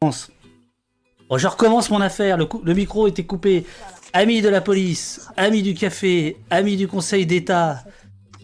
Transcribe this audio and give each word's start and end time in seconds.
Bon, 0.00 0.12
je 1.38 1.48
recommence 1.48 1.90
mon 1.90 2.00
affaire. 2.00 2.36
Le, 2.36 2.72
micro 2.72 3.08
était 3.08 3.24
coupé. 3.24 3.66
Amis 4.12 4.42
de 4.42 4.48
la 4.48 4.60
police, 4.60 5.28
amis 5.36 5.62
du 5.62 5.74
café, 5.74 6.36
amis 6.50 6.76
du 6.76 6.86
Conseil 6.86 7.26
d'État, 7.26 7.82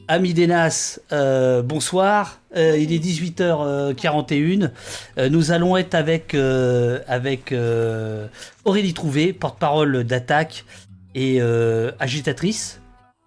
amis 0.09 0.35
des 0.35 0.48
NAS, 0.48 0.98
euh, 1.12 1.62
bonsoir. 1.62 2.40
Euh, 2.56 2.77
il 2.77 2.93
est 2.93 2.98
18h41. 2.98 4.72
Euh, 5.17 5.29
nous 5.29 5.53
allons 5.53 5.77
être 5.77 5.95
avec 5.95 6.35
Aurélie 8.64 8.95
Trouvé, 8.95 9.32
porte-parole 9.32 10.02
d'Attaque 10.02 10.64
et 11.14 11.41
agitatrice. 12.00 12.80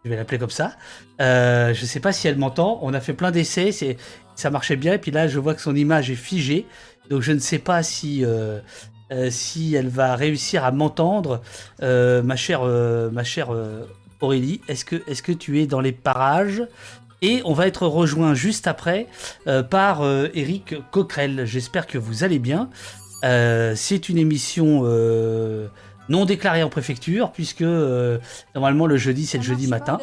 Je 0.03 0.09
vais 0.09 0.17
l'appeler 0.17 0.37
comme 0.37 0.49
ça. 0.49 0.73
je 1.17 1.69
ne 1.69 1.87
sais 1.87 2.01
pas 2.01 2.11
si 2.11 2.27
elle 2.27 2.37
m'entend. 2.37 2.77
On 2.81 2.93
a 2.93 2.99
fait 2.99 3.13
plein 3.13 3.31
d'essais. 3.31 3.71
Ça 4.35 4.49
marchait 4.49 4.75
bien. 4.75 4.95
Et 4.95 4.97
puis 4.97 5.11
là, 5.11 5.29
je 5.29 5.39
vois 5.39 5.55
que 5.55 5.61
son 5.61 5.77
image 5.77 6.11
est 6.11 6.15
figée. 6.15 6.65
Donc 7.09 7.21
je 7.21 7.31
ne 7.31 7.39
sais 7.39 7.59
pas 7.59 7.83
si 7.83 8.23
euh, 9.11 9.29
si 9.31 9.73
elle 9.73 9.87
va 9.87 10.15
réussir 10.15 10.65
à 10.65 10.71
m'entendre, 10.71 11.41
euh, 11.81 12.21
ma 12.21 12.35
chère, 12.35 12.61
euh, 12.63 13.09
ma 13.09 13.23
chère 13.23 13.49
Aurélie. 14.19 14.61
Est-ce 14.67 14.83
que, 14.83 14.95
est 15.07 15.21
que 15.21 15.31
tu 15.31 15.61
es 15.61 15.67
dans 15.67 15.79
les 15.79 15.91
parages? 15.91 16.63
Et 17.21 17.41
on 17.45 17.53
va 17.53 17.67
être 17.67 17.87
rejoint 17.87 18.35
juste 18.35 18.67
après 18.67 19.07
par 19.71 20.03
Eric 20.35 20.75
Coquerel. 20.91 21.45
J'espère 21.45 21.87
que 21.87 21.97
vous 21.97 22.23
allez 22.23 22.37
bien. 22.37 22.69
c'est 23.23 24.09
une 24.09 24.19
émission 24.19 24.83
non 26.09 26.25
déclarée 26.25 26.61
en 26.61 26.69
préfecture, 26.69 27.31
puisque 27.31 27.63
normalement 28.53 28.85
le 28.85 28.97
jeudi 28.97 29.25
c'est 29.25 29.39
le 29.39 29.43
jeudi 29.43 29.65
matin. 29.65 29.97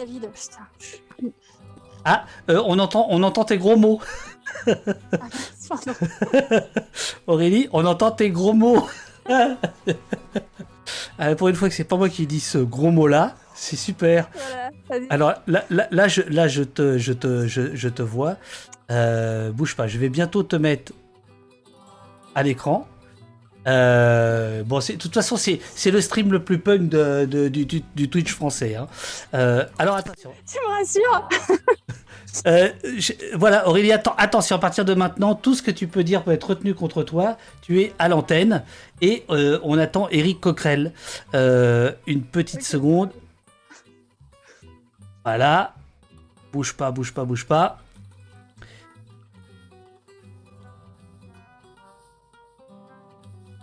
ah, 2.05 2.25
on, 2.49 2.81
entend, 2.81 3.07
on 3.11 3.23
entend 3.23 3.45
tes 3.45 3.59
gros 3.59 3.77
mots. 3.77 4.01
Aurélie, 7.27 7.69
on 7.73 7.85
entend 7.85 8.11
tes 8.11 8.31
gros 8.31 8.53
mots. 8.53 8.87
Ah, 11.19 11.35
pour 11.35 11.49
une 11.49 11.55
fois 11.55 11.69
que 11.69 11.75
c'est 11.75 11.85
pas 11.85 11.97
moi 11.97 12.09
qui 12.09 12.27
dis 12.27 12.41
ce 12.41 12.59
gros 12.59 12.91
mot 12.91 13.07
là, 13.07 13.37
c'est 13.55 13.77
super. 13.77 14.29
Alors 15.11 15.35
là, 15.47 15.65
là, 15.71 16.09
je, 16.09 16.23
là, 16.23 16.49
je 16.49 16.63
te, 16.63 16.99
je 16.99 17.13
te, 17.13 17.47
je, 17.47 17.89
te 17.89 18.03
vois. 18.03 18.37
Euh, 18.91 19.53
bouge 19.53 19.77
pas, 19.77 19.87
je 19.87 19.99
vais 19.99 20.09
bientôt 20.09 20.43
te 20.43 20.57
mettre 20.57 20.93
à 22.35 22.43
l'écran. 22.43 22.89
Euh, 23.67 24.63
bon, 24.65 24.79
de 24.79 24.93
toute 24.95 25.15
façon, 25.15 25.37
c'est 25.37 25.91
le 25.91 26.01
stream 26.01 26.33
le 26.33 26.43
plus 26.43 26.59
punk 26.59 26.89
de, 26.89 27.49
du, 27.49 28.09
Twitch 28.11 28.33
français. 28.33 28.77
Hein. 28.77 28.89
Euh, 29.35 29.65
alors 29.79 29.97
attention. 29.97 30.33
Tu 30.47 30.59
me 30.59 30.79
rassures 30.79 31.29
Euh, 32.49 32.71
voilà, 33.35 33.69
Aurélie, 33.69 33.93
attention, 33.93 34.57
à 34.57 34.59
partir 34.59 34.85
de 34.85 34.93
maintenant, 34.93 35.37
tout 35.37 35.55
ce 35.55 35.63
que 35.63 35.71
tu 35.71 35.87
peux 35.87 36.03
dire 36.03 36.25
peut 36.25 36.33
être 36.33 36.51
retenu 36.51 36.75
contre 36.75 37.05
toi. 37.05 37.39
Tu 37.63 37.81
es 37.81 37.93
à 38.01 38.09
l'antenne. 38.09 38.65
Et 39.01 39.25
on 39.29 39.79
attend 39.79 40.09
Eric 40.11 40.41
Coquerel. 40.41 40.93
Une 41.33 42.23
petite 42.23 42.65
seconde. 42.65 43.11
Voilà. 45.25 45.75
Bouge 46.53 46.73
pas, 46.73 46.91
bouge 46.91 47.15
pas, 47.15 47.25
bouge 47.25 47.47
pas. 47.47 47.84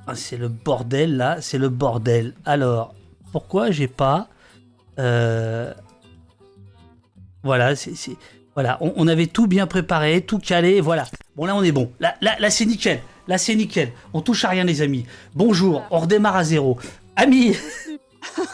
Ah, 0.08 0.16
c'est 0.16 0.38
le 0.38 0.48
bordel 0.48 1.18
là, 1.18 1.42
c'est 1.42 1.58
le 1.58 1.70
bordel. 1.70 2.34
Alors, 2.46 2.96
pourquoi 3.32 3.72
j'ai 3.72 3.88
pas. 3.88 4.28
Voilà, 7.44 7.76
c'est 7.76 8.18
voilà, 8.54 8.78
on, 8.82 9.08
avait 9.08 9.28
tout 9.28 9.48
bien 9.48 9.66
préparé, 9.66 10.22
tout 10.22 10.38
calé, 10.38 10.82
voilà. 10.82 11.06
Bon, 11.38 11.46
là, 11.46 11.56
on 11.56 11.64
est 11.64 11.72
bon. 11.72 11.90
Là, 12.02 12.16
là, 12.22 12.50
c'est 12.50 12.66
nickel. 12.66 13.00
Là, 13.28 13.38
c'est 13.38 13.56
nickel. 13.56 13.94
On 14.14 14.22
touche 14.22 14.44
à 14.44 14.50
rien, 14.50 14.66
les 14.66 14.82
amis. 14.82 15.06
Bonjour, 15.36 15.84
on 15.90 16.00
redémarre 16.00 16.36
à 16.36 16.44
zéro. 16.44 16.78
Amis, 17.16 17.56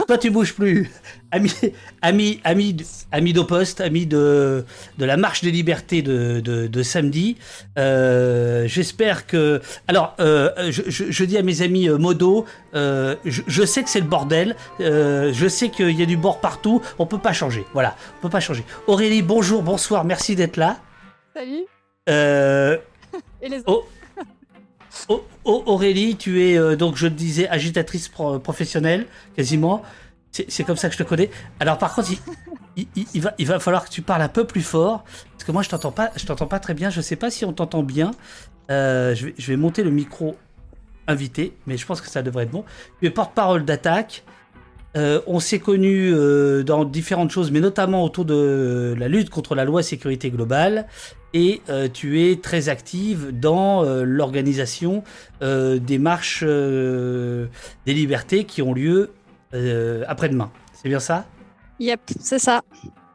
toi, 0.07 0.17
tu 0.17 0.29
bouges 0.29 0.53
plus. 0.53 0.89
Amis, 1.31 1.53
amis, 2.01 2.39
amis, 2.43 2.77
amis 3.11 3.33
d'Opost, 3.33 3.81
amis 3.81 4.05
de, 4.05 4.65
de 4.97 5.05
la 5.05 5.17
marche 5.17 5.41
des 5.41 5.51
libertés 5.51 6.01
de, 6.01 6.39
de, 6.39 6.83
samedi. 6.83 7.37
Euh, 7.77 8.65
j'espère 8.67 9.27
que. 9.27 9.61
Alors, 9.87 10.15
euh, 10.19 10.71
je, 10.71 11.23
dis 11.25 11.37
à 11.37 11.43
mes 11.43 11.61
amis 11.61 11.89
euh, 11.89 11.97
modo, 11.97 12.45
je, 12.73 13.65
sais 13.65 13.83
que 13.83 13.89
c'est 13.89 13.99
le 13.99 14.07
bordel. 14.07 14.55
je 14.79 15.47
sais 15.49 15.69
qu'il 15.69 15.99
y 15.99 16.03
a 16.03 16.05
du 16.05 16.17
bord 16.17 16.39
partout. 16.39 16.81
On 16.97 17.05
peut 17.05 17.19
pas 17.19 17.33
changer. 17.33 17.65
Voilà, 17.73 17.95
on 18.17 18.21
peut 18.21 18.29
pas 18.29 18.39
changer. 18.39 18.63
Aurélie, 18.87 19.21
bonjour, 19.21 19.63
bonsoir, 19.63 20.05
merci 20.05 20.35
d'être 20.35 20.57
là. 20.57 20.77
Salut. 21.33 21.65
Et 23.41 23.49
les 23.49 23.59
autres? 23.65 23.87
Aurélie, 25.47 26.15
tu 26.17 26.41
es 26.41 26.75
donc, 26.75 26.97
je 26.97 27.07
te 27.07 27.13
disais, 27.13 27.47
agitatrice 27.47 28.09
professionnelle, 28.09 29.05
quasiment. 29.35 29.81
C'est 30.31 30.63
comme 30.63 30.77
ça 30.77 30.89
que 30.89 30.93
je 30.93 30.99
te 30.99 31.07
connais. 31.07 31.31
Alors 31.59 31.77
par 31.77 31.95
contre, 31.95 32.11
il, 32.75 33.47
va, 33.47 33.59
falloir 33.59 33.85
que 33.85 33.89
tu 33.89 34.01
parles 34.01 34.21
un 34.21 34.29
peu 34.29 34.45
plus 34.45 34.61
fort. 34.61 35.03
Parce 35.31 35.43
que 35.43 35.51
moi, 35.51 35.63
je 35.63 35.69
t'entends 35.69 35.91
pas, 35.91 36.09
t'entends 36.25 36.47
pas 36.47 36.59
très 36.59 36.73
bien. 36.73 36.89
Je 36.89 37.01
sais 37.01 37.15
pas 37.15 37.31
si 37.31 37.45
on 37.45 37.53
t'entend 37.53 37.83
bien. 37.83 38.11
Euh, 38.69 39.15
je, 39.15 39.27
vais, 39.27 39.35
je, 39.37 39.47
vais, 39.47 39.57
monter 39.57 39.83
le 39.83 39.89
micro 39.89 40.35
invité, 41.07 41.55
mais 41.65 41.77
je 41.77 41.85
pense 41.85 42.01
que 42.01 42.09
ça 42.09 42.21
devrait 42.21 42.43
être 42.43 42.51
bon. 42.51 42.65
Tu 42.99 43.07
es 43.07 43.09
porte-parole 43.09 43.65
d'attaque. 43.65 44.23
Euh, 44.97 45.21
on 45.27 45.39
s'est 45.39 45.59
connu 45.59 46.11
euh, 46.11 46.63
dans 46.63 46.83
différentes 46.83 47.31
choses, 47.31 47.51
mais 47.51 47.61
notamment 47.61 48.03
autour 48.03 48.25
de 48.25 48.93
la 48.97 49.07
lutte 49.07 49.29
contre 49.29 49.55
la 49.55 49.63
loi 49.63 49.83
sécurité 49.83 50.29
globale. 50.29 50.87
Et 51.33 51.61
tu 51.93 52.23
es 52.23 52.37
très 52.37 52.67
active 52.67 53.29
dans 53.31 53.83
l'organisation 53.83 55.03
des 55.41 55.99
marches 55.99 56.43
des 56.43 57.47
libertés 57.85 58.45
qui 58.45 58.63
ont 58.63 58.73
lieu 58.73 59.11
euh, 59.53 60.03
après-demain. 60.07 60.51
C'est 60.73 60.89
bien 60.89 60.99
ça? 60.99 61.25
Yep, 61.79 62.01
c'est 62.19 62.39
ça. 62.39 62.61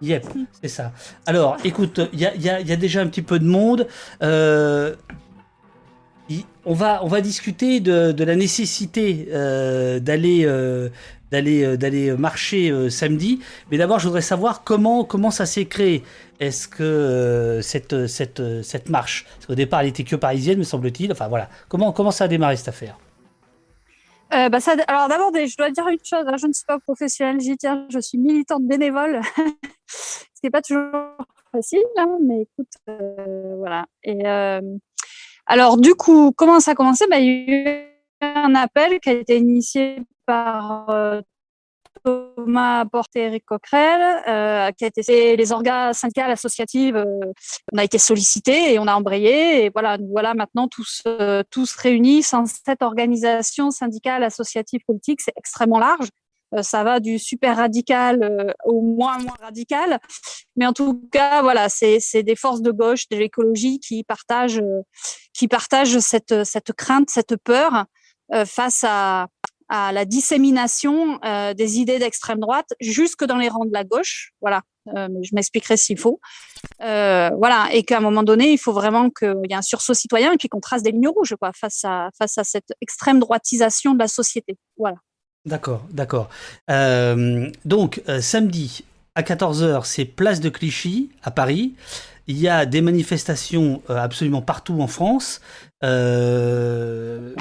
Yep, 0.01 0.27
c'est 0.61 0.69
ça. 0.69 0.93
Alors, 1.27 1.57
écoute, 1.65 2.01
il 2.13 2.21
y 2.21 2.27
a, 2.27 2.77
déjà 2.77 3.03
un 3.03 3.07
petit 3.07 3.23
peu 3.23 3.39
de 3.39 3.45
monde. 3.45 3.87
Euh, 4.23 4.95
on, 6.65 6.75
va, 6.75 7.05
on 7.05 7.09
va 7.09 7.21
discuter 7.21 7.81
de, 7.81 8.25
la 8.25 8.35
nécessité 8.35 9.29
euh, 9.33 10.01
d'aller 10.01 10.47
d'aller 11.33 11.77
d'aller 11.77 12.13
marcher 12.13 12.91
samedi. 12.91 13.41
Mais 13.71 13.79
d'abord, 13.79 13.99
je 13.99 14.07
voudrais 14.07 14.21
savoir 14.21 14.63
comment 14.63 15.05
comment 15.05 15.33
ça 15.33 15.47
s'est 15.47 15.67
créé. 15.67 16.05
Est-ce 16.39 16.69
que 16.69 17.61
cette, 17.63 18.07
cette, 18.07 18.63
cette 18.63 18.89
marche, 18.89 19.27
parce 19.35 19.47
qu'au 19.47 19.55
départ, 19.55 19.81
elle 19.81 19.89
était 19.89 20.05
que 20.05 20.17
parisienne, 20.17 20.59
me 20.59 20.65
semble-t-il. 20.65 21.11
Enfin 21.11 21.29
voilà, 21.29 21.49
comment 21.69 21.93
comment 21.93 22.11
ça 22.11 22.25
a 22.25 22.29
démarré 22.29 22.57
cette 22.57 22.69
affaire? 22.69 22.97
Euh, 24.33 24.49
bah 24.49 24.59
alors 24.87 25.09
d'abord, 25.09 25.31
je 25.35 25.57
dois 25.59 25.71
dire 25.71 25.87
une 25.89 25.99
chose. 26.03 26.25
Hein, 26.27 26.37
je 26.39 26.47
ne 26.47 26.53
suis 26.53 26.65
pas 26.65 26.79
professionnelle, 26.79 27.39
tiens. 27.59 27.87
Je 27.91 27.99
suis 27.99 28.17
militante 28.17 28.63
bénévole, 28.65 29.21
ce 29.87 30.25
qui 30.41 30.45
n'est 30.45 30.51
pas 30.51 30.63
toujours 30.63 30.91
facile, 31.53 31.83
hein, 31.99 32.17
mais 32.23 32.43
écoute, 32.43 32.73
euh, 32.89 33.57
voilà. 33.59 33.85
Et 34.05 34.27
euh, 34.27 34.63
alors 35.47 35.77
du 35.77 35.95
coup, 35.95 36.33
comment 36.35 36.61
ça 36.61 36.71
a 36.71 36.75
commencé? 36.75 37.05
Bah, 37.11 37.19
un 38.23 38.55
appel 38.55 39.01
qui 39.01 39.11
a 39.11 39.13
été 39.13 39.37
initié 39.37 40.03
par 40.27 41.23
Thomas 42.05 42.85
Porté, 42.87 43.21
Eric 43.21 43.45
Coquerel, 43.45 44.23
euh, 44.27 44.71
qui 44.73 44.85
a 44.85 44.89
été 44.89 45.37
les 45.37 45.53
organes 45.53 45.93
syndicales 45.93 46.31
associatives. 46.31 46.97
Euh, 46.97 47.33
on 47.73 47.79
a 47.79 47.85
été 47.85 47.99
sollicités 47.99 48.73
et 48.73 48.79
on 48.79 48.87
a 48.87 48.95
embrayé. 48.95 49.65
Et 49.65 49.71
voilà, 49.71 49.99
voilà 50.11 50.35
maintenant 50.35 50.69
tous, 50.69 51.03
euh, 51.07 51.43
tous 51.51 51.75
réunis 51.77 52.25
dans 52.33 52.47
cette 52.47 52.83
organisation 52.83 53.71
syndicale 53.71 54.25
associative 54.25 54.81
politique. 54.87 55.21
C'est 55.21 55.35
extrêmement 55.37 55.79
large. 55.79 56.09
ça 56.61 56.85
va 56.85 57.01
du 57.01 57.19
super 57.19 57.57
radical 57.57 58.55
au 58.65 58.83
moins 58.83 59.19
moins 59.19 59.37
radical. 59.41 59.99
Mais 60.57 60.67
en 60.67 60.75
tout 60.75 61.09
cas, 61.11 61.41
voilà, 61.41 61.69
c'est 61.69 62.23
des 62.23 62.37
forces 62.37 62.61
de 62.63 62.71
gauche, 62.71 63.09
de 63.09 63.17
l'écologie 63.17 63.79
qui 63.79 64.05
partagent, 64.05 64.63
qui 65.33 65.49
partagent 65.49 65.99
cette, 66.01 66.45
cette 66.45 66.73
crainte, 66.73 67.09
cette 67.09 67.37
peur 67.37 67.87
face 68.47 68.85
à, 68.87 69.27
la 69.73 70.05
dissémination 70.05 71.19
euh, 71.25 71.55
des 71.55 71.79
idées 71.79 71.99
d'extrême 71.99 72.41
droite 72.41 72.69
jusque 72.81 73.25
dans 73.25 73.39
les 73.39 73.49
rangs 73.49 73.65
de 73.65 73.73
la 73.73 73.85
gauche. 73.85 74.33
Voilà, 74.41 74.63
euh, 74.89 75.09
je 75.23 75.31
m'expliquerai 75.35 75.77
s'il 75.77 75.99
faut. 75.99 76.21
Euh, 76.83 77.31
voilà, 77.39 77.69
et 77.73 77.83
qu'à 77.83 77.97
un 77.97 78.01
moment 78.01 78.23
donné, 78.23 78.53
il 78.53 78.59
faut 78.59 78.73
vraiment 78.73 79.09
qu'il 79.09 79.35
y 79.49 79.53
ait 79.53 79.57
un 79.57 79.63
sursaut 79.63 79.95
citoyen 79.95 80.33
et 80.33 80.49
qu'on 80.49 80.61
trace 80.61 80.83
des 80.83 80.91
lignes 80.91 81.09
rouges 81.09 81.35
quoi, 81.41 81.53
face, 81.55 81.85
à, 81.85 82.11
face 82.19 82.37
à 82.39 82.45
cette 82.45 82.73
extrême 82.81 83.19
droitisation 83.19 83.95
de 83.95 83.99
la 83.99 84.09
société. 84.09 84.57
Voilà. 84.77 84.97
D'accord, 85.45 85.83
d'accord. 85.91 86.29
donc, 86.69 88.03
samedi 88.21 88.85
à 89.15 89.23
14h, 89.23 89.85
c'est 89.85 90.05
place 90.05 90.41
de 90.41 90.49
Clichy 90.49 91.11
à 91.23 91.31
Paris. 91.31 91.75
Il 92.29 92.39
y 92.39 92.47
a 92.47 92.65
des 92.67 92.81
manifestations 92.81 93.83
absolument 93.89 94.43
partout 94.43 94.81
en 94.81 94.87
France. 94.87 95.41
Euh, 95.85 97.35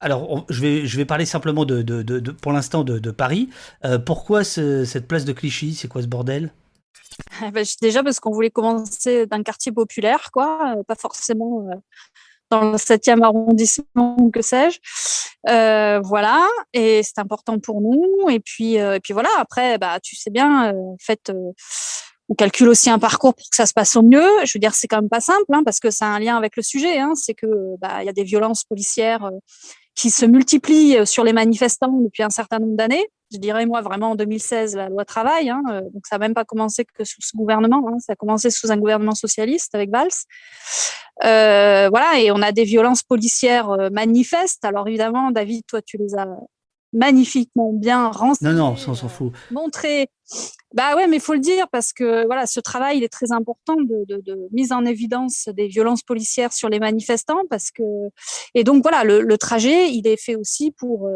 alors, 0.00 0.44
je, 0.48 0.60
vais, 0.60 0.86
je 0.86 0.96
vais 0.96 1.04
parler 1.04 1.26
simplement 1.26 1.64
de, 1.64 1.82
de, 1.82 2.30
pour 2.30 2.52
l'instant 2.52 2.84
de, 2.84 3.10
Paris. 3.10 3.48
Euh, 3.84 3.98
pourquoi 3.98 4.44
cette 4.44 5.06
place 5.08 5.24
de 5.24 5.32
Clichy? 5.32 5.74
C'est 5.74 5.88
quoi 5.88 6.02
ce 6.02 6.06
bordel? 6.06 6.52
Ah 7.40 7.50
bah, 7.50 7.60
Déjà 7.80 8.02
parce 8.02 8.20
qu'on 8.20 8.32
voulait 8.32 8.50
commencer 8.50 9.26
d'un 9.26 9.42
quartier 9.42 9.72
populaire, 9.72 10.30
quoi, 10.32 10.76
euh, 10.76 10.82
pas 10.82 10.96
forcément 10.96 11.64
dans 12.50 12.72
le 12.72 12.76
7e 12.76 13.22
arrondissement, 13.22 14.30
que 14.32 14.42
sais-je. 14.42 14.78
Voilà, 15.46 16.46
et 16.72 17.02
c'est 17.02 17.18
important 17.18 17.58
pour 17.58 17.80
nous. 17.80 18.28
Et 18.28 18.40
puis, 18.40 18.74
et 18.74 19.00
puis 19.02 19.12
voilà, 19.12 19.30
après, 19.38 19.78
bah, 19.78 20.00
tu 20.00 20.16
sais 20.16 20.30
bien, 20.30 20.74
en 20.74 20.96
fait, 21.00 21.32
on 22.28 22.34
calcule 22.34 22.68
aussi 22.68 22.90
un 22.90 22.98
parcours 22.98 23.34
pour 23.34 23.44
que 23.50 23.56
ça 23.56 23.66
se 23.66 23.72
passe 23.72 23.96
au 23.96 24.02
mieux. 24.02 24.28
Je 24.44 24.52
veux 24.54 24.60
dire, 24.60 24.74
c'est 24.74 24.88
quand 24.88 25.00
même 25.00 25.10
pas 25.10 25.20
simple, 25.20 25.44
hein, 25.52 25.62
parce 25.64 25.80
que 25.80 25.90
ça 25.90 26.06
a 26.06 26.08
un 26.08 26.18
lien 26.18 26.36
avec 26.36 26.56
le 26.56 26.62
sujet. 26.62 26.98
Hein, 26.98 27.12
c'est 27.14 27.34
que 27.34 27.46
bah, 27.80 28.02
il 28.02 28.06
y 28.06 28.08
a 28.08 28.12
des 28.12 28.24
violences 28.24 28.64
policières 28.64 29.30
qui 29.94 30.10
se 30.10 30.24
multiplient 30.24 31.06
sur 31.06 31.22
les 31.22 31.32
manifestants 31.32 32.00
depuis 32.00 32.22
un 32.22 32.30
certain 32.30 32.58
nombre 32.58 32.76
d'années 32.76 33.08
je 33.34 33.38
dirais 33.38 33.66
moi 33.66 33.80
vraiment 33.82 34.12
en 34.12 34.14
2016 34.14 34.76
la 34.76 34.88
loi 34.88 35.04
travail. 35.04 35.50
Hein, 35.50 35.62
euh, 35.70 35.80
donc 35.92 36.06
ça 36.06 36.16
n'a 36.16 36.20
même 36.20 36.34
pas 36.34 36.44
commencé 36.44 36.84
que 36.84 37.04
sous 37.04 37.20
ce 37.20 37.36
gouvernement. 37.36 37.84
Hein, 37.88 37.98
ça 37.98 38.12
a 38.12 38.16
commencé 38.16 38.50
sous 38.50 38.70
un 38.70 38.76
gouvernement 38.76 39.14
socialiste 39.14 39.74
avec 39.74 39.90
Valls. 39.90 40.08
Euh, 41.24 41.88
voilà, 41.90 42.20
et 42.20 42.30
on 42.30 42.42
a 42.42 42.52
des 42.52 42.64
violences 42.64 43.02
policières 43.02 43.70
euh, 43.70 43.90
manifestes. 43.90 44.64
Alors 44.64 44.88
évidemment, 44.88 45.30
David, 45.30 45.64
toi, 45.66 45.82
tu 45.82 45.98
les 45.98 46.14
as 46.16 46.28
magnifiquement 46.92 47.72
bien 47.72 48.08
renseignés. 48.08 48.52
Non, 48.52 48.70
non, 48.70 48.76
ça 48.76 48.92
on 48.92 48.94
s'en 48.94 49.08
fout. 49.08 49.32
Montré. 49.50 50.08
Bah 50.74 50.96
ouais, 50.96 51.06
mais 51.06 51.16
il 51.16 51.22
faut 51.22 51.34
le 51.34 51.40
dire 51.40 51.68
parce 51.70 51.92
que 51.92 52.26
voilà, 52.26 52.46
ce 52.46 52.60
travail 52.60 52.98
il 52.98 53.04
est 53.04 53.08
très 53.08 53.32
important 53.32 53.76
de, 53.76 54.04
de, 54.08 54.48
mise 54.52 54.72
en 54.72 54.84
évidence 54.84 55.48
des 55.54 55.68
violences 55.68 56.02
policières 56.02 56.52
sur 56.52 56.68
les 56.68 56.80
manifestants 56.80 57.42
parce 57.48 57.70
que 57.70 57.82
et 58.54 58.64
donc 58.64 58.82
voilà, 58.82 59.04
le, 59.04 59.22
le 59.22 59.38
trajet 59.38 59.90
il 59.90 60.06
est 60.08 60.20
fait 60.20 60.34
aussi 60.34 60.72
pour 60.72 61.08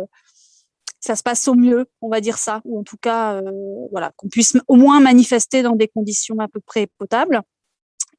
ça 1.00 1.16
se 1.16 1.22
passe 1.22 1.46
au 1.48 1.54
mieux, 1.54 1.86
on 2.00 2.08
va 2.08 2.20
dire 2.20 2.38
ça, 2.38 2.60
ou 2.64 2.78
en 2.78 2.82
tout 2.82 2.96
cas, 2.96 3.34
euh, 3.34 3.50
voilà, 3.90 4.12
qu'on 4.16 4.28
puisse 4.28 4.56
au 4.66 4.76
moins 4.76 5.00
manifester 5.00 5.62
dans 5.62 5.76
des 5.76 5.88
conditions 5.88 6.38
à 6.40 6.48
peu 6.48 6.60
près 6.60 6.88
potables. 6.98 7.40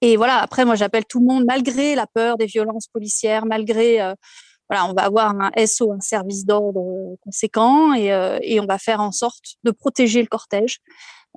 Et 0.01 0.15
voilà, 0.15 0.38
après, 0.38 0.63
moi, 0.65 0.75
j'appelle 0.75 1.06
tout 1.06 1.19
le 1.19 1.25
monde, 1.25 1.44
malgré 1.45 1.95
la 1.95 2.07
peur 2.07 2.38
des 2.38 2.45
violences 2.45 2.88
policières, 2.88 3.45
malgré, 3.45 4.01
euh, 4.01 4.13
voilà, 4.69 4.86
on 4.86 4.94
va 4.94 5.03
avoir 5.03 5.36
un 5.39 5.51
SO, 5.65 5.91
un 5.91 6.00
service 6.00 6.45
d'ordre 6.45 6.81
euh, 6.81 7.15
conséquent, 7.21 7.94
et, 7.94 8.07
et, 8.44 8.59
on 8.62 8.65
va 8.65 8.77
faire 8.77 9.01
en 9.01 9.12
sorte 9.12 9.56
de 9.63 9.71
protéger 9.71 10.21
le 10.21 10.27
cortège 10.27 10.80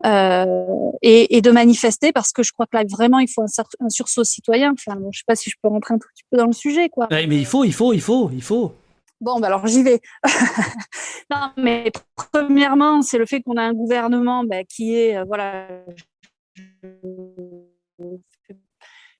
et, 0.04 1.36
et, 1.36 1.40
de 1.40 1.50
manifester, 1.50 2.12
parce 2.12 2.32
que 2.32 2.42
je 2.42 2.52
crois 2.52 2.66
que 2.66 2.76
là, 2.76 2.84
vraiment, 2.88 3.18
il 3.18 3.28
faut 3.28 3.42
un, 3.42 3.88
sursaut 3.88 4.24
citoyen. 4.24 4.72
Enfin, 4.72 4.96
bon, 4.98 5.10
je 5.12 5.20
sais 5.20 5.24
pas 5.26 5.36
si 5.36 5.50
je 5.50 5.56
peux 5.62 5.68
rentrer 5.68 5.94
un 5.94 5.98
tout 5.98 6.08
petit 6.14 6.24
peu 6.30 6.38
dans 6.38 6.46
le 6.46 6.52
sujet, 6.52 6.88
quoi. 6.88 7.08
mais 7.10 7.26
il 7.26 7.46
faut, 7.46 7.64
il 7.64 7.72
faut, 7.72 7.92
il 7.92 8.00
faut, 8.00 8.30
il 8.32 8.42
faut. 8.42 8.74
Bon, 9.20 9.38
ben 9.38 9.46
alors 9.46 9.64
j'y 9.68 9.84
vais. 9.84 10.00
non, 11.30 11.50
mais 11.56 11.92
premièrement, 12.16 13.02
c'est 13.02 13.18
le 13.18 13.26
fait 13.26 13.40
qu'on 13.40 13.56
a 13.56 13.62
un 13.62 13.72
gouvernement 13.72 14.42
ben, 14.42 14.64
qui 14.68 14.96
est, 14.96 15.16
euh, 15.16 15.24
voilà, 15.24 15.68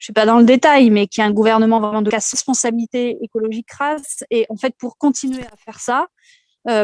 je 0.03 0.07
ne 0.07 0.07
suis 0.07 0.13
pas 0.13 0.27
dans 0.27 0.39
le 0.39 0.45
détail, 0.45 0.91
mais 0.91 1.07
qui 1.07 1.23
a 1.23 1.25
un 1.25 1.33
gouvernement 1.33 1.79
vraiment 1.79 2.03
de 2.03 2.11
responsabilité 2.11 3.17
écologique 3.23 3.69
crasse. 3.69 4.25
Et 4.31 4.45
en 4.49 4.57
fait, 4.57 4.75
pour 4.77 4.99
continuer 4.99 5.45
à 5.45 5.57
faire 5.57 5.79
ça, 5.79 6.01
euh, 6.01 6.07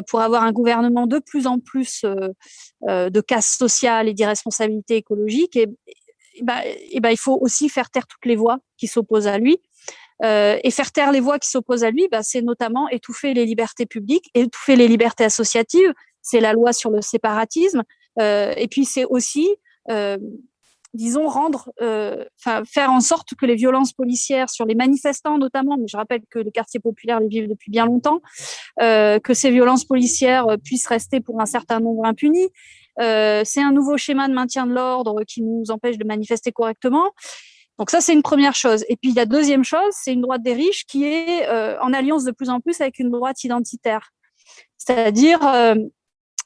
pour 0.08 0.20
avoir 0.20 0.42
un 0.42 0.52
gouvernement 0.52 1.06
de 1.06 1.18
plus 1.18 1.46
en 1.46 1.58
plus 1.58 2.04
euh, 2.04 3.10
de 3.10 3.20
casse 3.20 3.56
sociale 3.56 4.08
et 4.08 4.14
d'irresponsabilité 4.14 4.96
écologique, 4.96 5.56
et, 5.56 5.68
et 6.34 7.00
ben, 7.00 7.10
il 7.10 7.18
faut 7.18 7.38
aussi 7.40 7.68
faire 7.68 7.90
taire 7.90 8.06
toutes 8.06 8.26
les 8.26 8.36
voix 8.36 8.58
qui 8.76 8.86
s'opposent 8.86 9.26
à 9.26 9.38
lui. 9.38 9.60
Euh, 10.24 10.58
et 10.64 10.70
faire 10.70 10.90
taire 10.90 11.12
les 11.12 11.20
voix 11.20 11.38
qui 11.38 11.48
s'opposent 11.48 11.84
à 11.84 11.90
lui, 11.90 12.08
bah, 12.10 12.22
c'est 12.22 12.42
notamment 12.42 12.88
étouffer 12.88 13.34
les 13.34 13.44
libertés 13.44 13.86
publiques, 13.86 14.30
étouffer 14.34 14.76
les 14.76 14.88
libertés 14.88 15.24
associatives. 15.24 15.92
C'est 16.22 16.40
la 16.40 16.52
loi 16.52 16.72
sur 16.72 16.90
le 16.90 17.00
séparatisme. 17.00 17.82
Euh, 18.20 18.52
et 18.56 18.66
puis 18.66 18.84
c'est 18.84 19.04
aussi, 19.04 19.48
euh, 19.90 20.18
disons, 20.94 21.28
rendre, 21.28 21.70
euh, 21.82 22.24
faire 22.38 22.90
en 22.90 23.00
sorte 23.00 23.34
que 23.34 23.46
les 23.46 23.54
violences 23.54 23.92
policières 23.92 24.50
sur 24.50 24.64
les 24.66 24.74
manifestants 24.74 25.38
notamment, 25.38 25.76
mais 25.78 25.86
je 25.88 25.96
rappelle 25.96 26.22
que 26.30 26.38
les 26.38 26.50
quartiers 26.50 26.80
populaires 26.80 27.20
les 27.20 27.28
vivent 27.28 27.48
depuis 27.48 27.70
bien 27.70 27.86
longtemps, 27.86 28.20
euh, 28.80 29.18
que 29.18 29.34
ces 29.34 29.50
violences 29.50 29.84
policières 29.84 30.46
puissent 30.64 30.86
rester 30.86 31.20
pour 31.20 31.40
un 31.40 31.46
certain 31.46 31.80
nombre 31.80 32.04
impunis. 32.04 32.48
c'est 32.98 33.62
un 33.62 33.72
nouveau 33.72 33.96
schéma 33.96 34.28
de 34.28 34.34
maintien 34.34 34.66
de 34.66 34.72
l'ordre 34.72 35.22
qui 35.24 35.42
nous 35.42 35.70
empêche 35.70 35.98
de 35.98 36.04
manifester 36.04 36.52
correctement. 36.52 37.12
Donc 37.78 37.90
ça, 37.90 38.00
c'est 38.00 38.12
une 38.12 38.22
première 38.22 38.56
chose. 38.56 38.84
Et 38.88 38.96
puis 38.96 39.12
la 39.12 39.24
deuxième 39.24 39.64
chose, 39.64 39.92
c'est 39.92 40.12
une 40.12 40.22
droite 40.22 40.42
des 40.42 40.52
riches 40.52 40.84
qui 40.84 41.04
est 41.04 41.48
euh, 41.48 41.78
en 41.80 41.92
alliance 41.92 42.24
de 42.24 42.32
plus 42.32 42.50
en 42.50 42.60
plus 42.60 42.80
avec 42.80 42.98
une 42.98 43.10
droite 43.10 43.44
identitaire. 43.44 44.10
C'est-à-dire, 44.76 45.46
euh, 45.46 45.74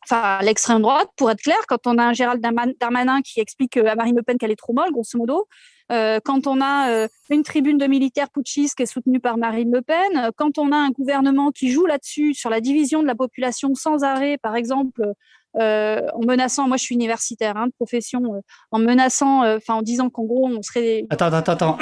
enfin, 0.04 0.38
l'extrême 0.42 0.82
droite, 0.82 1.08
pour 1.16 1.30
être 1.30 1.40
clair, 1.40 1.58
quand 1.68 1.86
on 1.86 1.98
a 1.98 2.04
un 2.04 2.12
Gérald 2.12 2.42
Darmanin 2.80 3.20
qui 3.22 3.40
explique 3.40 3.76
à 3.76 3.94
Marine 3.94 4.16
Le 4.16 4.22
Pen 4.22 4.38
qu'elle 4.38 4.50
est 4.50 4.56
trop 4.56 4.72
molle, 4.72 4.90
grosso 4.92 5.18
modo, 5.18 5.46
euh, 5.90 6.20
quand 6.24 6.46
on 6.46 6.60
a 6.60 7.06
une 7.30 7.42
tribune 7.42 7.78
de 7.78 7.86
militaires 7.86 8.30
putschistes 8.30 8.76
qui 8.76 8.82
est 8.82 8.86
soutenue 8.86 9.20
par 9.20 9.36
Marine 9.36 9.72
Le 9.72 9.82
Pen, 9.82 10.30
quand 10.36 10.58
on 10.58 10.72
a 10.72 10.76
un 10.76 10.90
gouvernement 10.90 11.50
qui 11.50 11.70
joue 11.70 11.86
là-dessus, 11.86 12.34
sur 12.34 12.50
la 12.50 12.60
division 12.60 13.02
de 13.02 13.06
la 13.06 13.14
population 13.14 13.74
sans 13.74 14.04
arrêt, 14.04 14.38
par 14.38 14.56
exemple, 14.56 15.02
euh, 15.02 15.12
en 15.54 16.24
menaçant, 16.24 16.68
moi 16.68 16.76
je 16.76 16.82
suis 16.82 16.94
universitaire 16.94 17.56
hein, 17.56 17.66
de 17.66 17.72
profession, 17.72 18.34
euh, 18.34 18.40
en 18.70 18.78
menaçant, 18.78 19.44
euh, 19.44 19.56
enfin 19.56 19.74
en 19.74 19.82
disant 19.82 20.10
qu'en 20.10 20.24
gros 20.24 20.46
on 20.46 20.62
serait. 20.62 21.04
Attends, 21.10 21.26
attends, 21.26 21.52
attends. 21.52 21.78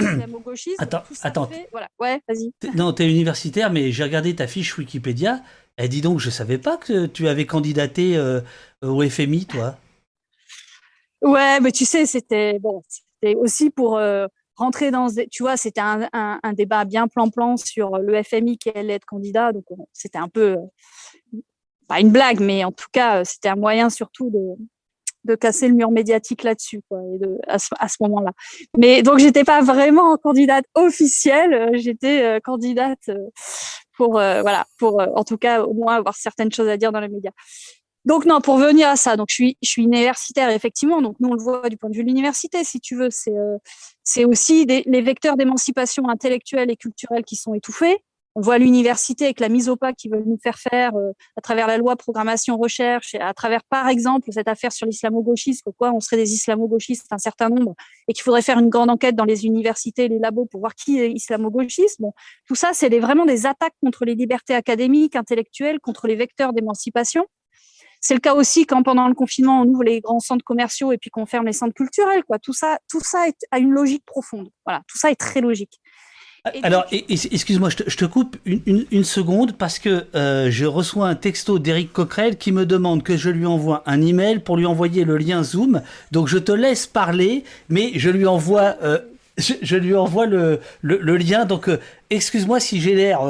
attends, 0.78 1.02
attends. 1.22 1.50
Voilà. 1.70 1.88
Ouais, 1.98 2.20
vas-y. 2.28 2.52
Non, 2.74 2.92
tu 2.92 3.02
es 3.02 3.10
universitaire, 3.10 3.70
mais 3.72 3.92
j'ai 3.92 4.02
regardé 4.02 4.34
ta 4.34 4.46
fiche 4.46 4.76
Wikipédia. 4.76 5.40
Elle 5.76 5.88
dit 5.88 6.00
donc, 6.00 6.18
je 6.18 6.30
savais 6.30 6.58
pas 6.58 6.76
que 6.76 7.06
tu 7.06 7.28
avais 7.28 7.46
candidaté 7.46 8.18
au 8.82 9.08
FMI, 9.08 9.46
toi. 9.46 9.76
Ouais, 11.22 11.60
mais 11.60 11.72
tu 11.72 11.84
sais, 11.84 12.06
c'était 12.06 12.58
bon, 12.58 12.82
c'était 12.88 13.34
aussi 13.36 13.70
pour 13.70 13.98
rentrer 14.56 14.90
dans, 14.90 15.06
tu 15.30 15.42
vois, 15.42 15.56
c'était 15.56 15.80
un, 15.80 16.06
un, 16.12 16.38
un, 16.42 16.52
débat 16.52 16.84
bien 16.84 17.08
plan-plan 17.08 17.56
sur 17.56 17.96
le 17.96 18.22
FMI 18.22 18.58
qui 18.58 18.70
allait 18.70 18.94
être 18.94 19.06
candidat, 19.06 19.52
donc 19.52 19.64
c'était 19.92 20.18
un 20.18 20.28
peu 20.28 20.56
pas 21.90 21.98
une 21.98 22.12
blague, 22.12 22.38
mais 22.38 22.62
en 22.62 22.70
tout 22.70 22.86
cas, 22.92 23.18
euh, 23.18 23.24
c'était 23.24 23.48
un 23.48 23.56
moyen 23.56 23.90
surtout 23.90 24.30
de, 24.30 24.54
de 25.24 25.34
casser 25.34 25.66
le 25.66 25.74
mur 25.74 25.90
médiatique 25.90 26.44
là-dessus, 26.44 26.82
quoi, 26.88 27.00
à 27.48 27.58
ce 27.58 27.96
moment-là. 28.02 28.30
Mais 28.78 29.02
donc, 29.02 29.18
j'étais 29.18 29.42
pas 29.42 29.60
vraiment 29.60 30.16
candidate 30.16 30.64
officielle, 30.76 31.52
euh, 31.52 31.70
j'étais 31.74 32.22
euh, 32.22 32.38
candidate 32.38 33.10
pour, 33.96 34.12
voilà, 34.12 34.66
pour 34.78 35.02
en 35.14 35.24
tout 35.24 35.36
cas 35.36 35.62
au 35.62 35.74
moins 35.74 35.96
avoir 35.96 36.14
certaines 36.14 36.50
choses 36.50 36.68
à 36.68 36.78
dire 36.78 36.90
dans 36.90 37.00
les 37.00 37.08
médias. 37.08 37.32
Donc 38.06 38.24
non, 38.24 38.40
pour 38.40 38.56
venir 38.56 38.88
à 38.88 38.96
ça, 38.96 39.16
donc 39.16 39.26
je 39.28 39.34
suis, 39.34 39.58
je 39.60 39.68
suis 39.68 39.82
universitaire 39.82 40.48
effectivement. 40.48 41.02
Donc 41.02 41.16
nous 41.20 41.28
on 41.28 41.34
le 41.34 41.42
voit 41.42 41.68
du 41.68 41.76
point 41.76 41.90
de 41.90 41.94
vue 41.94 42.02
de 42.02 42.08
l'université, 42.08 42.64
si 42.64 42.80
tu 42.80 42.96
veux, 42.96 43.10
c'est 43.10 43.34
c'est 44.02 44.24
aussi 44.24 44.64
des, 44.64 44.84
les 44.86 45.02
vecteurs 45.02 45.36
d'émancipation 45.36 46.08
intellectuelle 46.08 46.70
et 46.70 46.76
culturelle 46.76 47.24
qui 47.24 47.36
sont 47.36 47.52
étouffés. 47.52 47.98
On 48.36 48.40
voit 48.40 48.58
l'université 48.58 49.24
avec 49.24 49.40
la 49.40 49.48
mise 49.48 49.68
au 49.68 49.76
pas 49.76 49.92
qu'ils 49.92 50.12
veulent 50.12 50.24
nous 50.24 50.38
faire 50.42 50.58
faire 50.58 50.94
euh, 50.94 51.12
à 51.36 51.40
travers 51.40 51.66
la 51.66 51.78
loi 51.78 51.96
programmation 51.96 52.56
recherche, 52.56 53.14
et 53.14 53.20
à 53.20 53.34
travers 53.34 53.64
par 53.64 53.88
exemple 53.88 54.28
cette 54.32 54.48
affaire 54.48 54.72
sur 54.72 54.86
l'islamo-gauchisme, 54.86 55.72
quoi, 55.76 55.92
on 55.92 56.00
serait 56.00 56.16
des 56.16 56.32
islamo-gauchistes 56.32 57.06
un 57.10 57.18
certain 57.18 57.48
nombre, 57.48 57.74
et 58.06 58.12
qu'il 58.12 58.22
faudrait 58.22 58.42
faire 58.42 58.58
une 58.58 58.68
grande 58.68 58.90
enquête 58.90 59.16
dans 59.16 59.24
les 59.24 59.46
universités, 59.46 60.08
les 60.08 60.18
labos 60.18 60.46
pour 60.46 60.60
voir 60.60 60.74
qui 60.74 61.00
est 61.00 61.10
islamo-gauchiste. 61.10 62.00
Bon, 62.00 62.12
tout 62.46 62.54
ça, 62.54 62.70
c'est 62.72 62.88
vraiment 63.00 63.26
des 63.26 63.46
attaques 63.46 63.74
contre 63.82 64.04
les 64.04 64.14
libertés 64.14 64.54
académiques, 64.54 65.16
intellectuelles, 65.16 65.80
contre 65.80 66.06
les 66.06 66.14
vecteurs 66.14 66.52
d'émancipation. 66.52 67.26
C'est 68.00 68.14
le 68.14 68.20
cas 68.20 68.34
aussi 68.34 68.64
quand 68.64 68.82
pendant 68.82 69.08
le 69.08 69.14
confinement 69.14 69.60
on 69.60 69.66
ouvre 69.66 69.84
les 69.84 70.00
grands 70.00 70.20
centres 70.20 70.44
commerciaux 70.44 70.90
et 70.92 70.98
puis 70.98 71.10
qu'on 71.10 71.26
ferme 71.26 71.46
les 71.46 71.52
centres 71.52 71.74
culturels. 71.74 72.24
Quoi. 72.24 72.38
Tout 72.38 72.54
ça, 72.54 72.78
a 73.50 73.58
une 73.58 73.72
logique 73.72 74.04
profonde. 74.06 74.48
Voilà, 74.64 74.82
tout 74.88 74.96
ça 74.96 75.10
est 75.10 75.16
très 75.16 75.40
logique. 75.40 75.79
Alors, 76.62 76.86
excuse-moi, 76.90 77.68
je 77.68 77.96
te, 77.96 78.04
coupe 78.06 78.36
une, 78.46 79.04
seconde 79.04 79.56
parce 79.56 79.78
que 79.78 80.06
euh, 80.14 80.50
je 80.50 80.64
reçois 80.64 81.08
un 81.08 81.14
texto 81.14 81.58
d'Éric 81.58 81.92
Coquerel 81.92 82.38
qui 82.38 82.50
me 82.52 82.64
demande 82.64 83.02
que 83.02 83.16
je 83.16 83.28
lui 83.28 83.44
envoie 83.44 83.82
un 83.86 84.00
email 84.00 84.38
pour 84.38 84.56
lui 84.56 84.64
envoyer 84.64 85.04
le 85.04 85.18
lien 85.18 85.42
Zoom. 85.42 85.82
Donc, 86.12 86.28
je 86.28 86.38
te 86.38 86.52
laisse 86.52 86.86
parler, 86.86 87.44
mais 87.68 87.92
je 87.94 88.08
lui 88.08 88.26
envoie, 88.26 88.76
euh, 88.82 88.98
je, 89.36 89.76
lui 89.76 89.94
envoie 89.94 90.24
le, 90.26 90.60
le, 90.80 91.16
lien. 91.18 91.44
Donc, 91.44 91.68
euh, 91.68 91.78
excuse-moi 92.08 92.58
si 92.58 92.80
j'ai 92.80 92.94
l'air 92.94 93.20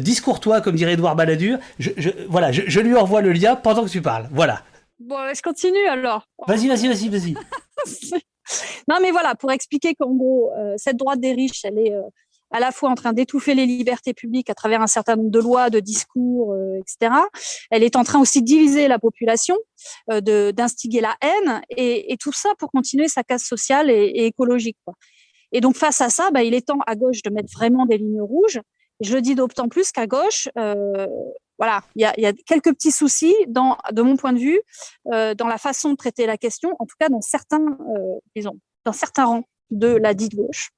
discourtois, 0.00 0.60
comme 0.60 0.74
dirait 0.74 0.94
Edouard 0.94 1.14
Balladur. 1.14 1.58
Je, 1.78 1.90
voilà, 2.28 2.50
je, 2.50 2.80
lui 2.80 2.96
envoie 2.96 3.20
le 3.20 3.32
lien 3.32 3.54
pendant 3.54 3.84
que 3.84 3.90
tu 3.90 4.02
parles. 4.02 4.28
Voilà. 4.32 4.62
Bon, 4.98 5.18
je 5.34 5.42
continue 5.42 5.86
alors. 5.88 6.26
Vas-y, 6.48 6.66
vas-y, 6.66 6.88
vas-y, 6.88 7.08
vas-y. 7.08 7.34
non, 8.88 8.98
mais 9.00 9.10
voilà, 9.10 9.34
pour 9.34 9.52
expliquer 9.52 9.94
qu'en 9.94 10.14
gros, 10.14 10.50
euh, 10.58 10.74
cette 10.76 10.96
droite 10.96 11.20
des 11.20 11.32
riches, 11.32 11.64
elle 11.64 11.78
est 11.78 11.92
euh, 11.92 12.02
à 12.50 12.60
la 12.60 12.70
fois 12.70 12.90
en 12.90 12.94
train 12.94 13.12
d'étouffer 13.12 13.54
les 13.54 13.66
libertés 13.66 14.14
publiques 14.14 14.50
à 14.50 14.54
travers 14.54 14.80
un 14.80 14.86
certain 14.86 15.16
nombre 15.16 15.30
de 15.30 15.40
lois, 15.40 15.70
de 15.70 15.80
discours, 15.80 16.52
euh, 16.52 16.78
etc. 16.78 17.12
Elle 17.70 17.82
est 17.82 17.96
en 17.96 18.04
train 18.04 18.20
aussi 18.20 18.40
de 18.40 18.46
diviser 18.46 18.86
la 18.86 18.98
population, 18.98 19.56
de 20.08 20.52
d'instiguer 20.52 21.00
la 21.00 21.16
haine, 21.20 21.62
et, 21.70 22.12
et, 22.12 22.16
tout 22.16 22.32
ça 22.32 22.50
pour 22.58 22.70
continuer 22.70 23.08
sa 23.08 23.24
casse 23.24 23.44
sociale 23.44 23.90
et, 23.90 24.04
et 24.14 24.26
écologique. 24.26 24.76
Quoi. 24.84 24.94
Et 25.52 25.60
donc 25.60 25.76
face 25.76 26.00
à 26.00 26.10
ça, 26.10 26.30
bah, 26.30 26.42
il 26.42 26.54
est 26.54 26.66
temps 26.66 26.80
à 26.86 26.94
gauche 26.94 27.22
de 27.22 27.30
mettre 27.30 27.52
vraiment 27.52 27.86
des 27.86 27.98
lignes 27.98 28.22
rouges. 28.22 28.60
je 29.00 29.14
le 29.14 29.22
dis 29.22 29.34
d'autant 29.34 29.68
plus 29.68 29.90
qu'à 29.90 30.06
gauche, 30.06 30.48
voilà, 31.58 31.82
il 31.94 32.02
y 32.02 32.04
a, 32.04 32.12
y 32.18 32.26
a, 32.26 32.32
quelques 32.46 32.72
petits 32.72 32.90
soucis 32.90 33.34
dans, 33.48 33.76
de 33.92 34.02
mon 34.02 34.16
point 34.16 34.32
de 34.32 34.38
vue, 34.38 34.60
euh, 35.12 35.34
dans 35.34 35.46
la 35.46 35.58
façon 35.58 35.90
de 35.90 35.96
traiter 35.96 36.26
la 36.26 36.36
question, 36.36 36.74
en 36.78 36.86
tout 36.86 36.96
cas 36.98 37.08
dans 37.08 37.20
certains, 37.20 37.64
euh, 37.64 38.18
disons, 38.34 38.58
dans 38.84 38.92
certains 38.92 39.24
rangs 39.24 39.44
de 39.70 39.88
la 39.88 40.14
dite 40.14 40.34
gauche. 40.34 40.70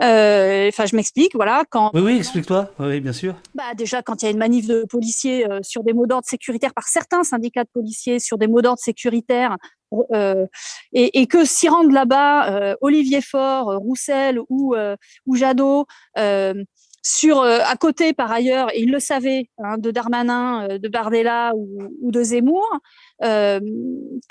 Enfin, 0.00 0.86
je 0.86 0.96
m'explique, 0.96 1.34
voilà. 1.34 1.64
Quand, 1.70 1.92
oui, 1.94 2.00
oui, 2.00 2.16
explique-toi. 2.18 2.72
Oui, 2.80 3.00
bien 3.00 3.12
sûr. 3.12 3.36
Bah, 3.54 3.74
déjà, 3.76 4.02
quand 4.02 4.22
il 4.22 4.24
y 4.24 4.28
a 4.28 4.32
une 4.32 4.38
manif 4.38 4.66
de 4.66 4.84
policiers 4.88 5.46
sur 5.62 5.84
des 5.84 5.92
mots 5.92 6.06
d'ordre 6.06 6.26
sécuritaires 6.26 6.74
par 6.74 6.88
certains 6.88 7.22
syndicats 7.22 7.62
de 7.62 7.68
policiers 7.72 8.18
sur 8.18 8.36
des 8.36 8.48
mots 8.48 8.60
d'ordre 8.60 8.80
sécuritaires, 8.80 9.56
et, 10.12 11.20
et, 11.20 11.26
que 11.28 11.44
s'y 11.44 11.68
rendent 11.68 11.92
là-bas 11.92 12.74
Olivier 12.80 13.20
Faure, 13.20 13.76
Roussel 13.76 14.40
ou, 14.48 14.74
ou 15.26 15.36
Jadot, 15.36 15.86
sur 17.06 17.42
à 17.42 17.76
côté 17.76 18.14
par 18.14 18.32
ailleurs, 18.32 18.70
et 18.74 18.80
ils 18.80 18.90
le 18.90 18.98
savaient, 18.98 19.50
hein, 19.58 19.76
de 19.78 19.90
Darmanin, 19.90 20.78
de 20.78 20.88
Bardella 20.88 21.52
ou, 21.54 21.78
ou 22.00 22.10
de 22.10 22.22
Zemmour, 22.22 22.66
euh, 23.22 23.60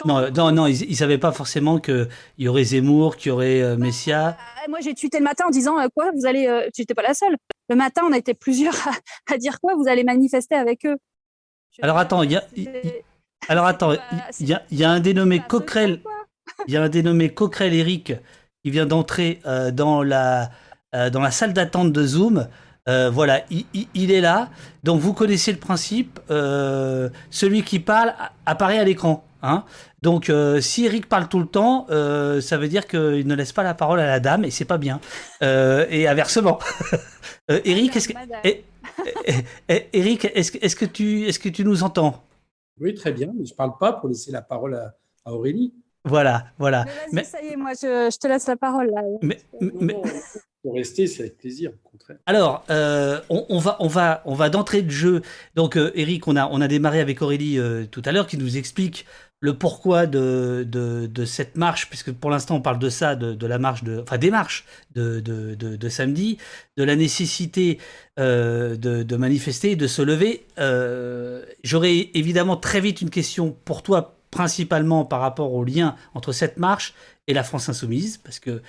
non, 0.06 0.30
non, 0.32 0.52
non, 0.52 0.68
ils 0.68 0.90
ne 0.90 0.96
savaient 0.96 1.18
pas 1.18 1.32
forcément 1.32 1.80
qu'il 1.80 2.08
y 2.38 2.48
aurait 2.48 2.64
Zemmour, 2.64 3.16
qu'il 3.16 3.30
y 3.30 3.32
aurait 3.32 3.62
euh, 3.62 3.78
Messia. 3.78 4.32
Bah, 4.32 4.70
moi, 4.70 4.80
j'ai 4.82 4.94
tweeté 4.94 5.20
le 5.20 5.24
matin 5.24 5.46
en 5.48 5.52
disant 5.52 5.76
quoi 5.96 6.12
Vous 6.16 6.26
allez. 6.26 6.70
tu 6.74 6.82
n'étais 6.82 6.94
pas 6.94 7.02
la 7.02 7.14
seule. 7.14 7.38
Le 7.70 7.76
matin, 7.76 8.02
on 8.06 8.12
a 8.12 8.18
été 8.18 8.34
plusieurs 8.34 8.76
à, 9.32 9.38
dire 9.38 9.60
quoi 9.62 9.76
Vous 9.76 9.88
allez 9.88 10.04
manifester 10.04 10.56
avec 10.56 10.86
eux. 10.86 10.98
Alors 11.82 11.98
attends, 11.98 12.24
il 12.24 12.32
y 12.32 12.36
a. 12.36 12.44
alors 13.48 13.66
attends, 13.66 13.94
il 14.40 14.48
y, 14.48 14.54
a, 14.54 14.64
y 14.70 14.84
a 14.84 14.92
un 14.92 15.00
dénommé 15.00 15.40
Coquerel. 15.40 16.02
Il 16.68 16.74
y 16.74 16.78
a 16.78 16.84
un 16.84 16.90
dénommé 16.90 17.30
Coquerel 17.30 17.74
Eric 17.74 18.14
qui 18.64 18.72
vient 18.72 18.86
d'entrer 18.86 19.40
euh, 19.46 19.72
dans 19.72 20.04
la 20.04 20.52
dans 20.94 21.22
la 21.22 21.32
salle 21.32 21.54
d'attente 21.54 21.92
de 21.92 22.06
Zoom. 22.06 22.48
Euh, 22.90 23.10
voilà, 23.10 23.44
il, 23.50 24.12
est 24.12 24.22
là. 24.22 24.50
Donc 24.84 25.00
vous 25.00 25.14
connaissez 25.14 25.52
le 25.52 25.58
principe. 25.58 26.20
Euh, 26.30 27.10
celui 27.30 27.64
qui 27.64 27.80
parle 27.80 28.14
apparaît 28.46 28.80
à 28.80 28.84
l'écran. 28.84 29.24
Hein. 29.42 29.64
Donc 30.02 30.30
euh, 30.30 30.60
si 30.62 30.86
Eric 30.86 31.08
parle 31.08 31.28
tout 31.28 31.40
le 31.40 31.46
temps, 31.46 31.88
ça 32.42 32.58
veut 32.58 32.68
dire 32.68 32.88
qu'il 32.88 33.26
ne 33.26 33.36
laisse 33.36 33.54
pas 33.54 33.64
la 33.64 33.74
parole 33.74 34.00
à 34.00 34.08
la 34.08 34.20
dame 34.20 34.44
et 34.44 34.52
c'est 34.52 34.66
pas 34.66 34.78
bien. 34.78 35.00
et 35.42 36.08
inversement. 36.08 36.60
Eric, 37.50 37.96
est-ce 37.96 38.10
que, 38.10 38.14
Eric, 39.94 40.26
est-ce 40.34 40.76
que 40.76 40.86
tu, 40.86 41.26
est-ce 41.26 41.40
que 41.40 41.50
tu 41.50 41.64
nous 41.64 41.84
entends? 41.84 42.24
Oui, 42.80 42.94
très 42.96 43.12
bien. 43.12 43.32
Mais 43.38 43.46
je 43.46 43.54
parle 43.54 43.78
pas 43.80 43.94
pour 43.94 44.10
laisser 44.10 44.32
la 44.32 44.42
parole 44.42 44.76
à, 44.76 44.94
Aurélie. 45.32 45.74
Voilà, 46.06 46.46
voilà. 46.58 46.86
Mais, 47.12 47.24
ça 47.24 47.42
y 47.42 47.48
est, 47.48 47.56
moi, 47.56 47.72
je, 47.74 48.18
te 48.18 48.28
laisse 48.28 48.48
la 48.48 48.58
parole 48.58 48.92
là. 48.92 49.02
Mais, 49.22 49.40
mais, 49.62 49.96
pour 50.64 50.76
rester, 50.76 51.08
c'est 51.08 51.24
avec 51.24 51.38
plaisir, 51.38 51.72
au 51.72 51.90
contraire. 51.90 52.18
Alors, 52.26 52.64
euh, 52.70 53.20
on, 53.30 53.60
va, 53.60 53.76
on 53.82 53.88
va, 53.88 54.22
on 54.26 54.34
va 54.34 54.50
d'entrée 54.50 54.82
de 54.82 54.90
jeu. 54.90 55.22
Donc, 55.56 55.76
euh, 55.76 55.92
Eric, 55.94 56.26
on 56.28 56.38
a, 56.38 56.48
on 56.48 56.62
a 56.62 56.70
démarré 56.70 57.02
avec 57.02 57.22
Aurélie 57.22 57.60
euh, 57.60 57.86
tout 57.86 58.02
à 58.06 58.14
l'heure, 58.14 58.28
qui 58.28 58.38
nous 58.38 58.56
explique 58.56 59.06
le 59.42 59.58
pourquoi 59.58 60.06
de, 60.06 60.66
de, 60.66 61.26
cette 61.26 61.58
marche, 61.58 61.90
puisque 61.90 62.14
pour 62.14 62.30
l'instant 62.30 62.56
on 62.56 62.62
parle 62.62 62.80
de 62.80 62.88
ça, 62.88 63.18
de, 63.18 63.46
la 63.46 63.58
marche, 63.58 63.84
de, 63.84 64.00
enfin 64.02 64.18
des 64.18 64.32
marches 64.32 64.64
de, 64.96 65.20
de, 65.20 65.90
samedi, 65.90 66.38
de 66.78 66.84
la 66.86 66.96
nécessité 66.96 67.78
de, 68.16 69.16
manifester, 69.18 69.76
de 69.76 69.86
se 69.86 70.02
lever. 70.02 70.46
J'aurais 71.66 72.10
évidemment 72.14 72.56
très 72.56 72.80
vite 72.80 73.02
une 73.02 73.10
question 73.10 73.54
pour 73.66 73.84
toi, 73.84 74.16
principalement 74.34 75.06
par 75.06 75.22
rapport 75.22 75.54
au 75.54 75.64
lien 75.64 75.96
entre 76.16 76.32
cette 76.32 76.58
marche 76.58 76.96
et 77.28 77.34
la 77.34 77.44
France 77.44 77.70
insoumise, 77.70 78.18
parce 78.18 78.40
que 78.40 78.62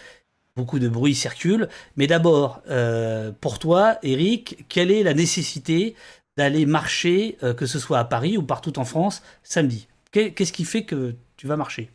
beaucoup 0.57 0.79
de 0.79 0.89
bruit 0.89 1.15
circule. 1.15 1.69
Mais 1.97 2.07
d'abord, 2.07 2.63
euh, 2.71 3.33
pour 3.41 3.59
toi, 3.59 3.99
Eric, 4.03 4.67
quelle 4.69 4.91
est 4.91 5.03
la 5.03 5.15
nécessité 5.15 5.95
d'aller 6.37 6.67
marcher, 6.67 7.39
euh, 7.43 7.55
que 7.55 7.67
ce 7.67 7.79
soit 7.79 7.99
à 7.99 8.05
Paris 8.05 8.37
ou 8.37 8.43
partout 8.43 8.79
en 8.79 8.85
France, 8.85 9.23
samedi? 9.43 9.89
Qu'est-ce 10.13 10.53
qui 10.53 10.65
fait 10.65 10.85
que 10.85 11.15
tu 11.37 11.47
vas 11.47 11.57
marcher? 11.57 11.91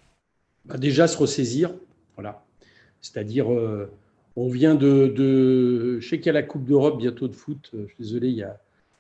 Bah 0.66 0.78
Déjà, 0.78 1.08
se 1.08 1.18
ressaisir. 1.18 1.72
Voilà. 2.16 2.44
C'est-à-dire, 3.00 3.54
euh, 3.54 3.90
on 4.36 4.50
vient 4.50 4.76
de, 4.76 6.00
Je 6.02 6.08
sais 6.08 6.18
qu'il 6.18 6.28
y 6.28 6.30
a 6.30 6.34
la 6.34 6.44
Coupe 6.44 6.66
d'Europe 6.66 6.98
bientôt 6.98 7.28
de 7.28 7.36
foot. 7.36 7.72
Je 7.74 7.86
suis 7.86 7.96
désolé, 8.00 8.28
il 8.28 8.36
y 8.36 8.44
a... 8.44 8.58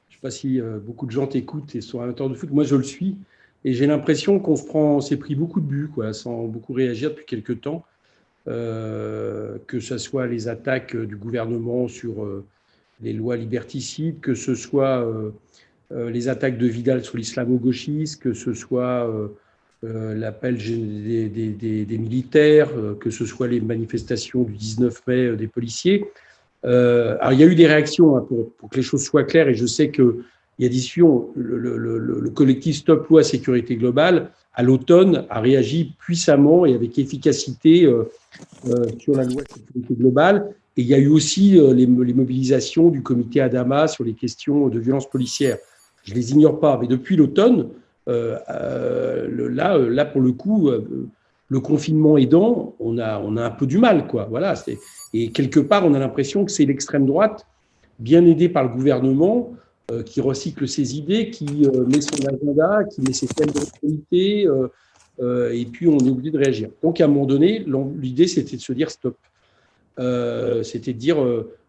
je 0.08 0.14
ne 0.14 0.16
sais 0.16 0.22
pas 0.22 0.32
si 0.32 0.62
beaucoup 0.86 1.06
de 1.06 1.12
gens 1.12 1.28
t'écoutent 1.28 1.76
et 1.76 1.82
sont 1.82 2.00
amateurs 2.00 2.30
de 2.30 2.36
foot. 2.36 2.50
Moi, 2.52 2.64
je 2.64 2.76
le 2.76 2.84
suis. 2.84 3.18
Et 3.66 3.74
j'ai 3.74 3.88
l'impression 3.88 4.40
qu'on 4.40 4.56
se 5.02 5.10
s'est 5.10 5.18
pris 5.18 5.36
beaucoup 5.36 5.60
de 5.60 5.66
buts, 5.66 5.90
quoi, 5.94 6.14
sans 6.14 6.46
beaucoup 6.46 6.74
réagir 6.74 7.10
depuis 7.10 7.26
quelques 7.26 7.62
temps. 7.62 7.84
Euh, 8.50 9.58
que 9.68 9.80
ce 9.80 9.98
soit 10.00 10.26
les 10.26 10.48
attaques 10.48 10.96
du 10.96 11.16
gouvernement 11.18 11.88
sur 11.88 12.24
euh, 12.24 12.46
les 13.02 13.14
lois 13.14 13.36
liberticides, 13.36 14.22
que 14.22 14.34
ce 14.34 14.56
soit 14.56 15.06
euh, 15.06 16.10
les 16.10 16.30
attaques 16.30 16.58
de 16.58 16.66
Vidal 16.66 17.04
sur 17.04 17.18
l'islamo-gauchisme, 17.18 18.20
que 18.20 18.34
ce 18.34 18.54
soit 18.54 19.08
l'appel 19.82 20.58
des, 20.58 21.98
militaires, 22.00 22.70
que 23.00 23.10
ce 23.10 23.26
soit 23.26 23.48
les 23.48 23.60
manifestations 23.60 24.44
du 24.44 24.54
19 24.54 25.08
mai 25.08 25.36
des 25.36 25.48
policiers. 25.48 26.06
alors, 26.64 27.34
il 27.34 27.40
y 27.40 27.44
a 27.44 27.48
eu 27.48 27.56
des 27.56 27.68
réactions 27.68 28.18
hein, 28.18 28.28
pour, 28.58 28.70
que 28.70 28.78
les 28.78 28.84
choses 28.84 29.04
soient 29.04 29.24
claires, 29.24 29.48
et 29.48 29.56
je 29.56 29.66
sais 29.66 29.90
qu'il 30.60 30.66
y 30.66 30.70
a 30.70 30.72
des 30.72 31.40
Le, 31.40 31.78
le, 31.78 31.98
le, 31.98 32.30
collectif 32.32 32.76
Stop 32.76 33.08
Loi 33.08 33.24
Sécurité 33.24 33.78
Globale 33.78 34.32
à 34.54 34.64
l'automne, 34.64 35.26
a 35.30 35.40
réagi 35.40 35.94
puissamment 36.00 36.66
et 36.66 36.74
avec 36.74 37.00
efficacité 37.00 37.86
euh, 37.86 38.10
euh, 38.68 38.88
sur 38.98 39.16
la 39.16 39.24
loi 39.24 39.42
sécurité 39.54 39.94
globale. 39.94 40.54
Et 40.76 40.82
il 40.82 40.88
y 40.88 40.94
a 40.94 40.98
eu 40.98 41.08
aussi 41.08 41.58
euh, 41.58 41.74
les, 41.74 41.88
mobilisations 41.88 42.90
du 42.90 43.02
comité 43.02 43.40
Adama 43.40 43.88
sur 43.88 44.04
les 44.04 44.14
questions 44.14 44.68
de 44.68 44.80
violence 44.80 45.10
policière. 45.10 45.60
Je 46.04 46.12
ne 46.12 46.18
les 46.18 46.32
ignore 46.34 46.60
pas, 46.60 46.78
mais 46.82 46.88
depuis 46.88 47.16
l'automne, 47.16 47.70
là, 48.08 49.78
là, 49.78 50.06
pour 50.06 50.22
le 50.22 50.32
coup, 50.32 50.72
le 51.48 51.60
confinement 51.60 52.18
aidant, 52.18 52.76
on 52.80 52.98
a, 52.98 53.20
on 53.20 53.38
a 53.38 53.46
un 53.46 53.52
peu 53.52 53.68
du 53.68 53.78
mal. 53.78 54.08
Quoi. 54.08 54.26
Voilà, 54.30 54.56
et 55.14 55.32
quelque 55.32 55.60
part, 55.60 55.86
on 55.86 55.94
a 55.94 56.00
l'impression 56.00 56.44
que 56.44 56.52
c'est 56.52 56.66
l'extrême 56.66 57.06
droite, 57.06 57.46
bien 58.00 58.26
aidée 58.26 58.50
par 58.50 58.64
le 58.64 58.70
gouvernement, 58.70 59.54
qui 60.06 60.22
recycle 60.22 60.68
ses 60.68 60.96
idées, 60.96 61.30
qui 61.30 61.66
euh, 61.66 61.86
met 61.86 62.02
son 62.02 62.26
agenda, 62.26 62.84
qui 62.86 63.02
met 63.02 63.14
ses 63.14 63.28
thèmes 63.28 63.50
d'actualité, 63.50 64.48
euh, 64.48 65.52
et 65.52 65.66
puis 65.66 65.88
on 65.88 65.98
est 65.98 66.10
obligé 66.10 66.32
de 66.32 66.38
réagir. 66.38 66.70
Donc 66.82 67.02
à 67.02 67.06
un 67.06 67.08
moment 67.08 67.26
donné, 67.26 67.66
l'idée 68.00 68.28
c'était 68.28 68.56
de 68.56 68.62
se 68.62 68.74
dire 68.74 68.90
stop. 68.90 69.18
c'était 70.64 70.94
de 70.94 70.98
dire 70.98 71.18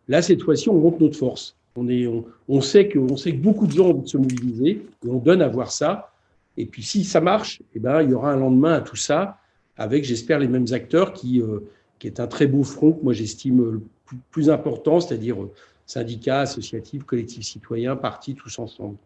là 0.08 0.22
cette 0.22 0.42
fois-ci 0.42 0.68
on 0.68 0.78
monte 0.78 1.00
notre 1.00 1.16
force. 1.16 1.56
On, 1.76 1.88
est, 1.88 2.08
on, 2.48 2.60
sait 2.60 2.88
que, 2.88 2.98
on 2.98 3.16
sait 3.16 3.32
que 3.32 3.38
beaucoup 3.38 3.66
de 3.66 3.72
gens 3.72 3.86
ont 3.86 3.90
envie 3.90 4.02
de 4.02 4.08
se 4.08 4.18
mobiliser 4.18 4.70
et 5.04 5.08
on 5.08 5.18
donne 5.18 5.40
à 5.40 5.48
voir 5.48 5.70
ça. 5.72 6.12
Et 6.56 6.66
puis 6.66 6.82
si 6.82 7.04
ça 7.04 7.20
marche, 7.20 7.62
eh 7.74 7.78
ben, 7.78 8.02
il 8.02 8.10
y 8.10 8.14
aura 8.14 8.32
un 8.32 8.36
lendemain 8.36 8.74
à 8.74 8.80
tout 8.80 8.96
ça 8.96 9.38
avec, 9.76 10.04
j'espère, 10.04 10.38
les 10.38 10.48
mêmes 10.48 10.66
acteurs 10.72 11.12
qui, 11.12 11.42
qui 11.98 12.06
est 12.06 12.20
un 12.20 12.26
très 12.26 12.46
beau 12.46 12.64
front 12.64 12.92
que 12.92 13.02
moi 13.02 13.12
j'estime 13.12 13.58
le 13.58 13.82
plus 14.30 14.50
important, 14.50 15.00
c'est-à-dire 15.00 15.36
syndicats, 15.90 16.40
associatifs, 16.40 17.04
collectifs 17.04 17.46
citoyens, 17.46 17.96
partis, 17.96 18.34
tous 18.34 18.58
ensemble. 18.58 18.96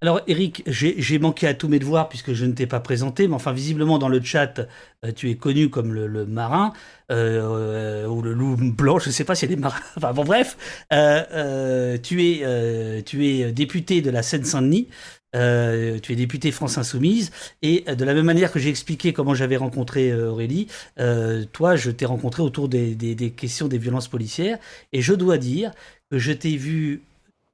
Alors 0.00 0.20
Eric, 0.26 0.64
j'ai 0.66 1.18
manqué 1.20 1.46
à 1.46 1.54
tous 1.54 1.68
mes 1.68 1.78
devoirs 1.78 2.08
puisque 2.08 2.32
je 2.32 2.44
ne 2.44 2.52
t'ai 2.52 2.66
pas 2.66 2.80
présenté, 2.80 3.28
mais 3.28 3.34
enfin 3.34 3.52
visiblement 3.52 3.98
dans 3.98 4.08
le 4.08 4.20
chat, 4.20 4.58
euh, 5.04 5.12
tu 5.14 5.30
es 5.30 5.36
connu 5.36 5.70
comme 5.70 5.94
le, 5.94 6.26
marin 6.26 6.72
euh, 7.12 8.04
ou 8.08 8.20
le 8.20 8.32
loup 8.32 8.56
blanc, 8.56 8.98
je 8.98 9.10
ne 9.10 9.12
sais 9.12 9.22
pas 9.22 9.36
s'il 9.36 9.48
y 9.48 9.52
a 9.52 9.54
des 9.54 9.62
marins. 9.62 9.78
Enfin 9.96 10.12
bon 10.12 10.24
bref, 10.24 10.56
euh, 10.92 11.96
tu 11.98 12.20
es 12.20 13.52
député 13.52 14.02
de 14.02 14.10
la 14.10 14.24
Seine-Saint-Denis. 14.24 14.88
Euh, 15.34 15.98
tu 15.98 16.12
es 16.12 16.16
député 16.16 16.52
France 16.52 16.76
Insoumise, 16.76 17.30
et 17.62 17.84
de 17.86 18.04
la 18.04 18.12
même 18.12 18.26
manière 18.26 18.52
que 18.52 18.58
j'ai 18.58 18.68
expliqué 18.68 19.12
comment 19.12 19.34
j'avais 19.34 19.56
rencontré 19.56 20.10
euh, 20.10 20.30
Aurélie, 20.30 20.66
euh, 21.00 21.44
toi, 21.52 21.74
je 21.74 21.90
t'ai 21.90 22.04
rencontré 22.04 22.42
autour 22.42 22.68
des, 22.68 23.34
questions 23.36 23.68
des 23.68 23.78
violences 23.78 24.08
policières, 24.08 24.58
et 24.92 25.00
je 25.00 25.14
dois 25.14 25.38
dire 25.38 25.72
que 26.10 26.18
je 26.18 26.32
t'ai 26.32 26.56
vu 26.56 27.02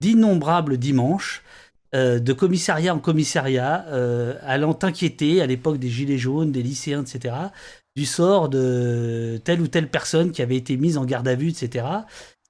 d'innombrables 0.01 0.77
dimanches, 0.77 1.43
de 1.95 2.33
commissariat 2.35 2.95
en 2.95 2.99
commissariat, 2.99 3.87
allant 4.43 4.75
t'inquiéter 4.75 5.41
à 5.41 5.47
l'époque 5.47 5.79
des 5.79 5.89
Gilets 5.89 6.19
jaunes, 6.19 6.53
des 6.53 6.63
lycéens, 6.63 7.03
etc., 7.03 7.35
du 7.97 8.05
sort 8.05 8.49
de 8.49 9.41
telle 9.43 9.61
ou 9.61 9.67
telle 9.67 9.89
personne 9.89 10.31
qui 10.31 10.43
avait 10.43 10.57
été 10.57 10.77
mise 10.77 10.99
en 10.99 11.05
garde 11.05 11.27
à 11.27 11.35
vue, 11.35 11.49
etc. 11.49 11.85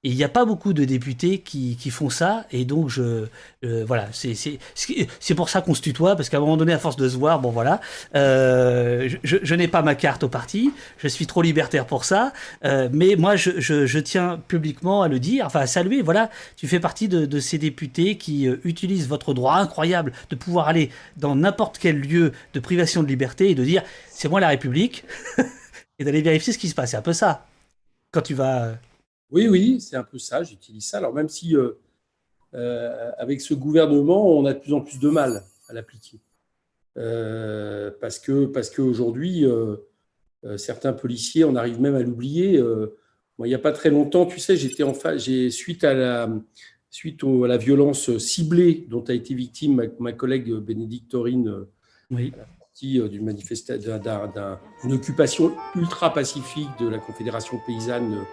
Il 0.03 0.15
n'y 0.15 0.23
a 0.23 0.29
pas 0.29 0.45
beaucoup 0.45 0.71
de 0.71 0.85
députés 0.85 1.39
qui, 1.39 1.75
font 1.89 2.09
ça, 2.09 2.45
et 2.51 2.63
donc 2.63 2.87
je 2.87 3.25
euh, 3.65 3.83
voilà, 3.85 4.07
c'est 4.13 5.35
pour 5.35 5.49
ça 5.49 5.59
qu'on 5.59 5.73
se 5.73 5.81
tutoie 5.81 6.15
parce 6.15 6.29
qu'à 6.29 6.37
un 6.37 6.39
moment 6.39 6.55
donné, 6.55 6.71
à 6.71 6.79
force 6.79 6.95
de 6.95 7.09
se 7.09 7.17
voir, 7.17 7.41
bon 7.41 7.49
voilà, 7.49 7.81
euh, 8.15 9.09
je, 9.23 9.55
n'ai 9.55 9.67
pas 9.67 9.81
ma 9.81 9.95
carte 9.95 10.23
au 10.23 10.29
parti, 10.29 10.71
je 10.99 11.09
suis 11.09 11.27
trop 11.27 11.41
libertaire 11.41 11.85
pour 11.85 12.05
ça, 12.05 12.31
euh, 12.63 12.87
mais 12.93 13.17
moi 13.17 13.35
je, 13.35 13.59
je, 13.59 13.99
tiens 13.99 14.39
publiquement 14.47 15.01
à 15.01 15.09
le 15.09 15.19
dire, 15.19 15.45
enfin 15.45 15.59
à 15.59 15.67
saluer, 15.67 16.01
voilà, 16.01 16.29
tu 16.55 16.65
fais 16.65 16.79
partie 16.79 17.09
de, 17.09 17.25
de 17.25 17.39
ces 17.41 17.57
députés 17.57 18.15
qui 18.15 18.45
utilisent 18.63 19.09
votre 19.09 19.33
droit 19.33 19.55
incroyable 19.55 20.13
de 20.29 20.37
pouvoir 20.37 20.69
aller 20.69 20.91
dans 21.17 21.35
n'importe 21.35 21.77
quel 21.77 21.99
lieu 21.99 22.31
de 22.53 22.59
privation 22.61 23.03
de 23.03 23.07
liberté 23.09 23.49
et 23.49 23.55
de 23.55 23.65
dire 23.65 23.83
c'est 24.09 24.29
moi 24.29 24.39
la 24.39 24.47
République 24.47 25.03
et 25.99 26.05
d'aller 26.05 26.21
vérifier 26.21 26.53
ce 26.53 26.57
qui 26.57 26.69
se 26.69 26.75
passe, 26.75 26.91
c'est 26.91 26.97
un 26.97 27.01
peu 27.01 27.11
ça. 27.11 27.45
Quand 28.13 28.21
tu 28.21 28.33
vas 28.33 28.75
oui, 29.31 29.47
oui, 29.47 29.81
c'est 29.81 29.95
un 29.95 30.03
peu 30.03 30.17
ça, 30.17 30.43
j'utilise 30.43 30.85
ça. 30.85 30.97
Alors 30.97 31.13
même 31.13 31.29
si 31.29 31.55
euh, 31.55 31.73
euh, 32.55 33.11
avec 33.17 33.41
ce 33.41 33.53
gouvernement, 33.53 34.27
on 34.27 34.45
a 34.45 34.53
de 34.53 34.59
plus 34.59 34.73
en 34.73 34.81
plus 34.81 34.99
de 34.99 35.09
mal 35.09 35.43
à 35.67 35.73
l'appliquer. 35.73 36.19
Euh, 36.97 37.91
parce 38.01 38.19
que 38.19 38.45
parce 38.45 38.69
qu'aujourd'hui, 38.69 39.45
certains 40.57 40.93
policiers, 40.93 41.43
on 41.43 41.55
arrive 41.55 41.79
même 41.79 41.95
à 41.95 42.01
l'oublier, 42.01 42.59
Moi, 43.37 43.47
il 43.47 43.51
n'y 43.51 43.55
a 43.55 43.59
pas 43.59 43.71
très 43.71 43.89
longtemps, 43.89 44.25
tu 44.25 44.39
sais, 44.39 44.57
j'étais 44.57 44.83
en 44.83 44.93
face, 44.93 45.23
j'ai 45.25 45.49
suite 45.49 45.83
à 45.83 45.93
la 45.93 46.29
suite 46.89 47.23
à 47.23 47.47
la 47.47 47.57
violence 47.57 48.17
ciblée 48.17 48.87
dont 48.89 49.03
a 49.03 49.13
été 49.13 49.35
victime 49.35 49.91
ma, 49.99 50.11
collègue 50.11 50.51
Bénédicte 50.55 51.11
Taurine, 51.11 51.65
oui. 52.09 52.33
d'une 52.81 53.23
manifestation, 53.23 53.99
d'une 54.83 54.93
occupation 54.93 55.55
ultra 55.75 56.11
pacifique 56.11 56.69
de 56.79 56.87
la 56.87 56.97
Confédération 56.97 57.59
paysanne 57.67 58.25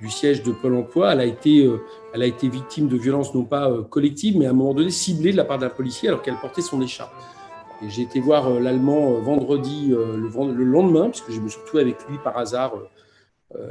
du 0.00 0.10
siège 0.10 0.42
de 0.42 0.52
Pôle 0.52 0.74
emploi. 0.74 1.12
Elle 1.12 1.20
a 1.20 1.24
été, 1.24 1.68
elle 2.14 2.22
a 2.22 2.26
été 2.26 2.48
victime 2.48 2.88
de 2.88 2.96
violences 2.96 3.34
non 3.34 3.44
pas 3.44 3.82
collectives, 3.90 4.36
mais 4.36 4.46
à 4.46 4.50
un 4.50 4.54
moment 4.54 4.74
donné 4.74 4.90
ciblées 4.90 5.32
de 5.32 5.36
la 5.36 5.44
part 5.44 5.58
d'un 5.58 5.68
policier 5.68 6.08
alors 6.08 6.22
qu'elle 6.22 6.38
portait 6.40 6.62
son 6.62 6.80
écharpe. 6.80 7.12
J'ai 7.88 8.02
été 8.02 8.20
voir 8.20 8.60
l'Allemand 8.60 9.20
vendredi, 9.20 9.88
le, 9.88 10.16
le, 10.18 10.64
lendemain, 10.64 11.10
puisque 11.10 11.30
je 11.30 11.40
me 11.40 11.48
suis 11.48 11.60
retrouvé 11.60 11.82
avec 11.82 11.96
lui 12.08 12.18
par 12.22 12.36
hasard 12.36 12.74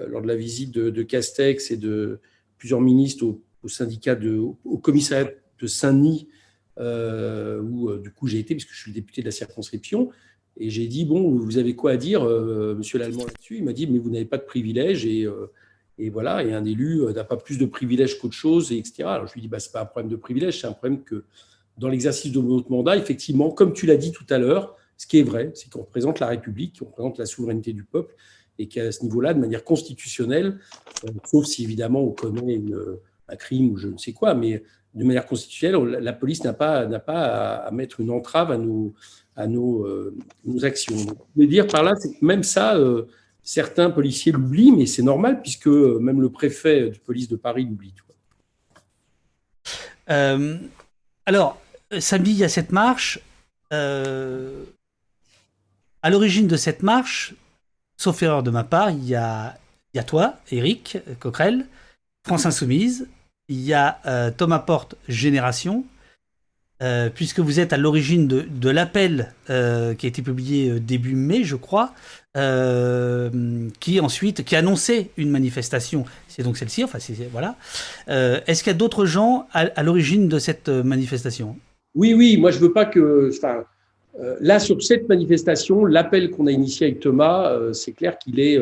lors 0.07 0.21
de 0.21 0.27
la 0.27 0.35
visite 0.35 0.71
de, 0.71 1.03
Castex 1.03 1.71
et 1.71 1.77
de 1.77 2.19
plusieurs 2.57 2.81
ministres 2.81 3.25
au 3.63 3.67
syndicat 3.67 4.15
de, 4.15 4.37
au 4.37 4.77
commissariat 4.77 5.29
de 5.59 5.67
Saint-Denis, 5.67 6.27
euh, 6.79 7.61
où 7.61 7.89
euh, 7.89 7.99
du 7.99 8.11
coup 8.11 8.27
j'ai 8.27 8.39
été, 8.39 8.55
puisque 8.55 8.71
je 8.71 8.79
suis 8.79 8.91
le 8.91 8.95
député 8.95 9.21
de 9.21 9.25
la 9.25 9.31
circonscription, 9.31 10.09
et 10.57 10.69
j'ai 10.69 10.87
dit, 10.87 11.05
bon, 11.05 11.31
vous 11.31 11.57
avez 11.57 11.75
quoi 11.75 11.91
à 11.91 11.97
dire, 11.97 12.23
euh, 12.23 12.75
monsieur 12.75 12.99
l'Allemand, 12.99 13.25
là-dessus? 13.25 13.57
Il 13.57 13.63
m'a 13.63 13.73
dit, 13.73 13.87
mais 13.87 13.99
vous 13.99 14.09
n'avez 14.09 14.25
pas 14.25 14.37
de 14.37 14.43
privilèges, 14.43 15.05
et, 15.05 15.27
et 15.99 16.09
voilà, 16.09 16.43
et 16.43 16.53
un 16.53 16.65
élu 16.65 17.01
n'a 17.13 17.23
pas 17.23 17.37
plus 17.37 17.57
de 17.57 17.65
privilèges 17.65 18.19
qu'autre 18.19 18.33
chose, 18.33 18.71
et 18.71 18.77
etc. 18.77 19.03
Alors 19.03 19.27
je 19.27 19.33
lui 19.33 19.41
dis, 19.41 19.47
bah, 19.47 19.59
ce 19.59 19.67
n'est 19.67 19.73
pas 19.73 19.81
un 19.81 19.85
problème 19.85 20.09
de 20.09 20.15
privilège, 20.15 20.61
c'est 20.61 20.67
un 20.67 20.71
problème 20.71 21.03
que 21.03 21.25
dans 21.77 21.89
l'exercice 21.89 22.31
de 22.31 22.39
votre 22.39 22.71
mandat, 22.71 22.97
effectivement, 22.97 23.51
comme 23.51 23.73
tu 23.73 23.85
l'as 23.85 23.97
dit 23.97 24.11
tout 24.11 24.25
à 24.29 24.37
l'heure, 24.37 24.75
ce 24.97 25.07
qui 25.07 25.19
est 25.19 25.23
vrai, 25.23 25.51
c'est 25.55 25.69
qu'on 25.69 25.81
représente 25.81 26.19
la 26.19 26.27
République, 26.27 26.79
qu'on 26.79 26.85
représente 26.85 27.17
la 27.17 27.25
souveraineté 27.25 27.73
du 27.73 27.83
peuple, 27.83 28.15
et 28.57 28.67
qu'à 28.67 28.91
ce 28.91 29.03
niveau-là, 29.03 29.33
de 29.33 29.39
manière 29.39 29.63
constitutionnelle, 29.63 30.59
sauf 31.25 31.45
si 31.45 31.63
évidemment 31.63 32.01
on 32.01 32.47
une, 32.47 32.77
un 33.29 33.35
crime 33.37 33.71
ou 33.71 33.77
je 33.77 33.87
ne 33.87 33.97
sais 33.97 34.11
quoi, 34.11 34.33
mais 34.33 34.63
de 34.93 35.03
manière 35.03 35.25
constitutionnelle, 35.25 36.03
la 36.03 36.13
police 36.13 36.43
n'a 36.43 36.53
pas, 36.53 36.85
pas 36.99 37.55
à, 37.55 37.71
mettre 37.71 38.01
une 38.01 38.11
entrave 38.11 38.51
à 38.51 38.57
nos, 38.57 38.93
à 39.35 39.47
nos, 39.47 39.85
euh, 39.85 40.15
nos 40.43 40.65
actions. 40.65 40.97
Je 40.97 41.41
veux 41.41 41.47
dire 41.47 41.67
par 41.67 41.83
là, 41.83 41.93
c'est 41.97 42.21
même 42.21 42.43
ça, 42.43 42.75
euh, 42.75 43.07
certains 43.49 43.89
policiers 43.89 44.31
l'oublient, 44.31 44.71
mais 44.71 44.85
c'est 44.85 45.01
normal 45.01 45.41
puisque 45.41 45.67
euh, 45.67 45.97
même 45.99 46.21
le 46.21 46.29
préfet 46.29 46.91
de 46.91 46.97
police 46.97 47.27
de 47.27 47.35
Paris 47.35 47.65
l'oublie. 47.65 47.93
alors, 51.25 51.61
samedi, 51.99 52.31
il 52.31 52.37
y 52.37 52.43
a 52.43 52.49
cette 52.49 52.71
marche. 52.71 53.19
à 53.71 54.49
l'origine 56.09 56.47
de 56.47 56.57
cette 56.57 56.83
marche, 56.83 57.33
sauf 57.97 58.21
erreur 58.23 58.43
de 58.43 58.51
ma 58.51 58.63
part, 58.63 58.91
il 58.91 59.05
y 59.05 59.15
a, 59.15 59.57
il 59.93 60.01
y 60.01 60.05
toi, 60.05 60.35
Eric 60.51 60.97
Coquerel, 61.19 61.65
France 62.25 62.45
Insoumise, 62.45 63.07
il 63.49 63.61
y 63.61 63.73
a 63.73 63.99
euh, 64.05 64.31
Thomas 64.31 64.59
Porte 64.59 64.95
Génération, 65.07 65.83
euh, 66.81 67.09
puisque 67.13 67.39
vous 67.39 67.59
êtes 67.59 67.73
à 67.73 67.77
l'origine 67.77 68.27
de, 68.27 68.69
l'appel 68.69 69.33
euh, 69.49 69.93
qui 69.93 70.05
a 70.05 70.09
été 70.09 70.21
publié 70.21 70.79
début 70.79 71.15
mai, 71.15 71.43
je 71.43 71.55
crois, 71.55 71.93
qui 73.79 73.99
ensuite 73.99 74.45
qui 74.45 74.55
annonçait 74.55 75.09
une 75.17 75.29
manifestation. 75.29 76.05
C'est 76.27 76.43
donc 76.43 76.57
celle-ci. 76.57 76.83
Enfin, 76.83 76.99
voilà. 77.31 77.55
Est-ce 78.07 78.63
qu'il 78.63 78.71
y 78.71 78.75
a 78.75 78.77
d'autres 78.77 79.05
gens 79.05 79.47
à, 79.51 79.83
l'origine 79.83 80.29
de 80.29 80.39
cette 80.39 80.69
manifestation? 80.69 81.57
Oui, 81.95 82.13
oui. 82.13 82.37
Moi, 82.37 82.51
je 82.51 82.59
veux 82.59 82.71
pas 82.71 82.85
que. 82.85 83.29
Enfin, 83.35 83.65
là, 84.39 84.59
sur 84.59 84.81
cette 84.81 85.09
manifestation, 85.09 85.83
l'appel 85.83 86.31
qu'on 86.31 86.47
a 86.47 86.51
initié 86.51 86.87
avec 86.87 87.01
Thomas, 87.01 87.53
c'est 87.73 87.91
clair 87.91 88.17
qu'il 88.17 88.39
est 88.39 88.57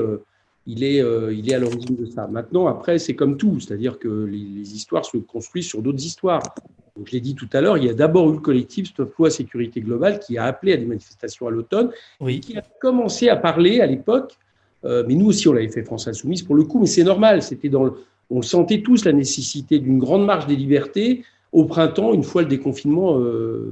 il 0.68 0.84
est, 0.84 1.02
euh, 1.02 1.34
il 1.34 1.50
est 1.50 1.56
à 1.56 1.60
l'origine 1.60 1.96
de 1.96 2.06
ça. 2.06 2.28
Maintenant, 2.28 2.68
après, 2.68 3.00
c'est 3.00 3.16
comme 3.16 3.38
tout, 3.38 3.60
c'est-à-dire 3.60 3.98
que 3.98 4.26
les, 4.26 4.76
histoires 4.76 5.06
se 5.06 5.18
construisent 5.18 5.68
sur 5.68 5.82
d'autres 5.82 6.04
histoires. 6.06 6.44
Donc, 6.98 7.08
je 7.08 7.14
l'ai 7.14 7.22
dit 7.22 7.36
tout 7.36 7.50
à 7.54 7.62
l'heure, 7.62 7.78
il 7.78 7.86
y 7.86 7.90
a 7.90 7.94
d'abord 7.94 8.30
eu 8.30 8.34
le 8.34 8.40
collectif 8.40 8.88
Stop 8.88 9.16
Loi 9.18 9.30
Sécurité 9.30 9.82
Globale 9.82 10.20
qui 10.20 10.38
a 10.38 10.46
appelé 10.46 10.74
à 10.74 10.78
des 10.78 10.86
manifestations 10.86 11.48
à 11.48 11.52
l'automne, 11.52 11.92
oui. 12.20 12.40
qui 12.40 12.58
a 12.58 12.64
commencé 12.82 13.30
à 13.30 13.36
parler 13.36 13.82
à 13.82 13.86
l'époque, 13.86 14.38
euh, 14.86 15.04
mais 15.08 15.16
nous 15.16 15.28
aussi 15.28 15.48
on 15.48 15.54
l'avait 15.54 15.70
fait 15.70 15.84
France 15.84 16.08
Insoumise 16.08 16.44
pour 16.44 16.56
le 16.56 16.64
coup, 16.64 16.80
mais 16.80 16.88
c'est 16.88 17.04
normal, 17.04 17.42
c'était 17.42 17.70
dans 17.70 17.94
on 18.30 18.42
sentait 18.42 18.82
tous 18.82 19.06
la 19.06 19.14
nécessité 19.14 19.80
d'une 19.80 20.00
grande 20.00 20.26
marche 20.26 20.48
des 20.48 20.56
libertés 20.56 21.24
au 21.54 21.66
printemps, 21.66 22.14
une 22.14 22.24
fois 22.24 22.42
le 22.42 22.48
déconfinement 22.48 23.20
euh, 23.20 23.72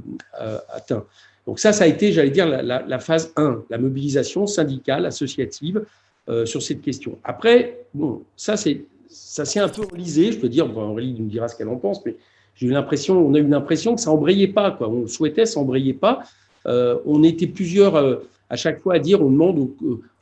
atteint. 0.70 1.04
Donc 1.46 1.58
ça, 1.58 1.72
ça 1.72 1.84
a 1.84 1.86
été, 1.86 2.12
j'allais 2.12 2.30
dire, 2.30 2.46
la, 2.46 2.62
la, 2.62 2.98
phase 2.98 3.32
1, 3.36 3.64
la 3.70 3.78
mobilisation 3.78 4.46
syndicale, 4.46 5.06
associative, 5.06 5.84
euh, 6.28 6.44
sur 6.44 6.62
cette 6.62 6.80
question. 6.80 7.18
Après, 7.22 7.86
bon, 7.94 8.22
ça, 8.36 8.56
c'est, 8.56 8.84
ça 9.08 9.44
s'est 9.44 9.60
un 9.60 9.68
peu 9.68 9.82
enlisé. 9.92 10.32
Je 10.32 10.40
peux 10.40 10.48
dire, 10.48 10.66
bon, 10.66 10.90
Aurélie 10.90 11.14
nous 11.16 11.28
dira 11.28 11.46
ce 11.46 11.56
qu'elle 11.56 11.68
en 11.68 11.76
pense, 11.76 12.04
mais 12.04 12.16
j'ai 12.56 12.66
eu 12.66 12.70
l'impression, 12.70 13.26
on 13.26 13.34
a 13.34 13.38
eu 13.38 13.46
l'impression 13.46 13.94
que 13.94 14.00
ça 14.00 14.10
embrayait 14.10 14.48
pas. 14.48 14.72
Quoi. 14.72 14.88
On 14.88 15.06
souhaitait, 15.06 15.46
ça 15.46 15.60
embrayait 15.60 15.92
pas. 15.92 16.24
Euh, 16.66 16.98
on 17.06 17.22
était 17.22 17.46
plusieurs 17.46 17.96
euh, 17.96 18.16
à 18.50 18.56
chaque 18.56 18.80
fois 18.80 18.94
à 18.94 18.98
dire, 18.98 19.22
on 19.22 19.30
demande, 19.30 19.70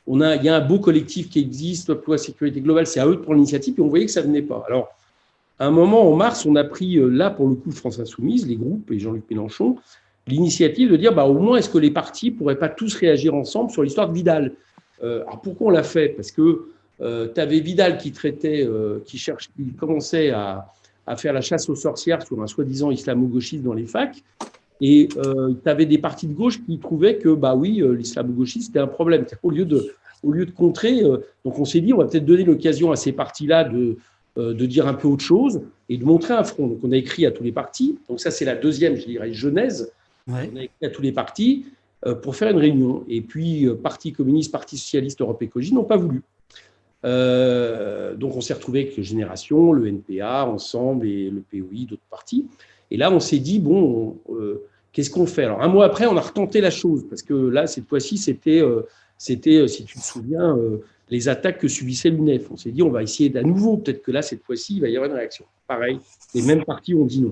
on 0.07 0.21
a, 0.21 0.35
il 0.35 0.43
y 0.43 0.49
a 0.49 0.55
un 0.55 0.65
beau 0.65 0.79
collectif 0.79 1.29
qui 1.29 1.39
existe, 1.39 1.89
loi 2.05 2.17
sécurité 2.17 2.61
globale, 2.61 2.87
c'est 2.87 2.99
à 2.99 3.07
eux 3.07 3.15
de 3.15 3.21
prendre 3.21 3.35
l'initiative, 3.35 3.75
et 3.77 3.81
on 3.81 3.87
voyait 3.87 4.05
que 4.05 4.11
ça 4.11 4.21
venait 4.21 4.41
pas. 4.41 4.63
Alors, 4.67 4.89
à 5.57 5.67
un 5.67 5.71
moment, 5.71 6.11
en 6.11 6.15
mars, 6.15 6.45
on 6.45 6.55
a 6.55 6.63
pris, 6.63 6.99
là, 6.99 7.29
pour 7.29 7.47
le 7.47 7.55
coup, 7.55 7.71
France 7.71 7.99
Insoumise, 7.99 8.47
les 8.47 8.57
groupes 8.57 8.91
et 8.91 8.99
Jean-Luc 8.99 9.23
Mélenchon, 9.29 9.77
l'initiative 10.27 10.91
de 10.91 10.97
dire, 10.97 11.13
bah, 11.13 11.25
au 11.25 11.33
moins, 11.33 11.57
est-ce 11.57 11.69
que 11.69 11.77
les 11.77 11.91
partis 11.91 12.31
pourraient 12.31 12.57
pas 12.57 12.69
tous 12.69 12.95
réagir 12.95 13.35
ensemble 13.35 13.71
sur 13.71 13.83
l'histoire 13.83 14.09
de 14.09 14.13
Vidal? 14.13 14.51
Euh, 15.03 15.21
alors 15.23 15.41
pourquoi 15.41 15.67
on 15.67 15.69
l'a 15.71 15.83
fait? 15.83 16.09
Parce 16.09 16.31
que 16.31 16.69
euh, 17.01 17.27
tu 17.33 17.39
avais 17.39 17.59
Vidal 17.59 17.97
qui 17.97 18.11
traitait, 18.11 18.65
euh, 18.65 18.99
qui, 19.05 19.17
cherche, 19.17 19.49
qui 19.55 19.73
commençait 19.73 20.31
à, 20.31 20.71
à, 21.07 21.15
faire 21.15 21.33
la 21.33 21.41
chasse 21.41 21.69
aux 21.69 21.75
sorcières 21.75 22.25
sur 22.25 22.41
un 22.41 22.47
soi-disant 22.47 22.91
islamo-gauchiste 22.91 23.63
dans 23.63 23.73
les 23.73 23.85
facs. 23.85 24.23
Et 24.81 25.07
tu 25.09 25.69
avais 25.69 25.85
des 25.85 25.97
partis 25.97 26.27
de 26.27 26.33
gauche 26.33 26.63
qui 26.65 26.79
trouvaient 26.79 27.17
que, 27.17 27.29
bah 27.29 27.55
oui, 27.55 27.81
l'islamo-gauchisme, 27.81 28.67
c'était 28.67 28.79
un 28.79 28.87
problème. 28.87 29.25
Au 29.41 29.49
lieu 29.49 29.63
de, 29.63 29.93
au 30.21 30.31
lieu 30.31 30.45
de 30.45 30.51
contrer, 30.51 31.01
donc 31.45 31.59
on 31.59 31.63
s'est 31.63 31.79
dit, 31.79 31.93
on 31.93 31.97
va 31.97 32.05
peut-être 32.05 32.25
donner 32.25 32.43
l'occasion 32.43 32.91
à 32.91 32.97
ces 32.97 33.13
partis-là 33.13 33.63
de, 33.63 33.97
de 34.35 34.65
dire 34.65 34.85
un 34.85 34.93
peu 34.93 35.07
autre 35.07 35.23
chose 35.23 35.61
et 35.87 35.97
de 35.97 36.03
montrer 36.03 36.33
un 36.33 36.43
front. 36.43 36.67
Donc 36.67 36.79
on 36.83 36.91
a 36.91 36.97
écrit 36.97 37.25
à 37.25 37.31
tous 37.31 37.43
les 37.43 37.53
partis. 37.53 37.97
Donc 38.09 38.19
ça, 38.19 38.31
c'est 38.31 38.43
la 38.43 38.55
deuxième, 38.55 38.97
je 38.97 39.05
dirais, 39.05 39.31
genèse. 39.31 39.93
Ouais. 40.27 40.51
On 40.53 40.57
a 40.57 40.63
écrit 40.63 40.85
à 40.85 40.89
tous 40.89 41.01
les 41.01 41.13
partis. 41.13 41.65
Euh, 42.05 42.13
pour 42.13 42.35
faire 42.35 42.51
une 42.51 42.57
réunion. 42.57 43.03
Et 43.07 43.21
puis, 43.21 43.65
euh, 43.65 43.73
Parti 43.73 44.11
communiste, 44.11 44.51
Parti 44.51 44.77
socialiste, 44.77 45.21
Europe 45.21 45.41
Écologie 45.41 45.73
n'ont 45.73 45.85
pas 45.85 45.97
voulu. 45.97 46.21
Euh, 47.05 48.15
donc, 48.15 48.35
on 48.35 48.41
s'est 48.41 48.53
retrouvé 48.53 48.81
avec 48.81 49.01
Génération, 49.01 49.71
le 49.71 49.87
NPA, 49.87 50.45
Ensemble 50.45 51.07
et 51.07 51.29
le 51.29 51.41
POI, 51.41 51.85
d'autres 51.87 52.01
partis. 52.09 52.45
Et 52.91 52.97
là, 52.97 53.11
on 53.11 53.19
s'est 53.19 53.39
dit, 53.39 53.59
bon, 53.59 54.17
qu'est-ce 54.91 55.09
qu'on 55.09 55.27
fait? 55.27 55.43
Alors, 55.43 55.61
un 55.61 55.67
mois 55.67 55.85
après, 55.85 56.07
on 56.07 56.17
a 56.17 56.21
retenté 56.21 56.61
la 56.61 56.71
chose, 56.71 57.05
parce 57.09 57.21
que 57.21 57.33
là, 57.33 57.67
cette 57.67 57.87
fois-ci, 57.87 58.17
c'était, 58.17 58.61
c'était 59.17 59.67
si 59.67 59.85
tu 59.85 59.99
te 59.99 60.03
souviens, 60.03 60.57
les 61.09 61.29
attaques 61.29 61.59
que 61.59 61.67
subissait 61.67 62.09
l'UNEF. 62.09 62.49
On 62.51 62.57
s'est 62.57 62.71
dit, 62.71 62.81
on 62.81 62.89
va 62.89 63.03
essayer 63.03 63.35
à 63.37 63.43
nouveau. 63.43 63.77
Peut-être 63.77 64.01
que 64.01 64.11
là, 64.11 64.21
cette 64.21 64.43
fois-ci, 64.43 64.75
il 64.75 64.81
va 64.81 64.87
y 64.87 64.95
avoir 64.95 65.09
une 65.09 65.17
réaction. 65.17 65.45
Pareil, 65.67 65.99
les 66.33 66.41
mêmes 66.41 66.63
partis 66.63 66.93
ont 66.93 67.05
dit 67.05 67.21
non. 67.21 67.31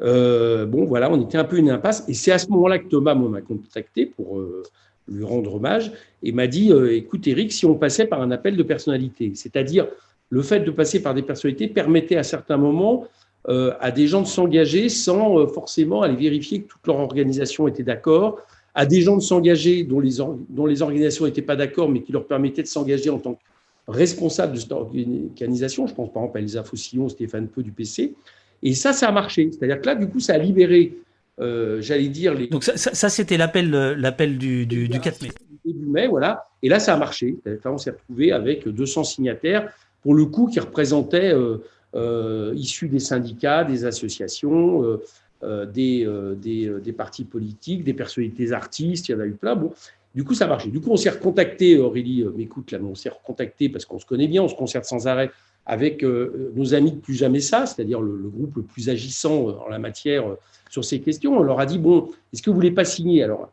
Euh, 0.00 0.66
bon, 0.66 0.84
voilà, 0.84 1.10
on 1.10 1.20
était 1.20 1.38
un 1.38 1.44
peu 1.44 1.58
une 1.58 1.70
impasse. 1.70 2.04
Et 2.08 2.14
c'est 2.14 2.32
à 2.32 2.38
ce 2.38 2.48
moment-là 2.48 2.78
que 2.78 2.88
Thomas 2.88 3.14
m'a 3.14 3.40
contacté 3.40 4.06
pour 4.06 4.38
euh, 4.38 4.62
lui 5.08 5.24
rendre 5.24 5.54
hommage 5.54 5.92
et 6.22 6.32
m'a 6.32 6.46
dit 6.46 6.72
euh, 6.72 6.94
Écoute, 6.94 7.26
Eric, 7.26 7.52
si 7.52 7.66
on 7.66 7.74
passait 7.74 8.06
par 8.06 8.22
un 8.22 8.30
appel 8.30 8.56
de 8.56 8.62
personnalité, 8.62 9.32
c'est-à-dire 9.34 9.86
le 10.30 10.42
fait 10.42 10.60
de 10.60 10.70
passer 10.70 11.02
par 11.02 11.14
des 11.14 11.22
personnalités 11.22 11.68
permettait 11.68 12.16
à 12.16 12.22
certains 12.22 12.56
moments 12.56 13.06
à 13.48 13.90
des 13.90 14.06
gens 14.06 14.22
de 14.22 14.28
s'engager 14.28 14.88
sans 14.88 15.48
forcément 15.48 16.02
aller 16.02 16.14
vérifier 16.14 16.62
que 16.62 16.68
toute 16.68 16.86
leur 16.86 16.98
organisation 16.98 17.66
était 17.66 17.82
d'accord, 17.82 18.40
à 18.74 18.86
des 18.86 19.02
gens 19.02 19.16
de 19.16 19.22
s'engager 19.22 19.84
dont 19.84 20.00
les, 20.00 20.18
dont 20.48 20.66
les 20.66 20.82
organisations 20.82 21.24
n'étaient 21.24 21.42
pas 21.42 21.56
d'accord, 21.56 21.88
mais 21.88 22.02
qui 22.02 22.12
leur 22.12 22.26
permettaient 22.26 22.62
de 22.62 22.68
s'engager 22.68 23.10
en 23.10 23.18
tant 23.18 23.34
que 23.34 23.40
responsables 23.88 24.54
de 24.54 24.60
cette 24.60 24.72
organisation. 24.72 25.86
Je 25.86 25.94
pense 25.94 26.12
par 26.12 26.22
exemple 26.22 26.38
à 26.38 26.40
Elsa 26.40 26.64
Faucillon, 26.64 27.08
Stéphane 27.08 27.48
Peu 27.48 27.62
du 27.62 27.72
PC. 27.72 28.14
Et 28.62 28.74
ça, 28.74 28.92
ça 28.92 29.08
a 29.08 29.12
marché. 29.12 29.50
C'est-à-dire 29.52 29.80
que 29.80 29.86
là, 29.86 29.94
du 29.94 30.08
coup, 30.08 30.20
ça 30.20 30.34
a 30.34 30.38
libéré, 30.38 30.96
euh, 31.40 31.80
j'allais 31.80 32.08
dire. 32.08 32.34
Les... 32.34 32.46
Donc, 32.48 32.64
ça, 32.64 32.76
ça, 32.76 33.08
c'était 33.08 33.36
l'appel, 33.36 33.70
l'appel 33.70 34.38
du, 34.38 34.66
du, 34.66 34.88
du, 34.88 35.00
4 35.00 35.22
mai. 35.22 35.28
Début 35.64 35.86
mai, 35.86 36.06
voilà. 36.06 36.48
Et 36.62 36.68
là, 36.68 36.78
ça 36.78 36.94
a 36.94 36.96
marché. 36.96 37.36
on 37.64 37.78
s'est 37.78 37.90
retrouvé 37.90 38.32
avec 38.32 38.68
200 38.68 39.04
signataires, 39.04 39.72
pour 40.02 40.14
le 40.14 40.26
coup, 40.26 40.48
qui 40.48 40.60
représentaient, 40.60 41.32
euh, 41.32 41.58
euh, 41.94 42.52
issus 42.56 42.88
des 42.88 42.98
syndicats, 42.98 43.64
des 43.64 43.84
associations, 43.84 44.98
des, 45.42 46.06
des, 46.36 46.72
des, 46.82 46.92
partis 46.92 47.24
politiques, 47.24 47.82
des 47.82 47.94
personnalités 47.94 48.52
artistes, 48.52 49.08
il 49.08 49.12
y 49.12 49.14
en 49.14 49.20
a 49.20 49.26
eu 49.26 49.32
plein. 49.32 49.56
Bon, 49.56 49.72
du 50.14 50.24
coup, 50.24 50.34
ça 50.34 50.44
a 50.44 50.48
marché. 50.48 50.68
Du 50.68 50.80
coup, 50.80 50.90
on 50.90 50.96
s'est 50.96 51.10
recontacté, 51.10 51.78
Aurélie 51.78 52.24
m'écoute 52.36 52.70
là, 52.70 52.78
on 52.82 52.94
s'est 52.94 53.08
recontacté 53.08 53.68
parce 53.68 53.84
qu'on 53.84 53.98
se 53.98 54.06
connaît 54.06 54.28
bien, 54.28 54.42
on 54.42 54.48
se 54.48 54.54
concerte 54.54 54.84
sans 54.84 55.08
arrêt 55.08 55.30
avec 55.66 56.04
nos 56.04 56.74
amis 56.74 56.92
de 56.92 56.98
Plus 56.98 57.14
Jamais 57.14 57.40
Ça, 57.40 57.66
c'est-à-dire 57.66 58.00
le, 58.00 58.28
groupe 58.28 58.56
le 58.56 58.62
plus 58.62 58.88
agissant 58.88 59.48
en 59.48 59.68
la 59.68 59.78
matière 59.78 60.24
sur 60.72 60.84
ces 60.84 61.00
questions. 61.00 61.36
On 61.36 61.42
leur 61.42 61.60
a 61.60 61.66
dit, 61.66 61.78
bon, 61.78 62.08
est-ce 62.32 62.40
que 62.40 62.48
vous 62.48 62.56
voulez 62.56 62.70
pas 62.70 62.86
signer? 62.86 63.22
Alors, 63.22 63.52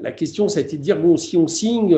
la, 0.00 0.10
question, 0.10 0.48
ça 0.48 0.60
a 0.60 0.62
été 0.62 0.78
de 0.78 0.82
dire, 0.82 0.98
bon, 0.98 1.18
si 1.18 1.36
on 1.36 1.46
signe, 1.46 1.94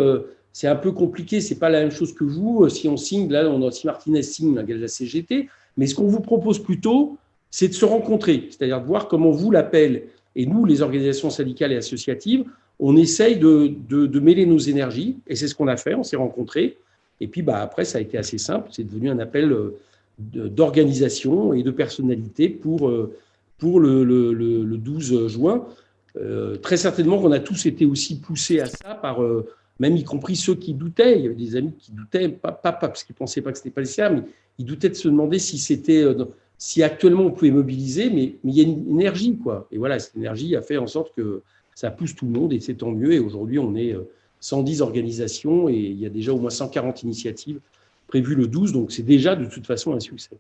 c'est 0.53 0.67
un 0.67 0.75
peu 0.75 0.91
compliqué, 0.91 1.41
c'est 1.41 1.61
pas 1.61 1.69
la 1.69 1.79
même 1.79 1.93
chose 1.93 2.13
que 2.13 2.25
vous. 2.25 2.69
Si 2.69 2.89
on 2.89 2.97
signe, 2.97 3.31
là, 3.31 3.49
on, 3.49 3.71
si 3.71 3.87
Martinez 3.87 4.23
signe 4.25 4.57
la 4.57 4.89
CGT, 4.89 5.49
mais 5.77 5.87
ce 5.87 5.95
qu'on 5.95 6.09
vous 6.09 6.21
propose 6.21 6.59
plutôt, 6.59 7.17
c'est 7.53 7.69
de 7.69 7.73
se 7.73 7.85
rencontrer, 7.85 8.49
c'est-à-dire 8.51 8.81
de 8.81 8.87
voir 8.87 9.07
comment 9.07 9.31
vous 9.31 9.53
l'appelle. 9.53 10.03
Et 10.35 10.45
nous, 10.45 10.65
les 10.65 10.83
organisations 10.83 11.31
syndicales 11.31 11.73
et 11.73 11.77
associatives, 11.77 12.45
on 12.81 12.97
essaye 12.97 13.37
de, 13.37 13.75
de, 13.89 14.21
mêler 14.21 14.45
nos 14.45 14.59
énergies, 14.59 15.19
et 15.29 15.37
c'est 15.37 15.47
ce 15.47 15.55
qu'on 15.55 15.69
a 15.69 15.77
fait, 15.77 15.95
on 15.95 16.03
s'est 16.03 16.17
rencontrés, 16.17 16.77
et 17.21 17.29
puis 17.29 17.43
bah, 17.43 17.61
après, 17.63 17.85
ça 17.85 17.99
a 17.99 18.01
été 18.01 18.19
assez 18.19 18.39
simple, 18.39 18.69
c'est 18.73 18.85
devenu 18.85 19.09
un 19.09 19.21
appel 19.21 19.53
euh, 19.53 19.79
d'organisation 20.19 21.53
et 21.55 21.63
de 21.63 21.71
personnalité 21.71 22.49
pour, 22.49 22.89
euh, 22.89 23.17
pour 23.59 23.81
le, 23.81 24.05
le, 24.05 24.33
le 24.33 24.77
12 24.77 25.29
juin. 25.29 25.67
Euh, 26.17 26.57
très 26.57 26.77
certainement 26.77 27.21
qu'on 27.21 27.33
a 27.33 27.41
tous 27.41 27.67
été 27.67 27.85
aussi 27.85 28.21
poussés 28.21 28.61
à 28.61 28.67
ça 28.67 28.95
par, 28.95 29.21
même 29.79 29.97
y 29.97 30.05
compris 30.05 30.37
ceux 30.37 30.55
qui 30.55 30.75
doutaient. 30.75 31.19
Il 31.19 31.25
y 31.25 31.27
avait 31.27 31.35
des 31.35 31.57
amis 31.57 31.75
qui 31.79 31.93
doutaient, 31.93 32.29
pas, 32.29 32.53
pas, 32.53 32.73
parce 32.73 33.05
qu'ils 33.05 33.15
ne 33.15 33.19
pensaient 33.19 33.43
pas 33.43 33.53
que 33.53 33.59
ce 33.59 33.63
n'était 33.63 33.75
pas 33.75 33.83
nécessaire, 33.83 34.13
mais 34.13 34.23
ils 34.59 34.65
doutaient 34.65 34.89
de 34.89 34.95
se 34.95 35.09
demander 35.09 35.39
si 35.39 35.59
c'était 35.59 36.05
si 36.59 36.83
actuellement 36.83 37.25
on 37.25 37.31
pouvait 37.31 37.53
mobiliser, 37.53 38.11
mais, 38.11 38.35
mais, 38.43 38.53
il 38.53 38.59
y 38.59 38.61
a 38.61 38.65
une 38.65 38.91
énergie, 38.91 39.39
quoi. 39.39 39.69
Et 39.71 39.79
voilà, 39.79 39.99
cette 40.01 40.17
énergie 40.17 40.57
a 40.57 40.63
fait 40.63 40.77
en 40.77 40.89
sorte 40.89 41.15
que 41.15 41.43
ça 41.75 41.93
pousse 41.93 42.17
tout 42.17 42.27
le 42.27 42.33
monde 42.33 42.53
et 42.53 42.59
c'est 42.59 42.75
tant 42.75 42.91
mieux. 42.91 43.13
Et 43.13 43.21
aujourd'hui, 43.21 43.61
on 43.61 43.77
est 43.77 43.97
110 44.41 44.81
euh, 44.81 44.85
organisations 44.85 45.69
et 45.69 45.77
il 45.77 46.01
y 46.01 46.07
a 46.07 46.09
déjà 46.09 46.33
au 46.33 46.39
moins 46.39 46.51
140 46.51 47.05
initiatives 47.05 47.61
prévues 48.09 48.35
le 48.35 48.49
12, 48.49 48.73
donc 48.73 48.91
c'est 48.91 49.05
déjà 49.05 49.37
de 49.37 49.45
toute 49.45 49.67
façon 49.67 49.95
un 49.95 50.01
succès. 50.01 50.37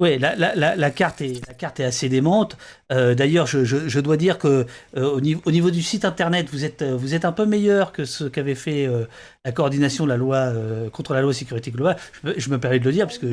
Oui, 0.00 0.18
la, 0.18 0.34
la, 0.34 0.74
la, 0.74 0.90
carte 0.90 1.20
est, 1.20 1.46
la 1.46 1.54
carte 1.54 1.78
est 1.78 1.84
assez 1.84 2.08
démente. 2.08 2.56
Euh, 2.90 3.14
d'ailleurs, 3.14 3.46
je, 3.46 3.64
je, 3.64 3.88
je, 3.88 4.00
dois 4.00 4.16
dire 4.16 4.38
que 4.38 4.66
euh, 4.96 5.08
au, 5.08 5.20
niveau, 5.20 5.40
au, 5.44 5.52
niveau, 5.52 5.70
du 5.70 5.82
site 5.82 6.04
internet, 6.04 6.48
vous 6.50 6.64
êtes, 6.64 6.82
vous 6.82 7.14
êtes 7.14 7.24
un 7.24 7.30
peu 7.30 7.46
meilleur 7.46 7.92
que 7.92 8.04
ce 8.04 8.24
qu'avait 8.24 8.56
fait 8.56 8.86
euh, 8.88 9.04
la 9.44 9.52
coordination 9.52 10.02
de 10.02 10.08
la 10.08 10.16
loi 10.16 10.52
contre 10.92 11.14
la 11.14 11.22
loi 11.22 11.32
sécurité 11.32 11.70
globale. 11.70 11.96
Je, 12.24 12.32
je, 12.36 12.50
me 12.50 12.58
permets 12.58 12.80
de 12.80 12.84
le 12.84 12.90
dire 12.90 13.06
parce 13.06 13.18
que 13.18 13.28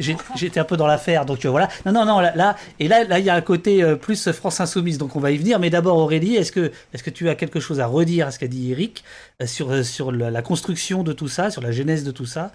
j'ai 0.00 0.16
j'étais 0.34 0.58
un 0.58 0.64
peu 0.64 0.76
dans 0.76 0.88
l'affaire, 0.88 1.24
donc 1.24 1.46
voilà. 1.46 1.68
Non, 1.86 1.92
non, 1.92 2.04
non. 2.04 2.18
Là, 2.18 2.32
là 2.34 2.56
et 2.80 2.88
là, 2.88 3.04
là, 3.04 3.20
il 3.20 3.24
y 3.24 3.30
a 3.30 3.34
un 3.36 3.40
côté 3.40 3.84
plus 4.02 4.32
France 4.32 4.60
insoumise, 4.60 4.98
donc 4.98 5.14
on 5.14 5.20
va 5.20 5.30
y 5.30 5.38
venir. 5.38 5.60
Mais 5.60 5.70
d'abord, 5.70 5.96
Aurélie, 5.96 6.34
est-ce 6.34 6.50
que, 6.50 6.72
est-ce 6.92 7.04
que 7.04 7.10
tu 7.10 7.28
as 7.28 7.36
quelque 7.36 7.60
chose 7.60 7.78
à 7.78 7.86
redire 7.86 8.26
à 8.26 8.30
ce 8.32 8.40
qu'a 8.40 8.48
dit 8.48 8.72
Eric 8.72 9.04
sur 9.46 9.84
sur 9.84 10.10
la 10.10 10.42
construction 10.42 11.04
de 11.04 11.12
tout 11.12 11.28
ça, 11.28 11.50
sur 11.52 11.62
la 11.62 11.70
genèse 11.70 12.02
de 12.02 12.10
tout 12.10 12.26
ça? 12.26 12.50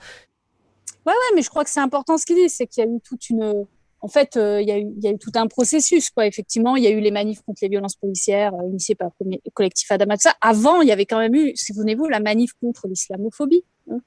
Ouais, 1.05 1.13
ouais, 1.13 1.35
mais 1.35 1.41
je 1.41 1.49
crois 1.49 1.63
que 1.63 1.69
c'est 1.69 1.79
important 1.79 2.17
ce 2.17 2.25
qu'il 2.25 2.35
dit, 2.35 2.49
c'est 2.49 2.65
qu'il 2.67 2.83
y 2.83 2.87
a 2.87 2.89
eu 2.89 2.99
toute 3.01 3.29
une. 3.29 3.65
En 4.01 4.07
fait, 4.07 4.37
euh, 4.37 4.61
il, 4.61 4.67
y 4.67 4.71
a 4.71 4.77
eu, 4.77 4.91
il, 4.97 5.03
y 5.03 5.07
a 5.07 5.11
eu, 5.11 5.17
tout 5.17 5.31
un 5.35 5.47
processus, 5.47 6.09
quoi. 6.09 6.27
Effectivement, 6.27 6.75
il 6.75 6.83
y 6.83 6.87
a 6.87 6.91
eu 6.91 6.99
les 6.99 7.11
manifs 7.11 7.41
contre 7.41 7.59
les 7.61 7.69
violences 7.69 7.95
policières 7.95 8.53
euh, 8.53 8.67
initiées 8.67 8.95
par 8.95 9.09
le 9.19 9.37
collectif 9.53 9.91
Adama. 9.91 10.15
Avant, 10.41 10.81
il 10.81 10.87
y 10.87 10.91
avait 10.91 11.05
quand 11.05 11.17
même 11.17 11.33
eu, 11.33 11.53
souvenez-vous, 11.55 12.07
la 12.07 12.19
manif 12.19 12.53
contre 12.61 12.87
l'islamophobie. 12.87 13.63
Hein. 13.89 13.99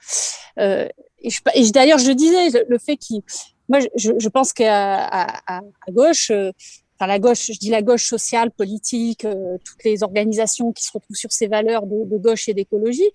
Euh, 0.58 0.88
et, 1.20 1.30
et 1.54 1.70
d'ailleurs, 1.70 1.98
je 1.98 2.12
disais 2.12 2.64
le, 2.68 2.78
fait 2.78 2.96
qu'il. 2.96 3.22
Moi, 3.68 3.80
je, 3.96 4.12
je 4.18 4.28
pense 4.28 4.52
qu'à 4.52 5.04
à, 5.04 5.60
gauche, 5.90 6.30
euh, 6.30 6.52
enfin 6.94 7.06
la 7.06 7.18
gauche, 7.18 7.46
je 7.52 7.58
dis 7.58 7.70
la 7.70 7.82
gauche 7.82 8.08
sociale, 8.08 8.50
politique, 8.50 9.26
toutes 9.64 9.84
les 9.84 10.02
organisations 10.02 10.72
qui 10.72 10.84
se 10.84 10.92
retrouvent 10.92 11.16
sur 11.16 11.32
ces 11.32 11.48
valeurs 11.48 11.86
de, 11.86 12.16
gauche 12.18 12.48
et 12.48 12.54
d'écologie. 12.54 13.10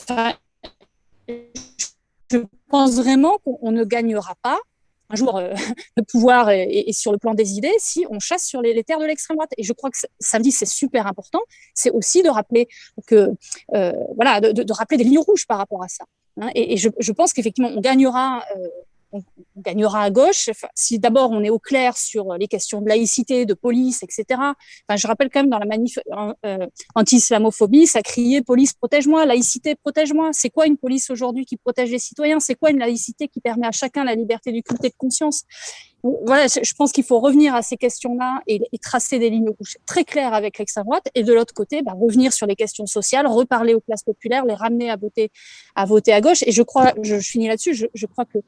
Enfin, 0.00 0.34
je 1.28 1.85
pense 2.68 2.96
vraiment 2.96 3.38
qu'on 3.38 3.70
ne 3.70 3.84
gagnera 3.84 4.34
pas 4.42 4.58
un 5.08 5.16
jour 5.16 5.36
euh, 5.36 5.54
le 5.96 6.02
pouvoir 6.02 6.50
et, 6.50 6.92
sur 6.92 7.12
le 7.12 7.18
plan 7.18 7.34
des 7.34 7.52
idées 7.52 7.74
si 7.78 8.06
on 8.10 8.18
chasse 8.18 8.44
sur 8.44 8.60
les, 8.60 8.82
terres 8.84 8.98
de 8.98 9.04
l'extrême 9.04 9.36
droite. 9.36 9.50
Et 9.56 9.62
je 9.62 9.72
crois 9.72 9.90
que 9.90 9.98
samedi, 10.20 10.52
c'est 10.52 10.66
super 10.66 11.06
important. 11.06 11.40
C'est 11.74 11.90
aussi 11.90 12.22
de 12.22 12.28
rappeler 12.28 12.68
que, 13.06 13.30
euh, 13.74 13.92
voilà, 14.14 14.40
de, 14.40 14.72
rappeler 14.72 14.98
des 14.98 15.04
lignes 15.04 15.18
rouges 15.18 15.46
par 15.46 15.58
rapport 15.58 15.82
à 15.82 15.88
ça. 15.88 16.04
Hein. 16.40 16.50
Et, 16.54 16.76
je, 16.76 16.88
je, 16.98 17.12
pense 17.12 17.32
qu'effectivement, 17.32 17.70
on 17.74 17.80
gagnera 17.80 18.42
euh, 18.56 18.68
gagnera 19.56 20.02
à 20.02 20.10
gauche. 20.10 20.50
si 20.74 20.98
d'abord 20.98 21.30
on 21.30 21.42
est 21.42 21.50
au 21.50 21.58
clair 21.58 21.96
sur 21.96 22.34
les 22.34 22.48
questions 22.48 22.80
de 22.80 22.88
laïcité, 22.88 23.46
de 23.46 23.54
police, 23.54 24.02
etc. 24.02 24.24
Enfin, 24.30 24.96
je 24.96 25.06
rappelle 25.06 25.30
quand 25.30 25.40
même 25.40 25.50
dans 25.50 25.58
la 25.58 25.66
manif 25.66 25.98
euh, 26.44 26.66
anti-islamophobie, 26.94 27.86
ça 27.86 28.02
criait 28.02 28.42
police 28.42 28.74
protège-moi, 28.74 29.26
laïcité 29.26 29.74
protège-moi. 29.74 30.30
C'est 30.32 30.50
quoi 30.50 30.66
une 30.66 30.76
police 30.76 31.10
aujourd'hui 31.10 31.44
qui 31.44 31.56
protège 31.56 31.90
les 31.90 31.98
citoyens? 31.98 32.40
C'est 32.40 32.54
quoi 32.54 32.70
une 32.70 32.78
laïcité 32.78 33.28
qui 33.28 33.40
permet 33.40 33.66
à 33.66 33.72
chacun 33.72 34.04
la 34.04 34.14
liberté 34.14 34.52
du 34.52 34.62
culte 34.62 34.84
et 34.84 34.90
de 34.90 34.94
conscience? 34.96 35.44
Voilà, 36.24 36.46
je 36.46 36.72
pense 36.74 36.92
qu'il 36.92 37.04
faut 37.04 37.18
revenir 37.18 37.54
à 37.54 37.62
ces 37.62 37.76
questions-là 37.76 38.40
et, 38.46 38.60
tracer 38.80 39.18
des 39.18 39.30
lignes 39.30 39.48
rouges 39.48 39.78
très 39.86 40.04
claires 40.04 40.34
avec 40.34 40.58
l'extrême 40.58 40.84
droite. 40.84 41.08
Et 41.14 41.24
de 41.24 41.32
l'autre 41.32 41.54
côté, 41.54 41.82
bah, 41.82 41.92
revenir 41.98 42.32
sur 42.32 42.46
les 42.46 42.54
questions 42.54 42.86
sociales, 42.86 43.26
reparler 43.26 43.74
aux 43.74 43.80
classes 43.80 44.04
populaires, 44.04 44.44
les 44.44 44.54
ramener 44.54 44.90
à 44.90 44.96
voter 44.96 45.32
à 46.12 46.20
gauche. 46.20 46.42
Et 46.46 46.52
je 46.52 46.62
crois, 46.62 46.92
je, 47.02 47.18
finis 47.18 47.48
là-dessus, 47.48 47.88
je 47.92 48.06
crois 48.06 48.24
que 48.24 48.38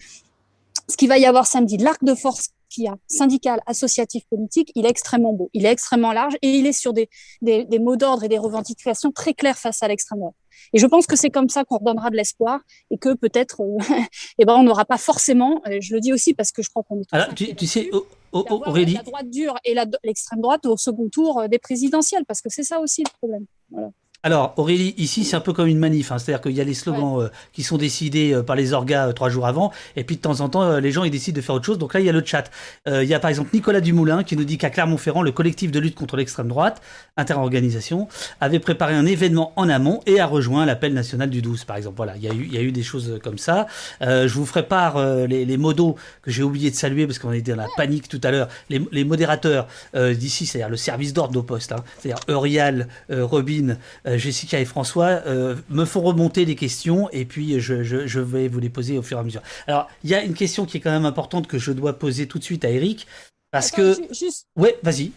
ce 0.89 0.97
qu'il 0.97 1.09
va 1.09 1.19
y 1.19 1.27
avoir 1.27 1.47
samedi, 1.47 1.77
l'arc 1.77 2.03
de 2.03 2.15
force 2.15 2.49
qu'il 2.69 2.85
y 2.85 2.89
a, 2.89 2.97
syndical, 3.07 3.61
associatif, 3.67 4.25
politique, 4.29 4.71
il 4.75 4.87
est 4.87 4.91
extrêmement 4.91 5.33
beau, 5.33 5.51
il 5.55 5.65
est 5.65 5.73
extrêmement 5.73 6.13
large 6.13 6.37
et 6.43 6.51
il 6.51 6.67
est 6.67 6.73
sur 6.73 6.93
des, 6.93 7.09
des, 7.41 7.65
des 7.65 7.79
mots 7.79 7.97
d'ordre 7.97 8.25
et 8.25 8.29
des 8.29 8.39
revendications 8.39 9.11
très 9.11 9.35
claires 9.35 9.59
face 9.59 9.83
à 9.83 9.89
l'extrême 9.89 10.21
droite. 10.21 10.35
Et 10.73 10.79
je 10.79 10.87
pense 10.87 11.07
que 11.07 11.17
c'est 11.17 11.31
comme 11.31 11.49
ça 11.49 11.65
qu'on 11.65 11.79
redonnera 11.79 12.11
de 12.11 12.17
l'espoir 12.17 12.61
et 12.91 12.99
que 12.99 13.15
peut-être, 13.15 13.63
euh, 13.63 13.79
eh 14.39 14.45
ben, 14.45 14.55
on 14.55 14.63
n'aura 14.63 14.85
pas 14.85 14.99
forcément, 14.99 15.63
euh, 15.67 15.79
je 15.81 15.95
le 15.95 16.01
dis 16.01 16.13
aussi 16.13 16.35
parce 16.35 16.53
que 16.53 16.63
je 16.63 16.71
crois 16.71 16.83
qu'on 16.83 17.01
est 17.01 17.05
tous 17.05 17.17
Alors, 17.17 17.35
tu, 17.35 17.55
tu 17.55 17.67
sais, 17.67 17.91
Aurélie. 18.33 18.95
La 18.95 19.03
droite 19.03 19.31
dure 19.31 19.55
et 19.65 19.75
l'extrême 20.05 20.41
droite 20.41 20.67
au 20.67 20.77
second 20.77 21.09
tour 21.09 21.41
euh, 21.41 21.49
des 21.49 21.59
présidentielles 21.59 22.25
parce 22.27 22.43
que 22.43 22.49
c'est 22.51 22.65
ça 22.65 22.81
aussi 22.81 23.03
le 23.03 23.11
problème. 23.19 23.47
Voilà. 23.71 23.91
Alors 24.25 24.55
Aurélie, 24.57 24.95
ici 24.97 25.23
c'est 25.23 25.37
un 25.37 25.41
peu 25.41 25.53
comme 25.53 25.69
une 25.69 25.79
manif, 25.79 26.11
hein. 26.11 26.19
c'est-à-dire 26.19 26.41
qu'il 26.41 26.51
y 26.51 26.61
a 26.61 26.65
les 26.65 26.75
slogans 26.75 27.21
euh, 27.21 27.29
qui 27.53 27.63
sont 27.63 27.77
décidés 27.77 28.35
euh, 28.35 28.43
par 28.43 28.57
les 28.57 28.73
orgas 28.73 29.07
euh, 29.07 29.13
trois 29.13 29.29
jours 29.29 29.47
avant, 29.47 29.73
et 29.95 30.03
puis 30.03 30.17
de 30.17 30.21
temps 30.21 30.41
en 30.41 30.49
temps 30.49 30.79
les 30.79 30.91
gens 30.91 31.05
ils 31.05 31.13
décident 31.13 31.37
de 31.37 31.41
faire 31.41 31.55
autre 31.55 31.67
chose. 31.67 31.79
Donc 31.79 31.95
là 31.95 32.01
il 32.01 32.07
y 32.07 32.09
a 32.09 32.13
le 32.13 32.25
chat. 32.25 32.51
il 32.89 33.05
y 33.05 33.15
a 33.15 33.21
par 33.21 33.31
exemple 33.31 33.51
Nicolas 33.55 33.81
Dumoulin 33.81 34.25
qui 34.25 34.37
nous 34.37 34.43
dit 34.43 34.59
qu'à 34.59 34.71
Clermont-Ferrand, 34.71 35.23
le 35.23 35.31
collectif 35.31 35.71
de 35.71 35.79
lutte 35.79 35.95
contre 35.95 36.17
l'extrême 36.17 36.49
droite, 36.49 36.83
interorganisation, 37.17 38.09
avait 38.41 38.59
préparé 38.59 38.95
un 38.95 39.07
événement 39.07 39.53
en 39.55 39.69
amont 39.69 40.01
et 40.05 40.19
a 40.19 40.27
rejoint 40.27 40.67
l'appel 40.67 40.95
national 40.95 41.31
du 41.31 41.41
12 41.41 41.63
par 41.63 41.77
exemple. 41.77 41.97
Voilà, 41.97 42.17
il 42.17 42.25
y 42.25 42.29
a 42.29 42.35
eu, 42.35 42.45
il 42.45 42.53
y 42.53 42.59
a 42.59 42.63
eu 42.63 42.73
des 42.73 42.83
choses 42.83 43.21
comme 43.23 43.39
ça. 43.39 43.69
je 44.01 44.35
vous 44.35 44.47
ferai 44.47 44.67
part 44.67 44.99
les, 45.29 45.45
les 45.45 45.57
modos 45.57 45.95
que 46.23 46.33
j'ai 46.33 46.43
oublié 46.43 46.73
de 46.73 46.77
saluer 46.77 47.07
parce 47.07 47.21
qu'on 47.21 47.33
était 47.33 47.53
dans 47.53 47.63
la 47.63 47.69
panique 47.77 48.09
tout 48.09 48.21
à 48.25 48.33
l'heure. 48.33 48.49
Les, 48.69 48.83
les, 48.91 49.05
modérateurs 49.05 49.69
d'ici, 49.95 50.45
c'est-à-dire 50.45 50.71
le 50.71 50.77
service 50.77 51.13
d'ordre 51.13 51.35
nos 51.35 51.45
postes, 51.45 51.71
hein. 51.71 51.85
c'est-à-dire 52.01 52.21
Eurial, 52.29 52.89
Robin. 53.09 53.77
Euh, 54.09 54.17
Jessica 54.17 54.59
et 54.59 54.65
François 54.65 55.23
euh, 55.27 55.55
me 55.69 55.85
font 55.85 56.01
remonter 56.01 56.47
des 56.47 56.55
questions 56.55 57.11
et 57.11 57.25
puis 57.25 57.61
je, 57.61 58.21
vais 58.21 58.49
vous 58.49 58.59
les 58.59 58.71
poser 58.71 58.97
au 58.97 59.03
fur 59.03 59.19
et 59.19 59.21
à 59.21 59.25
mesure. 59.25 59.43
Alors, 59.67 59.89
il 60.03 60.11
y 60.11 60.15
a 60.15 60.23
une 60.23 60.35
question 60.35 60.65
qui 60.65 60.79
est 60.79 60.81
quand 60.81 60.91
même 60.91 61.05
importante 61.05 61.47
que 61.47 61.59
je 61.59 61.73
dois 61.73 61.99
poser 61.99 62.27
tout 62.27 62.39
de 62.39 62.45
suite 62.45 62.65
à 62.65 62.71
Eric. 62.71 63.07
Parce 63.51 63.71
que. 63.71 63.97
Juste... 64.13 64.47
Ouais, 64.57 64.79
vas-y. 64.83 65.13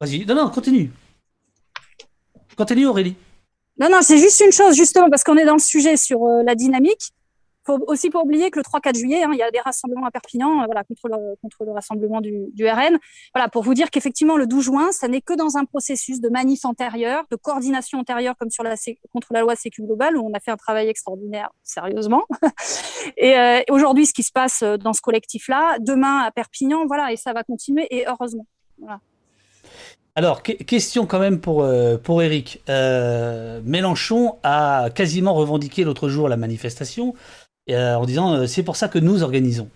Vas-y. 0.00 0.24
Non, 0.26 0.34
non, 0.34 0.50
continue. 0.50 0.90
Continue, 2.56 2.86
Aurélie. 2.86 3.16
Non, 3.78 3.88
non, 3.90 4.02
c'est 4.02 4.18
juste 4.18 4.40
une 4.44 4.52
chose, 4.52 4.76
justement, 4.76 5.08
parce 5.08 5.24
qu'on 5.24 5.36
est 5.36 5.44
dans 5.44 5.54
le 5.54 5.60
sujet 5.60 5.96
sur 5.96 6.22
euh, 6.24 6.42
la 6.44 6.54
dynamique 6.54 7.12
faut 7.64 7.78
aussi 7.86 8.10
pas 8.10 8.20
oublier 8.20 8.50
que 8.50 8.58
le 8.58 8.64
3-4 8.64 8.96
juillet, 8.96 9.22
hein, 9.22 9.30
il 9.32 9.38
y 9.38 9.42
a 9.42 9.50
des 9.50 9.60
rassemblements 9.60 10.06
à 10.06 10.10
Perpignan, 10.10 10.62
euh, 10.62 10.66
voilà, 10.66 10.82
contre 10.84 11.08
le, 11.08 11.36
contre 11.40 11.64
le 11.64 11.72
rassemblement 11.72 12.20
du, 12.20 12.50
RN. 12.60 12.98
Voilà, 13.34 13.48
pour 13.48 13.62
vous 13.62 13.74
dire 13.74 13.90
qu'effectivement, 13.90 14.36
le 14.36 14.46
12 14.46 14.64
juin, 14.64 14.92
ça 14.92 15.08
n'est 15.08 15.20
que 15.20 15.34
dans 15.34 15.56
un 15.56 15.64
processus 15.64 16.20
de 16.20 16.28
manif 16.28 16.64
antérieure, 16.64 17.24
de 17.30 17.36
coordination 17.36 17.98
antérieure, 17.98 18.34
comme 18.38 18.50
sur 18.50 18.64
la 18.64 18.74
contre 19.12 19.32
la 19.32 19.42
loi 19.42 19.54
Sécu 19.54 19.82
globale, 19.82 20.16
où 20.16 20.26
on 20.26 20.32
a 20.34 20.40
fait 20.40 20.50
un 20.50 20.56
travail 20.56 20.88
extraordinaire, 20.88 21.50
sérieusement. 21.62 22.24
et 23.16 23.38
euh, 23.38 23.60
aujourd'hui, 23.70 24.06
ce 24.06 24.12
qui 24.12 24.22
se 24.22 24.32
passe 24.32 24.62
euh, 24.62 24.76
dans 24.76 24.92
ce 24.92 25.00
collectif-là, 25.00 25.76
demain 25.78 26.18
à 26.18 26.30
Perpignan, 26.30 26.86
voilà, 26.86 27.12
et 27.12 27.16
ça 27.16 27.32
va 27.32 27.44
continuer, 27.44 27.86
et 27.90 28.06
heureusement. 28.08 28.46
Alors, 30.14 30.42
question 30.42 31.06
quand 31.06 31.20
même 31.20 31.40
pour, 31.40 31.66
pour 32.02 32.22
Eric. 32.22 32.62
Mélenchon 33.64 34.36
a 34.42 34.90
quasiment 34.94 35.32
revendiqué 35.32 35.84
l'autre 35.84 36.10
jour 36.10 36.28
la 36.28 36.36
manifestation. 36.36 37.14
Euh, 37.70 37.94
en 37.94 38.04
disant 38.06 38.34
euh, 38.34 38.46
c'est 38.46 38.64
pour 38.64 38.76
ça 38.76 38.88
que 38.88 38.98
nous 38.98 39.22
organisons. 39.22 39.70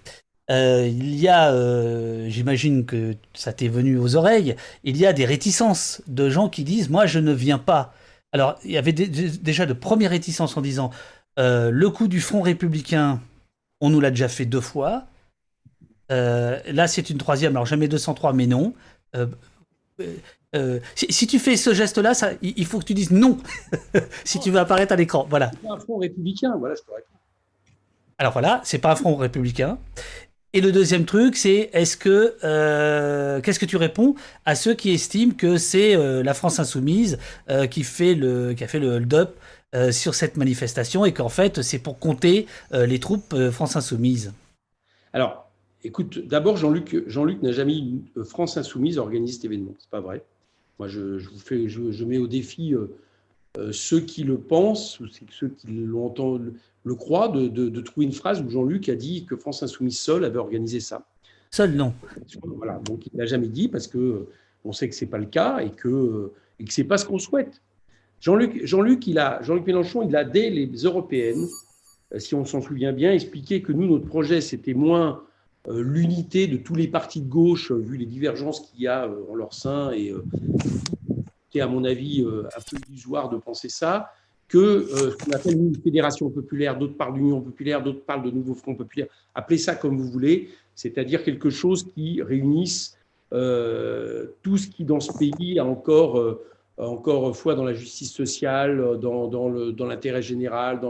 Euh, 0.51 0.87
il 0.89 1.17
y 1.17 1.29
a, 1.29 1.53
j'imagine 2.29 2.85
que 2.85 3.15
ça 3.35 3.53
t'est 3.53 3.69
venu 3.69 3.99
aux 3.99 4.15
oreilles, 4.15 4.55
il 4.85 4.97
y 4.97 5.05
a 5.05 5.13
des 5.13 5.25
réticences 5.25 6.03
de 6.07 6.29
gens 6.29 6.49
qui 6.49 6.63
disent 6.63 6.89
moi 6.89 7.07
je 7.07 7.19
ne 7.19 7.33
viens 7.33 7.59
pas. 7.59 7.93
Alors 8.33 8.57
il 8.65 8.71
y 8.71 8.79
avait 8.79 8.93
déjà 8.93 9.67
de 9.67 9.73
premières 9.73 10.11
réticences 10.11 10.57
en 10.57 10.61
disant 10.61 10.91
le 11.37 11.87
coup 11.89 12.07
du 12.07 12.21
Front 12.21 12.43
républicain, 12.43 13.21
on 13.81 13.91
nous 13.91 14.01
l'a 14.01 14.11
déjà 14.11 14.29
fait 14.29 14.47
deux 14.47 14.61
fois. 14.61 15.07
là 16.11 16.87
c'est 16.87 17.11
une 17.11 17.19
troisième, 17.19 17.57
alors 17.57 17.67
jamais 17.67 17.89
203 17.89 18.33
mais 18.33 18.47
non. 18.47 18.73
Si, 20.95 21.27
tu 21.27 21.41
fais 21.41 21.57
ce 21.57 21.75
geste-là, 21.75 22.13
il 22.41 22.67
faut 22.67 22.79
que 22.79 22.85
tu 22.85 22.95
dises 22.95 23.11
non 23.11 23.37
si 24.25 24.39
tu 24.39 24.53
veux 24.53 24.61
apparaître 24.61 24.93
à 24.93 24.97
l'écran. 24.97 25.27
Voilà. 25.29 25.51
Un 25.69 25.79
front 25.81 25.99
républicain, 25.99 26.55
voilà, 26.57 26.77
je 26.77 26.83
pourrais 26.83 27.03
alors 28.19 28.33
voilà, 28.33 28.61
c'est 28.65 28.79
pas 28.79 28.93
un 28.93 28.97
front 28.97 29.15
républicain. 29.17 29.79
Et 30.53 30.63
le 30.63 30.73
deuxième 30.73 31.05
truc, 31.05 31.37
c'est 31.37 31.69
est-ce 31.75 31.99
que 31.99 32.35
euh, 32.43 33.43
qu'est-ce 33.43 33.59
que 33.59 33.67
tu 33.67 33.77
réponds 33.77 34.15
à 34.47 34.55
ceux 34.55 34.73
qui 34.73 34.91
estiment 34.91 35.35
que 35.35 35.59
c'est 35.59 35.95
euh, 35.95 36.23
la 36.23 36.33
France 36.33 36.59
insoumise 36.59 37.19
euh, 37.51 37.67
qui 37.67 37.83
fait 37.83 38.15
le 38.15 38.55
qui 38.55 38.65
a 38.65 38.69
fait 38.69 38.79
le 38.79 38.95
hold-up 38.95 39.37
sur 39.91 40.15
cette 40.15 40.39
manifestation 40.39 41.05
et 41.05 41.13
qu'en 41.13 41.29
fait 41.29 41.61
c'est 41.61 41.79
pour 41.79 41.99
compter 41.99 42.47
les 42.73 42.99
troupes 42.99 43.35
France 43.51 43.77
Insoumise 43.77 44.33
Alors, 45.13 45.51
écoute, 45.85 46.27
d'abord 46.27 46.57
Jean-Luc 46.57 47.05
Jean 47.07 47.27
n'a 47.27 47.53
jamais 47.53 47.83
France 48.25 48.57
Insoumise 48.57 48.97
organiser 48.97 49.35
cet 49.35 49.45
événement. 49.45 49.75
C'est 49.79 49.91
pas 49.91 50.01
vrai. 50.01 50.25
Moi, 50.79 50.89
je, 50.89 51.19
vous 51.19 51.39
fais, 51.39 51.69
je, 51.69 52.05
mets 52.07 52.17
au 52.17 52.27
défi 52.27 52.75
ceux 53.71 54.01
qui 54.01 54.25
le 54.25 54.39
pensent, 54.39 54.99
ou 55.01 55.09
ceux 55.31 55.49
qui 55.49 55.67
l'entendent, 55.67 56.55
le, 56.87 56.95
croient, 56.95 57.29
de, 57.29 57.49
de, 57.49 57.81
trouver 57.81 58.07
une 58.07 58.13
phrase 58.13 58.41
où 58.41 58.49
Jean-Luc 58.49 58.89
a 58.89 58.95
dit 58.95 59.25
que 59.27 59.37
France 59.37 59.63
Insoumise 59.63 59.99
seul 59.99 60.25
avait 60.25 60.39
organisé 60.39 60.81
ça. 60.81 61.05
Seul, 61.51 61.73
non. 61.73 61.93
Voilà, 62.43 62.81
donc 62.85 63.07
il 63.07 63.17
n'a 63.17 63.27
jamais 63.27 63.49
dit 63.49 63.69
parce 63.69 63.87
que 63.87 64.27
on 64.65 64.73
sait 64.73 64.89
que 64.89 64.95
c'est 64.95 65.07
pas 65.07 65.19
le 65.19 65.27
cas 65.27 65.59
et 65.59 65.71
que 65.71 66.33
et 66.59 66.65
que 66.65 66.73
c'est 66.73 66.85
pas 66.85 66.97
ce 66.97 67.05
qu'on 67.05 67.19
souhaite. 67.19 67.61
Jean-Luc, 68.21 68.65
Jean-Luc, 68.65 69.07
il 69.07 69.19
a, 69.19 69.43
Jean-Luc 69.43 69.67
Mélenchon, 69.67 70.09
il 70.09 70.17
a 70.17 70.25
dès 70.25 70.49
les 70.49 70.67
européennes, 70.67 71.47
euh, 72.15 72.19
si 72.19 72.35
on 72.35 72.45
s'en 72.45 72.61
souvient 72.63 72.93
bien, 72.93 73.13
expliqué 73.13 73.63
que 73.63 73.73
nous, 73.73 73.87
notre 73.87 74.07
projet, 74.07 74.41
c'était 74.41 74.75
moins 74.75 75.23
euh, 75.69 75.83
l'unité 75.83 76.47
de 76.47 76.57
tous 76.57 76.75
les 76.75 76.89
partis 76.89 77.21
de 77.21 77.29
gauche, 77.29 77.71
euh, 77.73 77.77
vu 77.77 77.97
les 77.97 78.07
divergences 78.07 78.61
qu'il 78.61 78.81
y 78.81 78.87
a 78.87 79.09
en 79.31 79.35
leur 79.35 79.53
sein, 79.53 79.93
et 79.93 80.15
c'était, 81.47 81.61
à 81.61 81.67
mon 81.67 81.85
avis, 81.85 82.25
un 82.25 82.61
peu 82.71 82.77
illusoire 82.89 83.29
de 83.29 83.37
penser 83.37 83.69
ça, 83.69 84.13
que 84.49 84.87
ce 84.89 85.25
qu'on 85.25 85.33
appelle 85.33 85.57
une 85.57 85.75
fédération 85.77 86.31
populaire, 86.31 86.79
d'autres 86.79 86.97
parlent 86.97 87.15
d'union 87.15 87.41
populaire, 87.41 87.83
d'autres 87.83 88.05
parlent 88.05 88.23
de 88.23 88.31
nouveau 88.31 88.55
front 88.55 88.75
populaire, 88.75 89.09
appelez 89.35 89.59
ça 89.59 89.75
comme 89.75 89.99
vous 89.99 90.09
voulez, 90.09 90.51
c'est-à-dire 90.75 91.25
quelque 91.25 91.51
chose 91.51 91.87
qui 91.95 92.23
réunisse 92.23 92.97
euh, 93.33 94.27
tout 94.43 94.57
ce 94.57 94.69
qui 94.69 94.85
dans 94.85 95.01
ce 95.01 95.13
pays 95.13 95.59
a 95.59 95.65
encore, 95.65 96.19
euh, 96.19 96.45
encore 96.79 97.37
foi 97.37 97.55
dans 97.55 97.65
la 97.65 97.75
justice 97.75 98.13
sociale, 98.13 98.99
dans, 99.01 99.27
dans 99.27 99.87
l'intérêt 99.87 100.23
général, 100.23 100.81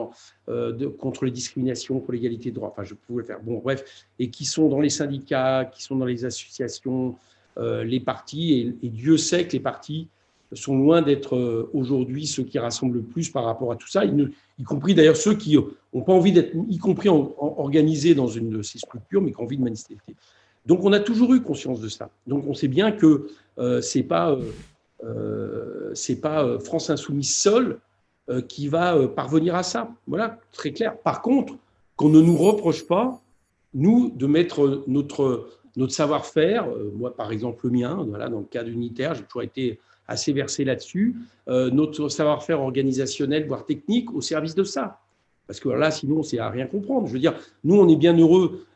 euh, 0.49 0.91
contre 0.99 1.25
les 1.25 1.31
discriminations, 1.31 2.01
pour 2.01 2.13
l'égalité 2.13 2.51
de 2.51 2.57
droit. 2.57 2.69
Enfin, 2.69 2.85
je 2.85 2.95
pouvais 2.95 3.25
faire. 3.25 3.41
Bon, 3.43 3.59
bref, 3.59 4.07
et 4.19 4.29
qui 4.29 4.45
sont 4.45 4.69
dans 4.69 4.81
les 4.81 4.91
syndicats, 4.91 5.65
qui 5.65 5.83
sont 5.83 5.97
dans 5.97 6.05
les 6.05 6.25
associations, 6.25 7.17
les 7.59 8.01
partis, 8.01 8.77
et, 8.83 8.89
Dieu 8.91 9.17
sait 9.17 9.47
que 9.47 9.53
les 9.53 9.61
partis 9.61 10.09
sont 10.53 10.77
loin 10.77 11.03
d'être 11.03 11.69
aujourd'hui 11.73 12.27
ceux 12.27 12.45
qui 12.45 12.59
rassemblent 12.59 12.97
le 12.97 13.03
plus 13.03 13.31
par 13.31 13.45
rapport 13.45 13.73
à 13.73 13.77
tout 13.77 13.89
ça, 13.89 14.05
y, 14.05 14.63
compris 14.65 14.95
d'ailleurs 14.95 15.17
ceux 15.17 15.35
qui 15.35 15.57
n'ont 15.57 16.03
pas 16.03 16.13
envie 16.13 16.33
d'être, 16.33 16.55
y 16.69 16.79
compris 16.79 17.09
organisés 17.09 18.15
dans 18.15 18.29
une 18.29 18.51
de 18.51 18.63
ces 18.63 18.79
structures, 18.79 19.21
mais 19.23 19.33
qui 19.33 19.41
ont 19.41 19.45
envie 19.45 19.57
de 19.57 19.65
manifester. 19.65 19.97
Donc 20.67 20.85
on 20.85 20.93
a 20.93 21.01
toujours 21.01 21.33
eu 21.35 21.43
conscience 21.43 21.81
de 21.81 21.89
ça. 21.89 22.11
Donc 22.27 22.45
on 22.47 22.55
sait 22.55 22.69
bien 22.69 22.93
que 22.93 23.07
euh, 23.59 23.81
euh, 23.81 24.43
euh 25.05 25.91
c'est 25.95 26.17
pas 26.17 26.45
euh, 26.45 26.59
France 26.59 26.91
Insoumise 26.91 27.35
seule 27.35 27.79
qui 28.49 28.67
va 28.67 29.07
parvenir 29.07 29.55
à 29.55 29.63
ça. 29.63 29.89
Voilà, 30.09 30.41
très 30.51 30.73
clair. 30.73 30.99
Par 30.99 31.23
contre, 31.23 31.55
qu'on 31.95 32.09
ne 32.09 32.21
nous 32.21 32.37
reproche 32.37 32.85
pas 32.85 33.21
nous 33.73 34.11
de 34.11 34.27
mettre 34.27 34.83
notre 34.89 35.49
notre 35.77 35.93
savoir-faire, 35.93 36.67
moi 36.95 37.15
par 37.15 37.31
exemple 37.31 37.69
le 37.69 37.71
mien, 37.71 38.05
voilà, 38.09 38.29
dans 38.29 38.41
le 38.41 38.47
cadre 38.47 38.69
unitaire, 38.69 39.15
j'ai 39.15 39.23
toujours 39.23 39.43
été 39.43 39.79
assez 40.09 40.33
versé 40.33 40.65
là-dessus, 40.65 41.17
notre 41.49 42.09
savoir-faire 42.09 42.61
organisationnel, 42.61 43.47
voire 43.47 43.67
technique, 43.67 44.13
au 44.15 44.21
service 44.21 44.55
de 44.55 44.65
ça. 44.65 45.01
Parce 45.47 45.61
que 45.61 45.69
là, 45.69 45.91
sinon, 45.91 46.23
c'est 46.23 46.39
à 46.39 46.49
rien 46.49 46.67
comprendre. 46.67 47.07
Je 47.07 47.13
veux 47.13 47.19
dire, 47.19 47.35
nous, 47.65 47.77
on 47.77 47.89
est 47.89 47.97
bien 47.97 48.17
heureux, 48.17 48.67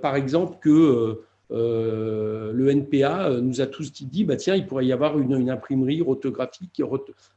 par 0.00 0.16
exemple, 0.16 0.58
que 0.60 1.20
euh, 1.52 2.52
le 2.52 2.70
NPA 2.70 3.28
euh, 3.28 3.40
nous 3.40 3.60
a 3.60 3.66
tous 3.66 3.92
dit, 3.92 4.24
bah, 4.24 4.36
tiens, 4.36 4.56
il 4.56 4.66
pourrait 4.66 4.86
y 4.86 4.92
avoir 4.92 5.18
une, 5.18 5.48
imprimerie 5.48 6.02
rotographique, 6.02 6.82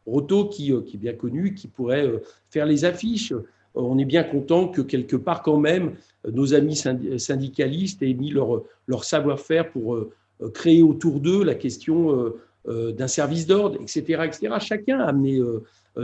roto, 0.06 0.48
qui, 0.48 0.74
euh, 0.74 0.82
est 0.82 0.98
bien 0.98 1.14
connue, 1.14 1.54
qui 1.54 1.68
pourrait 1.68 2.12
faire 2.50 2.66
les 2.66 2.86
affiches. 2.86 3.34
On 3.76 4.00
est 4.00 4.06
bien 4.06 4.24
content 4.24 4.68
que 4.68 4.82
quelque 4.82 5.16
part 5.16 5.44
quand 5.44 5.60
même, 5.60 5.94
nos 6.28 6.56
amis 6.56 6.76
syndicalistes 7.18 8.02
aient 8.02 8.14
mis 8.14 8.32
leur 8.32 9.04
savoir-faire 9.04 9.72
pour 9.72 9.98
créer 10.54 10.82
autour 10.82 11.20
d'eux 11.20 11.44
la 11.44 11.54
question 11.54 12.34
d'un 12.70 13.08
service 13.08 13.48
d'ordre, 13.48 13.80
etc., 13.82 14.24
etc. 14.26 14.56
Chacun 14.60 15.00
a 15.00 15.06
amené 15.06 15.42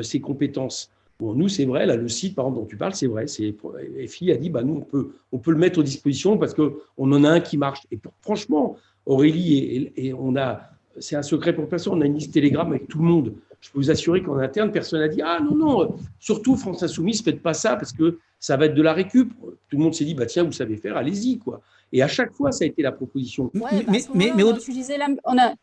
ses 0.02 0.20
compétences. 0.20 0.90
Bon, 1.20 1.34
nous, 1.34 1.48
c'est 1.48 1.64
vrai, 1.64 1.86
là, 1.86 1.96
le 1.96 2.10
site, 2.10 2.36
par 2.36 2.46
exemple, 2.46 2.62
dont 2.62 2.68
tu 2.68 2.76
parles, 2.76 2.94
c'est 2.94 3.08
vrai. 3.08 3.26
FI 3.28 4.32
a 4.32 4.38
dit, 4.38 4.50
bah, 4.50 4.64
nous, 4.64 4.76
on 4.76 4.82
peut, 4.82 5.12
on 5.32 5.38
peut 5.38 5.52
le 5.52 5.58
mettre 5.58 5.80
aux 5.80 5.84
dispositions 5.84 6.38
parce 6.38 6.54
qu'on 6.54 6.74
en 6.98 7.24
a 7.24 7.30
un 7.30 7.40
qui 7.40 7.58
marche. 7.58 7.82
Et 7.92 8.00
franchement, 8.22 8.76
Aurélie, 9.06 9.92
et, 9.96 10.14
on 10.14 10.36
a, 10.36 10.62
c'est 11.00 11.16
un 11.16 11.22
secret 11.22 11.54
pour 11.54 11.70
personne, 11.70 11.94
on 11.94 12.02
a 12.02 12.06
une 12.06 12.16
liste 12.16 12.34
Telegram 12.34 12.68
avec 12.68 12.88
tout 12.90 12.98
le 12.98 13.06
monde. 13.06 13.34
Je 13.62 13.72
peux 13.72 13.80
vous 13.80 13.92
assurer 13.92 14.22
qu'en 14.22 14.38
interne, 14.38 14.72
personne 14.72 15.00
n'a 15.00 15.08
dit, 15.08 15.22
ah 15.24 15.40
non, 15.40 15.56
non, 15.56 15.96
surtout 16.20 16.58
France 16.58 16.84
Insoumise, 16.84 17.24
faites 17.24 17.42
pas 17.42 17.54
ça 17.54 17.78
parce 17.78 17.94
que 17.94 18.20
ça 18.38 18.58
va 18.58 18.66
être 18.66 18.76
de 18.76 18.82
la 18.82 18.94
récup. 18.94 19.32
Tout 19.70 19.78
le 19.78 19.84
monde 19.84 19.96
s'est 19.96 20.06
dit, 20.06 20.16
bah, 20.16 20.26
tiens, 20.26 20.44
vous 20.44 20.52
savez 20.52 20.76
faire, 20.76 20.98
allez-y, 20.98 21.38
quoi. 21.38 21.62
Et 21.94 22.02
à 22.02 22.08
chaque 22.10 22.34
fois, 22.34 22.52
ça 22.52 22.66
a 22.66 22.68
été 22.68 22.82
la 22.82 22.92
proposition. 22.92 23.50
mais, 23.54 23.86
mais, 23.88 24.32
mais, 24.36 24.44
on, 24.44 24.54
a 24.54 24.58
utilisé 24.58 24.98
la, 24.98 25.08
on, 25.24 25.38
a, 25.38 25.54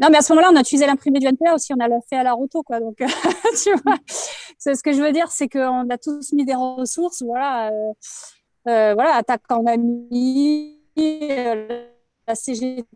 non, 0.00 0.08
mais 0.10 0.16
à 0.16 0.22
ce 0.22 0.32
moment-là, 0.32 0.50
on 0.50 0.56
a 0.56 0.60
utilisé 0.60 0.86
l'imprimé 0.86 1.18
du 1.18 1.26
NPA 1.26 1.54
aussi, 1.54 1.74
on 1.74 1.80
a 1.80 1.88
fait 2.08 2.16
à 2.16 2.22
la 2.22 2.32
roto, 2.32 2.62
quoi. 2.62 2.80
Donc, 2.80 2.96
tu 3.62 3.70
vois, 3.84 3.96
c'est 4.58 4.74
ce 4.74 4.82
que 4.82 4.94
je 4.94 5.02
veux 5.02 5.12
dire, 5.12 5.30
c'est 5.30 5.48
qu'on 5.48 5.90
a 5.90 5.98
tous 5.98 6.32
mis 6.32 6.46
des 6.46 6.54
ressources, 6.54 7.22
voilà, 7.22 7.68
euh, 7.68 7.92
euh, 8.68 8.94
voilà, 8.94 9.16
attaque 9.16 9.42
en 9.50 9.66
ami, 9.66 10.78
euh, 10.98 11.82
la 12.26 12.34
CGT 12.34 12.86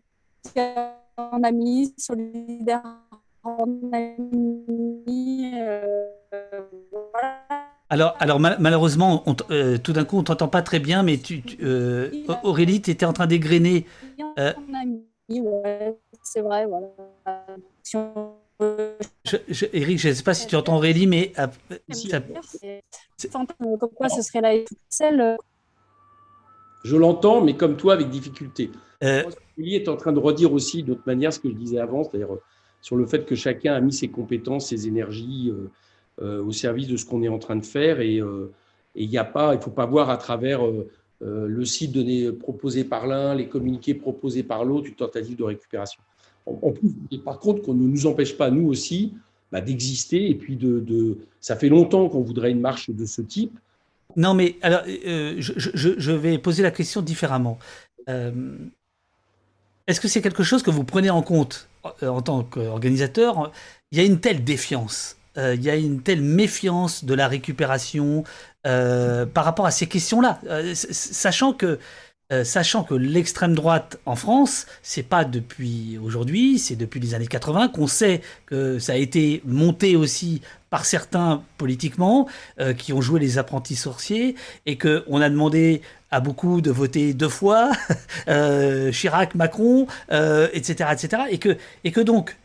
en 1.17 1.43
ami, 1.43 1.93
solidaire 1.95 2.81
en 3.43 3.65
ami, 3.93 5.51
voilà. 6.91 7.43
Alors, 7.89 8.15
alors 8.19 8.39
malheureusement, 8.39 9.23
tout 9.83 9.93
d'un 9.93 10.05
coup, 10.05 10.17
on 10.17 10.23
t'entend 10.23 10.47
pas 10.47 10.63
très 10.63 10.79
bien, 10.79 11.03
mais 11.03 11.17
tu, 11.17 11.43
Aurélie, 12.41 12.81
tu 12.81 12.89
étais 12.89 13.05
en 13.05 13.13
train 13.13 13.27
d'égrener 13.27 13.85
c'est 16.25 16.41
vrai, 16.41 16.65
voilà. 16.65 16.87
Je, 19.23 19.65
Eric, 19.73 19.99
je 19.99 20.09
ne 20.09 20.13
sais 20.13 20.23
pas 20.23 20.33
si 20.33 20.47
tu 20.47 20.55
entends 20.55 20.77
Aurélie, 20.77 21.07
mais. 21.07 21.33
Euh, 21.37 21.47
comme 23.29 23.89
quoi 23.95 24.09
ce 24.09 24.21
serait 24.21 24.41
la 24.41 24.53
celle. 24.89 25.37
Je 26.83 26.95
l'entends, 26.95 27.41
mais 27.41 27.55
comme 27.55 27.77
toi, 27.77 27.93
avec 27.93 28.09
difficulté. 28.09 28.71
Euh... 29.03 29.23
est 29.57 29.87
en 29.89 29.97
train 29.97 30.13
de 30.13 30.19
redire 30.19 30.53
aussi 30.53 30.83
d'autre 30.83 31.01
manière 31.05 31.33
ce 31.33 31.39
que 31.39 31.49
je 31.49 31.53
disais 31.55 31.79
avant, 31.79 32.03
c'est-à-dire 32.03 32.33
euh, 32.33 32.41
sur 32.81 32.95
le 32.95 33.05
fait 33.05 33.25
que 33.25 33.35
chacun 33.35 33.73
a 33.73 33.81
mis 33.81 33.93
ses 33.93 34.07
compétences, 34.07 34.69
ses 34.69 34.87
énergies 34.87 35.53
euh, 36.21 36.43
au 36.43 36.51
service 36.51 36.87
de 36.87 36.97
ce 36.97 37.05
qu'on 37.05 37.21
est 37.23 37.27
en 37.27 37.39
train 37.39 37.55
de 37.57 37.65
faire. 37.65 37.99
Et 37.99 38.21
il 38.95 39.09
n'y 39.09 39.17
a 39.17 39.25
pas, 39.25 39.53
il 39.53 39.57
ne 39.57 39.63
faut 39.63 39.71
pas 39.71 39.85
voir 39.85 40.09
à 40.09 40.17
travers 40.17 40.61
le 41.19 41.65
site 41.65 41.91
donné, 41.91 42.31
proposé 42.31 42.83
par 42.85 43.05
l'un, 43.07 43.35
les 43.35 43.49
communiqués 43.49 43.95
proposés 43.95 44.43
par 44.43 44.63
l'autre, 44.63 44.87
une 44.87 44.95
tentative 44.95 45.35
de 45.35 45.43
récupération. 45.43 46.01
En 46.45 46.71
plus, 46.71 46.89
par 47.23 47.39
contre, 47.39 47.63
qu'on 47.63 47.73
ne 47.73 47.87
nous 47.87 48.05
empêche 48.05 48.37
pas, 48.37 48.51
nous 48.51 48.67
aussi, 48.67 49.13
bah, 49.51 49.61
d'exister. 49.61 50.29
Et 50.29 50.35
puis, 50.35 50.55
de, 50.55 51.17
ça 51.39 51.55
fait 51.55 51.69
longtemps 51.69 52.09
qu'on 52.09 52.21
voudrait 52.21 52.51
une 52.51 52.59
marche 52.59 52.89
de 52.89 53.05
ce 53.05 53.21
type. 53.21 53.57
Non, 54.15 54.33
mais 54.33 54.55
alors, 54.61 54.81
euh, 54.87 55.35
je, 55.37 56.11
vais 56.11 56.37
poser 56.37 56.63
la 56.63 56.71
question 56.71 57.01
différemment. 57.01 57.57
Euh, 58.09 58.57
est-ce 59.87 59.99
que 59.99 60.07
c'est 60.07 60.21
quelque 60.21 60.43
chose 60.43 60.63
que 60.63 60.71
vous 60.71 60.83
prenez 60.83 61.09
en 61.09 61.21
compte 61.21 61.67
euh, 62.01 62.07
en 62.07 62.21
tant 62.21 62.43
qu'organisateur? 62.43 63.51
Il 63.91 63.97
y 63.97 64.01
a 64.01 64.03
une 64.03 64.19
telle 64.19 64.43
défiance, 64.43 65.17
il 65.37 65.61
y 65.61 65.69
a 65.69 65.75
une 65.75 66.01
telle 66.01 66.21
méfiance 66.21 67.03
de 67.03 67.13
la 67.13 67.27
récupération 67.27 68.23
par 68.63 69.45
rapport 69.45 69.65
à 69.65 69.71
ces 69.71 69.87
questions-là, 69.87 70.39
sachant 70.73 71.53
que 71.53 71.77
euh, 72.31 72.43
sachant 72.43 72.83
que 72.83 72.95
l'extrême 72.95 73.53
droite 73.53 73.99
en 74.07 74.15
France, 74.15 74.65
c'est 74.81 75.03
pas 75.03 75.25
depuis 75.25 75.99
aujourd'hui, 76.03 76.57
c'est 76.57 76.75
depuis 76.75 76.99
les 76.99 77.13
années 77.13 77.27
80 77.27 77.67
qu'on 77.67 77.85
sait 77.85 78.21
que 78.47 78.79
ça 78.79 78.93
a 78.93 78.95
été 78.95 79.43
monté 79.45 79.95
aussi 79.95 80.41
par 80.71 80.85
certains 80.85 81.43
politiquement 81.59 82.27
euh, 82.59 82.73
qui 82.73 82.93
ont 82.93 83.01
joué 83.01 83.19
les 83.19 83.37
apprentis 83.37 83.75
sorciers 83.75 84.33
et 84.65 84.75
que 84.75 85.03
on 85.07 85.21
a 85.21 85.29
demandé 85.29 85.83
à 86.09 86.19
beaucoup 86.19 86.61
de 86.61 86.71
voter 86.71 87.13
deux 87.13 87.29
fois, 87.29 87.71
euh, 88.27 88.91
Chirac, 88.91 89.35
Macron, 89.35 89.85
etc., 90.09 90.89
etc. 90.93 91.23
Et 91.29 91.37
que, 91.37 91.57
et 91.83 91.91
que 91.91 92.01
donc, 92.01 92.35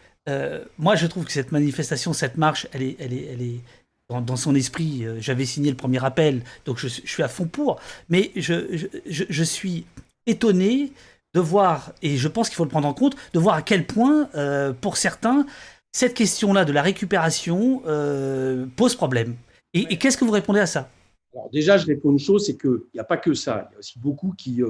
moi 0.79 0.95
je 0.95 1.07
trouve 1.07 1.25
que 1.25 1.33
cette 1.33 1.53
manifestation, 1.53 2.13
cette 2.13 2.37
marche, 2.37 2.69
elle 2.73 2.83
est, 2.83 2.97
elle 3.01 3.13
est, 3.15 3.29
elle 3.33 3.43
est 3.43 3.61
dans, 4.11 4.37
son 4.37 4.55
esprit, 4.55 5.05
euh, 5.05 5.19
j'avais 5.21 5.45
signé 5.45 5.71
le 5.71 5.77
premier 5.77 6.05
appel, 6.05 6.43
donc 6.65 6.79
je, 6.79 6.89
suis 6.89 7.23
à 7.23 7.29
fond 7.29 7.47
pour. 7.47 7.79
Mais 8.09 8.33
je, 8.35 8.89
je, 9.07 9.45
suis 9.45 9.87
étonné 10.27 10.93
de 11.35 11.41
voir, 11.41 11.93
et 12.03 12.17
je 12.17 12.29
pense 12.29 12.49
qu'il 12.49 12.57
faut 12.57 12.65
le 12.65 12.71
prendre 12.71 12.89
en 12.89 12.95
compte, 12.95 13.15
de 13.33 13.39
voir 13.39 13.55
à 13.55 13.63
quel 13.63 13.87
point, 13.87 14.29
euh, 14.35 14.73
pour 14.73 14.97
certains, 14.97 15.47
cette 15.93 16.15
question-là 16.15 16.65
de 16.65 16.73
la 16.73 16.83
récupération 16.83 17.83
euh, 17.87 18.67
pose 18.77 18.97
problème. 18.97 19.37
Et, 19.73 19.97
qu'est-ce 19.99 20.17
que 20.17 20.25
vous 20.25 20.33
répondez 20.33 20.61
à 20.61 20.67
ça? 20.67 20.91
Alors 21.33 21.49
déjà, 21.53 21.77
je 21.77 21.87
réponds 21.87 22.11
une 22.11 22.19
chose, 22.19 22.47
c'est 22.47 22.57
qu'il 22.57 22.81
n'y 22.93 23.01
a 23.01 23.05
pas 23.05 23.17
que 23.17 23.35
ça. 23.35 23.69
Il 23.71 23.75
y 23.75 23.77
a 23.77 23.79
aussi 23.79 23.99
beaucoup 24.01 24.35
qui 24.37 24.63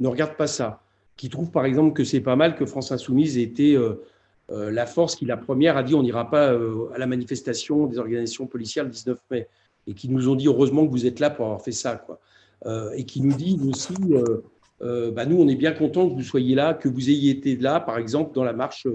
ne 0.00 0.08
regardent 0.08 0.36
pas 0.36 0.46
ça, 0.46 0.80
qui 1.18 1.28
trouvent 1.28 1.50
par 1.50 1.66
exemple 1.66 1.92
que 1.92 2.04
c'est 2.04 2.20
pas 2.20 2.36
mal 2.36 2.56
que 2.56 2.64
France 2.64 2.90
Insoumise 2.90 3.36
ait 3.36 3.42
été 3.42 3.76
la 4.48 4.86
force 4.86 5.16
qui, 5.16 5.24
la 5.24 5.36
première, 5.36 5.76
a 5.76 5.82
dit 5.82 5.94
on 5.94 6.02
n'ira 6.02 6.30
pas 6.30 6.50
à 6.50 6.98
la 6.98 7.06
manifestation 7.06 7.86
des 7.86 7.98
organisations 7.98 8.46
policières 8.46 8.84
le 8.84 8.90
19 8.90 9.18
mai, 9.30 9.48
et 9.86 9.94
qui 9.94 10.08
nous 10.08 10.28
ont 10.28 10.36
dit 10.36 10.46
heureusement 10.46 10.86
que 10.86 10.90
vous 10.90 11.06
êtes 11.06 11.18
là 11.20 11.30
pour 11.30 11.46
avoir 11.46 11.62
fait 11.62 11.72
ça. 11.72 11.96
Quoi. 11.96 12.20
et 12.94 13.04
qui 13.04 13.22
nous 13.22 13.34
dit 13.34 13.58
aussi 13.68 13.94
bah, 14.80 15.26
nous, 15.26 15.40
on 15.40 15.48
est 15.48 15.56
bien 15.56 15.72
content 15.72 16.08
que 16.08 16.14
vous 16.14 16.22
soyez 16.22 16.54
là, 16.54 16.74
que 16.74 16.88
vous 16.88 17.10
ayez 17.10 17.32
été 17.32 17.56
là, 17.56 17.80
par 17.80 17.98
exemple, 17.98 18.34
dans 18.34 18.44
la 18.44 18.52
marche 18.52 18.86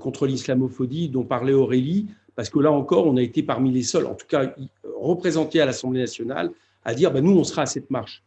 contre 0.00 0.26
l'islamophobie 0.26 1.10
dont 1.10 1.24
parlait 1.24 1.52
Aurélie, 1.52 2.06
parce 2.38 2.50
que 2.50 2.60
là 2.60 2.70
encore, 2.70 3.08
on 3.08 3.16
a 3.16 3.20
été 3.22 3.42
parmi 3.42 3.72
les 3.72 3.82
seuls, 3.82 4.06
en 4.06 4.14
tout 4.14 4.28
cas 4.28 4.54
représentés 4.96 5.60
à 5.60 5.66
l'Assemblée 5.66 5.98
nationale, 5.98 6.52
à 6.84 6.94
dire 6.94 7.10
bah, 7.10 7.20
nous, 7.20 7.36
on 7.36 7.42
sera 7.42 7.62
à 7.62 7.66
cette 7.66 7.90
marche. 7.90 8.22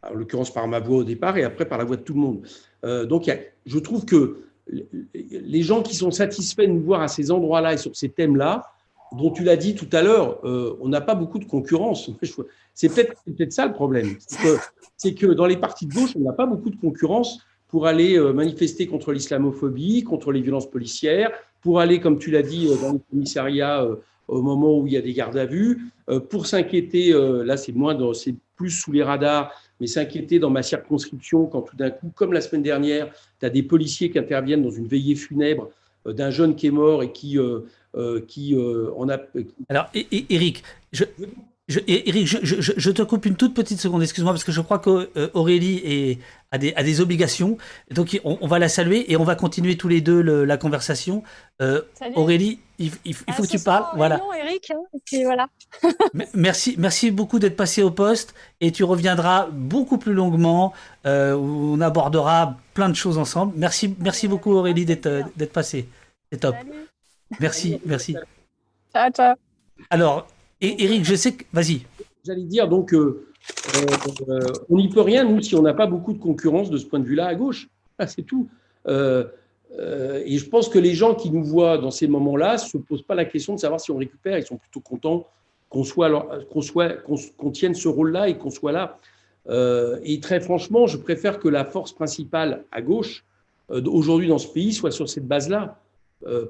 En 0.00 0.14
l'occurrence 0.14 0.52
par 0.52 0.68
ma 0.68 0.78
voix 0.78 0.98
au 0.98 1.04
départ 1.04 1.36
et 1.36 1.42
après 1.42 1.64
par 1.64 1.78
la 1.78 1.82
voix 1.82 1.96
de 1.96 2.02
tout 2.02 2.14
le 2.14 2.20
monde. 2.20 2.46
Euh, 2.84 3.04
donc, 3.04 3.28
je 3.66 3.78
trouve 3.80 4.04
que 4.04 4.44
les 4.68 5.62
gens 5.62 5.82
qui 5.82 5.94
sont 5.94 6.10
satisfaits 6.10 6.62
de 6.62 6.72
nous 6.72 6.82
voir 6.82 7.02
à 7.02 7.08
ces 7.08 7.30
endroits-là 7.30 7.74
et 7.74 7.78
sur 7.78 7.94
ces 7.96 8.08
thèmes-là, 8.08 8.72
dont 9.16 9.30
tu 9.30 9.44
l'as 9.44 9.56
dit 9.56 9.74
tout 9.74 9.88
à 9.92 10.02
l'heure, 10.02 10.38
euh, 10.44 10.76
on 10.80 10.88
n'a 10.88 11.00
pas 11.00 11.14
beaucoup 11.14 11.38
de 11.38 11.44
concurrence. 11.44 12.10
C'est 12.74 12.88
peut-être 12.88 13.14
peut 13.36 13.46
ça 13.50 13.66
le 13.66 13.72
problème. 13.72 14.16
C'est 14.96 15.14
que, 15.14 15.26
dans 15.26 15.46
les 15.46 15.56
partis 15.56 15.86
de 15.86 15.92
gauche, 15.92 16.12
on 16.16 16.20
n'a 16.20 16.32
pas 16.32 16.46
beaucoup 16.46 16.70
de 16.70 16.76
concurrence 16.76 17.40
pour 17.68 17.86
aller 17.86 18.18
euh, 18.18 18.32
manifester 18.32 18.86
contre 18.86 19.12
l'islamophobie, 19.12 20.04
contre 20.04 20.32
les 20.32 20.40
violences 20.40 20.70
policières, 20.70 21.30
pour 21.60 21.80
aller, 21.80 22.00
comme 22.00 22.18
tu 22.18 22.30
l'as 22.30 22.42
dit, 22.42 22.68
dans 22.80 22.92
le 22.92 23.00
commissariat 23.10 23.86
au 24.28 24.42
moment 24.42 24.78
où 24.78 24.86
il 24.86 24.92
y 24.94 24.96
a 24.96 25.00
des 25.00 25.12
gardes 25.12 25.36
à 25.36 25.46
vue, 25.46 25.92
pour 26.28 26.46
s'inquiéter, 26.46 27.12
là 27.12 27.56
c'est 27.56 27.72
moins, 27.72 27.96
c'est 28.14 28.34
plus 28.56 28.70
sous 28.70 28.90
les 28.90 29.02
radars, 29.02 29.52
mais 29.82 29.88
s'inquiéter 29.88 30.38
dans 30.38 30.48
ma 30.48 30.62
circonscription 30.62 31.46
quand 31.46 31.62
tout 31.62 31.74
d'un 31.74 31.90
coup, 31.90 32.12
comme 32.14 32.32
la 32.32 32.40
semaine 32.40 32.62
dernière, 32.62 33.12
tu 33.40 33.46
as 33.46 33.50
des 33.50 33.64
policiers 33.64 34.12
qui 34.12 34.18
interviennent 34.20 34.62
dans 34.62 34.70
une 34.70 34.86
veillée 34.86 35.16
funèbre 35.16 35.70
euh, 36.06 36.12
d'un 36.12 36.30
jeune 36.30 36.54
qui 36.54 36.68
est 36.68 36.70
mort 36.70 37.02
et 37.02 37.10
qui, 37.10 37.36
euh, 37.36 37.62
euh, 37.96 38.20
qui 38.20 38.54
en 38.96 39.08
a. 39.08 39.18
Alors, 39.68 39.90
Eric, 40.30 40.62
je, 40.92 41.02
je, 41.68 41.80
Eric, 41.86 42.26
je, 42.26 42.38
je, 42.42 42.90
te 42.90 43.02
coupe 43.02 43.24
une 43.24 43.36
toute 43.36 43.54
petite 43.54 43.80
seconde, 43.80 44.02
excuse-moi, 44.02 44.32
parce 44.32 44.44
que 44.44 44.52
je 44.52 44.60
crois 44.60 44.80
qu'Aurélie 44.80 46.18
a, 46.50 46.58
des, 46.58 46.74
a 46.74 46.82
des 46.82 47.00
obligations. 47.00 47.56
Donc, 47.90 48.20
on, 48.24 48.46
va 48.46 48.58
la 48.58 48.68
saluer 48.68 49.10
et 49.10 49.16
on 49.16 49.24
va 49.24 49.36
continuer 49.36 49.76
tous 49.76 49.88
les 49.88 50.00
deux 50.00 50.20
la 50.20 50.56
conversation. 50.56 51.22
Aurélie, 52.16 52.58
il, 53.04 53.14
faut 53.14 53.24
ah, 53.28 53.42
que 53.42 53.46
tu 53.46 53.58
parles. 53.60 53.86
Voilà. 53.96 54.20
Eric, 54.38 54.70
hein, 54.70 54.80
et 54.94 54.98
puis 55.04 55.24
voilà. 55.24 55.46
merci, 56.34 56.74
merci 56.78 57.10
beaucoup 57.10 57.38
d'être 57.38 57.56
passé 57.56 57.82
au 57.82 57.90
poste 57.90 58.34
et 58.60 58.72
tu 58.72 58.84
reviendras 58.84 59.46
beaucoup 59.50 59.98
plus 59.98 60.12
longuement 60.12 60.72
euh, 61.06 61.34
où 61.34 61.74
on 61.74 61.80
abordera 61.80 62.56
plein 62.74 62.88
de 62.88 62.96
choses 62.96 63.18
ensemble. 63.18 63.52
Merci, 63.56 63.94
merci 63.98 64.28
beaucoup 64.28 64.52
Aurélie 64.52 64.84
d'être 64.84 65.52
passée. 65.52 65.88
C'est 66.30 66.38
top. 66.38 66.56
Merci, 67.40 67.80
merci. 67.86 68.16
Ciao, 68.92 69.10
ciao. 69.10 69.34
Alors, 69.90 70.26
et 70.62 70.84
Eric, 70.84 71.04
je 71.04 71.16
sais 71.16 71.32
que. 71.32 71.44
Vas-y. 71.52 71.80
J'allais 72.24 72.44
dire, 72.44 72.68
donc, 72.68 72.94
euh, 72.94 73.26
euh, 74.28 74.38
on 74.70 74.76
n'y 74.76 74.88
peut 74.88 75.00
rien, 75.00 75.24
nous, 75.24 75.42
si 75.42 75.56
on 75.56 75.62
n'a 75.62 75.74
pas 75.74 75.86
beaucoup 75.86 76.12
de 76.12 76.18
concurrence 76.18 76.70
de 76.70 76.78
ce 76.78 76.86
point 76.86 77.00
de 77.00 77.04
vue-là 77.04 77.26
à 77.26 77.34
gauche. 77.34 77.68
Ah, 77.98 78.06
c'est 78.06 78.22
tout. 78.22 78.48
Euh, 78.88 79.26
et 80.24 80.38
je 80.38 80.48
pense 80.48 80.68
que 80.68 80.78
les 80.78 80.94
gens 80.94 81.14
qui 81.14 81.30
nous 81.30 81.44
voient 81.44 81.76
dans 81.78 81.90
ces 81.90 82.08
moments-là 82.08 82.54
ne 82.54 82.58
se 82.58 82.78
posent 82.78 83.02
pas 83.02 83.14
la 83.14 83.26
question 83.26 83.54
de 83.54 83.60
savoir 83.60 83.80
si 83.80 83.90
on 83.92 83.98
récupère. 83.98 84.38
Ils 84.38 84.46
sont 84.46 84.56
plutôt 84.56 84.80
contents 84.80 85.26
qu'on 85.68 85.84
soit, 85.84 86.10
qu'on 86.50 86.62
soit, 86.62 86.94
qu'on 87.36 87.50
tienne 87.50 87.74
ce 87.74 87.86
rôle-là 87.86 88.28
et 88.28 88.38
qu'on 88.38 88.50
soit 88.50 88.72
là. 88.72 88.98
et 90.02 90.20
très 90.20 90.40
franchement, 90.40 90.86
je 90.86 90.96
préfère 90.96 91.38
que 91.38 91.48
la 91.48 91.64
force 91.64 91.92
principale 91.92 92.64
à 92.72 92.80
gauche 92.80 93.24
aujourd'hui 93.68 94.26
dans 94.26 94.38
ce 94.38 94.48
pays 94.48 94.72
soit 94.72 94.90
sur 94.90 95.08
cette 95.08 95.28
base-là. 95.28 95.78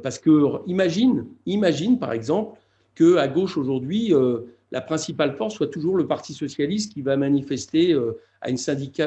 parce 0.03 0.18
que 0.18 0.66
imagine, 0.68 1.27
imagine 1.44 1.98
par 1.98 2.12
exemple 2.12 2.57
que 2.94 3.16
à 3.16 3.28
gauche 3.28 3.57
aujourd'hui, 3.57 4.14
euh, 4.14 4.40
la 4.70 4.81
principale 4.81 5.37
force 5.37 5.55
soit 5.55 5.68
toujours 5.68 5.96
le 5.96 6.07
Parti 6.07 6.35
socialiste 6.35 6.92
qui 6.92 7.02
va 7.02 7.16
manifester 7.16 7.92
euh, 7.92 8.18
à 8.40 8.50
une 8.50 8.57
syndicat, 8.57 9.07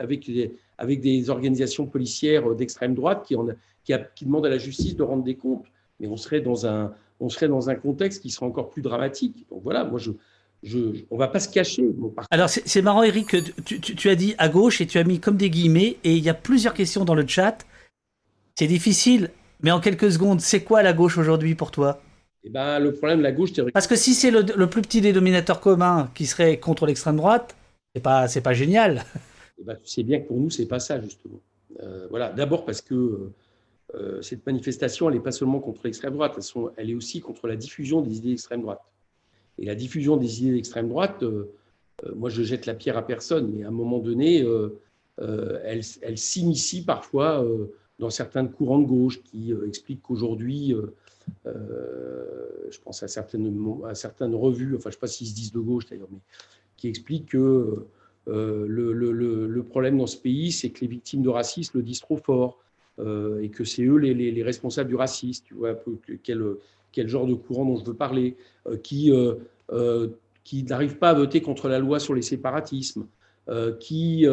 avec, 0.00 0.26
des, 0.26 0.54
avec 0.78 1.00
des 1.00 1.30
organisations 1.30 1.86
policières 1.86 2.50
euh, 2.50 2.54
d'extrême 2.54 2.94
droite 2.94 3.24
qui, 3.26 3.36
en, 3.36 3.46
qui, 3.84 3.92
qui, 4.14 4.24
demandent 4.24 4.46
à 4.46 4.50
la 4.50 4.58
justice 4.58 4.96
de 4.96 5.02
rendre 5.02 5.22
des 5.22 5.36
comptes. 5.36 5.66
Mais 6.00 6.06
on 6.06 6.16
serait 6.16 6.40
dans 6.40 6.66
un, 6.66 6.92
on 7.20 7.28
serait 7.28 7.48
dans 7.48 7.70
un 7.70 7.74
contexte 7.74 8.22
qui 8.22 8.30
serait 8.30 8.46
encore 8.46 8.70
plus 8.70 8.82
dramatique. 8.82 9.46
Donc 9.50 9.62
voilà, 9.62 9.84
moi 9.84 9.98
je, 9.98 10.12
je, 10.62 10.78
on 11.10 11.16
va 11.16 11.28
pas 11.28 11.40
se 11.40 11.48
cacher. 11.48 11.88
Alors 12.30 12.48
c'est 12.48 12.82
marrant, 12.82 13.02
Eric, 13.02 13.36
tu, 13.64 13.80
tu, 13.80 13.94
tu, 13.94 14.08
as 14.08 14.14
dit 14.14 14.34
à 14.38 14.48
gauche 14.48 14.80
et 14.80 14.86
tu 14.86 14.98
as 14.98 15.04
mis 15.04 15.20
comme 15.20 15.36
des 15.36 15.50
guillemets, 15.50 15.96
et 16.04 16.16
il 16.16 16.24
y 16.24 16.28
a 16.28 16.34
plusieurs 16.34 16.74
questions 16.74 17.04
dans 17.04 17.14
le 17.14 17.26
chat. 17.26 17.58
C'est 18.58 18.66
difficile, 18.66 19.30
mais 19.62 19.70
en 19.70 19.80
quelques 19.80 20.12
secondes, 20.12 20.40
c'est 20.40 20.62
quoi 20.62 20.82
la 20.82 20.92
gauche 20.92 21.18
aujourd'hui 21.18 21.54
pour 21.54 21.70
toi? 21.70 22.00
Eh 22.44 22.50
ben, 22.50 22.78
le 22.78 22.92
problème 22.92 23.18
de 23.18 23.22
la 23.22 23.32
gauche, 23.32 23.52
Parce 23.72 23.86
que 23.86 23.96
si 23.96 24.14
c'est 24.14 24.30
le, 24.30 24.66
plus 24.66 24.82
petit 24.82 25.00
dénominateur 25.00 25.60
commun 25.60 26.10
qui 26.14 26.26
serait 26.26 26.58
contre 26.58 26.86
l'extrême 26.86 27.16
droite, 27.16 27.56
c'est 27.94 28.02
pas, 28.02 28.28
c'est 28.28 28.40
pas 28.40 28.54
génial. 28.54 29.04
Eh 29.58 29.64
ben, 29.64 29.76
tu 29.76 29.86
sais 29.86 30.02
bien 30.02 30.18
que 30.18 30.26
pour 30.26 30.38
nous, 30.38 30.50
c'est 30.50 30.66
pas 30.66 30.80
ça, 30.80 31.00
justement. 31.00 31.38
Euh, 31.82 32.08
voilà. 32.10 32.32
D'abord 32.32 32.64
parce 32.64 32.80
que 32.80 33.30
euh, 33.94 34.20
cette 34.20 34.44
manifestation, 34.44 35.08
elle 35.08 35.16
n'est 35.16 35.22
pas 35.22 35.30
seulement 35.30 35.60
contre 35.60 35.82
l'extrême 35.84 36.14
droite, 36.14 36.36
elle, 36.76 36.90
est 36.90 36.94
aussi 36.94 37.20
contre 37.20 37.46
la 37.46 37.54
diffusion 37.54 38.00
des 38.00 38.16
idées 38.16 38.30
d'extrême 38.30 38.62
droite. 38.62 38.80
Et 39.58 39.66
la 39.66 39.76
diffusion 39.76 40.16
des 40.16 40.42
idées 40.42 40.54
d'extrême 40.54 40.88
droite, 40.88 41.22
euh, 41.22 41.52
moi, 42.16 42.28
je 42.28 42.42
jette 42.42 42.66
la 42.66 42.74
pierre 42.74 42.96
à 42.96 43.06
personne, 43.06 43.52
mais 43.54 43.62
à 43.62 43.68
un 43.68 43.72
moment 43.72 43.98
donné, 43.98 44.44
elle, 45.18 45.82
elle 46.00 46.18
s'initie 46.18 46.82
parfois 46.82 47.46
dans 48.02 48.10
certains 48.10 48.46
courants 48.46 48.80
de 48.80 48.86
gauche 48.86 49.22
qui 49.22 49.52
expliquent 49.66 50.02
qu'aujourd'hui, 50.02 50.74
euh, 50.74 50.92
je 51.44 52.78
pense 52.80 53.02
à 53.02 53.08
certaines, 53.08 53.46
revues, 54.34 54.76
enfin 54.76 54.84
je 54.84 54.88
ne 54.88 54.92
sais 54.92 54.98
pas 54.98 55.06
s'ils 55.06 55.28
se 55.28 55.34
disent 55.34 55.52
de 55.52 55.60
gauche 55.60 55.86
d'ailleurs, 55.86 56.08
mais 56.10 56.20
qui 56.76 56.88
expliquent 56.88 57.30
que 57.30 57.86
euh, 58.28 58.66
le, 58.68 59.62
problème 59.62 59.98
dans 59.98 60.06
ce 60.06 60.16
pays, 60.16 60.52
c'est 60.52 60.70
que 60.70 60.80
les 60.80 60.86
victimes 60.86 61.22
de 61.22 61.28
racisme 61.28 61.78
le 61.78 61.82
disent 61.82 62.00
trop 62.00 62.16
fort 62.16 62.58
euh, 62.98 63.40
et 63.40 63.48
que 63.48 63.64
c'est 63.64 63.84
eux 63.84 63.96
les, 63.96 64.14
les, 64.14 64.42
responsables 64.42 64.88
du 64.88 64.96
racisme. 64.96 65.44
Tu 65.44 65.54
vois 65.54 65.78
quel, 66.22 66.44
quel 66.92 67.08
genre 67.08 67.26
de 67.26 67.34
courant 67.34 67.64
dont 67.64 67.76
je 67.76 67.84
veux 67.84 67.94
parler, 67.94 68.36
qui, 68.82 69.12
qui 70.44 70.62
n'arrivent 70.64 70.98
pas 70.98 71.10
à 71.10 71.14
voter 71.14 71.40
contre 71.40 71.68
la 71.68 71.78
loi 71.78 71.98
sur 72.00 72.14
les 72.14 72.22
séparatismes, 72.22 73.06
qui 73.80 74.26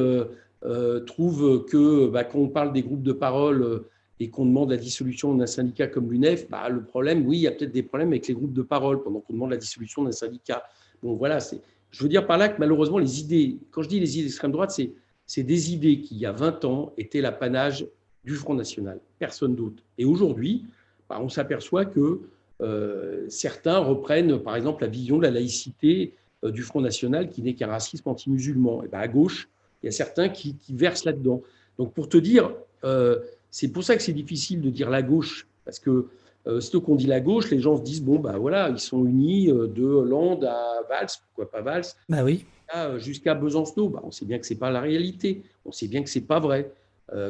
trouvent 1.05 1.65
que 1.65 2.07
bah, 2.07 2.23
quand 2.23 2.39
on 2.39 2.49
parle 2.49 2.73
des 2.73 2.83
groupes 2.83 3.03
de 3.03 3.13
parole 3.13 3.83
et 4.19 4.29
qu'on 4.29 4.45
demande 4.45 4.71
la 4.71 4.77
dissolution 4.77 5.33
d'un 5.33 5.47
syndicat 5.47 5.87
comme 5.87 6.11
l'UNEF, 6.11 6.49
bah, 6.49 6.67
le 6.69 6.83
problème, 6.83 7.25
oui, 7.25 7.37
il 7.37 7.41
y 7.41 7.47
a 7.47 7.51
peut-être 7.51 7.71
des 7.71 7.83
problèmes 7.83 8.09
avec 8.09 8.27
les 8.27 8.33
groupes 8.33 8.53
de 8.53 8.61
parole 8.61 9.01
pendant 9.01 9.21
qu'on 9.21 9.33
demande 9.33 9.51
la 9.51 9.57
dissolution 9.57 10.03
d'un 10.03 10.11
syndicat. 10.11 10.63
Bon, 11.01 11.15
voilà, 11.15 11.39
c'est, 11.39 11.61
je 11.91 12.03
veux 12.03 12.09
dire 12.09 12.27
par 12.27 12.37
là 12.37 12.49
que 12.49 12.59
malheureusement, 12.59 12.97
les 12.97 13.21
idées, 13.21 13.57
quand 13.71 13.81
je 13.81 13.89
dis 13.89 13.99
les 13.99 14.17
idées 14.17 14.23
d'extrême 14.23 14.51
droite, 14.51 14.71
c'est, 14.71 14.91
c'est 15.25 15.43
des 15.43 15.73
idées 15.73 16.01
qui, 16.01 16.15
il 16.15 16.21
y 16.21 16.25
a 16.25 16.31
20 16.31 16.65
ans, 16.65 16.93
étaient 16.97 17.21
l'apanage 17.21 17.85
du 18.25 18.35
Front 18.35 18.55
National, 18.55 18.99
personne 19.19 19.55
d'autre. 19.55 19.81
Et 19.97 20.03
aujourd'hui, 20.03 20.65
bah, 21.07 21.19
on 21.21 21.29
s'aperçoit 21.29 21.85
que 21.85 22.19
euh, 22.61 23.25
certains 23.29 23.77
reprennent, 23.77 24.37
par 24.39 24.55
exemple, 24.57 24.83
la 24.83 24.89
vision 24.89 25.17
de 25.17 25.23
la 25.23 25.31
laïcité 25.31 26.13
euh, 26.43 26.51
du 26.51 26.63
Front 26.63 26.81
National, 26.81 27.29
qui 27.29 27.41
n'est 27.41 27.53
qu'un 27.53 27.67
racisme 27.67 28.09
anti-musulman. 28.09 28.83
Et 28.83 28.89
ben, 28.89 28.99
à 28.99 29.07
gauche, 29.07 29.47
il 29.81 29.85
y 29.85 29.89
a 29.89 29.93
certains 29.93 30.27
qui, 30.27 30.55
qui 30.55 30.73
versent 30.73 31.05
là-dedans. 31.05 31.41
Donc, 31.77 31.93
pour 31.93 32.09
te 32.09 32.17
dire, 32.17 32.51
euh, 32.83 33.19
c'est 33.51 33.69
pour 33.69 33.83
ça 33.83 33.95
que 33.95 34.01
c'est 34.01 34.13
difficile 34.13 34.61
de 34.61 34.69
dire 34.69 34.89
la 34.89 35.01
gauche, 35.01 35.47
parce 35.65 35.79
que 35.79 36.07
euh, 36.47 36.61
ce 36.61 36.77
qu'on 36.77 36.95
dit 36.95 37.05
la 37.05 37.19
gauche, 37.19 37.51
les 37.51 37.59
gens 37.59 37.77
se 37.77 37.83
disent 37.83 38.01
bon, 38.01 38.19
bah 38.19 38.37
voilà, 38.37 38.69
ils 38.69 38.79
sont 38.79 39.05
unis 39.05 39.49
euh, 39.49 39.67
de 39.67 39.83
Hollande 39.83 40.45
à 40.45 40.81
Valls, 40.87 41.07
pourquoi 41.27 41.51
pas 41.51 41.61
Valls? 41.61 41.85
Bah 42.07 42.23
oui. 42.23 42.45
Euh, 42.75 42.97
jusqu'à 42.99 43.35
Besançon. 43.35 43.89
Bah, 43.89 44.01
on 44.03 44.11
sait 44.11 44.25
bien 44.25 44.39
que 44.39 44.45
c'est 44.45 44.55
pas 44.55 44.71
la 44.71 44.81
réalité, 44.81 45.43
on 45.65 45.71
sait 45.71 45.87
bien 45.87 46.01
que 46.03 46.09
c'est 46.09 46.21
pas 46.21 46.39
vrai. 46.39 46.71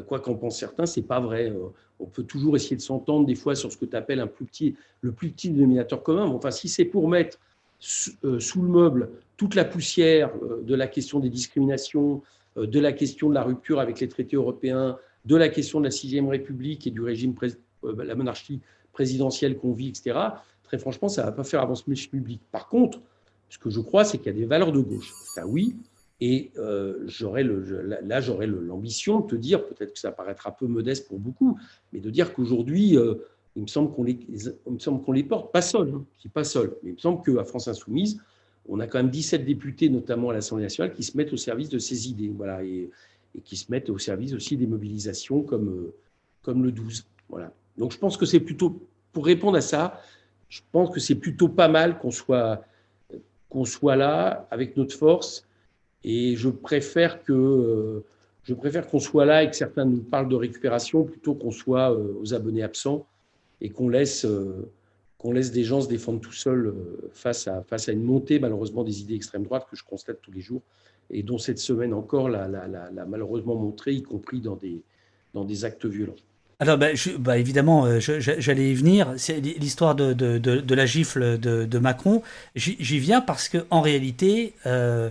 quoi 0.08 0.19
qu'en 0.19 0.36
pensent 0.36 0.60
certains, 0.60 0.86
c'est 0.86 1.08
pas 1.08 1.21
vrai. 1.21 1.53
on 1.99 2.05
peut 2.05 2.23
toujours 2.23 2.55
essayer 2.58 2.75
de 2.75 2.82
s'entendre 2.82 3.25
des 3.25 3.36
fois 3.36 3.55
sur 3.55 3.71
ce 3.71 3.77
que 3.77 3.86
tu 3.86 3.95
appelles 3.95 4.19
un 4.19 4.27
plus 4.27 4.45
petit, 4.45 4.75
le 5.01 5.13
plus 5.13 5.29
petit 5.29 5.49
dénominateur 5.49 6.03
commun. 6.03 6.25
enfin, 6.25 6.51
si 6.51 6.67
c'est 6.67 6.86
pour 6.86 7.08
mettre 7.08 7.39
sous 7.79 8.62
le 8.62 8.67
meuble 8.67 9.10
toute 9.37 9.56
la 9.56 9.63
poussière 9.63 10.31
de 10.63 10.75
la 10.75 10.87
question 10.87 11.21
des 11.21 11.29
discriminations, 11.29 12.21
de 12.58 12.79
la 12.79 12.91
question 12.91 13.29
de 13.29 13.35
la 13.35 13.44
rupture 13.44 13.79
avec 13.79 14.02
les 14.02 14.10
traités 14.10 14.35
européens, 14.35 14.98
de 15.26 15.36
la 15.36 15.50
question 15.50 15.80
de 15.80 15.86
la 15.86 15.92
sixième 15.92 16.28
République 16.28 16.88
et 16.88 16.92
du 16.92 17.02
régime, 17.02 17.36
euh, 17.84 18.04
la 18.04 18.15
monarchie 18.15 18.62
présidentielle 18.92 19.58
qu'on 19.58 19.74
vit, 19.74 19.90
etc., 19.90 20.17
très 20.63 20.78
franchement, 20.78 21.10
ça 21.10 21.22
ne 21.22 21.28
va 21.28 21.32
pas 21.32 21.44
faire 21.44 21.62
avancer 21.62 21.84
le 21.88 21.96
public. 22.10 22.42
Par 22.52 22.67
contre, 22.67 23.00
ce 23.50 23.58
que 23.58 23.70
je 23.70 23.80
crois, 23.80 24.06
c'est 24.06 24.17
qu'il 24.17 24.28
y 24.28 24.36
a 24.36 24.40
des 24.40 24.46
valeurs 24.46 24.72
de 24.72 24.80
gauche. 24.80 25.12
Ça, 25.34 25.48
oui. 25.48 25.76
Et 26.22 26.52
euh, 26.58 27.08
là, 28.04 28.22
j'aurais 28.22 28.48
l'ambition 28.48 29.22
de 29.22 29.28
te 29.28 29.36
dire, 29.36 29.65
peut-être 29.65 29.94
que 29.94 30.00
ça 30.00 30.12
paraîtra 30.12 30.50
un 30.50 30.54
peu 30.54 30.67
modeste 30.67 31.08
pour 31.08 31.17
beaucoup, 31.17 31.58
mais 31.94 32.00
de 32.00 32.10
dire 32.10 32.34
qu'aujourd'hui, 32.34 32.98
euh, 32.98 33.15
il 33.56 33.63
me 33.63 33.67
semble 33.67 33.92
qu'on 33.92 34.04
les, 34.04 34.20
les 35.13 35.24
porte, 35.24 35.52
pas 35.52 35.62
seul, 35.62 35.94
hein, 35.96 36.06
pas 36.34 36.44
seul, 36.44 36.76
mais 36.84 36.92
il 36.92 36.94
me 36.94 37.00
semble 37.00 37.24
qu'à 37.24 37.44
France 37.46 37.67
Insoumise, 37.67 38.22
on 38.67 38.80
a 38.80 38.88
quand 38.88 39.00
même 39.00 39.10
17 39.10 39.46
députés, 39.46 39.90
notamment 39.90 40.30
à 40.30 40.34
l'Assemblée 40.34 40.63
nationale, 40.63 40.94
qui 40.94 41.04
se 41.04 41.17
mettent 41.17 41.34
au 41.34 41.38
service 41.38 41.70
de 41.70 41.80
ces 41.80 42.10
idées. 42.10 42.32
Voilà. 42.36 42.63
Et, 42.63 42.90
et 43.36 43.42
qui 43.42 43.58
se 43.58 43.71
mettent 43.71 43.90
au 43.90 43.98
service 43.98 44.34
aussi 44.34 44.58
des 44.58 44.67
mobilisations 44.67 45.42
comme, 45.44 45.69
euh, 45.69 45.94
comme 46.42 46.63
le 46.63 46.71
12. 46.71 47.06
Voilà. 47.30 47.52
Donc 47.77 47.92
je 47.92 47.98
pense 47.98 48.17
que 48.17 48.25
c'est 48.25 48.40
plutôt, 48.40 48.82
pour 49.12 49.25
répondre 49.25 49.58
à 49.58 49.62
ça, 49.62 50.02
je 50.50 50.62
pense 50.71 50.90
que 50.90 51.00
c'est 51.00 51.15
plutôt 51.15 51.48
pas 51.48 51.67
mal 51.67 52.00
qu'on 52.00 52.12
soit, 52.12 52.63
qu'on 53.50 53.65
soit 53.65 53.96
là 53.96 54.48
avec 54.52 54.75
notre 54.77 54.96
force. 54.96 55.46
Et 56.04 56.36
je 56.36 56.50
préfère 56.50 57.23
que 57.23 58.04
je 58.44 58.54
préfère 58.54 58.88
qu'on 58.88 59.00
soit 59.00 59.25
là 59.25 59.44
et 59.44 59.50
que 59.50 59.56
certains 59.56 59.86
nous 59.86 60.02
parlent 60.02 60.30
de 60.30 60.36
récupération 60.36 61.04
plutôt 61.04 61.36
qu'on 61.36 61.52
soit 61.52 61.92
aux 61.92 62.34
abonnés 62.34 62.63
absents 62.63 63.06
et 63.62 63.69
qu'on 63.69 63.90
laisse 63.90 64.25
qu'on 65.19 65.34
laisse 65.34 65.52
des 65.52 65.63
gens 65.63 65.82
se 65.82 65.88
défendre 65.88 66.21
tout 66.21 66.32
seuls 66.32 66.67
euh, 66.67 67.12
face 67.13 67.48
à, 67.48 67.62
face 67.63 67.90
à 67.90 67.92
une 67.92 68.04
montée, 68.04 68.40
malheureusement, 68.40 68.84
des 68.84 69.02
idées 69.02 69.15
extrême 69.15 69.44
droite 69.44 69.67
que 69.69 69.75
je 69.75 69.84
constate 69.84 70.21
tous 70.21 70.32
les 70.32 70.42
jours 70.42 70.62
et 71.10 71.23
dont 71.23 71.37
cette 71.37 71.60
semaine 71.60 71.93
encore 71.93 72.29
l'a, 72.29 72.47
malheureusement 73.07 73.55
montré, 73.55 73.93
y 73.93 74.03
compris 74.03 74.41
dans 74.41 74.55
des, 74.55 74.81
dans 75.33 75.45
des 75.45 75.65
actes 75.65 75.85
violents. 75.85 76.15
Alors, 76.60 76.77
bah, 76.77 76.87
bah 77.19 77.37
évidemment, 77.37 77.85
euh, 77.85 77.99
j'allais 77.99 78.71
y 78.71 78.73
venir. 78.73 79.13
C'est 79.17 79.39
l'histoire 79.39 79.95
de, 79.95 80.13
de, 80.13 80.75
la 80.75 80.85
gifle 80.85 81.37
de, 81.37 81.79
Macron. 81.79 82.21
J'y 82.55 82.99
viens 82.99 83.21
parce 83.21 83.47
que 83.47 83.60
en 83.69 83.81
réalité, 83.81 84.53
euh, 84.65 85.10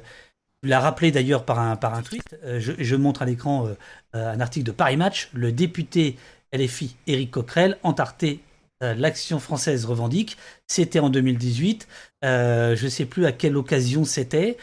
l'a 0.62 0.80
rappelé 0.80 1.10
d'ailleurs 1.10 1.44
par 1.44 1.58
un, 1.58 1.76
par 1.76 1.94
un 1.94 2.02
tweet. 2.02 2.22
Euh, 2.44 2.60
je, 2.60 2.72
je, 2.78 2.96
montre 2.96 3.22
à 3.22 3.24
l'écran 3.24 3.68
un 4.12 4.40
article 4.40 4.66
de 4.66 4.72
Paris 4.72 4.98
Match. 4.98 5.30
Le 5.32 5.50
député 5.50 6.16
LFI 6.52 6.96
Éric 7.06 7.30
Coquerel, 7.30 7.78
entarté 7.82 8.40
euh, 8.82 8.94
l'action 8.94 9.40
française 9.40 9.84
revendique. 9.84 10.36
C'était 10.68 11.00
en 11.00 11.10
2018. 11.10 11.88
Euh, 12.24 12.76
je 12.76 12.84
ne 12.84 12.90
sais 12.90 13.06
plus 13.06 13.26
à 13.26 13.32
quelle 13.32 13.56
occasion 13.56 14.04
c'était. 14.04 14.56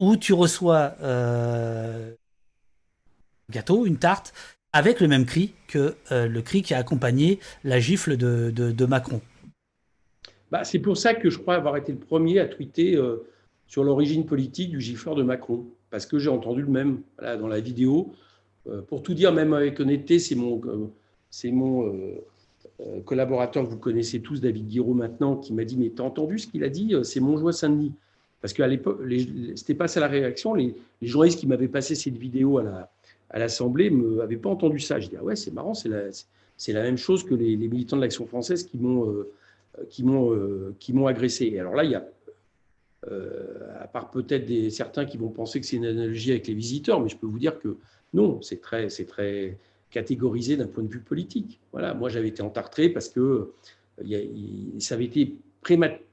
Euh, 0.00 0.06
où 0.06 0.16
tu 0.16 0.32
reçois 0.32 0.94
un 1.02 2.12
gâteau, 3.50 3.86
une 3.86 3.98
tarte, 3.98 4.32
avec 4.72 5.00
le 5.00 5.08
même 5.08 5.24
cri 5.24 5.54
que 5.68 5.94
le 6.10 6.40
cri 6.40 6.62
qui 6.62 6.74
a 6.74 6.78
accompagné 6.78 7.38
la 7.64 7.80
gifle 7.80 8.16
de, 8.16 8.86
Macron. 8.86 9.20
Bah, 10.50 10.64
c'est 10.64 10.78
pour 10.78 10.96
ça 10.96 11.14
que 11.14 11.30
je 11.30 11.38
crois 11.38 11.54
avoir 11.54 11.76
été 11.76 11.92
le 11.92 11.98
premier 11.98 12.40
à 12.40 12.46
tweeter 12.46 13.00
sur 13.66 13.84
l'origine 13.84 14.26
politique 14.26 14.70
du 14.70 14.80
gifleur 14.80 15.14
de 15.14 15.22
Macron, 15.22 15.64
parce 15.90 16.04
que 16.04 16.18
j'ai 16.18 16.28
entendu 16.28 16.62
le 16.62 16.68
même 16.68 17.00
dans 17.18 17.48
la 17.48 17.60
vidéo. 17.60 18.12
pour 18.88 19.02
tout 19.02 19.14
dire, 19.14 19.32
même 19.32 19.54
avec 19.54 19.80
honnêteté, 19.80 20.18
c'est 20.18 20.34
mon, 20.34 20.60
mon 21.52 22.20
euh, 22.80 23.00
collaborateur 23.00 23.64
que 23.64 23.70
vous 23.70 23.78
connaissez 23.78 24.20
tous, 24.20 24.40
David 24.40 24.68
Guiraud 24.68 24.92
maintenant, 24.92 25.36
qui 25.36 25.54
m'a 25.54 25.64
dit 25.64 25.76
Mais 25.76 25.90
t'as 25.90 26.02
entendu 26.02 26.38
ce 26.38 26.46
qu'il 26.46 26.62
a 26.62 26.68
dit 26.68 26.94
euh, 26.94 27.02
C'est 27.02 27.20
Montjoie-Saint-Denis. 27.20 27.94
Parce 28.40 28.52
qu'à 28.52 28.66
l'époque, 28.66 29.00
c'était 29.54 29.74
pas 29.74 29.88
ça 29.88 30.00
la 30.00 30.08
réaction. 30.08 30.54
Les, 30.54 30.74
journalistes 31.02 31.40
qui 31.40 31.46
m'avaient 31.46 31.68
passé 31.68 31.94
cette 31.94 32.16
vidéo 32.16 32.58
à 32.58 33.38
l'Assemblée 33.38 33.90
ne 33.90 34.16
m'avaient 34.16 34.36
pas 34.36 34.50
entendu 34.50 34.78
ça. 34.78 35.00
Je 35.00 35.08
dis 35.08 35.16
Ah 35.18 35.24
ouais, 35.24 35.36
c'est 35.36 35.52
marrant, 35.52 35.74
c'est 35.74 35.88
la, 35.88 36.04
la, 36.68 36.82
même 36.82 36.98
chose 36.98 37.24
que 37.24 37.34
les, 37.34 37.56
militants 37.56 37.96
de 37.96 38.02
l'Action 38.02 38.26
française 38.26 38.64
qui 38.64 38.78
m'ont 38.78 39.10
euh, 39.10 40.74
qui 40.80 40.92
m'ont 40.92 41.06
agressé. 41.06 41.46
Et 41.46 41.60
alors 41.60 41.74
là, 41.74 41.84
il 41.84 41.90
y 41.90 41.94
a, 41.94 42.06
à 43.80 43.86
part 43.86 44.10
peut-être 44.10 44.70
certains 44.70 45.04
qui 45.04 45.16
vont 45.16 45.28
penser 45.28 45.60
que 45.60 45.66
c'est 45.66 45.76
une 45.76 45.86
analogie 45.86 46.30
avec 46.30 46.46
les 46.46 46.54
visiteurs, 46.54 47.00
mais 47.00 47.08
je 47.08 47.16
peux 47.16 47.26
vous 47.26 47.38
dire 47.38 47.58
que 47.58 47.76
non, 48.14 48.40
c'est 48.42 48.60
très, 48.60 48.88
très, 48.88 49.58
catégorisé 49.90 50.56
d'un 50.56 50.66
point 50.66 50.84
de 50.84 50.92
vue 50.92 51.00
politique. 51.00 51.60
Voilà, 51.72 51.94
moi 51.94 52.08
j'avais 52.08 52.28
été 52.28 52.42
entartré 52.42 52.88
parce 52.88 53.08
que 53.08 53.52
ça 54.78 54.94
avait 54.94 55.04
été 55.04 55.36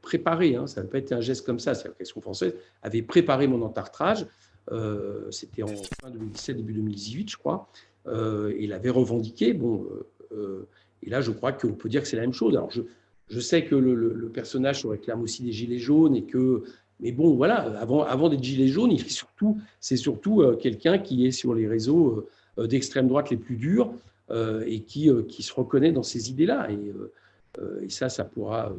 préparé, 0.02 0.56
hein, 0.56 0.68
ça 0.68 0.82
n'avait 0.82 0.92
pas 0.92 0.98
été 0.98 1.14
un 1.14 1.22
geste 1.22 1.46
comme 1.46 1.60
ça. 1.60 1.76
C'est 1.76 1.88
la 1.88 1.94
question 1.94 2.22
française 2.22 2.56
avait 2.82 3.02
préparé 3.02 3.48
mon 3.48 3.62
entartrage. 3.62 4.26
Euh, 4.72 5.30
c'était 5.32 5.64
en 5.64 5.68
fin 5.68 6.10
2017, 6.12 6.58
début 6.58 6.74
2018, 6.74 7.32
je 7.32 7.38
crois. 7.38 7.70
Euh, 8.08 8.52
et 8.52 8.64
il 8.64 8.74
avait 8.74 8.90
revendiqué. 8.90 9.54
Bon, 9.54 9.88
euh, 10.32 10.68
et 11.04 11.10
là, 11.10 11.22
je 11.22 11.32
crois 11.32 11.52
qu'on 11.52 11.74
peut 11.74 11.90
dire 11.90 12.02
que 12.02 12.08
c'est 12.08 12.16
la 12.16 12.24
même 12.24 12.34
chose. 12.34 12.56
Alors, 12.56 12.72
je, 12.72 13.40
sais 13.40 13.66
que 13.66 13.76
le, 13.76 14.30
personnage 14.30 14.82
se 14.82 14.88
réclame 14.88 15.22
aussi 15.22 15.44
des 15.44 15.52
gilets 15.52 15.80
jaunes 15.80 16.16
et 16.16 16.24
que, 16.24 16.64
mais 17.00 17.12
bon, 17.12 17.34
voilà, 17.36 17.58
avant, 17.80 18.04
avant 18.04 18.30
d'être 18.30 18.44
gilet 18.44 18.68
jaune, 18.68 18.92
il 18.92 19.02
est 19.02 19.10
surtout, 19.10 19.58
c'est 19.80 19.98
surtout 19.98 20.44
quelqu'un 20.60 20.98
qui 20.98 21.26
est 21.26 21.32
sur 21.32 21.54
les 21.54 21.68
réseaux 21.68 22.28
euh, 22.60 22.68
d'extrême 22.68 23.08
droite 23.08 23.32
les 23.32 23.38
plus 23.38 23.56
durs 23.56 23.92
euh, 24.30 24.64
et 24.68 24.82
qui, 24.82 25.10
euh, 25.10 25.24
qui 25.24 25.42
se 25.42 25.52
reconnaît 25.52 25.92
dans 25.92 26.04
ces 26.04 26.30
idées-là. 26.30 26.70
Et, 26.72 27.90
ça, 27.90 28.10
ça 28.10 28.24
pourra. 28.24 28.74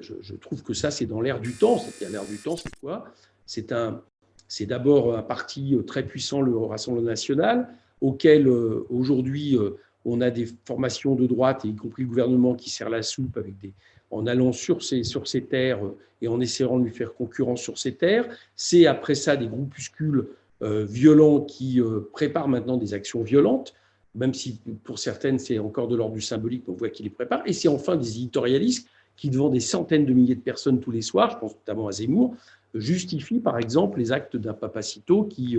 Je, 0.00 0.34
trouve 0.34 0.62
que 0.62 0.74
ça, 0.74 0.90
c'est 0.90 1.06
dans 1.06 1.20
l'air 1.20 1.40
du 1.40 1.52
temps. 1.52 1.78
C'est-à-dire 1.78 2.20
l'air 2.20 2.28
du 2.28 2.38
temps, 2.38 2.56
c'est 2.56 2.74
quoi? 2.80 3.06
C'est 3.46 3.72
un, 3.72 4.02
c'est 4.48 4.66
d'abord 4.66 5.16
un 5.16 5.22
parti 5.22 5.76
très 5.86 6.04
puissant, 6.04 6.40
le 6.40 6.56
Rassemblement 6.56 7.06
national, 7.06 7.68
auquel 8.00 8.48
aujourd'hui 8.48 9.56
on 10.04 10.20
a 10.20 10.30
des 10.30 10.48
formations 10.64 11.14
de 11.14 11.26
droite, 11.26 11.64
y 11.64 11.74
compris 11.74 12.02
le 12.02 12.08
gouvernement 12.08 12.54
qui 12.54 12.70
sert 12.70 12.88
la 12.88 13.02
soupe 13.02 13.36
avec 13.36 13.58
des, 13.58 13.72
en 14.10 14.26
allant 14.26 14.52
sur 14.52 14.82
ces, 14.82 15.02
sur 15.02 15.26
ces 15.26 15.42
terres 15.44 15.80
et 16.22 16.28
en 16.28 16.40
essayant 16.40 16.78
de 16.78 16.84
lui 16.84 16.92
faire 16.92 17.14
concurrence 17.14 17.60
sur 17.60 17.78
ces 17.78 17.94
terres. 17.94 18.26
C'est 18.54 18.86
après 18.86 19.14
ça 19.14 19.36
des 19.36 19.48
groupuscules 19.48 20.28
euh, 20.62 20.84
violents 20.84 21.40
qui 21.40 21.80
euh, 21.80 22.08
préparent 22.12 22.48
maintenant 22.48 22.76
des 22.76 22.94
actions 22.94 23.22
violentes, 23.22 23.74
même 24.14 24.32
si 24.32 24.60
pour 24.84 24.98
certaines 24.98 25.38
c'est 25.38 25.58
encore 25.58 25.88
de 25.88 25.96
l'ordre 25.96 26.14
du 26.14 26.22
symbolique, 26.22 26.64
on 26.68 26.72
voit 26.72 26.88
qu'ils 26.88 27.04
les 27.04 27.10
préparent. 27.10 27.42
Et 27.44 27.52
c'est 27.52 27.68
enfin 27.68 27.96
des 27.96 28.16
éditorialistes 28.16 28.88
qui, 29.16 29.30
devant 29.30 29.48
des 29.48 29.60
centaines 29.60 30.06
de 30.06 30.12
milliers 30.12 30.34
de 30.34 30.40
personnes 30.40 30.80
tous 30.80 30.90
les 30.90 31.02
soirs, 31.02 31.30
je 31.30 31.38
pense 31.38 31.54
notamment 31.54 31.88
à 31.88 31.92
Zemmour, 31.92 32.34
justifient 32.74 33.40
par 33.40 33.58
exemple 33.58 33.98
les 33.98 34.12
actes 34.12 34.36
d'un 34.36 34.52
papacito 34.52 35.24
qui 35.24 35.56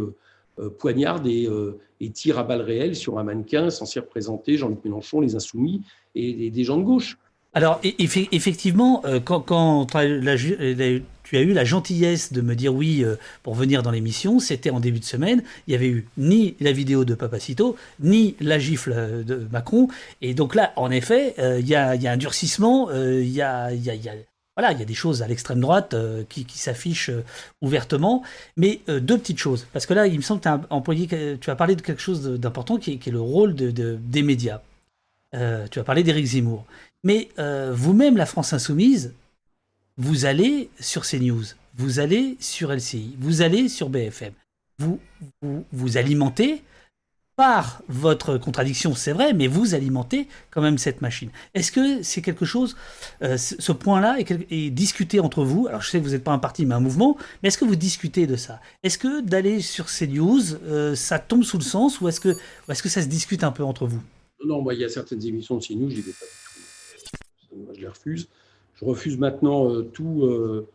euh, 0.59 0.69
poignarde 0.69 1.27
et, 1.27 1.49
tire 2.13 2.39
à 2.39 2.43
balles 2.43 2.61
réelles 2.61 2.95
sur 2.95 3.19
un 3.19 3.23
mannequin 3.23 3.69
censé 3.69 3.99
représenter 3.99 4.57
Jean-Luc 4.57 4.83
Mélenchon, 4.83 5.21
les 5.21 5.35
Insoumis 5.35 5.81
et, 6.15 6.49
des 6.49 6.63
gens 6.63 6.77
de 6.77 6.83
gauche. 6.83 7.17
Alors, 7.53 7.79
effectivement, 7.83 9.01
quand, 9.25 9.41
quand 9.41 9.87
la, 9.95 10.35
tu 11.27 11.35
as 11.35 11.41
eu 11.41 11.51
la 11.51 11.65
gentillesse 11.65 12.31
de 12.31 12.39
me 12.39 12.55
dire 12.55 12.73
oui 12.73 13.03
euh, 13.03 13.15
pour 13.43 13.53
venir 13.53 13.83
dans 13.83 13.91
l'émission. 13.91 14.39
C'était 14.39 14.69
en 14.69 14.79
début 14.79 14.99
de 14.99 15.05
semaine. 15.05 15.43
Il 15.67 15.71
n'y 15.71 15.75
avait 15.75 15.89
eu 15.89 16.07
ni 16.17 16.55
la 16.61 16.71
vidéo 16.71 17.03
de 17.03 17.15
Papacito, 17.15 17.75
ni 17.99 18.37
la 18.39 18.59
gifle 18.59 18.93
euh, 18.95 19.23
de 19.23 19.45
Macron. 19.51 19.89
Et 20.21 20.33
donc 20.33 20.55
là, 20.55 20.71
en 20.77 20.89
effet, 20.89 21.35
euh, 21.39 21.59
il 21.59 21.67
y, 21.67 21.75
a, 21.75 21.89
un 21.91 22.17
durcissement. 22.17 22.89
Il 22.93 23.27
y 23.27 23.41
a, 23.41 23.71
voilà, 24.55 24.71
il 24.71 24.79
y 24.79 24.81
a 24.81 24.85
des 24.85 24.93
choses 24.93 25.21
à 25.21 25.27
l'extrême 25.27 25.59
droite 25.59 25.95
qui, 26.29 26.45
s'affichent 26.55 27.11
ouvertement. 27.61 28.23
Mais 28.55 28.79
deux 28.87 29.17
petites 29.17 29.37
choses. 29.37 29.67
Parce 29.73 29.85
que 29.85 29.93
là, 29.93 30.07
il 30.07 30.15
me 30.15 30.21
semble 30.21 30.39
que 30.39 30.43
tu 30.43 30.49
as, 30.49 30.61
employé, 30.69 31.07
tu 31.39 31.49
as 31.49 31.55
parlé 31.55 31.75
de 31.75 31.81
quelque 31.81 32.01
chose 32.01 32.23
d'important 32.23 32.77
qui, 32.77 32.93
est 32.93 33.07
le 33.07 33.21
rôle 33.21 33.53
des 33.53 34.23
médias. 34.23 34.61
tu 35.33 35.79
as 35.79 35.83
parlé 35.83 36.03
d'Éric 36.03 36.25
Zemmour. 36.25 36.65
Mais 37.07 37.29
vous-même, 37.37 38.17
la 38.17 38.25
France 38.25 38.51
Insoumise, 38.51 39.13
vous 39.95 40.25
allez 40.25 40.69
sur 40.77 41.03
CNews, 41.03 41.45
vous 41.73 41.99
allez 41.99 42.35
sur 42.41 42.73
LCI, 42.73 43.15
vous 43.17 43.41
allez 43.41 43.69
sur 43.69 43.87
BFM. 43.87 44.33
Vous 44.77 44.99
vous, 45.71 45.97
alimentez 45.97 46.63
par 47.37 47.81
votre 47.87 48.37
contradiction, 48.37 48.93
c'est 48.93 49.13
vrai, 49.13 49.31
mais 49.31 49.47
vous 49.47 49.73
alimentez 49.73 50.27
quand 50.51 50.61
même 50.61 50.77
cette 50.77 51.01
machine. 51.01 51.29
Est-ce 51.53 51.71
que 51.71 52.03
c'est 52.03 52.21
quelque 52.21 52.43
chose, 52.43 52.75
euh, 53.21 53.37
ce 53.37 53.71
point-là 53.71 54.17
est, 54.19 54.69
discuté 54.69 55.21
entre 55.21 55.45
vous? 55.45 55.65
Alors 55.67 55.81
je 55.81 55.89
sais 55.89 55.99
que 55.99 56.03
vous 56.03 56.11
n'êtes 56.11 56.25
pas 56.25 56.33
un 56.33 56.39
parti, 56.39 56.65
mais 56.65 56.75
un 56.75 56.81
mouvement, 56.81 57.15
mais 57.41 57.47
est-ce 57.47 57.57
que 57.57 57.63
vous 57.63 57.77
discutez 57.77 58.27
de 58.27 58.35
ça? 58.35 58.59
Est-ce 58.83 58.97
que 58.97 59.21
d'aller 59.21 59.61
sur 59.61 59.85
CNews, 59.85 60.55
euh, 60.65 60.93
ça 60.93 61.19
tombe 61.19 61.43
sous 61.43 61.57
le 61.57 61.63
sens, 61.63 62.01
ou 62.01 62.09
est-ce 62.09 62.19
que, 62.19 62.35
est 62.67 62.81
que 62.81 62.89
ça 62.89 63.01
se 63.01 63.07
discute 63.07 63.45
un 63.45 63.53
peu 63.53 63.63
entre 63.63 63.87
vous? 63.87 64.01
Non, 64.45 64.61
moi, 64.61 64.73
il 64.73 64.81
y 64.81 64.83
a 64.83 64.89
certaines 64.89 65.25
émissions 65.25 65.55
de 65.55 65.63
CNews, 65.65 65.89
j'y 65.89 66.01
vais 66.01 66.11
pas. 66.11 66.25
Moi, 67.55 67.73
je 67.73 67.81
les 67.81 67.87
refuse. 67.87 68.27
Je 68.79 68.85
refuse 68.85 69.17
maintenant 69.17 69.71
euh, 69.71 69.81
tout, 69.81 70.23
euh, 70.23 70.67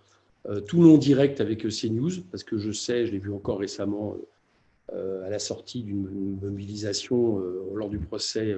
euh, 0.48 0.60
tout 0.60 0.82
non 0.82 0.98
direct 0.98 1.40
avec 1.40 1.66
CNews, 1.68 2.10
parce 2.30 2.42
que 2.42 2.58
je 2.58 2.72
sais, 2.72 3.06
je 3.06 3.12
l'ai 3.12 3.18
vu 3.18 3.32
encore 3.32 3.58
récemment 3.60 4.16
à 5.24 5.30
la 5.30 5.38
sortie 5.38 5.82
d'une 5.82 6.38
mobilisation 6.42 7.42
lors 7.74 7.88
du 7.88 7.98
procès 7.98 8.54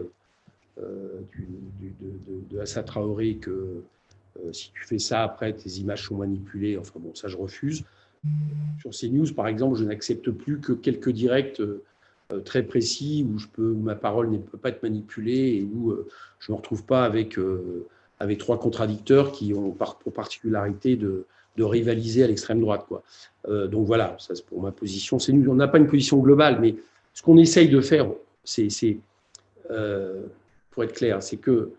de, 0.76 1.22
de, 2.50 2.58
Assa 2.58 2.82
Traoré, 2.82 3.36
que 3.36 3.84
si 4.50 4.72
tu 4.72 4.84
fais 4.84 4.98
ça, 4.98 5.22
après, 5.22 5.52
tes 5.52 5.70
images 5.74 6.06
sont 6.08 6.16
manipulées. 6.16 6.76
Enfin 6.76 6.98
bon, 6.98 7.14
ça, 7.14 7.28
je 7.28 7.36
refuse. 7.36 7.84
Sur 8.80 8.90
CNews, 8.90 9.32
par 9.32 9.46
exemple, 9.46 9.76
je 9.76 9.84
n'accepte 9.84 10.28
plus 10.32 10.58
que 10.58 10.72
quelques 10.72 11.10
directs 11.10 11.62
très 12.44 12.64
précis 12.64 13.24
où, 13.30 13.38
je 13.38 13.46
peux, 13.46 13.72
ma 13.72 13.94
parole 13.94 14.32
ne 14.32 14.38
peut 14.38 14.58
pas 14.58 14.70
être 14.70 14.82
manipulée 14.82 15.58
et 15.58 15.62
où 15.62 15.94
je 16.40 16.50
ne 16.50 16.54
me 16.54 16.56
retrouve 16.56 16.84
pas 16.84 17.04
avec 17.04 17.38
avec 18.18 18.38
trois 18.38 18.58
contradicteurs 18.58 19.32
qui 19.32 19.54
ont 19.54 19.70
pour 19.70 20.12
particularité 20.12 20.96
de, 20.96 21.26
rivaliser 21.58 22.24
à 22.24 22.26
l'extrême 22.26 22.60
droite. 22.60 22.84
Quoi. 22.88 23.02
Euh, 23.48 23.68
donc 23.68 23.86
voilà, 23.86 24.16
ça 24.18 24.34
c'est 24.34 24.44
pour 24.44 24.60
ma 24.60 24.72
position. 24.72 25.18
C'est 25.18 25.32
on 25.32 25.54
n'a 25.54 25.68
pas 25.68 25.78
une 25.78 25.86
position 25.86 26.18
globale, 26.18 26.58
mais 26.60 26.74
ce 27.12 27.22
qu'on 27.22 27.38
essaye 27.38 27.68
de 27.68 27.80
faire, 27.80 28.08
c'est, 28.42 28.98
euh, 29.70 30.22
pour 30.70 30.84
être 30.84 30.94
clair, 30.94 31.22
c'est 31.22 31.36
que, 31.36 31.70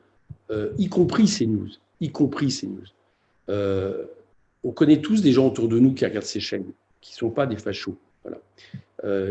euh, 0.49 0.71
y 0.77 0.87
compris 0.87 1.27
ces 1.27 1.45
news, 1.45 1.69
y 1.99 2.09
compris 2.09 2.51
ces 2.51 2.67
news, 2.67 4.07
on 4.63 4.71
connaît 4.71 5.01
tous 5.01 5.21
des 5.21 5.31
gens 5.31 5.47
autour 5.47 5.67
de 5.67 5.77
nous 5.77 5.93
qui 5.93 6.05
regardent 6.05 6.25
ces 6.25 6.39
chaînes, 6.39 6.71
qui 7.01 7.13
ne 7.13 7.17
sont 7.17 7.29
pas 7.29 7.45
des 7.45 7.57
fachos. 7.57 7.97
Voilà. 8.23 8.39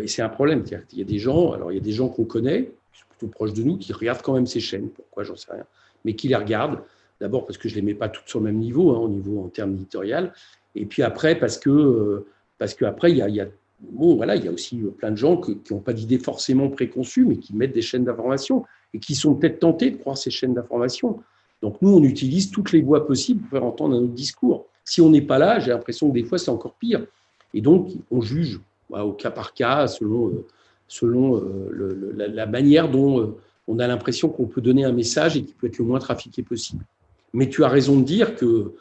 et 0.02 0.06
c'est 0.06 0.22
un 0.22 0.28
problème. 0.28 0.62
Il 0.92 0.98
y 0.98 1.02
a 1.02 1.04
des 1.04 1.18
gens, 1.18 1.52
alors 1.52 1.72
il 1.72 1.74
y 1.74 1.80
a 1.80 1.82
des 1.82 1.92
gens 1.92 2.08
qu'on 2.08 2.24
connaît, 2.24 2.70
plutôt 3.10 3.26
proches 3.26 3.54
de 3.54 3.62
nous, 3.62 3.76
qui 3.78 3.92
regardent 3.92 4.22
quand 4.22 4.34
même 4.34 4.46
ces 4.46 4.60
chaînes. 4.60 4.88
Pourquoi, 4.90 5.24
j'en 5.24 5.36
sais 5.36 5.50
rien. 5.50 5.64
Mais 6.04 6.14
qui 6.14 6.28
les 6.28 6.36
regardent. 6.36 6.80
D'abord 7.20 7.46
parce 7.46 7.58
que 7.58 7.68
je 7.68 7.74
ne 7.74 7.80
les 7.80 7.86
mets 7.86 7.94
pas 7.94 8.08
toutes 8.08 8.28
sur 8.28 8.40
le 8.40 8.46
même 8.46 8.58
niveau, 8.58 8.90
hein, 8.90 8.98
au 8.98 9.08
niveau 9.08 9.42
en 9.44 9.48
termes 9.48 9.72
éditorial. 9.72 10.32
Et 10.74 10.84
puis 10.84 11.02
après, 11.02 11.38
parce 11.38 11.58
que, 11.58 11.70
euh, 11.70 12.26
parce 12.58 12.74
qu'après, 12.74 13.12
il 13.12 13.18
y 13.18 13.22
a, 13.22 13.28
y 13.28 13.40
a 13.40 13.46
bon, 13.80 14.16
voilà, 14.16 14.36
il 14.36 14.44
y 14.44 14.48
a 14.48 14.52
aussi 14.52 14.82
plein 14.98 15.10
de 15.10 15.16
gens 15.16 15.36
qui 15.36 15.58
n'ont 15.70 15.80
pas 15.80 15.92
d'idées 15.92 16.18
forcément 16.18 16.68
préconçues, 16.68 17.24
mais 17.24 17.36
qui 17.36 17.54
mettent 17.54 17.74
des 17.74 17.82
chaînes 17.82 18.04
d'information 18.04 18.64
et 18.92 18.98
qui 18.98 19.14
sont 19.14 19.34
peut-être 19.34 19.58
tentés 19.60 19.90
de 19.90 19.96
croire 19.96 20.16
ces 20.16 20.30
chaînes 20.30 20.54
d'information. 20.54 21.20
Donc 21.62 21.80
nous, 21.80 21.94
on 21.94 22.02
utilise 22.02 22.50
toutes 22.50 22.72
les 22.72 22.82
voies 22.82 23.06
possibles 23.06 23.40
pour 23.40 23.50
faire 23.50 23.64
entendre 23.64 23.96
un 23.96 24.00
autre 24.00 24.12
discours. 24.12 24.66
Si 24.84 25.00
on 25.00 25.10
n'est 25.10 25.22
pas 25.22 25.38
là, 25.38 25.58
j'ai 25.58 25.70
l'impression 25.70 26.08
que 26.08 26.14
des 26.14 26.24
fois, 26.24 26.38
c'est 26.38 26.50
encore 26.50 26.74
pire. 26.74 27.06
Et 27.54 27.60
donc, 27.60 27.88
on 28.10 28.20
juge 28.20 28.60
au 28.90 29.12
cas 29.12 29.30
par 29.30 29.54
cas, 29.54 29.86
selon, 29.86 30.28
euh, 30.28 30.46
selon 30.88 31.36
euh, 31.36 32.12
la, 32.14 32.46
manière 32.46 32.90
dont 32.90 33.20
euh, 33.20 33.36
on 33.66 33.78
a 33.78 33.86
l'impression 33.86 34.28
qu'on 34.28 34.46
peut 34.46 34.60
donner 34.60 34.84
un 34.84 34.92
message 34.92 35.36
et 35.36 35.42
qui 35.42 35.52
peut 35.52 35.66
être 35.66 35.78
le 35.78 35.84
moins 35.84 35.98
trafiqué 35.98 36.42
possible. 36.42 36.84
Mais 37.32 37.48
tu 37.48 37.64
as 37.64 37.68
raison 37.68 37.98
de 37.98 38.04
dire 38.04 38.36
que, 38.36 38.74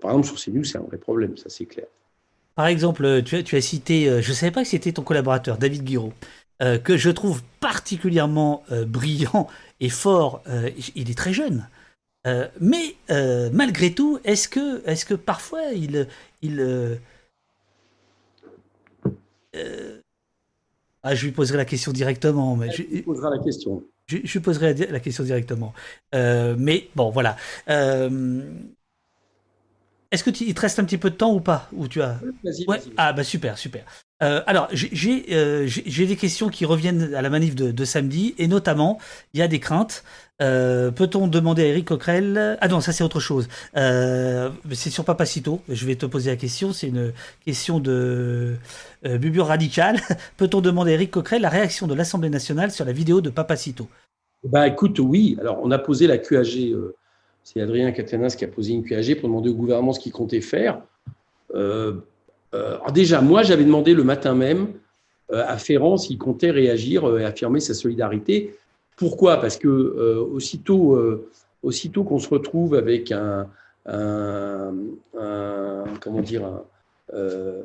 par 0.00 0.12
exemple, 0.12 0.26
sur 0.26 0.52
CNews, 0.52 0.64
c'est 0.64 0.78
un 0.78 0.82
vrai 0.82 0.98
problème, 0.98 1.36
ça 1.36 1.48
c'est 1.48 1.66
clair. 1.66 1.86
Par 2.54 2.66
exemple, 2.66 3.22
tu 3.22 3.36
as, 3.36 3.42
tu 3.42 3.56
as 3.56 3.60
cité, 3.60 4.20
je 4.20 4.28
ne 4.28 4.34
savais 4.34 4.50
pas 4.50 4.62
que 4.62 4.68
c'était 4.68 4.92
ton 4.92 5.02
collaborateur, 5.02 5.56
David 5.56 5.84
Guiraud, 5.84 6.12
que 6.58 6.96
je 6.96 7.10
trouve 7.10 7.42
particulièrement 7.60 8.64
brillant 8.86 9.46
et 9.78 9.88
fort. 9.88 10.42
il 10.96 11.10
est 11.10 11.16
très 11.16 11.32
jeune. 11.32 11.68
mais 12.60 12.96
malgré 13.52 13.92
tout, 13.94 14.18
est-ce 14.24 14.48
que, 14.48 14.82
est 14.86 15.06
que 15.06 15.14
parfois 15.14 15.62
il, 15.72 16.08
il, 16.42 16.98
euh, 19.56 20.00
ah, 21.02 21.14
je 21.14 21.24
lui 21.24 21.32
poserai 21.32 21.56
la 21.56 21.64
question 21.64 21.92
directement. 21.92 22.56
Mais 22.56 22.70
je, 22.70 22.82
lui 22.82 23.02
poserai 23.02 23.30
la 23.36 23.42
question. 23.42 23.82
Je, 24.24 24.38
poserai 24.38 24.74
la, 24.74 25.00
question 25.00 25.24
directement. 25.24 25.72
Euh, 26.14 26.56
mais 26.58 26.88
bon, 26.94 27.10
voilà. 27.10 27.36
Euh, 27.68 28.42
est-ce 30.10 30.24
que 30.24 30.30
il 30.42 30.54
te 30.54 30.60
reste 30.60 30.78
un 30.78 30.84
petit 30.84 30.98
peu 30.98 31.10
de 31.10 31.16
temps 31.16 31.32
ou 31.32 31.40
pas? 31.40 31.68
Ou 31.72 31.86
tu 31.86 32.02
as 32.02 32.20
Ah 32.96 33.12
bah 33.12 33.24
super, 33.24 33.56
super. 33.58 33.84
Euh, 34.22 34.42
alors 34.46 34.68
euh, 34.72 35.66
j'ai 35.66 36.06
des 36.06 36.16
questions 36.16 36.48
qui 36.48 36.66
reviennent 36.66 37.14
à 37.14 37.22
la 37.22 37.30
manif 37.30 37.54
de, 37.54 37.84
samedi 37.84 38.34
et 38.38 38.48
notamment 38.48 38.98
il 39.32 39.40
y 39.40 39.42
a 39.42 39.48
des 39.48 39.60
craintes. 39.60 40.04
Euh, 40.42 40.90
peut-on 40.90 41.26
demander 41.26 41.62
à 41.62 41.66
Eric 41.66 41.86
Coquerel 41.86 42.58
Ah 42.60 42.68
non, 42.68 42.80
ça 42.80 42.92
c'est 42.92 43.04
autre 43.04 43.20
chose. 43.20 43.48
c'est 43.74 44.90
sur 44.90 45.04
Papacito. 45.04 45.60
Je 45.68 45.86
vais 45.86 45.96
te 45.96 46.06
poser 46.06 46.30
la 46.30 46.36
question. 46.36 46.72
C'est 46.72 46.88
une 46.88 47.12
question 47.44 47.78
de 47.80 48.56
Bubur 49.04 49.46
radical. 49.46 50.00
Peut-on 50.36 50.60
demander 50.60 50.92
à 50.92 50.94
Eric 50.94 51.10
Coquerel 51.10 51.42
la 51.42 51.50
réaction 51.50 51.86
de 51.86 51.94
l'Assemblée 51.94 52.30
nationale 52.30 52.70
sur 52.70 52.84
la 52.84 52.92
vidéo 52.92 53.20
de 53.20 53.30
Papacito 53.30 53.88
Bah 54.44 54.66
écoute, 54.66 54.98
oui. 54.98 55.36
Alors 55.40 55.60
on 55.62 55.70
a 55.70 55.78
posé 55.78 56.06
la 56.06 56.18
QAG 56.18 56.74
c'est 57.42 57.62
Adrien 57.62 57.90
Catenas 57.90 58.34
qui 58.36 58.44
a 58.44 58.48
posé 58.48 58.74
une 58.74 58.84
QAG 58.84 59.18
pour 59.18 59.28
demander 59.28 59.48
au 59.48 59.54
gouvernement 59.54 59.94
ce 59.94 60.00
qu'il 60.00 60.12
comptait 60.12 60.42
faire. 60.42 60.82
Euh, 62.54 62.78
euh, 62.86 62.90
déjà, 62.90 63.20
moi, 63.20 63.42
j'avais 63.42 63.64
demandé 63.64 63.94
le 63.94 64.04
matin 64.04 64.34
même 64.34 64.68
euh, 65.32 65.44
à 65.46 65.56
Ferrand 65.58 65.96
s'il 65.96 66.18
comptait 66.18 66.50
réagir 66.50 67.18
et 67.18 67.24
affirmer 67.24 67.60
sa 67.60 67.74
solidarité. 67.74 68.56
Pourquoi? 68.96 69.40
Parce 69.40 69.56
que 69.56 69.68
aussitôt, 69.68 70.98
aussitôt 71.62 72.04
qu'on 72.04 72.18
se 72.18 72.28
retrouve 72.28 72.74
avec 72.74 73.12
un, 73.12 73.48
comment 76.00 76.20
dire, 76.20 76.46
une 77.14 77.62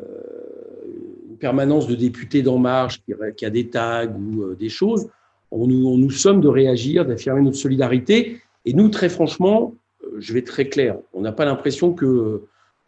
permanence 1.37 1.87
de 1.87 1.95
députés 1.95 2.41
d'En 2.41 2.57
Marche 2.57 3.01
qui, 3.35 3.45
a 3.45 3.49
des 3.49 3.67
tags 3.67 4.07
ou 4.07 4.55
des 4.55 4.69
choses, 4.69 5.09
on 5.51 5.67
nous, 5.67 5.87
on 5.87 5.97
nous 5.97 6.11
somme 6.11 6.39
de 6.39 6.47
réagir, 6.47 7.05
d'affirmer 7.05 7.41
notre 7.41 7.57
solidarité. 7.57 8.41
Et 8.65 8.73
nous, 8.73 8.89
très 8.89 9.09
franchement, 9.09 9.75
euh, 10.03 10.15
je 10.19 10.33
vais 10.33 10.39
être 10.39 10.47
très 10.47 10.67
clair, 10.67 10.97
on 11.13 11.21
n'a 11.21 11.31
pas 11.31 11.45
l'impression 11.45 11.93
qu'il 11.93 12.39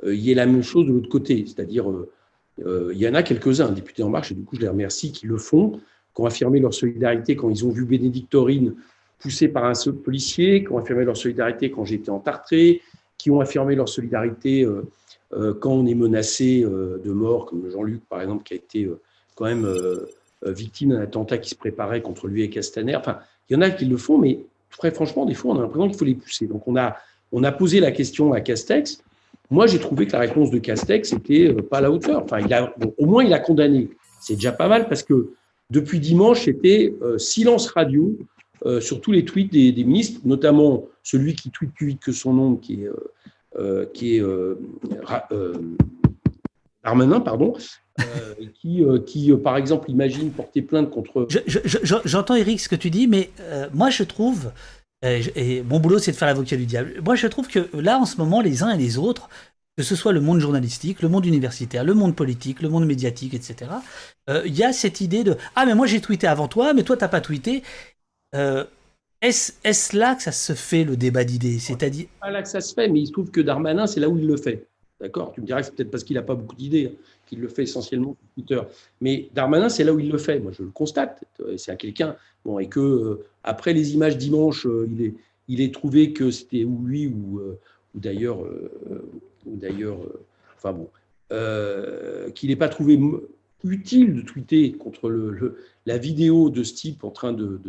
euh, 0.05 0.15
y 0.15 0.31
ait 0.31 0.35
la 0.35 0.45
même 0.45 0.63
chose 0.63 0.85
de 0.85 0.93
l'autre 0.93 1.09
côté. 1.09 1.45
C'est-à-dire, 1.45 1.89
euh, 1.89 2.91
il 2.93 2.97
y 2.97 3.07
en 3.07 3.13
a 3.13 3.23
quelques-uns, 3.23 3.71
députés 3.71 4.03
En 4.03 4.09
Marche, 4.09 4.31
et 4.31 4.35
du 4.35 4.43
coup, 4.43 4.55
je 4.55 4.61
les 4.61 4.67
remercie, 4.67 5.11
qui 5.11 5.27
le 5.27 5.37
font, 5.37 5.79
qui 6.15 6.21
ont 6.21 6.25
affirmé 6.25 6.59
leur 6.59 6.73
solidarité 6.73 7.35
quand 7.35 7.49
ils 7.49 7.65
ont 7.65 7.69
vu 7.69 7.85
Bénédictorine 7.85 8.75
poussée 9.19 9.47
par 9.47 9.65
un 9.65 9.73
seul 9.73 9.93
policier, 9.93 10.63
qui 10.63 10.71
ont 10.71 10.77
affirmé 10.77 11.05
leur 11.05 11.17
solidarité 11.17 11.71
quand 11.71 11.85
j'étais 11.85 12.09
en 12.09 12.19
Tartré, 12.19 12.81
qui 13.17 13.31
ont 13.31 13.39
affirmé 13.39 13.75
leur 13.75 13.89
solidarité 13.89 14.67
quand 15.31 15.71
on 15.71 15.87
est 15.87 15.95
menacé 15.95 16.61
de 16.61 17.11
mort, 17.11 17.47
comme 17.47 17.69
Jean-Luc, 17.69 18.01
par 18.07 18.21
exemple, 18.21 18.43
qui 18.43 18.53
a 18.53 18.57
été 18.57 18.87
quand 19.35 19.45
même 19.45 19.67
victime 20.45 20.89
d'un 20.89 21.01
attentat 21.01 21.39
qui 21.39 21.49
se 21.49 21.55
préparait 21.55 22.01
contre 22.01 22.27
lui 22.27 22.43
et 22.43 22.49
Castaner. 22.49 22.95
Enfin, 22.95 23.17
il 23.49 23.53
y 23.53 23.55
en 23.55 23.61
a 23.61 23.71
qui 23.71 23.85
le 23.85 23.97
font, 23.97 24.19
mais 24.19 24.39
très 24.77 24.91
franchement, 24.91 25.25
des 25.25 25.33
fois, 25.33 25.53
on 25.53 25.57
a 25.57 25.61
l'impression 25.61 25.87
qu'il 25.87 25.97
faut 25.97 26.05
les 26.05 26.15
pousser. 26.15 26.47
Donc, 26.47 26.67
on 26.67 26.75
a, 26.75 26.97
on 27.31 27.43
a 27.43 27.51
posé 27.51 27.79
la 27.79 27.91
question 27.91 28.33
à 28.33 28.41
Castex. 28.41 29.03
Moi, 29.49 29.67
j'ai 29.67 29.79
trouvé 29.79 30.07
que 30.07 30.13
la 30.13 30.19
réponse 30.19 30.51
de 30.51 30.59
Castex 30.59 31.13
n'était 31.13 31.47
euh, 31.47 31.61
pas 31.61 31.77
à 31.77 31.81
la 31.81 31.91
hauteur. 31.91 32.23
Enfin, 32.23 32.39
au 32.97 33.05
moins, 33.05 33.23
il 33.23 33.33
a 33.33 33.39
condamné. 33.39 33.89
C'est 34.19 34.35
déjà 34.35 34.51
pas 34.51 34.67
mal 34.67 34.89
parce 34.89 35.03
que 35.03 35.31
depuis 35.69 35.99
dimanche, 35.99 36.45
c'était 36.45 36.93
euh, 37.01 37.17
silence 37.17 37.67
radio 37.71 38.17
euh, 38.65 38.81
sur 38.81 38.99
tous 38.99 39.11
les 39.11 39.23
tweets 39.23 39.51
des, 39.51 39.83
ministres, 39.83 40.21
notamment 40.25 40.85
celui 41.03 41.35
qui 41.35 41.49
tweet 41.51 41.73
plus 41.73 41.87
vite 41.87 42.01
que 42.01 42.11
son 42.11 42.33
nom, 42.33 42.55
qui 42.55 42.83
est, 42.83 44.21
Darmanin, 46.83 47.19
pardon, 47.21 47.53
qui, 49.05 49.31
par 49.43 49.57
exemple, 49.57 49.89
imagine 49.91 50.31
porter 50.31 50.61
plainte 50.61 50.89
contre. 50.89 51.27
J'entends, 51.83 52.35
Eric, 52.35 52.59
ce 52.59 52.69
que 52.69 52.75
tu 52.75 52.89
dis, 52.89 53.07
mais 53.07 53.29
moi, 53.73 53.89
je 53.89 54.03
trouve 54.03 54.51
et, 55.03 55.61
mon 55.63 55.79
boulot, 55.79 55.99
c'est 55.99 56.11
de 56.11 56.17
faire 56.17 56.27
l'avocat 56.27 56.57
du 56.57 56.65
diable. 56.65 57.01
Moi, 57.03 57.15
je 57.15 57.27
trouve 57.27 57.47
que 57.47 57.69
là, 57.73 57.99
en 57.99 58.05
ce 58.05 58.17
moment, 58.17 58.41
les 58.41 58.63
uns 58.63 58.71
et 58.71 58.77
les 58.77 58.97
autres, 58.97 59.29
que 59.77 59.83
ce 59.83 59.95
soit 59.95 60.11
le 60.11 60.21
monde 60.21 60.39
journalistique, 60.39 61.01
le 61.01 61.09
monde 61.09 61.25
universitaire, 61.25 61.83
le 61.83 61.93
monde 61.93 62.15
politique, 62.15 62.61
le 62.61 62.69
monde 62.69 62.85
médiatique, 62.85 63.35
etc., 63.35 63.71
euh, 64.29 64.41
il 64.45 64.55
y 64.55 64.63
a 64.63 64.73
cette 64.73 65.01
idée 65.01 65.23
de 65.23 65.37
Ah, 65.55 65.65
mais 65.67 65.75
moi 65.75 65.85
j'ai 65.85 66.01
tweeté 66.01 66.25
avant 66.25 66.47
toi, 66.47 66.73
mais 66.73 66.81
toi 66.81 66.97
t'as 66.97 67.07
pas 67.07 67.21
tweeté. 67.21 67.61
Euh, 68.33 68.65
est-ce 69.21 69.95
là 69.95 70.15
que 70.15 70.23
ça 70.23 70.31
se 70.31 70.53
fait 70.53 70.83
le 70.83 70.97
débat 70.97 71.23
d'idées? 71.23 71.59
C'est-à-dire. 71.59 72.07
Pas 72.19 72.31
là 72.31 72.41
que 72.41 72.49
ça 72.49 72.61
se 72.61 72.73
fait, 72.73 72.87
mais 72.87 73.01
il 73.01 73.07
se 73.07 73.11
trouve 73.11 73.29
que 73.29 73.41
Darmanin, 73.41 73.85
c'est 73.85 73.99
là 73.99 74.09
où 74.09 74.17
il 74.17 74.25
le 74.25 74.37
fait. 74.37 74.67
D'accord? 74.99 75.31
Tu 75.33 75.41
me 75.41 75.45
dirais 75.45 75.61
que 75.61 75.67
c'est 75.67 75.75
peut-être 75.75 75.91
parce 75.91 76.03
qu'il 76.03 76.15
n'a 76.15 76.23
pas 76.23 76.35
beaucoup 76.35 76.55
d'idées 76.55 76.91
hein, 76.91 77.03
qu'il 77.27 77.39
le 77.39 77.47
fait 77.47 77.63
essentiellement 77.63 78.15
sur 78.19 78.33
Twitter. 78.33 78.61
Mais 79.01 79.29
Darmanin, 79.35 79.69
c'est 79.69 79.83
là 79.83 79.93
où 79.93 79.99
il 79.99 80.09
le 80.09 80.17
fait. 80.17 80.39
Moi, 80.39 80.51
je 80.51 80.63
le 80.63 80.69
constate. 80.69 81.23
C'est 81.57 81.71
à 81.71 81.75
quelqu'un. 81.75 82.15
Bon, 82.45 82.59
et 82.59 82.67
que 82.67 82.79
euh, 82.79 83.25
après 83.43 83.73
les 83.73 83.93
images 83.93 84.17
dimanche, 84.17 84.65
euh, 84.65 84.87
il, 84.89 85.03
est, 85.03 85.13
il 85.49 85.59
est 85.59 85.73
trouvé 85.73 86.13
que 86.13 86.31
c'était 86.31 86.63
ou 86.63 86.85
lui 86.85 87.07
ou, 87.07 87.39
euh, 87.39 87.59
ou 87.93 87.99
d'ailleurs, 87.99 88.39
d'ailleurs, 89.45 89.97
enfin 90.55 90.73
bon, 90.73 90.89
qu'il 92.33 92.49
n'ait 92.49 92.55
pas 92.55 92.69
trouvé 92.69 92.99
utile 93.63 94.13
de 94.13 94.21
tweeter 94.21 94.71
contre 94.73 95.09
le, 95.09 95.57
la 95.85 95.97
vidéo 95.97 96.49
de 96.49 96.63
ce 96.63 96.73
type 96.73 97.03
en 97.03 97.11
train 97.11 97.33
de, 97.33 97.59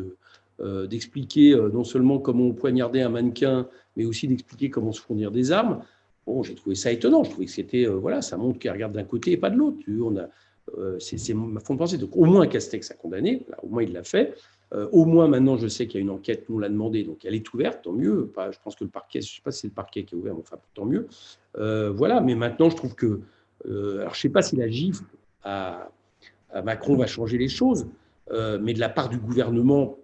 d'expliquer 0.86 1.56
non 1.72 1.84
seulement 1.84 2.18
comment 2.18 2.50
poignarder 2.52 3.00
un 3.00 3.08
mannequin, 3.08 3.68
mais 3.96 4.04
aussi 4.04 4.28
d'expliquer 4.28 4.70
comment 4.70 4.92
se 4.92 5.00
fournir 5.00 5.30
des 5.30 5.50
armes. 5.50 5.82
Bon, 6.28 6.42
j'ai 6.42 6.54
trouvé 6.54 6.74
ça 6.74 6.92
étonnant. 6.92 7.24
Je 7.24 7.30
trouvais 7.30 7.46
que 7.46 7.52
c'était, 7.52 7.86
euh, 7.86 7.94
voilà, 7.94 8.20
ça 8.20 8.36
montre 8.36 8.58
qu'il 8.58 8.70
regarde 8.70 8.92
d'un 8.92 9.04
côté 9.04 9.32
et 9.32 9.38
pas 9.38 9.48
de 9.48 9.56
l'autre. 9.56 9.78
Euh, 10.76 10.98
c'est 10.98 11.32
ma 11.32 11.58
fond 11.60 11.72
de 11.72 11.78
pensée. 11.78 11.96
Donc, 11.96 12.14
au 12.14 12.26
moins, 12.26 12.46
Castex 12.46 12.90
a 12.90 12.94
condamné. 12.94 13.46
au 13.62 13.68
moins, 13.68 13.82
il 13.82 13.94
l'a 13.94 14.02
fait. 14.02 14.34
Euh, 14.74 14.86
au 14.92 15.06
moins, 15.06 15.26
maintenant, 15.26 15.56
je 15.56 15.66
sais 15.68 15.86
qu'il 15.86 15.98
y 15.98 16.02
a 16.02 16.02
une 16.02 16.10
enquête. 16.10 16.44
On 16.50 16.58
l'a 16.58 16.68
demandé, 16.68 17.02
donc 17.02 17.24
elle 17.24 17.34
est 17.34 17.54
ouverte. 17.54 17.82
Tant 17.82 17.92
mieux. 17.92 18.26
Pas, 18.26 18.50
je 18.50 18.58
pense 18.62 18.76
que 18.76 18.84
le 18.84 18.90
parquet, 18.90 19.22
je 19.22 19.32
ne 19.32 19.36
sais 19.36 19.42
pas 19.42 19.52
si 19.52 19.60
c'est 19.60 19.68
le 19.68 19.72
parquet 19.72 20.04
qui 20.04 20.14
est 20.14 20.18
ouvert, 20.18 20.34
mais 20.34 20.42
enfin, 20.42 20.58
tant 20.74 20.84
mieux. 20.84 21.06
voilà. 21.54 22.20
Mais 22.20 22.34
maintenant, 22.34 22.68
je 22.68 22.76
trouve 22.76 22.94
que, 22.94 23.20
alors, 23.64 24.12
je 24.12 24.18
ne 24.18 24.20
sais 24.20 24.28
pas 24.28 24.42
si 24.42 24.56
la 24.56 24.68
gifle 24.68 25.04
à, 25.44 25.90
Macron 26.62 26.94
va 26.94 27.06
changer 27.06 27.38
les 27.38 27.48
choses, 27.48 27.86
mais 28.30 28.74
de 28.74 28.80
la 28.80 28.90
part 28.90 29.08
du 29.08 29.16
gouvernement, 29.16 29.96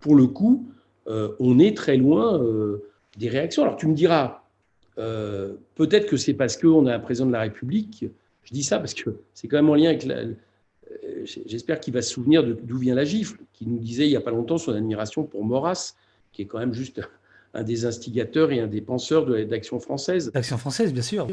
pour 0.00 0.16
le 0.16 0.26
coup, 0.26 0.66
on 1.06 1.60
est 1.60 1.76
très 1.76 1.96
loin 1.96 2.42
des 3.16 3.28
réactions. 3.28 3.62
Alors, 3.62 3.76
tu 3.76 3.86
me 3.86 3.94
diras 3.94 4.42
euh, 4.98 5.54
peut-être 5.74 6.06
que 6.06 6.16
c'est 6.16 6.34
parce 6.34 6.56
qu'on 6.56 6.86
a 6.86 6.94
un 6.94 6.98
président 6.98 7.26
de 7.26 7.32
la 7.32 7.40
République. 7.40 8.06
Je 8.44 8.52
dis 8.52 8.62
ça 8.62 8.78
parce 8.78 8.94
que 8.94 9.10
c'est 9.34 9.48
quand 9.48 9.56
même 9.56 9.70
en 9.70 9.74
lien 9.74 9.90
avec 9.90 10.04
la. 10.04 10.16
Euh, 10.16 10.34
j'espère 11.24 11.80
qu'il 11.80 11.92
va 11.92 12.02
se 12.02 12.12
souvenir 12.12 12.44
d'où 12.44 12.78
vient 12.78 12.94
la 12.94 13.04
gifle, 13.04 13.38
qui 13.52 13.66
nous 13.66 13.78
disait 13.78 14.06
il 14.06 14.10
n'y 14.10 14.16
a 14.16 14.20
pas 14.20 14.30
longtemps 14.30 14.58
son 14.58 14.72
admiration 14.72 15.24
pour 15.24 15.44
Maurras, 15.44 15.94
qui 16.32 16.42
est 16.42 16.46
quand 16.46 16.58
même 16.58 16.72
juste 16.72 17.00
un 17.54 17.62
des 17.62 17.86
instigateurs 17.86 18.52
et 18.52 18.60
un 18.60 18.66
des 18.66 18.80
penseurs 18.80 19.26
de 19.26 19.42
d'Action 19.44 19.80
française. 19.80 20.30
D'Action 20.32 20.58
française, 20.58 20.92
bien 20.92 21.02
sûr. 21.02 21.26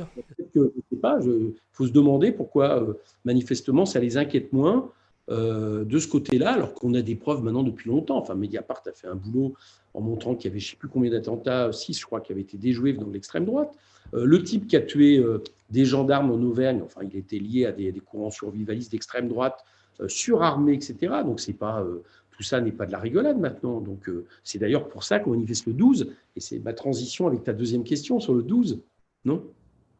Que, 0.53 0.71
je 0.75 0.81
sais 0.89 1.01
pas, 1.01 1.19
il 1.21 1.53
faut 1.71 1.85
se 1.85 1.91
demander 1.91 2.31
pourquoi, 2.31 2.81
euh, 2.81 2.93
manifestement, 3.25 3.85
ça 3.85 3.99
les 3.99 4.17
inquiète 4.17 4.53
moins 4.53 4.91
euh, 5.29 5.85
de 5.85 5.99
ce 5.99 6.07
côté-là, 6.09 6.51
alors 6.51 6.73
qu'on 6.73 6.93
a 6.95 7.01
des 7.01 7.15
preuves 7.15 7.43
maintenant 7.43 7.63
depuis 7.63 7.89
longtemps. 7.89 8.17
Enfin, 8.17 8.35
Mediapart 8.35 8.81
a 8.85 8.91
fait 8.91 9.07
un 9.07 9.15
boulot 9.15 9.53
en 9.93 10.01
montrant 10.01 10.35
qu'il 10.35 10.49
y 10.49 10.51
avait 10.51 10.59
je 10.59 10.67
ne 10.67 10.71
sais 10.71 10.75
plus 10.75 10.89
combien 10.89 11.09
d'attentats, 11.11 11.71
six 11.71 11.97
je 11.97 12.05
crois, 12.05 12.19
qui 12.19 12.33
avaient 12.33 12.41
été 12.41 12.57
déjoués 12.57 12.91
dans 12.91 13.09
l'extrême 13.09 13.45
droite. 13.45 13.73
Euh, 14.13 14.25
le 14.25 14.43
type 14.43 14.67
qui 14.67 14.75
a 14.75 14.81
tué 14.81 15.19
euh, 15.19 15.41
des 15.69 15.85
gendarmes 15.85 16.29
en 16.31 16.41
Auvergne, 16.41 16.81
enfin, 16.83 17.01
il 17.09 17.17
était 17.17 17.39
lié 17.39 17.65
à 17.65 17.71
des, 17.71 17.93
courants 18.05 18.31
survivalistes 18.31 18.91
d'extrême 18.91 19.29
droite, 19.29 19.63
surarmés, 20.07 20.73
etc. 20.73 20.95
Donc, 21.23 21.39
ce 21.39 21.51
n'est 21.51 21.57
pas 21.57 21.85
tout 22.31 22.41
ça 22.41 22.59
n'est 22.59 22.71
pas 22.71 22.87
de 22.87 22.91
la 22.91 22.97
rigolade 22.97 23.39
maintenant. 23.39 23.79
Donc, 23.79 24.09
c'est 24.43 24.57
d'ailleurs 24.57 24.89
pour 24.89 25.03
ça 25.03 25.19
qu'on 25.19 25.31
manifeste 25.31 25.67
le 25.67 25.73
12. 25.73 26.07
Et 26.35 26.39
c'est 26.39 26.57
ma 26.59 26.73
transition 26.73 27.27
avec 27.27 27.43
ta 27.43 27.53
deuxième 27.53 27.83
question 27.83 28.19
sur 28.19 28.33
le 28.33 28.41
12, 28.41 28.81
non? 29.23 29.43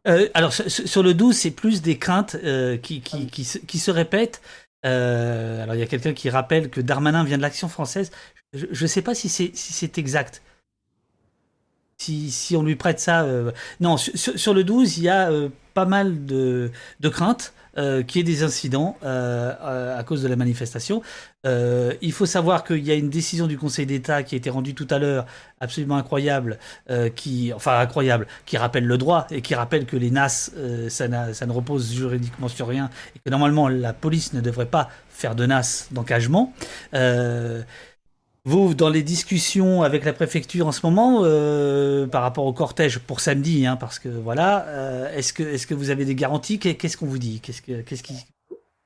Alors 0.04 0.52
sur 0.52 1.02
le 1.02 1.14
12, 1.14 1.34
c'est 1.34 1.52
plus 1.52 1.80
des 1.80 1.96
craintes 1.96 2.36
qui, 2.82 3.00
qui, 3.00 3.26
qui, 3.28 3.44
qui, 3.44 3.78
se 3.78 3.90
répètent. 3.90 4.42
Alors 4.84 5.74
il 5.74 5.78
y 5.78 5.82
a 5.82 5.86
quelqu'un 5.86 6.12
qui 6.12 6.30
rappelle 6.30 6.70
que 6.70 6.80
Darmanin 6.80 7.24
vient 7.24 7.36
de 7.36 7.42
l'action 7.42 7.68
française. 7.68 8.10
Je 8.52 8.82
ne 8.82 8.88
sais 8.88 9.02
pas 9.02 9.14
si 9.14 9.28
c'est 9.28 9.50
si 9.54 9.90
exact 9.96 10.42
si, 11.98 12.56
on 12.56 12.62
lui 12.62 12.76
prête 12.76 13.00
ça. 13.00 13.22
Euh, 13.22 13.52
non, 13.80 13.96
sur, 13.96 14.54
le 14.54 14.64
12, 14.64 14.98
il 14.98 15.04
y 15.04 15.08
a 15.08 15.30
euh, 15.30 15.48
pas 15.74 15.84
mal 15.84 16.26
de, 16.26 16.70
craintes 17.02 17.54
euh, 17.76 18.02
qu'il 18.02 18.20
y 18.20 18.30
ait 18.30 18.34
des 18.34 18.42
incidents 18.42 18.96
à 19.02 20.02
cause 20.06 20.22
de 20.22 20.28
la 20.28 20.36
manifestation. 20.36 21.02
il 21.44 22.12
faut 22.12 22.26
savoir 22.26 22.64
qu'il 22.64 22.84
y 22.84 22.90
a 22.90 22.94
une 22.94 23.10
décision 23.10 23.46
du 23.46 23.58
Conseil 23.58 23.86
d'État 23.86 24.22
qui 24.22 24.34
a 24.34 24.38
été 24.38 24.50
rendue 24.50 24.74
tout 24.74 24.86
à 24.90 24.98
l'heure, 24.98 25.26
absolument 25.60 25.96
incroyable, 25.96 26.58
qui, 27.14 27.52
enfin 27.54 27.78
incroyable, 27.78 28.26
qui 28.46 28.56
rappelle 28.56 28.86
le 28.86 28.98
droit 28.98 29.26
et 29.30 29.42
qui 29.42 29.54
rappelle 29.54 29.86
que 29.86 29.96
les 29.96 30.10
NAS, 30.10 30.50
ça, 30.88 31.34
ça, 31.34 31.46
ne 31.46 31.52
repose 31.52 31.92
juridiquement 31.92 32.48
sur 32.48 32.68
rien 32.68 32.90
et 33.16 33.18
que 33.18 33.30
normalement 33.30 33.68
la 33.68 33.92
police 33.92 34.32
ne 34.32 34.40
devrait 34.40 34.66
pas 34.66 34.88
faire 35.08 35.34
de 35.34 35.46
NAS 35.46 35.88
d'engagement. 35.92 36.52
Vous, 38.46 38.74
dans 38.74 38.90
les 38.90 39.02
discussions 39.02 39.82
avec 39.82 40.04
la 40.04 40.12
préfecture 40.12 40.66
en 40.66 40.72
ce 40.72 40.84
moment, 40.84 41.20
euh, 41.22 42.06
par 42.06 42.20
rapport 42.20 42.44
au 42.44 42.52
cortège 42.52 42.98
pour 42.98 43.20
samedi, 43.20 43.64
hein, 43.64 43.76
parce 43.76 43.98
que 43.98 44.10
voilà, 44.10 44.66
euh, 44.68 45.10
est-ce 45.14 45.32
que, 45.32 45.42
est 45.42 45.64
que 45.66 45.72
vous 45.72 45.88
avez 45.88 46.04
des 46.04 46.14
garanties? 46.14 46.58
Qu'est-ce 46.58 46.98
qu'on 46.98 47.06
vous 47.06 47.18
dit? 47.18 47.40
Qu'est-ce 47.40 47.62
qu'est-ce 47.62 48.02
qui... 48.02 48.12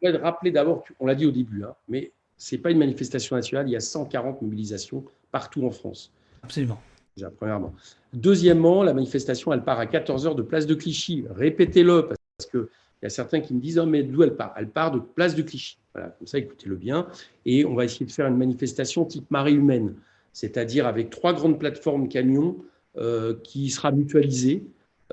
Je 0.01 0.09
voudrais 0.11 0.23
rappeler 0.23 0.53
d'abord, 0.53 0.85
on 1.01 1.07
l'a 1.07 1.17
dit 1.17 1.27
au 1.27 1.33
début, 1.33 1.65
hein, 1.65 1.75
mais 1.89 2.13
ce 2.37 2.55
n'est 2.55 2.63
pas 2.63 2.71
une 2.71 2.79
manifestation 2.79 3.35
nationale, 3.35 3.69
il 3.69 3.73
y 3.73 3.77
a 3.77 3.81
140 3.81 4.43
mobilisations 4.43 5.05
partout 5.33 5.67
en 5.67 5.73
France. 5.73 6.13
Absolument. 6.45 6.81
Déjà, 7.17 7.31
premièrement. 7.31 7.75
Deuxièmement, 8.13 8.85
la 8.85 8.95
manifestation, 8.95 9.53
elle 9.53 9.65
part 9.65 9.81
à 9.81 9.87
14h 9.87 10.37
de 10.37 10.43
place 10.43 10.67
de 10.67 10.75
Clichy. 10.75 11.25
Répétez-le, 11.35 12.11
parce 12.39 12.49
que 12.49 12.71
il 13.01 13.05
y 13.05 13.07
a 13.07 13.11
certains 13.11 13.41
qui 13.41 13.55
me 13.55 13.61
disent, 13.61 13.79
oh, 13.79 13.87
mais 13.87 14.03
d'où 14.03 14.23
elle 14.23 14.35
part? 14.35 14.55
Elle 14.57 14.69
part 14.69 14.91
de 14.91 14.99
place 14.99 15.35
de 15.35 15.43
Clichy. 15.43 15.79
Voilà, 15.95 16.11
comme 16.11 16.27
ça, 16.27 16.39
écoutez-le 16.39 16.77
bien. 16.77 17.07
Et 17.47 17.65
on 17.65 17.75
va 17.75 17.85
essayer 17.85 18.07
de 18.07 18.11
faire 18.11 18.27
une 18.27 18.37
manifestation 18.37 19.05
type 19.05 19.31
marée 19.31 19.53
humaine, 19.53 19.95
c'est-à-dire 20.33 20.87
avec 20.87 21.11
trois 21.11 21.33
grandes 21.33 21.59
plateformes 21.59 22.09
camions 22.09 22.57
euh, 22.97 23.35
qui 23.45 23.71
sera 23.71 23.93
mutualisée 23.93 24.65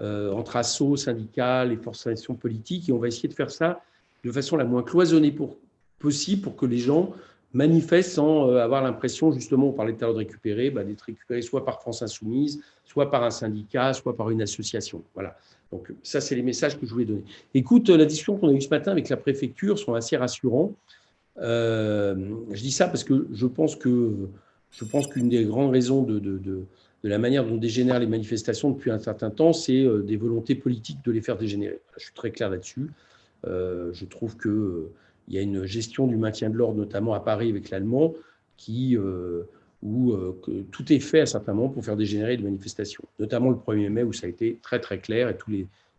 euh, 0.02 0.32
entre 0.32 0.58
assos, 0.58 0.98
syndicats, 0.98 1.64
les 1.66 1.78
forces 1.78 2.08
d'action 2.08 2.34
politiques. 2.34 2.90
Et 2.90 2.92
on 2.92 2.98
va 2.98 3.08
essayer 3.08 3.30
de 3.30 3.34
faire 3.34 3.52
ça 3.52 3.82
de 4.24 4.32
façon 4.32 4.58
la 4.58 4.66
moins 4.66 4.82
cloisonnée 4.82 5.36
possible 6.00 6.42
pour 6.42 6.56
que 6.56 6.66
les 6.66 6.80
gens 6.80 7.14
manifestent 7.54 8.14
sans 8.14 8.50
euh, 8.50 8.58
avoir 8.58 8.84
l'impression, 8.84 9.32
justement, 9.32 9.70
on 9.70 9.72
parlait 9.72 9.94
tout 9.94 10.04
à 10.04 10.08
l'heure 10.08 10.14
de 10.14 10.20
récupérer, 10.20 10.72
bah, 10.72 10.84
d'être 10.84 11.04
récupérés 11.04 11.42
soit 11.42 11.64
par 11.64 11.80
France 11.80 12.02
Insoumise, 12.02 12.62
soit 12.84 13.10
par 13.10 13.24
un 13.24 13.30
syndicat, 13.30 13.94
soit 13.94 14.18
par 14.18 14.30
une 14.32 14.42
association. 14.42 15.04
Voilà. 15.14 15.38
Donc 15.72 15.94
ça, 16.04 16.22
c'est 16.22 16.36
les 16.36 16.42
messages 16.42 16.80
que 16.80 16.86
je 16.86 16.92
voulais 16.92 17.06
donner. 17.06 17.24
Écoute, 17.54 17.90
la 17.90 18.06
discussion 18.06 18.38
qu'on 18.38 18.50
a 18.50 18.54
eue 18.54 18.62
ce 18.62 18.70
matin 18.70 18.92
avec 18.92 19.10
la 19.10 19.18
préfecture 19.18 19.80
sont 19.80 19.94
assez 19.94 20.18
rassurants. 20.18 20.74
Euh, 21.40 22.16
je 22.52 22.62
dis 22.62 22.72
ça 22.72 22.88
parce 22.88 23.04
que 23.04 23.28
je 23.32 23.46
pense 23.46 23.76
que 23.76 24.30
je 24.72 24.86
pense 24.86 25.08
qu'une 25.08 25.30
des 25.30 25.44
grandes 25.46 25.72
raisons 25.72 26.02
de, 26.04 26.66
la 27.04 27.18
manière 27.18 27.46
dont 27.46 27.58
dégénèrent 27.58 28.00
les 28.00 28.08
manifestations 28.08 28.72
depuis 28.72 28.90
un 28.92 29.00
certain 29.00 29.30
temps, 29.30 29.54
c'est 29.54 29.84
euh, 29.84 30.02
des 30.02 30.18
volontés 30.18 30.56
politiques 30.56 31.04
de 31.06 31.12
les 31.12 31.22
faire 31.22 31.38
dégénérer. 31.38 31.80
Je 31.98 32.06
suis 32.06 32.14
très 32.14 32.32
clair 32.32 32.50
là-dessus. 32.50 32.90
Euh, 33.46 33.92
je 33.94 34.06
trouve 34.06 34.38
qu'il 34.38 34.52
il 35.28 35.34
y 35.34 35.38
a 35.38 35.42
une 35.42 35.66
gestion 35.66 36.08
du 36.08 36.18
maintien 36.18 36.50
de 36.50 36.56
l'ordre, 36.56 36.78
notamment 36.78 37.14
à 37.14 37.20
Paris 37.20 37.50
avec 37.50 37.70
l'allemand, 37.70 38.14
qui 38.58 38.98
où 39.86 40.14
euh, 40.14 40.36
que 40.44 40.52
tout 40.72 40.92
est 40.92 41.00
fait 41.00 41.22
à 41.22 41.26
certains 41.26 41.54
moments 41.54 41.70
pour 41.70 41.86
faire 41.86 41.96
dégénérer 41.96 42.36
les 42.36 42.44
manifestations, 42.44 43.04
notamment 43.20 43.52
le 43.52 43.56
1er 43.56 43.90
mai 43.90 44.04
où 44.04 44.12
ça 44.12 44.26
a 44.26 44.30
été 44.30 44.58
très 44.62 44.80
très 44.80 44.98
clair 44.98 45.30
et 45.30 45.38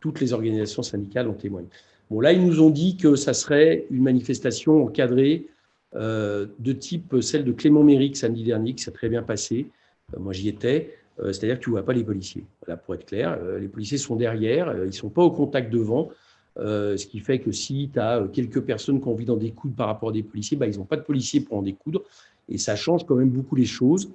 toutes 0.01 0.21
les 0.21 0.33
organisations 0.33 0.83
syndicales 0.83 1.29
ont 1.29 1.35
témoigné. 1.35 1.69
Bon, 2.11 2.21
là, 2.21 2.33
ils 2.33 2.45
nous 2.45 2.61
ont 2.61 2.71
dit 2.71 2.97
que 2.97 3.17
ça 3.17 3.33
serait 3.33 3.87
une 3.91 4.03
manifestation 4.03 4.85
encadrée 4.85 5.47
euh, 5.95 6.47
de 6.59 6.73
type 6.73 7.17
celle 7.21 7.45
de 7.45 7.53
Clément 7.53 7.83
Méric 7.83 8.17
samedi 8.17 8.43
dernier, 8.43 8.75
qui 8.75 8.83
s'est 8.83 8.91
très 8.91 9.09
bien 9.09 9.23
passé. 9.23 9.67
Euh, 10.15 10.21
moi, 10.21 10.33
j'y 10.33 10.49
étais. 10.49 10.99
C'est-à-dire 11.19 11.59
que 11.59 11.65
tu 11.65 11.71
ne 11.71 11.77
vois 11.77 11.83
pas 11.83 11.95
les 11.95 12.05
policiers. 12.05 12.45
Voilà, 12.61 12.77
pour 12.77 12.95
être 12.95 13.07
clair, 13.07 13.39
les 13.59 13.69
policiers 13.69 13.97
sont 13.97 14.17
derrière, 14.17 14.71
ils 14.77 14.89
ne 14.89 14.91
sont 14.91 15.09
pas 15.09 15.23
au 15.23 15.31
contact 15.31 15.73
devant. 15.73 16.11
Ce 16.59 17.07
qui 17.07 17.21
fait 17.21 17.39
que 17.39 17.53
si 17.53 17.91
tu 17.93 18.01
as 18.01 18.27
quelques 18.33 18.63
personnes 18.63 19.01
qui 19.01 19.09
ont 19.09 19.13
envie 19.13 19.27
d'en 19.27 19.37
découdre 19.37 19.75
par 19.75 19.89
rapport 19.89 20.09
à 20.09 20.13
des 20.13 20.23
policiers, 20.23 20.57
bah, 20.57 20.67
ils 20.67 20.79
n'ont 20.79 20.85
pas 20.85 20.97
de 20.97 21.03
policiers 21.03 21.41
pour 21.41 21.59
en 21.59 21.63
découdre 21.63 22.03
et 22.49 22.59
ça 22.59 22.77
change 22.77 23.05
quand 23.07 23.17
même 23.17 23.31
beaucoup 23.31 23.57
les 23.57 23.65
choses. 23.65 24.11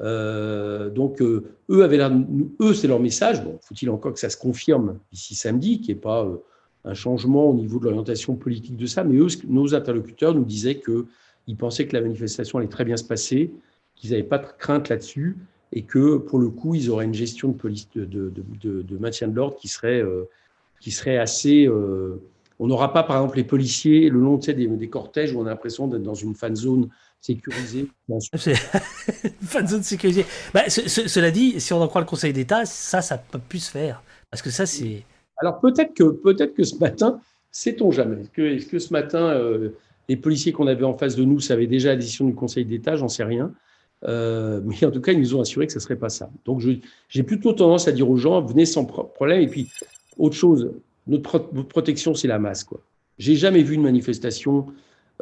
Euh, 0.00 0.88
donc, 0.88 1.20
euh, 1.20 1.44
eux, 1.70 1.84
avaient 1.84 2.00
eux, 2.60 2.74
c'est 2.74 2.88
leur 2.88 3.00
message. 3.00 3.44
Bon, 3.44 3.58
faut-il 3.60 3.90
encore 3.90 4.12
que 4.12 4.18
ça 4.18 4.30
se 4.30 4.36
confirme 4.36 4.98
ici 5.12 5.34
samedi, 5.34 5.80
qu'il 5.80 5.94
n'y 5.94 5.98
ait 5.98 6.02
pas 6.02 6.24
euh, 6.24 6.36
un 6.84 6.94
changement 6.94 7.50
au 7.50 7.54
niveau 7.54 7.78
de 7.78 7.84
l'orientation 7.84 8.34
politique 8.34 8.76
de 8.76 8.86
ça, 8.86 9.04
mais 9.04 9.16
eux, 9.16 9.28
nos 9.46 9.74
interlocuteurs 9.74 10.34
nous 10.34 10.44
disaient 10.44 10.80
qu'ils 10.80 11.56
pensaient 11.56 11.86
que 11.86 11.94
la 11.94 12.02
manifestation 12.02 12.58
allait 12.58 12.68
très 12.68 12.84
bien 12.84 12.96
se 12.96 13.04
passer, 13.04 13.52
qu'ils 13.94 14.10
n'avaient 14.10 14.22
pas 14.22 14.38
de 14.38 14.46
crainte 14.58 14.88
là-dessus, 14.88 15.36
et 15.72 15.82
que 15.82 16.16
pour 16.16 16.38
le 16.38 16.48
coup, 16.48 16.74
ils 16.74 16.90
auraient 16.90 17.04
une 17.04 17.14
gestion 17.14 17.48
de 17.48 17.54
police 17.54 17.88
de, 17.94 18.98
maintien 18.98 19.28
de 19.28 19.36
l'ordre 19.36 19.56
qui 19.56 19.68
serait, 19.68 20.02
qui 20.82 20.90
serait 20.90 21.16
assez. 21.16 21.68
on 22.58 22.66
n'aura 22.66 22.92
pas, 22.92 23.02
par 23.04 23.16
exemple, 23.16 23.36
les 23.36 23.44
policiers 23.44 24.10
le 24.10 24.20
long 24.20 24.36
des, 24.36 24.66
des 24.66 24.88
cortèges 24.88 25.32
où 25.32 25.40
on 25.40 25.46
a 25.46 25.50
l'impression 25.50 25.86
d'être 25.86 26.02
dans 26.02 26.14
une 26.14 26.34
fan 26.34 26.54
zone 26.56 26.88
sécurisé. 27.22 27.88
Fan 29.42 29.66
zone 29.66 29.82
sécurisée. 29.82 30.26
Bah, 30.52 30.68
cela 30.68 31.30
dit, 31.30 31.60
si 31.60 31.72
on 31.72 31.80
en 31.80 31.88
croit 31.88 32.00
le 32.00 32.06
Conseil 32.06 32.32
d'État, 32.32 32.66
ça, 32.66 33.00
ça 33.00 33.16
peut 33.16 33.38
plus 33.38 33.60
se 33.60 33.70
faire. 33.70 34.02
Parce 34.30 34.42
que 34.42 34.50
ça, 34.50 34.66
c'est. 34.66 35.04
Alors 35.38 35.60
peut-être 35.60 35.94
que, 35.94 36.04
peut 36.04 36.34
que 36.34 36.64
ce 36.64 36.76
matin, 36.76 37.20
sait-on 37.50 37.90
jamais? 37.90 38.20
Est-ce 38.20 38.30
que, 38.30 38.42
est 38.42 38.68
que, 38.68 38.78
ce 38.78 38.92
matin, 38.92 39.30
euh, 39.30 39.70
les 40.08 40.16
policiers 40.16 40.52
qu'on 40.52 40.66
avait 40.66 40.84
en 40.84 40.94
face 40.94 41.16
de 41.16 41.24
nous 41.24 41.40
savaient 41.40 41.66
déjà 41.66 41.90
la 41.90 41.96
décision 41.96 42.26
du 42.26 42.34
Conseil 42.34 42.64
d'État? 42.64 42.96
J'en 42.96 43.08
sais 43.08 43.24
rien. 43.24 43.52
Euh, 44.04 44.60
mais 44.64 44.84
en 44.84 44.90
tout 44.90 45.00
cas, 45.00 45.12
ils 45.12 45.20
nous 45.20 45.36
ont 45.36 45.40
assuré 45.40 45.66
que 45.66 45.72
ce 45.72 45.78
ne 45.78 45.82
serait 45.82 45.96
pas 45.96 46.08
ça. 46.08 46.28
Donc 46.44 46.60
j'ai 47.08 47.22
plutôt 47.22 47.52
tendance 47.52 47.86
à 47.86 47.92
dire 47.92 48.10
aux 48.10 48.16
gens, 48.16 48.42
venez 48.42 48.66
sans 48.66 48.84
problème. 48.84 49.40
Et 49.40 49.48
puis, 49.48 49.70
autre 50.18 50.36
chose, 50.36 50.72
notre, 51.06 51.38
protection, 51.38 52.14
c'est 52.14 52.28
la 52.28 52.38
masse. 52.38 52.66
J'ai 53.18 53.34
jamais 53.34 53.62
vu 53.62 53.74
une 53.74 53.82
manifestation 53.82 54.66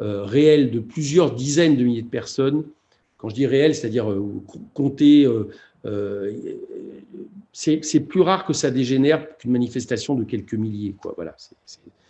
euh, 0.01 0.23
réel 0.23 0.71
de 0.71 0.79
plusieurs 0.79 1.33
dizaines 1.33 1.75
de 1.75 1.83
milliers 1.83 2.01
de 2.01 2.07
personnes. 2.07 2.63
Quand 3.17 3.29
je 3.29 3.35
dis 3.35 3.45
réel, 3.45 3.75
c'est-à-dire 3.75 4.09
euh, 4.11 4.23
compter, 4.73 5.27
euh, 5.85 6.33
c'est 7.51 7.99
plus 7.99 8.21
rare 8.21 8.45
que 8.45 8.53
ça 8.53 8.71
dégénère 8.71 9.37
qu'une 9.37 9.51
manifestation 9.51 10.15
de 10.15 10.23
quelques 10.23 10.53
milliers. 10.53 10.95
Quoi. 11.01 11.13
Voilà, 11.15 11.35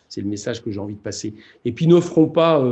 c'est 0.09 0.21
le 0.21 0.27
message 0.27 0.63
que 0.63 0.71
j'ai 0.71 0.79
envie 0.79 0.95
de 0.95 0.99
passer. 0.99 1.33
Et 1.65 1.71
puis 1.71 1.87
n'offrons 1.87 2.27
pas, 2.27 2.63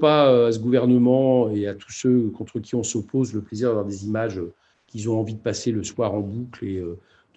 pas 0.00 0.46
à 0.46 0.52
ce 0.52 0.58
gouvernement 0.58 1.50
et 1.50 1.66
à 1.66 1.74
tous 1.74 1.92
ceux 1.92 2.30
contre 2.30 2.60
qui 2.60 2.74
on 2.74 2.82
s'oppose 2.82 3.32
le 3.34 3.42
plaisir 3.42 3.68
d'avoir 3.68 3.84
des 3.84 4.04
images 4.04 4.40
qu'ils 4.86 5.08
ont 5.10 5.20
envie 5.20 5.34
de 5.34 5.40
passer 5.40 5.70
le 5.70 5.84
soir 5.84 6.14
en 6.14 6.20
boucle 6.20 6.64
et 6.64 6.82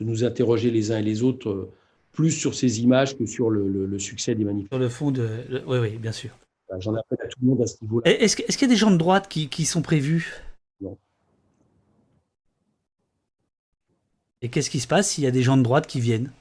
de 0.02 0.10
nous 0.10 0.24
interroger 0.24 0.72
les 0.72 0.91
uns 0.91 0.99
et 0.99 1.04
les 1.04 1.24
autres 1.24 1.70
plus 2.12 2.32
sur 2.32 2.56
ces 2.56 2.82
images 2.82 3.18
que 3.18 3.26
sur 3.26 3.49
le, 3.49 3.99
succès 3.99 4.36
des 4.36 4.43
manifestations. 4.43 4.78
Sur 4.78 4.84
le 4.84 4.89
fond 4.89 5.12
de... 5.12 5.30
Oui, 5.66 5.78
oui, 5.78 5.97
bien 5.97 6.12
sûr. 6.12 6.32
J'en 6.80 6.95
appelle 6.95 7.20
à 7.24 7.28
tout 7.28 7.39
le 7.41 7.47
monde 7.47 7.62
à 7.62 7.68
ce 7.68 7.76
niveau-là. 7.82 8.10
Est-ce 8.10 8.36
qu'il 8.36 8.62
y 8.62 8.66
a 8.66 8.74
des 8.74 8.78
gens 8.78 8.91
de 8.91 8.97
droite 8.97 9.28
qui, 9.28 9.49
qui 9.49 9.66
sont 9.66 9.82
prévus? 9.82 10.41
Non. 10.80 10.97
Et 14.41 14.49
qu'est-ce 14.49 14.70
qui 14.70 14.80
se 14.80 14.88
passe 14.88 15.12
s'il 15.12 15.24
y 15.24 15.28
a 15.28 15.32
des 15.32 15.43
gens 15.43 15.58
de 15.58 15.64
droite 15.64 15.86
qui 15.86 15.99
viennent? 15.99 16.32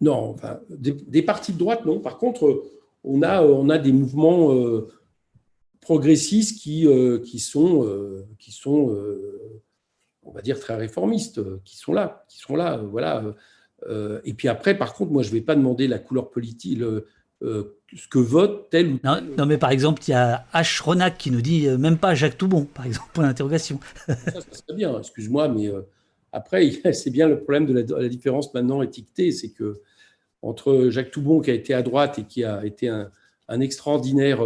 Non, 0.00 0.30
enfin, 0.30 0.60
des, 0.68 1.22
partis 1.22 1.52
de 1.52 1.58
droite, 1.58 1.84
non. 1.86 2.00
Par 2.00 2.18
contre, 2.18 2.64
on 3.04 3.22
a, 3.22 3.42
on 3.42 3.68
a 3.68 3.78
des 3.78 3.92
mouvements 3.92 4.52
euh, 4.52 4.88
progressistes 5.80 6.58
qui, 6.58 6.86
euh, 6.86 7.20
qui 7.20 7.38
sont, 7.38 7.86
euh, 7.86 8.26
qui 8.38 8.50
sont 8.50 8.96
on 10.24 10.32
va 10.32 10.42
dire, 10.42 10.58
très 10.58 10.76
réformistes, 10.76 11.40
qui 11.64 11.76
sont 11.76 11.92
là. 11.92 12.24
Qui 12.28 12.38
sont 12.38 12.56
là 12.56 12.76
voilà. 12.76 13.24
et 14.24 14.34
puis 14.34 14.48
après, 14.48 14.76
par 14.76 14.94
contre, 14.94 15.12
moi, 15.12 15.22
je 15.22 15.28
ne 15.28 15.34
vais 15.34 15.40
pas 15.40 15.54
demander 15.54 15.88
la 15.88 15.98
couleur 15.98 16.30
politique. 16.30 16.78
Le, 16.78 17.06
euh, 17.42 17.76
ce 17.94 18.06
que 18.08 18.18
vote 18.18 18.70
tel 18.70 18.92
ou 18.92 18.98
tel. 18.98 19.24
Non, 19.36 19.46
mais 19.46 19.58
par 19.58 19.70
exemple, 19.70 20.00
il 20.06 20.12
y 20.12 20.14
a 20.14 20.46
H. 20.54 20.80
Ronac 20.82 21.18
qui 21.18 21.30
nous 21.30 21.42
dit 21.42 21.66
euh, 21.66 21.76
même 21.76 21.98
pas 21.98 22.14
Jacques 22.14 22.38
Toubon, 22.38 22.64
par 22.64 22.86
exemple, 22.86 23.08
pour 23.12 23.22
l'interrogation. 23.22 23.80
ça, 24.06 24.14
ça 24.16 24.40
serait 24.40 24.76
bien, 24.76 24.96
excuse-moi, 24.98 25.48
mais 25.48 25.68
euh, 25.68 25.82
après, 26.30 26.70
c'est 26.92 27.10
bien 27.10 27.28
le 27.28 27.38
problème 27.38 27.66
de 27.66 27.94
la, 27.94 28.08
différence 28.08 28.54
maintenant 28.54 28.80
étiquetée, 28.80 29.32
c'est 29.32 29.50
que 29.50 29.80
entre 30.40 30.88
Jacques 30.90 31.10
Toubon, 31.10 31.40
qui 31.40 31.50
a 31.50 31.54
été 31.54 31.74
à 31.74 31.82
droite 31.82 32.20
et 32.20 32.24
qui 32.24 32.44
a 32.44 32.64
été 32.64 32.88
un, 32.88 33.10
extraordinaire 33.60 34.40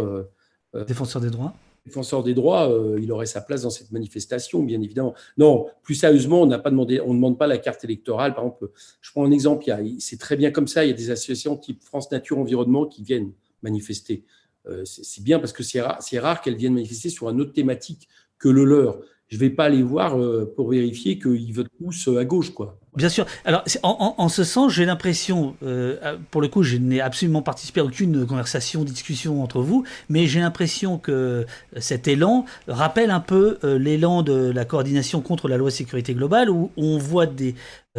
défenseur 0.85 1.21
des 1.21 1.29
droits, 1.29 1.53
défenseur 1.87 2.23
des 2.23 2.33
droits, 2.33 2.71
euh, 2.71 2.99
il 3.01 3.11
aurait 3.11 3.25
sa 3.25 3.41
place 3.41 3.63
dans 3.63 3.69
cette 3.69 3.91
manifestation, 3.91 4.63
bien 4.63 4.81
évidemment. 4.81 5.13
Non, 5.37 5.65
plus 5.83 5.95
sérieusement, 5.95 6.41
on 6.41 6.45
n'a 6.45 6.59
pas 6.59 6.69
demandé, 6.69 7.01
on 7.01 7.09
ne 7.09 7.15
demande 7.15 7.37
pas 7.37 7.47
la 7.47 7.57
carte 7.57 7.83
électorale. 7.83 8.33
Par 8.33 8.43
exemple, 8.43 8.69
je 9.01 9.11
prends 9.11 9.25
un 9.25 9.31
exemple, 9.31 9.65
c'est 9.99 10.19
très 10.19 10.35
bien 10.35 10.51
comme 10.51 10.67
ça, 10.67 10.85
il 10.85 10.89
y 10.89 10.93
a 10.93 10.95
des 10.95 11.11
associations 11.11 11.57
type 11.57 11.83
France 11.83 12.11
Nature 12.11 12.37
Environnement 12.37 12.85
qui 12.85 13.03
viennent 13.03 13.31
manifester. 13.63 14.23
c'est 14.83 15.23
bien 15.23 15.39
parce 15.39 15.53
que 15.53 15.63
c'est 15.63 15.81
rare, 15.81 15.99
rare 16.13 16.41
qu'elles 16.41 16.57
viennent 16.57 16.75
manifester 16.75 17.09
sur 17.09 17.29
une 17.29 17.41
autre 17.41 17.53
thématique 17.53 18.07
que 18.37 18.49
le 18.49 18.65
leur 18.65 18.99
je 19.27 19.35
ne 19.35 19.39
vais 19.41 19.49
pas 19.49 19.65
aller 19.65 19.83
voir 19.83 20.17
euh, 20.17 20.51
pour 20.55 20.69
vérifier 20.69 21.19
qu'ils 21.19 21.53
votent 21.53 21.71
tous 21.77 22.07
euh, 22.07 22.19
à 22.19 22.25
gauche. 22.25 22.51
quoi. 22.53 22.79
Bien 22.97 23.09
sûr. 23.09 23.27
Alors, 23.45 23.63
en, 23.83 24.27
ce 24.27 24.43
sens, 24.43 24.73
j'ai 24.73 24.83
l'impression, 24.83 25.55
euh, 25.61 26.17
pour 26.31 26.41
le 26.41 26.47
coup, 26.47 26.63
je 26.63 26.77
n'ai 26.77 26.99
absolument 26.99 27.43
participé 27.43 27.79
à 27.79 27.83
aucune 27.83 28.25
conversation, 28.25 28.83
discussion 28.83 29.43
entre 29.43 29.61
vous, 29.61 29.85
mais 30.09 30.25
j'ai 30.25 30.39
l'impression 30.39 30.97
que 30.97 31.45
cet 31.77 32.07
élan 32.07 32.45
rappelle 32.67 33.11
un 33.11 33.19
peu 33.19 33.59
l'élan 33.63 34.23
de 34.23 34.49
la 34.49 34.65
coordination 34.65 35.21
contre 35.21 35.47
la 35.47 35.57
loi 35.57 35.69
sécurité 35.69 36.15
globale, 36.15 36.49
où 36.49 36.71
on 36.75 36.97
voit 36.97 37.27
des, 37.27 37.53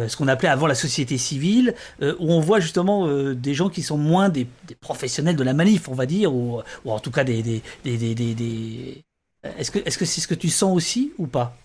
ce 0.05 0.17
qu'on 0.17 0.27
appelait 0.27 0.49
avant 0.49 0.67
la 0.67 0.75
société 0.75 1.17
civile, 1.17 1.75
où 2.01 2.33
on 2.33 2.41
voit 2.41 2.59
justement 2.59 3.07
des 3.31 3.53
gens 3.53 3.69
qui 3.69 3.83
sont 3.83 3.97
moins 3.97 4.27
des, 4.27 4.47
professionnels 4.81 5.37
de 5.37 5.43
la 5.43 5.53
manif, 5.53 5.87
on 5.87 5.93
va 5.93 6.07
dire, 6.07 6.35
ou, 6.35 6.61
en 6.83 6.99
tout 6.99 7.11
cas 7.11 7.23
des, 7.23 7.63
est-ce 7.85 9.71
que 9.71 10.05
c'est 10.05 10.21
-ce, 10.21 10.27
que 10.27 10.35
tu 10.35 10.49
sens 10.49 10.75
aussi 10.75 11.13
ou 11.17 11.25
pas? 11.25 11.55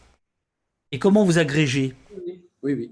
Et 0.93 1.01
comment 1.01 1.25
vous 1.25 1.39
agrégez? 1.39 1.95
Oui. 2.15 2.41
Oui, 2.65 2.91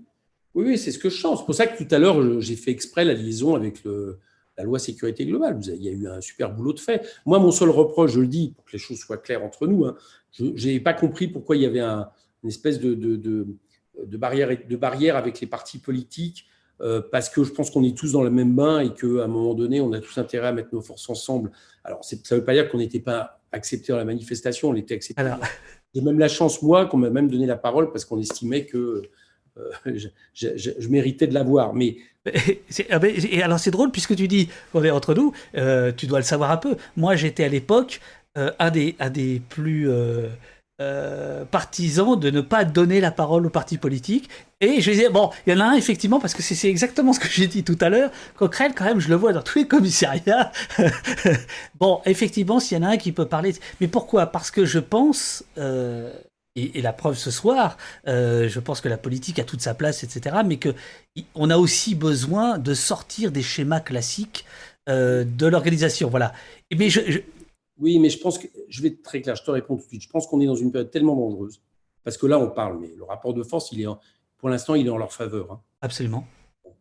oui, 0.54 0.78
c'est 0.78 0.90
ce 0.90 0.98
que 0.98 1.08
je 1.08 1.16
sens. 1.18 1.40
C'est 1.40 1.44
pour 1.46 1.54
ça 1.54 1.66
que 1.66 1.82
tout 1.82 1.94
à 1.94 1.98
l'heure, 1.98 2.40
j'ai 2.40 2.56
fait 2.56 2.70
exprès 2.70 3.04
la 3.04 3.14
liaison 3.14 3.54
avec 3.54 3.84
le, 3.84 4.18
la 4.56 4.64
loi 4.64 4.78
sécurité 4.78 5.24
globale. 5.24 5.58
Il 5.66 5.82
y 5.82 5.88
a 5.88 5.92
eu 5.92 6.06
un 6.08 6.20
super 6.20 6.52
boulot 6.52 6.72
de 6.72 6.80
fait. 6.80 7.06
Moi, 7.26 7.38
mon 7.38 7.50
seul 7.50 7.70
reproche, 7.70 8.12
je 8.12 8.20
le 8.20 8.26
dis, 8.26 8.52
pour 8.54 8.64
que 8.64 8.72
les 8.72 8.78
choses 8.78 8.98
soient 8.98 9.18
claires 9.18 9.44
entre 9.44 9.66
nous, 9.66 9.84
hein, 9.84 9.96
je 10.32 10.66
n'ai 10.66 10.80
pas 10.80 10.94
compris 10.94 11.28
pourquoi 11.28 11.56
il 11.56 11.62
y 11.62 11.66
avait 11.66 11.80
un, 11.80 12.08
une 12.42 12.48
espèce 12.48 12.80
de, 12.80 12.94
de, 12.94 13.16
de, 13.16 14.16
barrière, 14.16 14.50
de 14.68 14.76
barrière 14.76 15.16
avec 15.16 15.40
les 15.40 15.46
partis 15.46 15.78
politiques, 15.78 16.46
euh, 16.80 17.00
parce 17.00 17.28
que 17.28 17.44
je 17.44 17.52
pense 17.52 17.70
qu'on 17.70 17.84
est 17.84 17.96
tous 17.96 18.12
dans 18.12 18.22
le 18.22 18.30
même 18.30 18.54
bain 18.54 18.80
et 18.80 18.92
qu'à 18.92 19.24
un 19.24 19.28
moment 19.28 19.54
donné, 19.54 19.80
on 19.80 19.92
a 19.92 20.00
tous 20.00 20.18
intérêt 20.18 20.48
à 20.48 20.52
mettre 20.52 20.70
nos 20.72 20.80
forces 20.80 21.08
ensemble. 21.08 21.52
Alors, 21.84 22.04
ça 22.04 22.16
ne 22.16 22.36
veut 22.36 22.44
pas 22.44 22.54
dire 22.54 22.68
qu'on 22.68 22.78
n'était 22.78 23.00
pas 23.00 23.40
accepté 23.52 23.92
dans 23.92 23.98
la 23.98 24.04
manifestation, 24.04 24.70
on 24.70 24.74
était 24.74 24.94
accepté. 24.94 25.22
J'ai 25.94 26.00
même 26.00 26.18
la 26.18 26.28
chance, 26.28 26.62
moi, 26.62 26.86
qu'on 26.86 26.96
m'a 26.96 27.10
même 27.10 27.28
donné 27.28 27.46
la 27.46 27.56
parole 27.56 27.92
parce 27.92 28.04
qu'on 28.04 28.18
estimait 28.18 28.64
que 28.64 29.02
euh, 29.58 29.98
je, 30.34 30.88
méritais 30.88 31.26
de 31.26 31.34
l'avoir. 31.34 31.74
Mais 31.74 31.96
ah 32.90 32.98
ben, 32.98 33.14
et 33.14 33.42
alors 33.42 33.58
c'est 33.58 33.70
drôle 33.70 33.90
puisque 33.90 34.16
tu 34.16 34.28
dis 34.28 34.48
on 34.74 34.82
est 34.84 34.90
entre 34.90 35.14
nous, 35.14 35.32
euh, 35.56 35.92
tu 35.94 36.06
dois 36.06 36.18
le 36.18 36.24
savoir 36.24 36.50
un 36.50 36.56
peu. 36.56 36.76
Moi 36.96 37.16
j'étais 37.16 37.44
à 37.44 37.48
l'époque 37.48 38.00
euh, 38.38 38.50
un, 38.58 38.70
des, 38.70 39.42
plus 39.48 39.88
partisans 41.50 42.18
de 42.18 42.30
ne 42.30 42.40
pas 42.40 42.64
donner 42.64 43.00
la 43.00 43.10
parole 43.10 43.46
aux 43.46 43.50
partis 43.50 43.78
politiques. 43.78 44.28
Et 44.60 44.80
je 44.80 44.90
disais, 44.92 45.08
bon, 45.10 45.30
il 45.46 45.52
y 45.52 45.56
en 45.56 45.60
a 45.60 45.64
un 45.64 45.74
effectivement, 45.74 46.20
parce 46.20 46.34
que 46.34 46.42
c'est 46.42 46.68
exactement 46.68 47.12
ce 47.12 47.20
que 47.20 47.28
j'ai 47.28 47.48
dit 47.48 47.64
tout 47.64 47.78
à 47.80 47.88
l'heure, 47.88 48.10
Coquerel, 48.36 48.74
quand 48.74 48.84
même, 48.84 49.00
je 49.00 49.08
le 49.08 49.16
vois 49.16 49.32
dans 49.32 49.42
tous 49.42 49.58
les 49.58 49.66
commissariats. 49.66 50.52
bon, 51.80 52.00
effectivement, 52.04 52.60
s'il 52.60 52.78
y 52.78 52.80
en 52.80 52.84
a 52.84 52.90
un 52.90 52.96
qui 52.96 53.10
peut 53.12 53.26
parler. 53.26 53.54
Mais 53.80 53.88
pourquoi? 53.88 54.26
Parce 54.26 54.50
que 54.52 54.64
je 54.64 54.78
pense, 54.78 55.44
et, 56.56 56.82
la 56.82 56.92
preuve 56.92 57.16
ce 57.16 57.30
soir, 57.30 57.76
euh, 58.06 58.48
je 58.48 58.60
pense 58.60 58.80
que 58.80 58.88
la 58.88 58.98
politique 58.98 59.38
a 59.38 59.44
toute 59.44 59.60
sa 59.60 59.74
place, 59.74 60.04
etc., 60.04 60.36
mais 60.44 60.58
qu'on 60.58 61.50
a 61.50 61.56
aussi 61.56 61.94
besoin 61.94 62.58
de 62.58 62.74
sortir 62.74 63.32
des 63.32 63.42
schémas 63.42 63.80
classiques 63.80 64.44
de 64.88 65.46
l'organisation. 65.46 66.10
Voilà. 66.10 66.32
Mais 66.76 66.90
je, 66.90 67.20
oui, 67.78 67.98
mais 67.98 68.10
je 68.10 68.18
pense 68.18 68.38
que 68.38 68.46
je 68.68 68.82
vais 68.82 68.88
être 68.88 69.02
très 69.02 69.20
clair, 69.22 69.36
je 69.36 69.42
te 69.42 69.50
réponds 69.50 69.76
tout 69.76 69.82
de 69.84 69.88
suite. 69.88 70.02
Je 70.02 70.08
pense 70.08 70.26
qu'on 70.26 70.40
est 70.40 70.46
dans 70.46 70.54
une 70.54 70.70
période 70.72 70.90
tellement 70.90 71.16
dangereuse, 71.16 71.60
parce 72.04 72.16
que 72.16 72.26
là, 72.26 72.38
on 72.38 72.48
parle, 72.48 72.78
mais 72.80 72.90
le 72.96 73.04
rapport 73.04 73.34
de 73.34 73.42
force, 73.42 73.72
il 73.72 73.80
est 73.80 73.86
pour 74.38 74.48
l'instant, 74.48 74.74
il 74.74 74.86
est 74.86 74.90
en 74.90 74.98
leur 74.98 75.12
faveur. 75.12 75.52
Hein. 75.52 75.60
Absolument. 75.80 76.26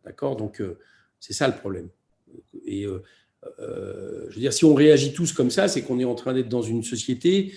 D'accord 0.04 0.36
Donc, 0.36 0.60
euh, 0.60 0.78
c'est 1.20 1.32
ça 1.32 1.46
le 1.46 1.54
problème. 1.54 1.88
Et 2.64 2.84
euh, 2.84 3.02
euh, 3.60 4.26
je 4.28 4.34
veux 4.34 4.40
dire, 4.40 4.52
si 4.52 4.64
on 4.64 4.74
réagit 4.74 5.12
tous 5.12 5.32
comme 5.32 5.50
ça, 5.50 5.68
c'est 5.68 5.82
qu'on 5.82 6.00
est 6.00 6.04
en 6.04 6.16
train 6.16 6.34
d'être 6.34 6.48
dans 6.48 6.62
une 6.62 6.82
société 6.82 7.52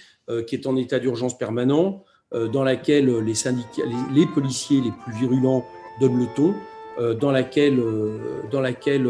qui 0.48 0.56
est 0.56 0.68
en 0.68 0.76
état 0.76 1.00
d'urgence 1.00 1.38
permanent, 1.38 2.04
dans 2.32 2.64
laquelle 2.64 3.20
les, 3.20 3.36
syndicats, 3.36 3.84
les, 4.14 4.26
policiers 4.26 4.82
les 4.82 4.92
plus 4.92 5.14
virulents 5.14 5.66
donnent 6.02 6.20
le 6.20 6.28
ton, 6.36 6.54
dans 7.20 7.32
laquelle, 7.32 7.82
dans 8.52 8.62
laquelle 8.62 9.08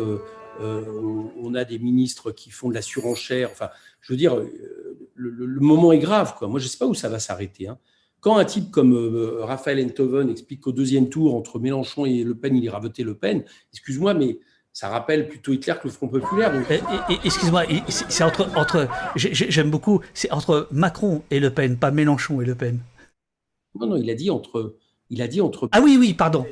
on 0.59 1.55
a 1.55 1.63
des 1.63 1.79
ministres 1.79 2.31
qui 2.31 2.51
font 2.51 2.69
de 2.69 2.73
la 2.73 2.81
surenchère. 2.81 3.49
Enfin, 3.51 3.69
je 4.01 4.13
veux 4.13 4.17
dire, 4.17 4.37
euh, 4.37 4.97
le, 5.15 5.59
moment 5.59 5.91
est 5.91 5.99
grave. 5.99 6.35
Moi, 6.41 6.59
je 6.59 6.65
ne 6.65 6.69
sais 6.69 6.77
pas 6.77 6.85
où 6.85 6.93
ça 6.93 7.09
va 7.09 7.19
s'arrêter. 7.19 7.67
Hein. 7.67 7.77
Quand 8.19 8.37
un 8.37 8.45
type 8.45 8.71
comme 8.71 8.93
euh, 8.93 9.43
Raphaël 9.43 9.83
Enthoven 9.83 10.29
explique 10.29 10.61
qu'au 10.61 10.71
deuxième 10.71 11.09
tour, 11.09 11.35
entre 11.35 11.59
Mélenchon 11.59 12.05
et 12.05 12.23
Le 12.23 12.35
Pen, 12.35 12.55
il 12.55 12.63
ira 12.63 12.79
voter 12.79 13.03
Le 13.03 13.15
Pen, 13.15 13.43
excuse-moi, 13.71 14.13
mais 14.13 14.39
ça 14.75 14.89
rappelle 14.89 15.29
plutôt 15.29 15.53
Hitler 15.53 15.73
que 15.81 15.87
le 15.87 15.89
Front 15.89 16.09
Populaire. 16.09 16.53
Excuse-moi, 17.23 17.63
c'est 17.87 18.23
entre, 18.25 18.49
entre 18.57 18.89
j'aime 19.15 19.71
beaucoup, 19.71 20.01
c'est 20.13 20.29
entre 20.31 20.67
Macron 20.69 21.23
et 21.31 21.39
Le 21.39 21.49
Pen, 21.49 21.77
pas 21.77 21.91
Mélenchon 21.91 22.41
et 22.41 22.45
Le 22.45 22.55
Pen. 22.55 22.79
Non, 23.79 23.87
non, 23.87 23.95
il 23.95 24.09
a 24.09 24.15
dit 24.15 24.29
entre, 24.29 24.75
il 25.09 25.21
a 25.21 25.27
dit 25.27 25.39
entre. 25.39 25.69
Ah 25.71 25.79
oui, 25.81 25.95
oui, 25.97 26.13
pardon. 26.13 26.45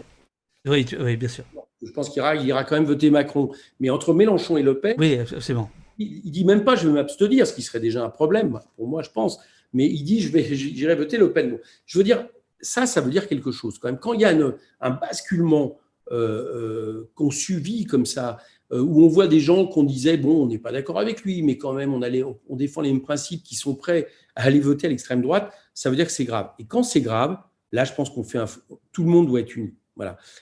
Oui, 0.65 0.85
oui 1.01 1.17
bien 1.17 1.27
sûr. 1.27 1.43
Je 1.81 1.91
pense 1.91 2.09
qu'il 2.09 2.21
ira, 2.21 2.35
il 2.37 2.47
ira 2.47 2.63
quand 2.63 2.75
même 2.75 2.85
voter 2.85 3.11
Macron, 3.11 3.51
mais 3.81 3.89
entre 3.89 4.13
Mélenchon 4.13 4.55
et 4.55 4.63
Le 4.63 4.79
Pen. 4.79 4.95
Oui, 4.97 5.19
c'est 5.41 5.53
bon 5.53 5.67
il, 5.97 6.31
dit 6.31 6.45
même 6.45 6.63
pas 6.63 6.75
je 6.75 6.87
vais 6.87 6.93
m'abstenir, 6.93 7.45
ce 7.45 7.53
qui 7.53 7.61
serait 7.61 7.79
déjà 7.79 8.03
un 8.03 8.09
problème 8.09 8.59
pour 8.75 8.87
moi, 8.87 9.01
je 9.03 9.09
pense. 9.09 9.39
Mais 9.73 9.85
il 9.87 10.03
dit 10.03 10.21
je 10.21 10.31
vais, 10.31 10.43
j'irai 10.55 10.95
voter 10.95 11.17
Le 11.17 11.33
Pen. 11.33 11.59
Je 11.85 11.97
veux 11.97 12.03
dire, 12.03 12.27
ça, 12.61 12.85
ça 12.85 13.01
veut 13.01 13.11
dire 13.11 13.27
quelque 13.27 13.51
chose 13.51 13.77
quand 13.79 13.89
même. 13.89 13.99
Quand 13.99 14.13
il 14.13 14.21
y 14.21 14.25
a 14.25 14.33
un 14.81 14.89
basculement 14.91 15.77
euh, 16.11 16.15
euh, 16.15 17.11
qu'on 17.15 17.31
subit 17.31 17.85
comme 17.85 18.05
ça, 18.05 18.37
euh, 18.71 18.81
où 18.81 19.03
on 19.03 19.07
voit 19.07 19.27
des 19.27 19.39
gens 19.39 19.65
qu'on 19.65 19.83
disait 19.83 20.17
bon, 20.17 20.43
on 20.43 20.47
n'est 20.47 20.57
pas 20.57 20.71
d'accord 20.71 20.99
avec 20.99 21.21
lui, 21.21 21.41
mais 21.43 21.57
quand 21.57 21.73
même 21.73 21.93
on, 21.93 22.01
allait, 22.01 22.23
on, 22.23 22.55
défend 22.55 22.81
les 22.81 22.91
mêmes 22.91 23.01
principes, 23.01 23.43
qui 23.43 23.55
sont 23.55 23.73
prêts 23.73 24.07
à 24.35 24.43
aller 24.43 24.59
voter 24.59 24.87
à 24.87 24.89
l'extrême 24.89 25.21
droite, 25.21 25.53
ça 25.73 25.89
veut 25.89 25.95
dire 25.95 26.05
que 26.05 26.11
c'est 26.11 26.25
grave. 26.25 26.49
Et 26.59 26.65
quand 26.65 26.83
c'est 26.83 27.01
grave, 27.01 27.37
là, 27.71 27.85
je 27.85 27.93
pense 27.93 28.09
qu'on 28.09 28.23
fait 28.23 28.37
un, 28.37 28.47
tout 28.91 29.03
le 29.03 29.09
monde 29.09 29.27
doit 29.27 29.39
être 29.39 29.55
uni. 29.55 29.73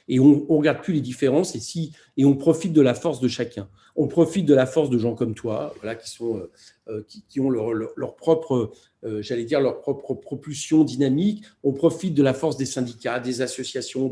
Et 0.07 0.19
on 0.19 0.29
ne 0.29 0.57
regarde 0.57 0.81
plus 0.81 0.93
les 0.93 1.01
différences 1.01 1.55
et, 1.55 2.25
on 2.25 2.35
profite 2.35 2.73
de 2.73 2.81
la 2.81 2.93
force 2.93 3.19
de 3.19 3.27
chacun. 3.27 3.67
On 3.95 4.07
profite 4.07 4.45
de 4.45 4.53
la 4.53 4.65
force 4.65 4.89
de 4.89 4.97
gens 4.97 5.15
comme 5.15 5.35
toi, 5.35 5.73
euh, 5.83 6.47
euh, 6.87 7.03
qui, 7.29 7.39
ont 7.41 7.49
leur, 7.49 8.15
propre, 8.15 8.71
euh, 9.03 9.21
j'allais 9.21 9.43
dire, 9.43 9.59
leur 9.59 9.81
propre 9.81 10.13
propulsion 10.13 10.85
dynamique. 10.85 11.43
On 11.63 11.73
profite 11.73 12.13
de 12.13 12.23
la 12.23 12.33
force 12.33 12.55
des 12.55 12.65
syndicats, 12.65 13.19
des 13.19 13.41
associations, 13.41 14.11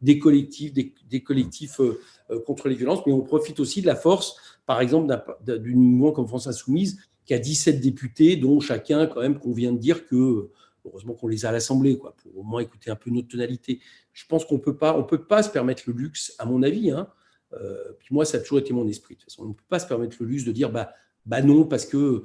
des 0.00 0.18
collectifs, 0.18 0.72
des 0.72 1.22
collectifs 1.22 1.80
contre 2.44 2.68
les 2.68 2.76
violences, 2.76 3.04
mais 3.06 3.12
on 3.12 3.22
profite 3.22 3.58
aussi 3.58 3.82
de 3.82 3.86
la 3.86 3.96
force, 3.96 4.36
par 4.66 4.80
exemple, 4.80 5.12
d'une 5.44 5.80
mouvement 5.80 6.12
comme 6.12 6.28
France 6.28 6.46
Insoumise, 6.46 6.98
qui 7.24 7.34
a 7.34 7.38
17 7.40 7.80
députés, 7.80 8.36
dont 8.36 8.60
chacun, 8.60 9.06
quand 9.06 9.20
même, 9.20 9.40
qu'on 9.40 9.52
vient 9.52 9.72
de 9.72 9.78
dire 9.78 10.06
que 10.06 10.50
heureusement 10.86 11.14
qu'on 11.14 11.28
les 11.28 11.44
a 11.44 11.50
à 11.50 11.52
l'Assemblée, 11.52 11.96
pour 11.96 12.38
au 12.38 12.42
moins 12.42 12.60
écouter 12.60 12.90
un 12.90 12.96
peu 12.96 13.10
notre 13.10 13.28
tonalité. 13.28 13.80
Je 14.12 14.24
pense 14.26 14.44
qu'on 14.44 14.58
peut 14.58 14.76
pas, 14.76 14.96
on 14.96 15.04
peut 15.04 15.24
pas 15.24 15.42
se 15.42 15.50
permettre 15.50 15.82
le 15.86 15.92
luxe, 15.92 16.34
à 16.38 16.46
mon 16.46 16.62
avis. 16.62 16.90
Hein, 16.90 17.08
euh, 17.52 17.92
puis 17.98 18.08
moi, 18.14 18.24
ça 18.24 18.38
a 18.38 18.40
toujours 18.40 18.58
été 18.58 18.72
mon 18.72 18.86
esprit. 18.88 19.14
De 19.14 19.20
toute 19.20 19.30
façon, 19.30 19.44
on 19.44 19.48
ne 19.48 19.54
peut 19.54 19.64
pas 19.68 19.78
se 19.78 19.86
permettre 19.86 20.16
le 20.20 20.26
luxe 20.26 20.44
de 20.44 20.52
dire, 20.52 20.70
bah, 20.70 20.92
bah 21.24 21.42
non, 21.42 21.64
parce 21.64 21.86
que 21.86 22.24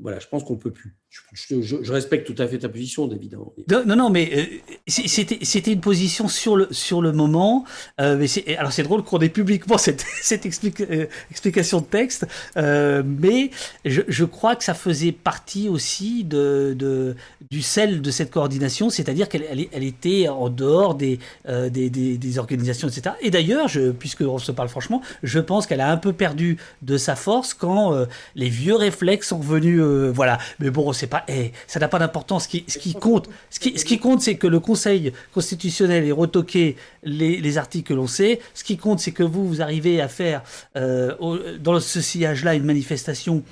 voilà, 0.00 0.18
je 0.18 0.28
pense 0.28 0.44
qu'on 0.44 0.56
peut 0.56 0.72
plus. 0.72 0.96
Je, 1.32 1.92
respecte 1.92 2.26
tout 2.26 2.40
à 2.40 2.46
fait 2.46 2.58
ta 2.58 2.68
position, 2.68 3.10
évidemment. 3.12 3.52
Non, 3.70 3.96
non, 3.96 4.08
mais 4.08 4.30
euh, 4.34 4.44
c'était 4.86 5.72
une 5.72 5.80
position 5.80 6.28
sur 6.28 6.56
le, 6.56 6.68
sur 6.70 7.02
le 7.02 7.12
moment. 7.12 7.64
Euh, 8.00 8.26
alors 8.56 8.72
c'est 8.72 8.82
drôle 8.82 9.02
qu'on 9.02 9.18
ait 9.18 9.28
publiquement 9.28 9.76
cette, 9.78 10.04
euh, 10.32 11.06
explication 11.30 11.80
de 11.80 11.86
texte, 11.86 12.26
mais 12.56 13.50
je, 13.84 14.24
crois 14.24 14.56
que 14.56 14.64
ça 14.64 14.74
faisait 14.74 15.12
partie 15.12 15.68
aussi 15.68 16.24
de, 16.24 17.14
du 17.50 17.60
sel 17.60 18.00
de 18.00 18.10
cette 18.10 18.30
coordination, 18.30 18.88
c'est-à-dire 18.88 19.28
qu'elle 19.28 19.68
elle, 19.72 19.84
était 19.84 20.28
en 20.28 20.48
dehors 20.48 20.94
des, 20.94 21.18
des, 21.46 21.90
des, 21.90 22.38
organisations, 22.38 22.88
etc. 22.88 23.14
Et 23.20 23.30
d'ailleurs, 23.30 23.68
puisqu'on 23.98 24.38
se 24.38 24.52
parle 24.52 24.68
franchement, 24.68 25.02
je 25.22 25.38
pense 25.38 25.66
qu'elle 25.66 25.80
a 25.80 25.90
un 25.90 25.96
peu 25.96 26.12
perdu 26.12 26.56
de 26.82 26.96
sa 26.96 27.14
force 27.14 27.52
quand 27.52 28.06
les 28.34 28.48
vieux 28.48 28.76
réflexes 28.76 29.28
sont 29.28 29.38
revenus. 29.38 29.80
voilà, 30.14 30.38
mais 30.60 30.70
bon, 30.70 30.92
c'est 30.92 31.05
pas, 31.06 31.24
eh, 31.28 31.52
ça 31.66 31.80
n'a 31.80 31.88
pas 31.88 31.98
d'importance. 31.98 32.44
Ce 32.44 32.48
qui, 32.48 32.64
ce 32.68 32.78
qui 32.78 32.94
compte, 32.94 33.28
ce 33.50 33.60
qui, 33.60 33.78
ce 33.78 33.84
qui 33.84 33.98
compte, 33.98 34.20
c'est 34.20 34.36
que 34.36 34.46
le 34.46 34.60
Conseil 34.60 35.12
constitutionnel 35.32 36.04
ait 36.04 36.12
retoqué 36.12 36.76
les, 37.02 37.40
les 37.40 37.58
articles 37.58 37.88
que 37.88 37.94
l'on 37.94 38.06
sait. 38.06 38.40
Ce 38.54 38.64
qui 38.64 38.76
compte, 38.76 39.00
c'est 39.00 39.12
que 39.12 39.22
vous, 39.22 39.46
vous 39.46 39.62
arrivez 39.62 40.00
à 40.00 40.08
faire 40.08 40.42
euh, 40.76 41.58
dans 41.58 41.80
ce 41.80 42.00
sillage-là 42.00 42.54
une 42.54 42.64
manifestation 42.64 43.42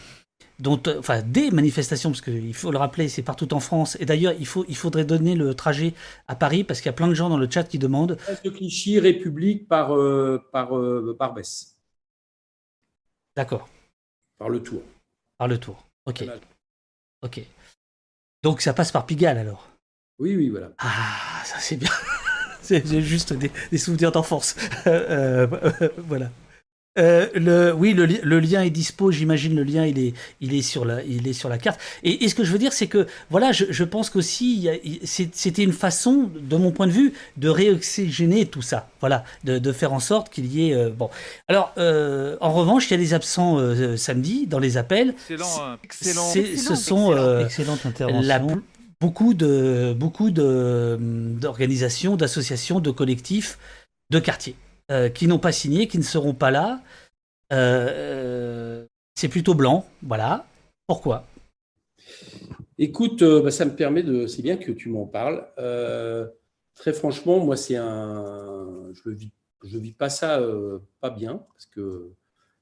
dont, 0.59 0.81
euh, 0.87 0.99
enfin 0.99 1.23
des 1.23 1.51
manifestations, 1.51 2.11
parce 2.11 2.21
qu'il 2.21 2.55
faut 2.55 2.71
le 2.71 2.79
rappeler, 2.79 3.09
c'est 3.09 3.23
partout 3.23 3.53
en 3.55 3.61
France. 3.61 3.97
Et 4.01 4.07
d'ailleurs, 4.07 4.35
il, 4.39 4.47
faut, 4.47 4.65
il 4.69 4.77
faudrait 4.77 5.05
donner 5.05 5.35
le 5.35 5.55
trajet 5.55 5.95
à 6.29 6.37
Paris, 6.37 6.65
parce 6.65 6.81
qu'il 6.81 6.89
y 6.89 6.91
a 6.91 6.95
plein 6.95 7.09
de 7.09 7.15
gens 7.15 7.29
dans 7.29 7.39
le 7.39 7.51
chat 7.51 7.65
qui 7.65 7.79
demandent. 7.79 8.17
De 8.45 8.51
Clichy, 8.51 9.01
République 9.01 9.69
par, 9.69 9.97
euh, 9.97 10.43
par, 10.53 10.71
par 11.19 11.35
Besse. 11.35 11.77
D'accord. 13.37 13.69
Par 14.39 14.49
le 14.49 14.63
tour. 14.63 14.83
Par 15.39 15.49
le 15.49 15.59
tour. 15.59 15.85
Ok. 16.07 16.25
Ok. 17.25 17.41
Donc 18.43 18.61
ça 18.61 18.75
passe 18.75 18.93
par 18.93 19.07
Pigalle 19.07 19.39
alors 19.39 19.71
Oui, 20.19 20.37
oui, 20.37 20.51
voilà. 20.51 20.71
Ah, 20.79 21.43
ça 21.45 21.57
c'est 21.59 21.77
bien. 21.77 21.91
c'est 22.61 23.01
juste 23.01 23.33
des, 23.33 23.79
souvenirs 23.79 24.13
d'enfance. 24.13 24.55
Euh, 24.87 25.47
euh, 25.81 25.89
voilà. 25.97 26.31
Euh, 26.97 27.27
le, 27.35 27.73
oui, 27.73 27.93
le, 27.93 28.39
lien 28.39 28.63
est 28.63 28.71
dispo. 28.71 29.11
J'imagine 29.11 29.57
le 29.57 29.65
lien, 29.65 29.85
il 29.85 29.99
est, 29.99 30.15
il 30.41 30.55
est 30.55 30.63
sur 30.63 30.85
la, 30.85 31.03
il 31.03 31.27
est 31.27 31.33
sur 31.33 31.49
la 31.49 31.59
carte. 31.59 31.81
Et, 32.03 32.29
ce 32.29 32.35
que 32.35 32.45
je 32.45 32.53
veux 32.53 32.59
dire, 32.59 32.73
c'est 32.73 32.87
que 32.87 33.07
voilà, 33.31 33.53
je, 33.53 33.65
je 33.71 33.85
pense 33.85 34.11
qu'aussi, 34.11 34.69
c'était 35.05 35.65
une 35.65 35.73
façon, 35.73 36.31
de 36.41 36.57
mon 36.57 36.71
point 36.71 36.87
de 36.87 36.93
vue, 36.93 37.13
de 37.37 37.49
réoxygéner 37.49 38.47
tout 38.47 38.63
ça. 38.63 38.89
Voilà, 39.01 39.25
de, 39.43 39.59
de 39.59 39.73
faire 39.73 39.93
en 39.93 40.01
sorte 40.01 40.33
qu'il 40.33 40.47
y 40.47 40.71
ait. 40.71 40.75
Euh, 40.75 40.91
bon, 40.91 41.11
alors, 41.49 41.73
euh, 41.79 42.37
en 42.41 42.53
revanche, 42.53 42.87
il 42.89 42.93
y 42.93 42.95
a 42.95 42.99
des 42.99 43.15
absents 43.15 43.59
samedi 43.97 44.47
dans 44.47 44.59
les 44.61 44.77
appels. 44.77 45.15
Excellent, 45.31 45.77
excellent. 45.83 46.33
Ce 46.33 46.75
sont 46.77 47.41
excellente 47.41 47.85
intervention. 47.87 48.63
beaucoup 49.01 49.35
de, 49.35 49.95
beaucoup 49.97 50.31
de 50.31 50.97
d'organisations, 51.01 52.17
d'associations, 52.17 52.79
de 52.79 52.91
collectifs, 52.91 53.59
de 54.11 54.21
quartiers. 54.21 54.55
Euh, 54.91 55.09
qui 55.09 55.27
n'ont 55.27 55.39
pas 55.39 55.53
signé, 55.53 55.89
qui 55.89 55.97
ne 55.97 56.03
seront 56.03 56.35
pas 56.35 56.51
là. 56.51 56.83
Euh, 57.53 57.89
euh, 57.91 58.87
c'est 59.15 59.29
plutôt 59.29 59.55
blanc, 59.55 59.87
voilà. 60.03 60.47
Pourquoi? 60.87 61.27
Écoute, 62.77 63.25
bah, 63.25 63.51
ça 63.51 63.65
me 63.65 63.75
permet 63.75 64.03
de. 64.03 64.27
C'est 64.27 64.43
bien 64.43 64.59
que 64.59 64.73
tu 64.73 64.91
m'en 64.91 65.07
parles. 65.07 65.47
très 66.75 66.93
franchement, 66.93 67.43
moi, 67.43 67.57
c'est 67.57 67.77
un. 67.77 68.91
Je 68.93 69.09
ne 69.09 69.79
vis, 69.79 69.93
pas 69.93 70.11
ça 70.11 70.39
pas 71.01 71.09
bien, 71.09 71.43
parce 71.55 71.65
que 71.65 72.11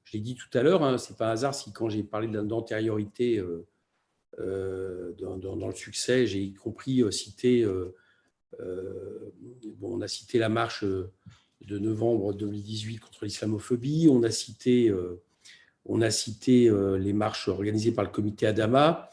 je 0.05 0.13
l'ai 0.13 0.23
dit 0.23 0.35
tout 0.35 0.57
à 0.57 0.63
l'heure, 0.63 0.83
hein, 0.83 0.97
c'est 0.97 1.17
pas 1.17 1.27
un 1.27 1.31
hasard 1.31 1.53
si 1.53 1.73
quand 1.73 1.89
j'ai 1.89 2.03
parlé 2.03 2.29
d'antériorité 2.29 3.43
dans, 4.37 5.67
le 5.67 5.75
succès, 5.75 6.25
j'ai 6.25 6.53
compris 6.53 7.03
citer. 7.11 7.65
bon, 8.55 9.97
on 9.97 9.99
a 9.99 10.07
cité 10.07 10.39
la 10.39 10.47
marche 10.47 10.85
de 11.67 11.79
novembre 11.79 12.33
2018 12.33 12.99
contre 12.99 13.25
l'islamophobie. 13.25 14.07
On 14.11 14.23
a 14.23 14.31
cité, 14.31 14.89
euh, 14.89 15.21
on 15.85 16.01
a 16.01 16.11
cité 16.11 16.69
euh, 16.69 16.97
les 16.97 17.13
marches 17.13 17.47
organisées 17.47 17.91
par 17.91 18.03
le 18.03 18.11
comité 18.11 18.45
Adama. 18.45 19.09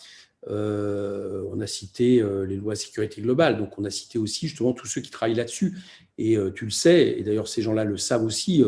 Euh, 0.48 1.44
on 1.52 1.60
a 1.60 1.66
cité 1.66 2.24
les 2.48 2.56
lois 2.56 2.74
de 2.74 2.78
sécurité 2.78 3.20
globale. 3.20 3.58
Donc, 3.58 3.78
on 3.78 3.84
a 3.84 3.90
cité 3.90 4.18
aussi 4.18 4.48
justement 4.48 4.72
tous 4.72 4.86
ceux 4.86 5.00
qui 5.00 5.10
travaillent 5.10 5.36
là-dessus. 5.36 5.76
Et 6.18 6.36
tu 6.54 6.64
le 6.64 6.70
sais, 6.70 7.18
et 7.18 7.22
d'ailleurs, 7.22 7.48
ces 7.48 7.62
gens-là 7.62 7.84
le 7.84 7.96
savent 7.96 8.24
aussi. 8.24 8.64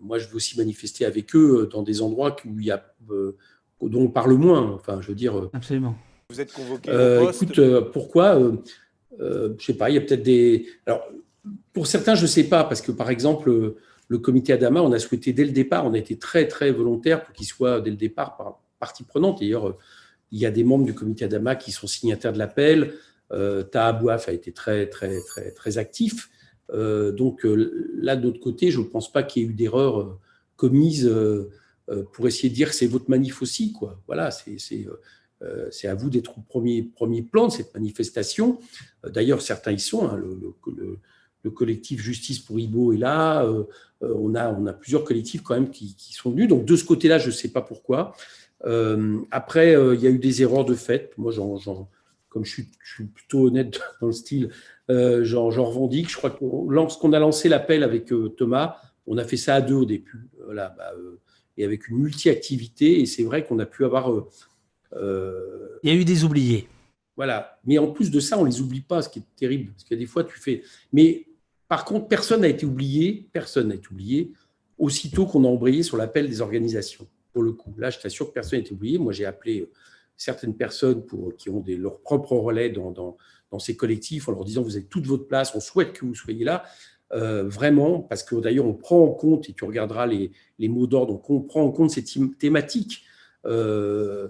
moi, 0.00 0.18
je 0.18 0.28
veux 0.28 0.36
aussi 0.36 0.58
manifester 0.58 1.04
avec 1.04 1.34
eux 1.34 1.68
dans 1.72 1.82
des 1.82 2.02
endroits 2.02 2.36
où 2.44 2.60
il 2.60 2.66
y 2.66 2.70
a, 2.70 2.94
dont 3.80 4.02
on 4.02 4.08
parle 4.08 4.34
moins. 4.34 4.72
Enfin, 4.72 5.00
je 5.00 5.08
veux 5.08 5.14
dire. 5.14 5.48
Absolument. 5.54 5.96
Vous 6.30 6.40
êtes 6.40 6.52
convoqué. 6.52 6.90
écoute, 7.32 7.90
pourquoi 7.92 8.38
Je 9.18 9.54
sais 9.58 9.74
pas. 9.74 9.88
Il 9.88 9.94
y 9.94 9.98
a 9.98 10.02
peut-être 10.02 10.22
des. 10.22 10.66
Alors, 10.86 11.02
pour 11.72 11.86
certains, 11.86 12.14
je 12.14 12.22
ne 12.22 12.26
sais 12.26 12.44
pas, 12.44 12.64
parce 12.64 12.80
que 12.80 12.92
par 12.92 13.10
exemple, 13.10 13.74
le 14.08 14.18
comité 14.18 14.52
Adama, 14.52 14.82
on 14.82 14.92
a 14.92 14.98
souhaité 14.98 15.32
dès 15.32 15.44
le 15.44 15.52
départ, 15.52 15.86
on 15.86 15.94
a 15.94 15.98
été 15.98 16.18
très 16.18 16.48
très 16.48 16.70
volontaire 16.70 17.24
pour 17.24 17.34
qu'il 17.34 17.46
soit 17.46 17.80
dès 17.80 17.90
le 17.90 17.96
départ 17.96 18.60
partie 18.78 19.04
prenante. 19.04 19.40
D'ailleurs, 19.40 19.76
il 20.30 20.38
y 20.38 20.46
a 20.46 20.50
des 20.50 20.64
membres 20.64 20.84
du 20.84 20.94
comité 20.94 21.24
Adama 21.24 21.56
qui 21.56 21.72
sont 21.72 21.86
signataires 21.86 22.32
de 22.32 22.38
l'appel. 22.38 22.94
Euh, 23.32 23.62
Taha 23.62 23.98
a 24.26 24.32
été 24.32 24.52
très 24.52 24.86
très 24.88 25.20
très 25.20 25.50
très 25.52 25.78
actif. 25.78 26.30
Euh, 26.72 27.12
donc 27.12 27.44
euh, 27.44 27.90
là, 27.96 28.16
de 28.16 28.24
l'autre 28.24 28.40
côté, 28.40 28.70
je 28.70 28.80
ne 28.80 28.84
pense 28.84 29.12
pas 29.12 29.22
qu'il 29.22 29.42
y 29.42 29.46
ait 29.46 29.48
eu 29.48 29.54
d'erreur 29.54 30.00
euh, 30.00 30.18
commise 30.56 31.06
euh, 31.06 31.50
pour 32.12 32.26
essayer 32.26 32.50
de 32.50 32.54
dire 32.54 32.74
c'est 32.74 32.86
votre 32.86 33.08
manif 33.08 33.40
aussi. 33.40 33.72
Quoi. 33.72 34.00
Voilà, 34.06 34.30
c'est 34.30 35.88
à 35.88 35.94
vous 35.94 36.10
d'être 36.10 36.38
au 36.38 36.42
premier, 36.42 36.82
premier 36.82 37.22
plan 37.22 37.48
de 37.48 37.52
cette 37.52 37.72
manifestation. 37.72 38.58
D'ailleurs, 39.06 39.40
certains 39.40 39.72
y 39.72 39.78
sont. 39.78 40.06
Hein, 40.06 40.20
collectif 41.50 42.00
Justice 42.00 42.38
pour 42.38 42.58
Ibo 42.58 42.92
est 42.92 42.98
là. 42.98 43.44
Euh, 43.44 43.64
euh, 44.02 44.14
on, 44.16 44.34
a, 44.34 44.50
on 44.52 44.66
a 44.66 44.72
plusieurs 44.72 45.04
collectifs 45.04 45.42
quand 45.42 45.54
même 45.54 45.70
qui, 45.70 45.94
sont 46.12 46.30
venus. 46.30 46.48
Donc 46.48 46.64
de 46.64 46.76
ce 46.76 46.84
côté-là, 46.84 47.18
je 47.18 47.26
ne 47.26 47.32
sais 47.32 47.48
pas 47.48 47.62
pourquoi. 47.62 48.14
Euh, 48.64 49.20
après, 49.30 49.72
il 49.72 50.00
y 50.00 50.06
a 50.06 50.10
eu 50.10 50.18
des 50.18 50.42
erreurs 50.42 50.64
de 50.64 50.74
fait. 50.74 51.12
Moi, 51.16 51.32
comme 52.28 52.44
je 52.44 52.50
suis, 52.50 53.04
plutôt 53.06 53.46
honnête 53.46 53.80
dans 54.00 54.08
le 54.08 54.12
style, 54.12 54.50
j'en 54.88 55.48
revendique. 55.48 56.10
Je 56.10 56.16
crois 56.16 56.30
que 56.30 56.44
lorsqu'on 56.68 57.12
a 57.12 57.18
lancé 57.18 57.48
l'appel 57.48 57.82
avec 57.82 58.12
Thomas, 58.36 58.76
on 59.06 59.16
a 59.16 59.24
fait 59.24 59.36
ça 59.36 59.54
à 59.54 59.60
deux 59.60 59.74
au 59.74 59.84
début. 59.84 60.28
Voilà, 60.44 60.74
bah, 60.76 60.92
et 61.56 61.64
avec 61.64 61.88
une 61.88 61.98
multi-activité. 61.98 63.00
Et 63.00 63.06
c'est 63.06 63.22
vrai 63.22 63.44
qu'on 63.44 63.58
a 63.58 63.66
pu 63.66 63.84
avoir. 63.84 64.10
il 64.92 65.90
y 65.90 65.90
a 65.90 65.94
eu 65.94 66.04
des 66.04 66.24
oubliés. 66.24 66.68
Voilà. 67.18 67.58
Mais 67.64 67.78
en 67.78 67.88
plus 67.88 68.12
de 68.12 68.20
ça, 68.20 68.38
on 68.38 68.44
les 68.44 68.60
oublie 68.60 68.80
pas, 68.80 69.02
ce 69.02 69.08
qui 69.08 69.18
est 69.18 69.36
terrible. 69.36 69.72
Parce 69.72 69.84
que 69.84 69.96
des 69.96 70.06
fois, 70.06 70.22
tu 70.22 70.38
fais. 70.38 70.62
Mais 70.92 71.26
par 71.68 71.84
contre, 71.84 72.08
personne 72.08 72.40
n'a 72.40 72.48
été 72.48 72.64
oublié, 72.64 73.28
personne 73.32 73.68
n'a 73.68 73.74
été 73.74 73.88
oublié, 73.90 74.32
aussitôt 74.78 75.26
qu'on 75.26 75.44
a 75.44 75.48
embrayé 75.48 75.82
sur 75.82 75.96
l'appel 75.96 76.28
des 76.28 76.40
organisations. 76.40 77.06
Pour 77.32 77.42
le 77.42 77.52
coup, 77.52 77.74
là, 77.76 77.90
je 77.90 77.98
t'assure 77.98 78.28
que 78.28 78.32
personne 78.32 78.58
n'a 78.58 78.64
été 78.64 78.72
oublié. 78.72 78.98
Moi, 78.98 79.12
j'ai 79.12 79.26
appelé 79.26 79.60
euh, 79.60 79.70
certaines 80.16 80.56
personnes 80.56 81.04
pour, 81.04 81.36
qui 81.36 81.50
ont 81.50 81.62
leurs 81.66 82.00
propres 82.00 82.36
relais 82.36 82.70
dans, 82.70 83.16
ces 83.58 83.76
collectifs 83.76 84.28
en 84.28 84.32
leur 84.32 84.44
disant 84.44 84.62
Vous 84.62 84.76
avez 84.76 84.86
toute 84.86 85.06
votre 85.06 85.26
place, 85.26 85.54
on 85.54 85.60
souhaite 85.60 85.92
que 85.92 86.06
vous 86.06 86.14
soyez 86.14 86.44
là. 86.44 86.64
Euh, 87.12 87.48
vraiment, 87.48 88.00
parce 88.00 88.22
que 88.22 88.36
d'ailleurs, 88.36 88.66
on 88.66 88.74
prend 88.74 89.02
en 89.02 89.10
compte, 89.10 89.48
et 89.48 89.52
tu 89.52 89.64
regarderas 89.64 90.06
les, 90.06 90.30
mots 90.68 90.86
d'ordre, 90.86 91.20
on 91.28 91.40
prend 91.40 91.62
en 91.62 91.70
compte 91.70 91.90
ces 91.90 92.04
thématiques. 92.38 93.04
Euh, 93.44 94.28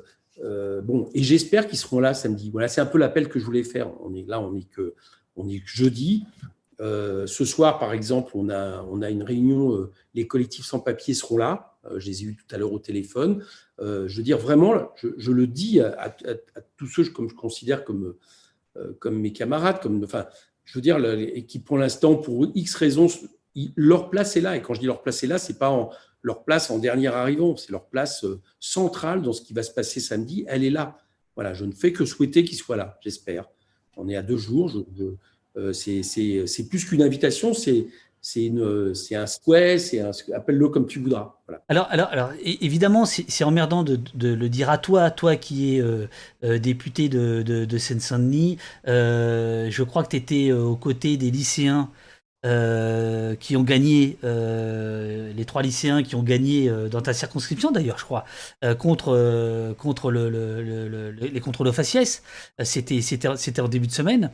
bon, 0.82 1.08
et 1.14 1.22
j'espère 1.22 1.68
qu'ils 1.68 1.78
seront 1.78 2.00
là 2.00 2.14
samedi. 2.14 2.50
Voilà, 2.50 2.66
c'est 2.68 2.80
un 2.80 2.86
peu 2.86 2.98
l'appel 2.98 3.28
que 3.28 3.38
je 3.38 3.44
voulais 3.44 3.64
faire. 3.64 3.90
On 4.02 4.14
est 4.14 4.26
là, 4.26 4.40
on 4.40 4.54
est 4.56 4.68
que, 4.68 4.94
on 5.36 5.48
est 5.48 5.60
que 5.60 5.68
jeudi. 5.68 6.24
Euh, 6.80 7.26
ce 7.26 7.44
soir, 7.44 7.78
par 7.78 7.92
exemple, 7.92 8.32
on 8.34 8.48
a, 8.50 9.10
une 9.10 9.22
réunion, 9.22 9.74
euh, 9.74 9.90
les 10.14 10.26
collectifs 10.26 10.64
sans 10.64 10.80
papier 10.80 11.14
seront 11.14 11.36
là. 11.36 11.76
Euh, 11.86 11.98
je 11.98 12.06
les 12.06 12.22
ai 12.22 12.26
eus 12.26 12.36
tout 12.36 12.54
à 12.54 12.58
l'heure 12.58 12.72
au 12.72 12.78
téléphone. 12.78 13.44
je 13.80 14.16
veux 14.16 14.22
dire, 14.22 14.38
vraiment, 14.38 14.92
je, 14.96 15.30
le 15.32 15.46
dis 15.46 15.80
à, 15.80 16.14
tous 16.76 16.86
ceux 16.86 17.04
que 17.04 17.28
je 17.28 17.34
considère 17.34 17.84
comme, 17.84 18.14
mes 19.10 19.32
camarades, 19.32 19.80
comme, 19.80 20.02
enfin, 20.04 20.26
je 20.64 20.74
veux 20.74 20.82
dire, 20.82 20.98
qui 21.46 21.58
pour 21.58 21.78
l'instant, 21.78 22.16
pour 22.16 22.46
X 22.54 22.74
raisons, 22.74 23.08
leur 23.76 24.10
place 24.10 24.36
est 24.36 24.40
là. 24.40 24.56
Et 24.56 24.62
quand 24.62 24.74
je 24.74 24.80
dis 24.80 24.86
leur 24.86 25.02
place 25.02 25.22
est 25.24 25.28
là, 25.28 25.38
c'est 25.38 25.58
pas 25.58 25.90
leur 26.22 26.44
place 26.44 26.70
en 26.70 26.78
dernier 26.78 27.08
arrivant, 27.08 27.56
c'est 27.56 27.72
leur 27.72 27.86
place 27.86 28.24
centrale 28.60 29.22
dans 29.22 29.32
ce 29.32 29.42
qui 29.42 29.52
va 29.52 29.62
se 29.62 29.72
passer 29.72 30.00
samedi. 30.00 30.44
Elle 30.48 30.64
est 30.64 30.70
là. 30.70 30.98
Voilà, 31.34 31.54
je 31.54 31.64
ne 31.64 31.72
fais 31.72 31.92
que 31.92 32.04
souhaiter 32.04 32.44
qu'ils 32.44 32.58
soient 32.58 32.76
là, 32.76 32.98
j'espère. 33.00 33.48
On 33.96 34.08
est 34.08 34.16
à 34.16 34.22
deux 34.22 34.36
jours. 34.36 34.72
C'est 35.72 36.68
plus 36.68 36.84
qu'une 36.84 37.02
invitation, 37.02 37.52
c'est 37.54 37.86
un 39.14 39.26
souhait, 39.26 39.78
c'est 39.78 40.00
appelle-le 40.34 40.68
comme 40.68 40.86
tu 40.86 40.98
voudras. 40.98 41.34
Alors, 41.68 42.32
évidemment, 42.42 43.04
c'est 43.06 43.44
emmerdant 43.44 43.82
de, 43.82 43.98
le 44.22 44.48
dire 44.48 44.70
à 44.70 44.78
toi, 44.78 45.10
toi 45.10 45.36
qui 45.36 45.76
es 45.76 45.80
euh, 45.80 46.06
euh, 46.44 46.58
député 46.58 47.08
de, 47.08 47.42
de, 47.42 47.78
Seine-Saint-Denis. 47.78 48.58
je 48.86 49.82
crois 49.82 50.02
que 50.02 50.10
tu 50.10 50.16
étais 50.16 50.52
aux 50.52 50.76
côtés 50.76 51.16
des 51.16 51.30
lycéens 51.30 51.90
euh, 52.46 53.34
qui 53.34 53.56
ont 53.56 53.64
gagné, 53.64 54.16
euh, 54.22 55.32
les 55.32 55.44
trois 55.44 55.60
lycéens 55.60 56.04
qui 56.04 56.14
ont 56.14 56.22
gagné 56.22 56.68
euh, 56.68 56.88
dans 56.88 57.00
ta 57.00 57.12
circonscription 57.12 57.72
d'ailleurs, 57.72 57.98
je 57.98 58.04
crois, 58.04 58.24
contre, 58.78 59.74
contre 59.76 60.12
le, 60.12 60.30
le, 60.30 61.10
les 61.10 61.40
contrôles 61.40 61.66
au 61.66 61.72
faciès. 61.72 62.22
C'était, 62.62 63.60
en 63.60 63.68
début 63.68 63.88
de 63.88 63.92
semaine. 63.92 64.30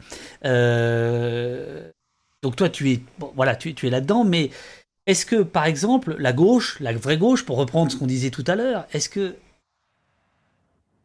donc 2.42 2.57
toi, 2.57 2.68
tu 2.68 2.92
es, 2.92 3.00
voilà, 3.36 3.57
tu, 3.57 3.74
es 3.86 3.90
là-dedans, 3.90 4.24
mais 4.24 4.50
est-ce 5.07 5.24
que, 5.24 5.42
par 5.42 5.64
exemple, 5.64 6.14
la 6.18 6.34
gauche, 6.34 6.78
la 6.80 6.92
vraie 6.92 7.16
gauche, 7.16 7.46
pour 7.46 7.57
reprendre 7.57 7.90
ce 7.90 7.96
qu'on 7.96 8.07
disait 8.07 8.30
tout 8.30 8.44
à 8.46 8.55
l'heure, 8.55 8.86
est-ce 8.92 9.09
que 9.09 9.34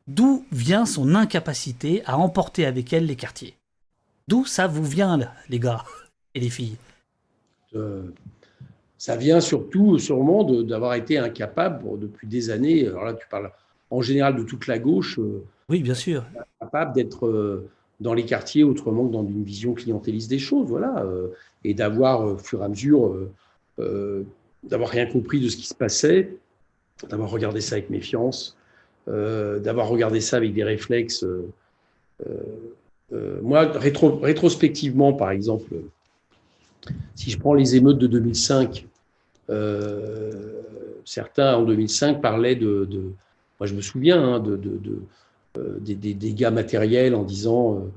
d'où 0.08 0.46
vient 0.52 0.86
son 0.86 1.16
incapacité 1.16 2.04
à 2.06 2.18
emporter 2.18 2.66
avec 2.66 2.92
elle 2.92 3.06
les 3.06 3.16
quartiers? 3.16 3.56
D'où 4.28 4.46
ça 4.46 4.68
vous 4.68 4.84
vient, 4.84 5.18
les 5.48 5.60
gars 5.60 5.86
et 6.36 6.42
les 6.42 6.50
filles? 6.50 6.76
Euh, 7.76 8.04
ça 8.98 9.16
vient 9.16 9.40
surtout, 9.40 9.98
sûrement, 9.98 10.44
d'avoir 10.44 10.94
été 10.96 11.18
incapable 11.18 12.00
depuis 12.00 12.28
des 12.28 12.50
années. 12.50 12.88
Alors 12.88 13.06
là, 13.06 13.14
tu 13.14 13.28
parles 13.30 13.52
en 13.92 14.02
général 14.02 14.36
de 14.36 14.44
toute 14.44 14.68
la 14.68 14.78
gauche. 14.78 15.20
Euh, 15.20 15.44
oui, 15.70 15.82
bien 15.82 15.94
sûr. 15.94 16.26
Incapable 16.60 16.94
d'être 16.94 17.28
euh, 17.28 17.70
dans 18.02 18.14
les 18.14 18.26
quartiers 18.26 18.64
autrement 18.64 19.08
que 19.08 19.14
dans 19.14 19.24
une 19.24 19.44
vision 19.44 19.74
clientéliste 19.74 20.30
des 20.30 20.40
choses, 20.40 20.68
voilà, 20.68 21.06
et 21.64 21.74
d'avoir, 21.74 22.24
au 22.24 22.38
fur 22.38 22.62
et 22.62 22.66
à 22.66 22.70
mesure, 22.70 23.14
d'avoir 24.64 24.90
rien 24.90 25.06
compris 25.06 25.42
de 25.42 25.50
ce 25.50 25.58
qui 25.58 25.68
se 25.68 25.74
passait, 25.74 26.38
d'avoir 27.10 27.30
regardé 27.30 27.60
ça 27.60 27.76
avec 27.76 27.90
méfiance, 27.90 28.56
d'avoir 29.06 29.90
regardé 29.90 30.22
ça 30.22 30.38
avec 30.38 30.54
des 30.54 30.64
réflexes. 30.64 31.26
moi, 33.12 33.66
rétro, 33.66 34.16
rétrospectivement, 34.16 35.12
par 35.12 35.32
exemple, 35.32 35.76
si 37.16 37.32
je 37.32 37.38
prends 37.38 37.54
les 37.54 37.76
émeutes 37.76 37.98
de 37.98 38.08
2005, 38.08 38.88
euh, 39.50 40.62
certains 41.06 41.56
en 41.56 41.64
2005 41.64 42.22
parlaient 42.22 42.56
de, 42.56 42.88
moi 43.60 43.68
je 43.68 43.74
me 43.74 43.82
souviens, 43.82 44.22
hein, 44.22 44.40
de, 44.40 44.60
euh, 45.58 45.78
des, 45.80 46.14
dégâts 46.14 46.52
matériels 46.52 47.16
en 47.16 47.24
disant 47.24 47.88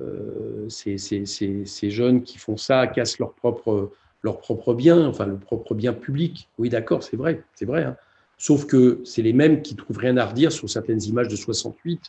euh, 0.00 0.68
ces, 0.68 1.90
jeunes 1.90 2.22
qui 2.22 2.38
font 2.38 2.56
ça 2.56 2.86
cassent 2.86 3.18
leur 3.18 3.32
propre 3.32 3.90
leur 4.24 4.40
propre 4.40 4.74
bien, 4.74 5.06
enfin 5.06 5.26
le 5.26 5.36
propre 5.36 5.74
bien 5.74 5.92
public. 5.92 6.48
Oui, 6.58 6.68
d'accord, 6.68 7.04
c'est 7.04 7.16
vrai, 7.16 7.44
c'est 7.54 7.66
vrai. 7.66 7.84
Hein. 7.84 7.96
Sauf 8.36 8.66
que 8.66 9.00
c'est 9.04 9.22
les 9.22 9.32
mêmes 9.32 9.62
qui 9.62 9.76
trouvent 9.76 9.98
rien 9.98 10.16
à 10.16 10.26
redire 10.26 10.50
sur 10.50 10.68
certaines 10.68 11.02
images 11.04 11.28
de 11.28 11.36
68, 11.36 12.00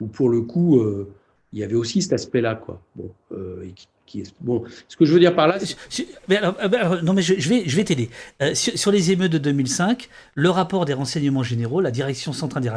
où 0.00 0.06
pour 0.06 0.28
le 0.28 0.42
coup, 0.42 0.82
il 1.54 1.58
y 1.58 1.64
avait 1.64 1.74
aussi 1.74 2.02
cet 2.02 2.12
aspect-là, 2.12 2.54
quoi. 2.54 2.82
Bon, 2.94 3.10
ce 4.06 4.96
que 4.96 5.04
je 5.04 5.12
veux 5.12 5.18
dire 5.18 5.34
par 5.34 5.48
là, 5.48 5.58
alors, 6.30 7.02
non, 7.02 7.12
mais 7.12 7.22
je, 7.22 7.48
vais, 7.48 7.84
t'aider. 7.84 8.10
sur, 8.54 8.92
les 8.92 9.10
émeutes 9.10 9.32
de 9.32 9.38
2005, 9.38 10.08
le 10.34 10.50
rapport 10.50 10.84
des 10.84 10.94
renseignements 10.94 11.42
généraux, 11.42 11.80
la 11.80 11.90
direction 11.90 12.32
centrale 12.32 12.62
des, 12.62 12.70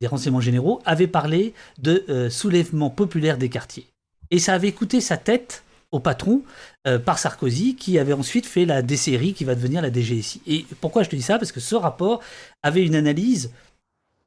des 0.00 0.06
renseignements 0.06 0.40
généraux, 0.40 0.80
avait 0.84 1.06
parlé 1.06 1.54
de 1.80 2.28
soulèvement 2.30 2.90
populaire 2.90 3.38
des 3.38 3.48
quartiers. 3.48 3.86
Et 4.30 4.38
ça 4.38 4.54
avait 4.54 4.72
coûté 4.72 5.00
sa 5.00 5.16
tête 5.16 5.62
au 5.90 6.00
patron 6.00 6.42
euh, 6.86 6.98
par 6.98 7.18
Sarkozy, 7.18 7.74
qui 7.74 7.98
avait 7.98 8.12
ensuite 8.12 8.46
fait 8.46 8.64
la 8.64 8.82
DCRI 8.82 9.32
qui 9.32 9.44
va 9.44 9.54
devenir 9.54 9.80
la 9.80 9.92
DGSI. 9.92 10.42
Et 10.46 10.66
pourquoi 10.80 11.02
je 11.02 11.08
te 11.08 11.16
dis 11.16 11.22
ça? 11.22 11.38
Parce 11.38 11.52
que 11.52 11.60
ce 11.60 11.74
rapport 11.74 12.22
avait 12.62 12.84
une 12.84 12.94
analyse 12.94 13.50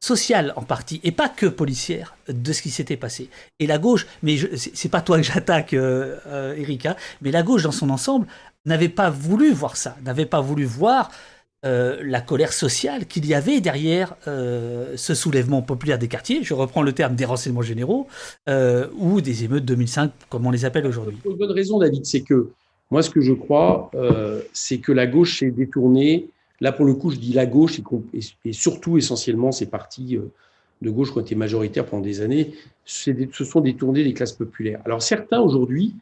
sociale 0.02 0.52
en 0.56 0.64
partie, 0.64 0.99
et 1.04 1.12
pas 1.12 1.30
que 1.30 1.45
policière, 1.45 2.16
de 2.28 2.52
ce 2.54 2.62
qui 2.64 2.72
s'était 2.72 2.97
passé. 2.97 3.30
Et 3.60 3.68
la 3.68 3.78
gauche, 3.78 4.08
mais 4.24 4.36
c'est 4.56 4.89
pas 4.89 5.02
toi 5.02 5.18
que 5.18 5.24
j'attaque, 5.24 5.74
euh, 5.74 6.18
euh, 6.28 6.56
Erika, 6.56 6.97
mais 7.22 7.32
la 7.32 7.43
gauche 7.43 7.64
dans 7.64 7.72
son 7.72 7.89
ensemble 7.91 8.26
n'avait 8.66 8.89
pas 8.89 9.12
voulu 9.12 9.52
voir 9.52 9.78
ça, 9.78 9.95
n'avait 10.04 10.26
pas 10.26 10.41
voulu 10.41 10.66
voir 10.66 11.12
euh, 11.64 12.02
la 12.04 12.20
colère 12.20 12.52
sociale 12.52 13.06
qu'il 13.06 13.28
y 13.28 13.36
avait 13.36 13.62
derrière 13.62 14.16
euh, 14.28 14.93
ce 14.97 15.14
soulèvement 15.14 15.62
populaire 15.62 15.99
des 15.99 16.08
quartiers, 16.08 16.43
je 16.43 16.56
reprends 16.56 16.82
le 16.82 16.93
terme 16.93 17.14
des 17.14 17.26
renseignements 17.26 17.62
généraux, 17.62 18.08
ou 18.97 19.22
des 19.22 19.43
émeutes 19.43 19.66
2005, 19.66 20.12
comme 20.30 20.47
on 20.47 20.52
les 20.52 20.66
appelle 20.66 20.88
aujourd'hui. 20.88 21.18
Pour 21.22 21.34
une 21.34 21.38
bonne 21.38 21.52
raison, 21.52 21.78
David, 21.78 22.08
c'est 22.08 22.22
que 22.22 22.49
moi, 22.89 23.04
ce 23.04 23.12
que 23.12 23.22
je 23.22 23.34
crois, 23.34 23.91
c'est 24.52 24.80
que 24.80 24.91
la 24.91 25.06
gauche 25.06 25.39
s'est 25.39 25.52
détournée. 25.52 26.28
Là, 26.62 26.72
pour 26.72 26.86
le 26.86 26.93
coup, 26.93 27.09
je 27.09 27.18
dis 27.18 27.34
la 27.34 27.45
gauche, 27.45 27.82
et, 28.45 28.53
surtout 28.53 28.97
essentiellement 28.97 29.51
ces 29.51 29.66
partis 29.66 30.20
de 30.82 30.89
gauche 30.89 31.12
qui 31.12 31.18
ont 31.18 31.22
été 31.22 31.36
majoritaires 31.36 31.86
pendant 31.86 32.03
des 32.03 32.22
années, 32.22 32.53
se 32.86 33.43
sont 33.43 33.62
détournés 33.62 34.03
des 34.03 34.14
classes 34.14 34.34
populaires. 34.34 34.82
Alors 34.86 35.01
certains, 35.01 35.39
aujourd'hui, 35.41 35.95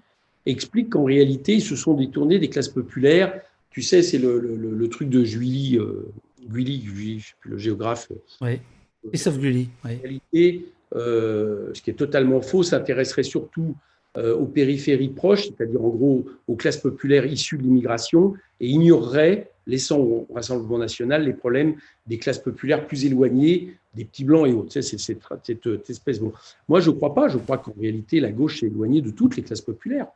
expliquent 0.45 0.91
qu'en 0.91 1.05
réalité, 1.05 1.55
ils 1.55 1.61
se 1.61 1.75
sont 1.75 1.93
détournés 1.93 2.39
des 2.39 2.49
classes 2.49 2.69
populaires 2.69 3.41
tu 3.69 3.81
sais, 3.81 4.01
c'est 4.01 4.17
le, 4.17 4.87
truc 4.89 5.09
de 5.09 5.23
Julie, 5.23 5.77
euh, 5.77 6.11
Julie, 6.51 7.23
le 7.43 7.57
géographe. 7.57 8.11
Oui, 8.41 8.59
Christophe 9.07 9.39
Gulli. 9.39 9.69
En 9.83 9.89
réalité, 9.89 10.65
euh, 10.95 11.69
ce 11.73 11.81
qui 11.81 11.91
est 11.91 11.95
totalement 11.95 12.41
faux, 12.41 12.63
s'intéresserait 12.63 13.23
surtout 13.23 13.75
euh, 13.75 13.88
aux 14.17 14.45
périphéries 14.45 15.09
proches, 15.09 15.47
c'est-à-dire 15.47 15.83
en 15.83 15.89
gros 15.89 16.25
aux 16.47 16.55
classes 16.55 16.77
populaires 16.77 17.25
issues 17.25 17.57
de 17.57 17.63
l'immigration, 17.63 18.33
et 18.59 18.67
ignorerait, 18.67 19.51
laissant 19.67 19.99
au 19.99 20.27
Rassemblement 20.33 20.79
national, 20.79 21.25
les 21.25 21.33
problèmes 21.33 21.75
des 22.07 22.17
classes 22.17 22.39
populaires 22.39 22.87
plus 22.87 23.05
éloignées, 23.05 23.75
des 23.93 24.05
petits 24.05 24.23
blancs 24.23 24.47
et 24.47 24.53
autres. 24.53 24.71
C'est 24.71 24.81
cette, 24.81 25.89
espèce. 25.89 26.21
Moi, 26.67 26.79
je 26.79 26.89
ne 26.89 26.95
crois 26.95 27.13
pas. 27.13 27.27
Je 27.27 27.37
crois 27.37 27.57
qu'en 27.57 27.73
réalité, 27.79 28.19
la 28.19 28.31
gauche 28.31 28.63
est 28.63 28.67
éloignée 28.67 29.01
de 29.01 29.11
toutes 29.11 29.35
les 29.37 29.43
classes 29.43 29.61
populaires 29.61 30.07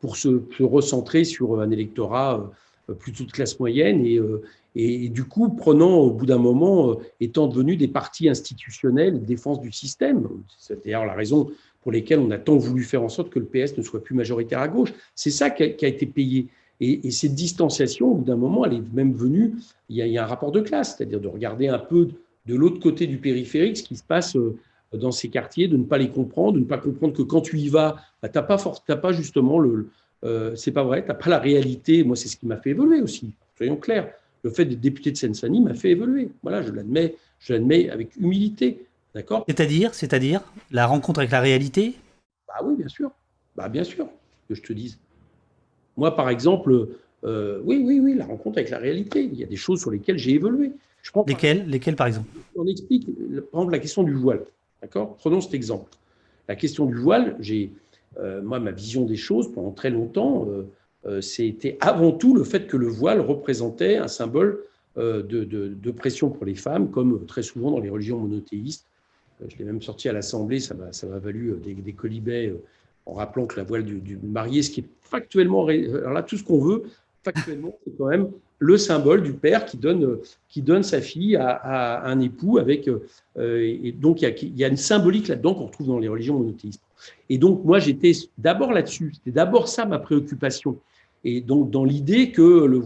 pour 0.00 0.16
se, 0.16 0.28
recentrer 0.60 1.24
sur 1.24 1.60
un 1.60 1.70
électorat 1.70 2.50
euh, 2.88 2.94
plutôt 2.94 3.24
de 3.24 3.32
classe 3.32 3.58
moyenne 3.58 4.04
et, 4.04 4.18
euh, 4.18 4.42
et, 4.74 5.08
du 5.08 5.24
coup 5.24 5.48
prenant 5.48 5.96
au 5.96 6.10
bout 6.10 6.26
d'un 6.26 6.38
moment, 6.38 6.90
euh, 6.90 6.94
étant 7.20 7.48
devenus 7.48 7.78
des 7.78 7.88
partis 7.88 8.28
institutionnels 8.28 9.20
de 9.20 9.24
défense 9.24 9.60
du 9.60 9.72
système. 9.72 10.28
C'est 10.58 10.84
d'ailleurs 10.84 11.04
la 11.04 11.14
raison 11.14 11.50
pour 11.88 11.94
laquelle 11.94 12.18
on 12.18 12.30
a 12.32 12.36
tant 12.36 12.58
voulu 12.58 12.84
faire 12.84 13.02
en 13.02 13.08
sorte 13.08 13.30
que 13.30 13.38
le 13.38 13.46
PS 13.46 13.74
ne 13.78 13.82
soit 13.82 14.04
plus 14.04 14.14
majoritaire 14.14 14.60
à 14.60 14.68
gauche. 14.68 14.92
C'est 15.14 15.30
ça 15.30 15.48
qui 15.48 15.62
a, 15.62 15.88
été 15.88 16.04
payé. 16.04 16.48
Et, 16.82 17.10
cette 17.10 17.34
distanciation, 17.34 18.08
au 18.12 18.14
bout 18.16 18.24
d'un 18.26 18.36
moment, 18.36 18.66
elle 18.66 18.74
est 18.74 18.92
même 18.92 19.14
venue, 19.14 19.54
il 19.88 19.96
y, 19.96 20.18
a, 20.18 20.22
un 20.22 20.26
rapport 20.26 20.52
de 20.52 20.60
classe, 20.60 20.96
c'est-à-dire 20.98 21.18
de 21.18 21.28
regarder 21.28 21.68
un 21.68 21.78
peu 21.78 22.08
de 22.44 22.54
l'autre 22.54 22.78
côté 22.78 23.06
du 23.06 23.16
périphérique 23.16 23.78
ce 23.78 23.82
qui 23.82 23.96
se 23.96 24.02
passe 24.02 24.36
dans 24.92 25.12
ces 25.12 25.30
quartiers, 25.30 25.66
de 25.66 25.78
ne 25.78 25.84
pas 25.84 25.96
les 25.96 26.10
comprendre, 26.10 26.52
de 26.56 26.58
ne 26.58 26.66
pas 26.66 26.76
comprendre 26.76 27.14
que 27.14 27.22
quand 27.22 27.40
tu 27.40 27.56
y 27.56 27.70
vas, 27.70 27.96
bah, 28.22 28.28
tu 28.28 28.36
n'as 28.38 28.96
pas, 28.96 29.12
justement 29.12 29.58
le, 29.58 29.88
euh, 30.24 30.54
c'est 30.56 30.72
pas 30.72 30.84
vrai, 30.84 31.00
tu 31.00 31.14
pas 31.14 31.30
la 31.30 31.38
réalité. 31.38 32.04
Moi, 32.04 32.16
c'est 32.16 32.28
ce 32.28 32.36
qui 32.36 32.44
m'a 32.44 32.58
fait 32.58 32.70
évoluer 32.72 33.00
aussi. 33.00 33.30
Soyons 33.56 33.76
clairs. 33.76 34.12
Le 34.42 34.50
fait 34.50 34.66
d'être 34.66 34.80
député 34.80 35.10
de 35.10 35.16
Seine-Saint-Denis 35.16 35.62
m'a 35.62 35.72
fait 35.72 35.92
évoluer. 35.92 36.28
Voilà, 36.42 36.60
je 36.60 36.70
l'admets, 36.70 37.14
je 37.38 37.54
l'admets 37.54 37.88
avec 37.88 38.14
humilité. 38.16 38.84
D'accord 39.18 39.44
C'est-à-dire, 39.48 39.94
c'est-à-dire 39.94 40.40
la 40.70 40.86
rencontre 40.86 41.18
avec 41.18 41.32
la 41.32 41.40
réalité? 41.40 41.96
Bah 42.46 42.60
oui, 42.64 42.76
bien 42.76 42.86
sûr. 42.86 43.10
Bah 43.56 43.68
bien 43.68 43.82
sûr 43.82 44.08
que 44.48 44.54
je 44.54 44.62
te 44.62 44.72
dise. 44.72 44.98
Moi, 45.96 46.14
par 46.14 46.30
exemple, 46.30 46.90
euh, 47.24 47.60
oui, 47.64 47.82
oui, 47.84 47.98
oui, 47.98 48.14
la 48.14 48.26
rencontre 48.26 48.58
avec 48.58 48.70
la 48.70 48.78
réalité. 48.78 49.24
Il 49.24 49.34
y 49.34 49.42
a 49.42 49.46
des 49.46 49.56
choses 49.56 49.80
sur 49.80 49.90
lesquelles 49.90 50.18
j'ai 50.18 50.34
évolué. 50.34 50.70
Je 51.02 51.10
prends 51.10 51.24
lesquelles, 51.26 51.58
par... 51.58 51.66
lesquelles, 51.66 51.96
par 51.96 52.06
exemple? 52.06 52.28
On 52.54 52.66
explique, 52.66 53.06
par 53.06 53.60
exemple, 53.60 53.72
la 53.72 53.78
question 53.80 54.04
du 54.04 54.14
voile. 54.14 54.44
D'accord? 54.80 55.16
Prenons 55.16 55.40
cet 55.40 55.54
exemple. 55.54 55.90
La 56.46 56.54
question 56.54 56.86
du 56.86 56.94
voile, 56.94 57.36
j'ai 57.40 57.72
euh, 58.18 58.40
moi, 58.40 58.60
ma 58.60 58.70
vision 58.70 59.04
des 59.04 59.16
choses 59.16 59.52
pendant 59.52 59.72
très 59.72 59.90
longtemps, 59.90 60.46
euh, 60.48 60.62
euh, 61.06 61.20
c'était 61.20 61.76
avant 61.80 62.12
tout 62.12 62.34
le 62.34 62.44
fait 62.44 62.66
que 62.66 62.76
le 62.76 62.88
voile 62.88 63.20
représentait 63.20 63.96
un 63.96 64.08
symbole 64.08 64.62
de, 64.96 65.90
pression 65.92 66.28
pour 66.28 66.44
les 66.44 66.56
femmes, 66.56 66.90
comme 66.90 67.24
très 67.24 67.42
souvent 67.42 67.70
dans 67.70 67.78
les 67.78 67.88
religions 67.88 68.18
monothéistes. 68.18 68.87
Je 69.46 69.56
l'ai 69.58 69.64
même 69.64 69.82
sorti 69.82 70.08
à 70.08 70.12
l'Assemblée, 70.12 70.60
ça 70.60 70.74
m'a 70.74 71.18
valu 71.18 71.54
des, 71.62 71.92
colibets 71.92 72.54
en 73.06 73.14
rappelant 73.14 73.46
que 73.46 73.56
la 73.56 73.62
voile 73.62 73.84
du, 73.84 74.18
marié, 74.22 74.62
ce 74.62 74.70
qui 74.70 74.80
est 74.80 74.88
factuellement, 75.00 75.66
alors 75.66 76.12
là, 76.12 76.22
tout 76.22 76.36
ce 76.36 76.44
qu'on 76.44 76.58
veut, 76.58 76.84
factuellement, 77.22 77.76
c'est 77.84 77.96
quand 77.96 78.06
même 78.06 78.28
le 78.58 78.76
symbole 78.76 79.22
du 79.22 79.32
père 79.32 79.64
qui 79.64 79.76
donne, 79.76 80.18
qui 80.48 80.62
donne 80.62 80.82
sa 80.82 81.00
fille 81.00 81.36
à, 81.36 82.04
un 82.04 82.20
époux 82.20 82.58
avec. 82.58 82.90
et 83.38 83.92
donc, 83.92 84.22
il 84.22 84.58
y, 84.58 84.64
a, 84.64 84.68
une 84.68 84.76
symbolique 84.76 85.28
là-dedans 85.28 85.54
qu'on 85.54 85.66
retrouve 85.66 85.86
dans 85.86 85.98
les 85.98 86.08
religions 86.08 86.38
monothéistes. 86.38 86.82
Et 87.28 87.38
donc, 87.38 87.64
moi, 87.64 87.78
j'étais 87.78 88.12
d'abord 88.36 88.72
là-dessus. 88.72 89.12
C'était 89.14 89.30
d'abord 89.30 89.68
ça 89.68 89.86
ma 89.86 89.98
préoccupation. 89.98 90.78
Et 91.24 91.40
donc, 91.40 91.70
dans 91.70 91.84
l'idée 91.84 92.32
que 92.32 92.64
le 92.64 92.78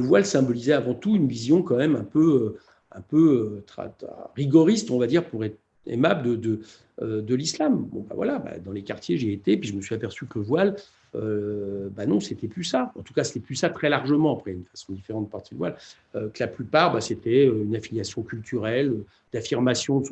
voile 0.00 0.26
symbolisait 0.26 0.72
avant 0.72 0.94
tout 0.94 1.14
une 1.14 1.28
vision 1.28 1.62
quand 1.62 1.76
même 1.76 1.96
un 1.96 2.04
peu, 2.04 2.56
un 2.96 3.00
peu 3.00 3.64
euh, 3.78 3.88
rigoriste, 4.34 4.90
on 4.90 4.98
va 4.98 5.06
dire, 5.06 5.24
pour 5.24 5.44
être 5.44 5.58
aimable 5.86 6.22
de, 6.22 6.36
de, 6.36 6.60
euh, 7.02 7.36
l'islam. 7.36 7.86
Bon, 7.92 8.04
bah 8.08 8.14
voilà, 8.16 8.38
bah, 8.38 8.58
dans 8.58 8.72
les 8.72 8.82
quartiers, 8.82 9.16
j'ai 9.16 9.32
été, 9.32 9.56
puis 9.56 9.68
je 9.68 9.74
me 9.74 9.82
suis 9.82 9.94
aperçu 9.94 10.26
que 10.26 10.38
le 10.38 10.44
voile, 10.44 10.76
euh, 11.14 11.88
bah 11.94 12.06
non, 12.06 12.20
c'était 12.20 12.48
plus 12.48 12.64
ça. 12.64 12.92
En 12.98 13.02
tout 13.02 13.14
cas, 13.14 13.24
c'était 13.24 13.40
plus 13.40 13.54
ça 13.54 13.70
très 13.70 13.88
largement, 13.88 14.36
après, 14.36 14.52
une 14.52 14.64
façon 14.64 14.92
différente 14.92 15.26
de 15.26 15.30
partie 15.30 15.54
du 15.54 15.58
voile, 15.58 15.76
que 16.12 16.40
la 16.40 16.48
plupart, 16.48 16.92
bah, 16.92 17.00
c'était 17.00 17.46
une 17.46 17.76
affiliation 17.76 18.22
culturelle, 18.22 18.94
d'affirmation 19.32 20.02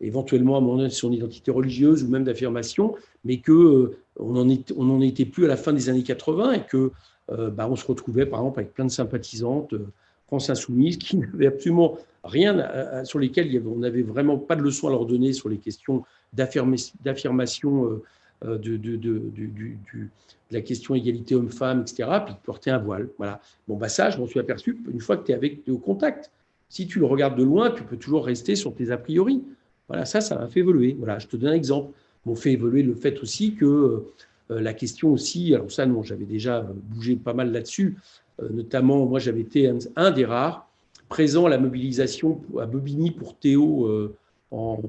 éventuellement 0.00 0.56
à 0.56 0.60
mon 0.60 0.76
de 0.76 0.88
son 0.88 1.12
identité 1.12 1.50
religieuse 1.50 2.02
ou 2.04 2.08
même 2.08 2.24
d'affirmation, 2.24 2.94
mais 3.24 3.38
que 3.38 3.52
euh, 3.52 3.98
on 4.18 4.32
n'en 4.84 5.00
était 5.00 5.24
plus 5.24 5.44
à 5.44 5.48
la 5.48 5.56
fin 5.56 5.72
des 5.72 5.88
années 5.88 6.02
80 6.02 6.52
et 6.52 6.62
que 6.62 6.90
euh, 7.30 7.50
bah, 7.50 7.68
on 7.70 7.76
se 7.76 7.86
retrouvait 7.86 8.26
par 8.26 8.40
exemple 8.40 8.60
avec 8.60 8.74
plein 8.74 8.84
de 8.84 8.90
sympathisantes 8.90 9.72
euh, 9.72 9.86
France 10.38 10.66
qui 10.98 11.16
n'avaient 11.18 11.46
absolument 11.46 11.98
rien 12.22 13.04
sur 13.04 13.18
lesquelles 13.18 13.62
on 13.66 13.76
n'avait 13.76 14.02
vraiment 14.02 14.38
pas 14.38 14.56
de 14.56 14.62
leçon 14.62 14.88
à 14.88 14.90
leur 14.90 15.04
donner 15.04 15.32
sur 15.32 15.48
les 15.48 15.58
questions 15.58 16.04
d'affirmation 16.32 18.00
de, 18.42 18.56
de, 18.56 18.96
de, 18.96 19.22
la 20.50 20.60
question 20.60 20.94
égalité 20.94 21.34
homme-femme, 21.34 21.82
etc., 21.82 22.08
puis 22.24 22.34
de 22.34 22.38
porter 22.42 22.70
un 22.70 22.78
voile. 22.78 23.08
Voilà. 23.18 23.40
Bon, 23.68 23.76
bah 23.76 23.88
ça, 23.88 24.10
je 24.10 24.18
m'en 24.18 24.26
suis 24.26 24.40
aperçu 24.40 24.78
une 24.90 25.00
fois 25.00 25.16
que 25.16 25.26
tu 25.26 25.32
es 25.32 25.34
avec 25.34 25.68
au 25.68 25.78
contact. 25.78 26.30
Si 26.68 26.86
tu 26.86 26.98
le 26.98 27.06
regardes 27.06 27.36
de 27.38 27.44
loin, 27.44 27.70
tu 27.70 27.82
peux 27.82 27.96
toujours 27.96 28.24
rester 28.24 28.56
sur 28.56 28.74
tes 28.74 28.90
a 28.90 28.96
priori. 28.96 29.44
Voilà, 29.88 30.04
ça, 30.04 30.20
ça 30.20 30.36
m'a 30.36 30.48
fait 30.48 30.60
évoluer. 30.60 30.96
Voilà, 30.98 31.18
je 31.18 31.26
te 31.26 31.36
donne 31.36 31.50
un 31.50 31.54
exemple. 31.54 31.92
M'ont 32.24 32.36
fait 32.36 32.52
évoluer 32.52 32.82
le 32.82 32.94
fait 32.94 33.20
aussi 33.20 33.54
que 33.54 34.06
euh, 34.50 34.60
la 34.60 34.74
question 34.74 35.12
aussi, 35.12 35.54
alors 35.54 35.70
ça, 35.70 35.86
non, 35.86 36.02
j'avais 36.02 36.24
déjà 36.24 36.66
bougé 36.90 37.16
pas 37.16 37.34
mal 37.34 37.52
là-dessus, 37.52 37.96
euh, 37.96 38.23
notamment, 38.42 39.06
moi, 39.06 39.18
j'avais 39.18 39.40
été 39.40 39.72
un, 39.96 40.10
des 40.10 40.24
rares 40.24 40.68
présents 41.08 41.46
à 41.46 41.48
la 41.48 41.58
mobilisation 41.58 42.40
à 42.58 42.66
Bobigny 42.66 43.10
pour 43.10 43.36
Théo 43.36 43.86
euh, 43.86 44.16
en 44.50 44.80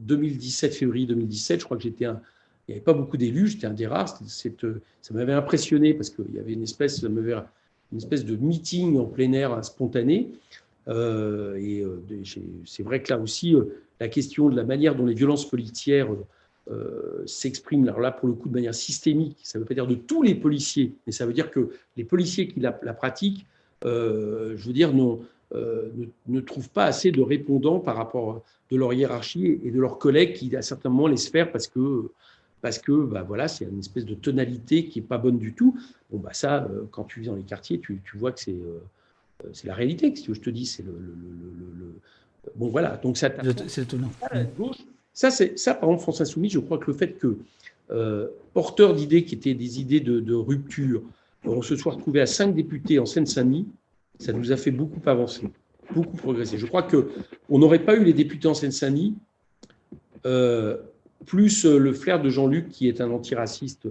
2017, 0.00 0.74
février 0.74 1.06
2017. 1.06 1.60
Je 1.60 1.64
crois 1.64 1.76
que 1.76 1.82
j'étais 1.82 2.06
un. 2.06 2.20
Il 2.66 2.72
n'y 2.72 2.76
avait 2.76 2.84
pas 2.84 2.94
beaucoup 2.94 3.18
d'élus, 3.18 3.48
j'étais 3.48 3.66
un 3.66 3.74
des 3.74 3.86
rares. 3.86 4.08
Cette, 4.26 4.66
ça 5.02 5.14
m'avait 5.14 5.34
impressionné 5.34 5.92
parce 5.92 6.08
qu'il 6.08 6.34
y 6.34 6.38
avait 6.38 6.54
une 6.54 6.62
espèce, 6.62 7.02
une 7.02 7.98
espèce 7.98 8.24
de 8.24 8.36
meeting 8.36 8.98
en 8.98 9.04
plein 9.04 9.32
air 9.32 9.62
spontané. 9.62 10.30
et 10.88 11.84
c'est 12.64 12.82
vrai 12.82 13.02
que 13.02 13.12
là 13.12 13.18
aussi, 13.18 13.54
la 14.00 14.08
question 14.08 14.48
de 14.48 14.56
la 14.56 14.64
manière 14.64 14.94
dont 14.94 15.04
les 15.04 15.14
violences 15.14 15.48
policières 15.48 16.08
euh, 16.70 17.22
s'expriment, 17.26 17.86
alors 17.88 18.00
là 18.00 18.10
pour 18.10 18.26
le 18.26 18.34
coup 18.34 18.48
de 18.48 18.54
manière 18.54 18.74
systémique, 18.74 19.36
ça 19.42 19.58
ne 19.58 19.62
veut 19.62 19.68
pas 19.68 19.74
dire 19.74 19.86
de 19.86 19.96
tous 19.96 20.22
les 20.22 20.34
policiers, 20.34 20.94
mais 21.06 21.12
ça 21.12 21.26
veut 21.26 21.34
dire 21.34 21.50
que 21.50 21.70
les 21.96 22.04
policiers 22.04 22.48
qui 22.48 22.60
la, 22.60 22.72
pratiquent, 22.72 23.44
euh, 23.84 24.54
je 24.56 24.66
veux 24.66 24.72
dire, 24.72 24.94
non, 24.94 25.20
euh, 25.54 25.90
ne, 26.26 26.40
trouvent 26.40 26.70
pas 26.70 26.86
assez 26.86 27.10
de 27.10 27.20
répondants 27.20 27.80
par 27.80 27.96
rapport 27.96 28.42
de 28.70 28.76
leur 28.78 28.94
hiérarchie 28.94 29.60
et 29.62 29.70
de 29.70 29.78
leurs 29.78 29.98
collègues 29.98 30.32
qui 30.32 30.56
à 30.56 30.62
certains 30.62 30.88
moments 30.88 31.08
laissent 31.08 31.28
faire 31.28 31.52
parce 31.52 31.68
que 31.68 32.10
parce 32.62 32.78
que 32.78 33.04
bah, 33.04 33.22
voilà, 33.22 33.46
c'est 33.46 33.66
une 33.66 33.80
espèce 33.80 34.06
de 34.06 34.14
tonalité 34.14 34.86
qui 34.86 35.00
n'est 35.00 35.06
pas 35.06 35.18
bonne 35.18 35.38
du 35.38 35.52
tout. 35.52 35.78
Bon, 36.10 36.18
bah, 36.18 36.32
ça, 36.32 36.66
quand 36.92 37.04
tu 37.04 37.20
vis 37.20 37.26
dans 37.26 37.34
les 37.34 37.42
quartiers, 37.42 37.78
tu, 37.78 38.00
tu 38.06 38.16
vois 38.16 38.32
que 38.32 38.40
c'est 38.40 38.56
c'est 39.52 39.66
la 39.66 39.74
réalité. 39.74 40.16
Si 40.16 40.32
je 40.32 40.40
te 40.40 40.48
dis, 40.48 40.64
c'est 40.64 40.82
le, 40.82 40.92
le, 40.92 41.12
le, 41.12 41.78
le, 41.78 41.94
Bon, 42.56 42.68
voilà. 42.68 42.96
Donc, 42.96 43.16
ça. 43.16 43.30
C'est 43.66 43.82
étonnant. 43.82 44.10
Ça, 45.14 45.30
par 45.74 45.84
exemple, 45.84 46.02
France 46.02 46.20
Insoumise, 46.20 46.52
je 46.52 46.58
crois 46.58 46.78
que 46.78 46.90
le 46.90 46.96
fait 46.96 47.12
que 47.12 47.38
euh, 47.90 48.28
porteurs 48.52 48.94
d'idées 48.94 49.24
qui 49.24 49.34
étaient 49.36 49.54
des 49.54 49.80
idées 49.80 50.00
de, 50.00 50.34
rupture, 50.34 51.02
on 51.44 51.62
se 51.62 51.76
soit 51.76 51.92
retrouvé 51.92 52.20
à 52.20 52.26
cinq 52.26 52.54
députés 52.54 52.98
en 52.98 53.06
Seine-Saint-Denis, 53.06 53.68
ça 54.18 54.32
nous 54.32 54.52
a 54.52 54.56
fait 54.56 54.70
beaucoup 54.70 55.00
avancer, 55.08 55.48
beaucoup 55.94 56.16
progresser. 56.16 56.58
Je 56.58 56.66
crois 56.66 56.82
qu'on 56.82 57.58
n'aurait 57.58 57.84
pas 57.84 57.96
eu 57.96 58.04
les 58.04 58.12
députés 58.12 58.48
en 58.48 58.54
Seine-Saint-Denis, 58.54 59.14
euh, 60.26 60.78
plus 61.26 61.64
le 61.64 61.92
flair 61.92 62.20
de 62.20 62.28
Jean-Luc, 62.28 62.68
qui 62.70 62.88
est 62.88 63.00
un 63.00 63.10
antiraciste, 63.10 63.88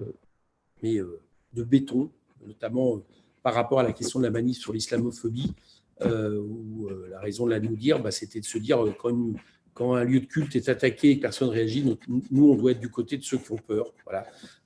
mais 0.81 0.97
euh, 0.97 1.19
de 1.53 1.63
béton, 1.63 2.09
notamment 2.45 3.01
par 3.43 3.53
rapport 3.53 3.79
à 3.79 3.83
la 3.83 3.93
question 3.93 4.19
de 4.19 4.25
la 4.25 4.31
manif 4.31 4.57
sur 4.57 4.73
l'islamophobie, 4.73 5.53
euh, 6.01 6.39
où 6.39 6.87
euh, 6.87 7.07
la 7.11 7.19
raison 7.19 7.45
de 7.45 7.51
la 7.51 7.59
nous 7.59 7.75
dire, 7.75 8.01
bah, 8.01 8.11
c'était 8.11 8.39
de 8.39 8.45
se 8.45 8.57
dire 8.57 8.83
quand 8.99 9.09
une, 9.09 9.35
quand 9.73 9.95
un 9.95 10.03
lieu 10.03 10.19
de 10.19 10.25
culte 10.25 10.55
est 10.55 10.69
attaqué 10.69 11.11
et 11.11 11.17
que 11.17 11.21
personne 11.21 11.47
ne 11.47 11.53
réagit, 11.53 11.83
nous, 12.07 12.49
on 12.49 12.55
doit 12.55 12.71
être 12.71 12.79
du 12.79 12.89
côté 12.89 13.17
de 13.17 13.23
ceux 13.23 13.37
qui 13.37 13.51
ont 13.51 13.57
peur. 13.57 13.93
Voilà. 14.05 14.25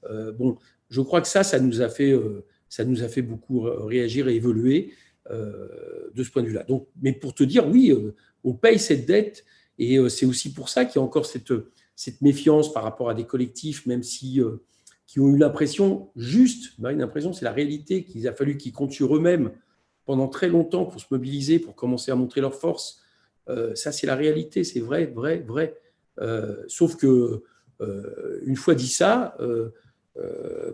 Euh, 0.10 0.32
bon, 0.32 0.58
je 0.90 1.02
crois 1.02 1.22
que 1.22 1.28
ça, 1.28 1.44
ça 1.44 1.60
nous 1.60 1.82
a 1.82 1.90
fait, 1.90 2.12
euh, 2.12 2.46
ça 2.70 2.84
nous 2.84 3.04
a 3.04 3.08
fait 3.08 3.22
beaucoup 3.22 3.62
réagir 3.62 4.28
et 4.28 4.36
évoluer 4.36 4.94
euh, 5.32 6.10
de 6.14 6.24
ce 6.24 6.32
point 6.32 6.44
de 6.44 6.48
vue-là. 6.48 6.64
Donc, 6.64 6.88
mais 7.02 7.14
pour 7.14 7.34
te 7.34 7.44
dire, 7.44 7.68
oui, 7.68 7.94
on 8.44 8.54
paye 8.54 8.80
cette 8.80 9.06
dette 9.06 9.46
et 9.80 9.98
c'est 10.10 10.26
aussi 10.26 10.54
pour 10.54 10.70
ça 10.70 10.86
qu'il 10.86 11.00
y 11.00 11.00
a 11.00 11.06
encore 11.06 11.26
cette, 11.26 11.52
méfiance 12.22 12.74
par 12.74 12.84
rapport 12.84 13.10
à 13.10 13.14
des 13.14 13.26
collectifs, 13.26 13.86
même 13.86 14.04
si 14.04 14.42
qui 15.06 15.20
ont 15.22 15.30
eu 15.30 15.38
l'impression 15.38 16.10
juste, 16.16 16.74
bah, 16.80 16.92
une 16.92 17.02
impression, 17.02 17.32
c'est 17.32 17.46
la 17.46 17.54
réalité 17.54 18.04
qu'il 18.04 18.28
a 18.28 18.34
fallu 18.34 18.58
qu'ils 18.58 18.74
comptent 18.74 18.92
sur 18.92 19.16
eux-mêmes 19.16 19.52
pendant 20.04 20.28
très 20.28 20.50
longtemps 20.50 20.86
pour 20.86 21.00
se 21.00 21.06
mobiliser, 21.12 21.60
pour 21.60 21.76
commencer 21.76 22.12
à 22.12 22.16
montrer 22.16 22.42
leur 22.42 22.56
force 22.56 23.02
euh, 23.50 23.76
ça, 23.76 23.92
c'est 23.92 24.08
la 24.08 24.16
réalité, 24.16 24.64
c'est 24.64 24.80
vrai, 24.80 25.06
vrai, 25.06 25.40
vrai. 25.40 25.76
Euh, 26.20 26.64
sauf 26.68 26.96
que, 26.96 27.44
euh, 27.82 28.40
une 28.46 28.56
fois 28.56 28.76
dit 28.76 28.88
ça, 28.88 29.36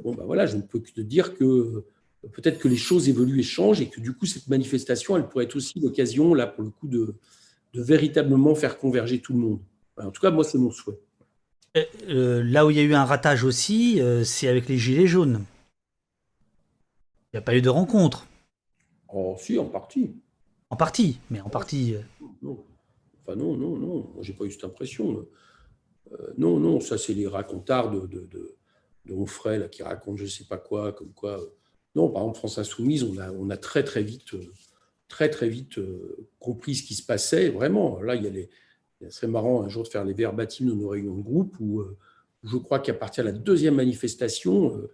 bon, 0.03 0.15
ben 0.15 0.25
voilà, 0.25 0.45
je 0.45 0.55
ne 0.57 0.61
peux 0.61 0.79
que 0.79 0.91
te 0.91 1.01
dire 1.01 1.35
que 1.35 1.83
peut-être 2.31 2.59
que 2.59 2.67
les 2.67 2.77
choses 2.77 3.09
évoluent 3.09 3.39
et 3.39 3.43
changent 3.43 3.81
et 3.81 3.89
que 3.89 3.99
du 3.99 4.13
coup, 4.13 4.25
cette 4.25 4.47
manifestation, 4.47 5.17
elle 5.17 5.27
pourrait 5.27 5.45
être 5.45 5.55
aussi 5.55 5.79
l'occasion, 5.79 6.33
là, 6.33 6.47
pour 6.47 6.63
le 6.63 6.69
coup, 6.69 6.87
de, 6.87 7.15
de 7.73 7.81
véritablement 7.81 8.55
faire 8.55 8.77
converger 8.77 9.19
tout 9.19 9.33
le 9.33 9.39
monde. 9.39 9.59
En 9.97 10.11
tout 10.11 10.21
cas, 10.21 10.31
moi, 10.31 10.43
c'est 10.43 10.57
mon 10.57 10.71
souhait. 10.71 10.99
Euh, 12.07 12.43
là 12.43 12.65
où 12.65 12.69
il 12.69 12.77
y 12.77 12.79
a 12.79 12.83
eu 12.83 12.93
un 12.93 13.05
ratage 13.05 13.43
aussi, 13.43 13.99
euh, 13.99 14.23
c'est 14.23 14.47
avec 14.47 14.69
les 14.69 14.77
Gilets 14.77 15.07
jaunes. 15.07 15.43
Il 17.31 17.37
n'y 17.37 17.39
a 17.39 17.41
pas 17.41 17.55
eu 17.55 17.61
de 17.61 17.69
rencontre. 17.69 18.27
Oh, 19.11 19.35
si, 19.39 19.57
en 19.57 19.65
partie. 19.65 20.15
En 20.73 20.75
partie, 20.75 21.19
mais 21.29 21.39
en 21.39 21.49
partie. 21.49 21.93
Non. 22.41 22.65
Enfin, 23.21 23.35
non, 23.35 23.55
non, 23.55 23.77
non. 23.77 24.11
J'ai 24.21 24.33
pas 24.33 24.45
eu 24.45 24.51
cette 24.51 24.63
impression. 24.63 25.23
Euh, 26.11 26.33
non, 26.35 26.59
non, 26.59 26.79
ça, 26.79 26.97
c'est 26.97 27.13
les 27.13 27.27
racontards 27.27 27.91
de, 27.91 28.07
de, 28.07 28.25
de, 28.25 28.55
de 29.05 29.13
mon 29.13 29.27
frère 29.27 29.59
là, 29.59 29.67
qui 29.67 29.83
racontent 29.83 30.17
je 30.17 30.25
sais 30.25 30.45
pas 30.45 30.57
quoi, 30.57 30.91
comme 30.91 31.13
quoi. 31.13 31.39
Euh, 31.39 31.45
non, 31.93 32.09
par 32.09 32.23
exemple, 32.23 32.39
France 32.39 32.57
Insoumise, 32.57 33.03
on 33.03 33.19
a, 33.19 33.31
on 33.33 33.51
a 33.51 33.57
très, 33.57 33.83
très 33.83 34.01
vite, 34.01 34.33
euh, 34.33 34.51
très, 35.09 35.29
très 35.29 35.47
vite 35.47 35.79
compris 36.39 36.73
ce 36.73 36.81
qui 36.81 36.95
se 36.95 37.05
passait. 37.05 37.49
Vraiment, 37.49 38.01
là, 38.01 38.15
il 38.15 38.23
y 38.23 38.27
a 38.27 38.31
les. 38.31 38.49
C'est 39.09 39.27
marrant 39.27 39.61
un 39.61 39.69
jour 39.69 39.83
de 39.83 39.89
faire 39.89 40.03
les 40.03 40.13
verbatims 40.13 40.69
de 40.69 40.73
nos 40.73 40.87
réunions 40.87 41.17
de 41.17 41.21
groupe 41.21 41.55
où 41.59 41.83
je 42.41 42.57
crois 42.57 42.79
qu'à 42.79 42.95
partir 42.95 43.23
de 43.23 43.29
la 43.29 43.37
deuxième 43.37 43.75
manifestation, 43.75 44.89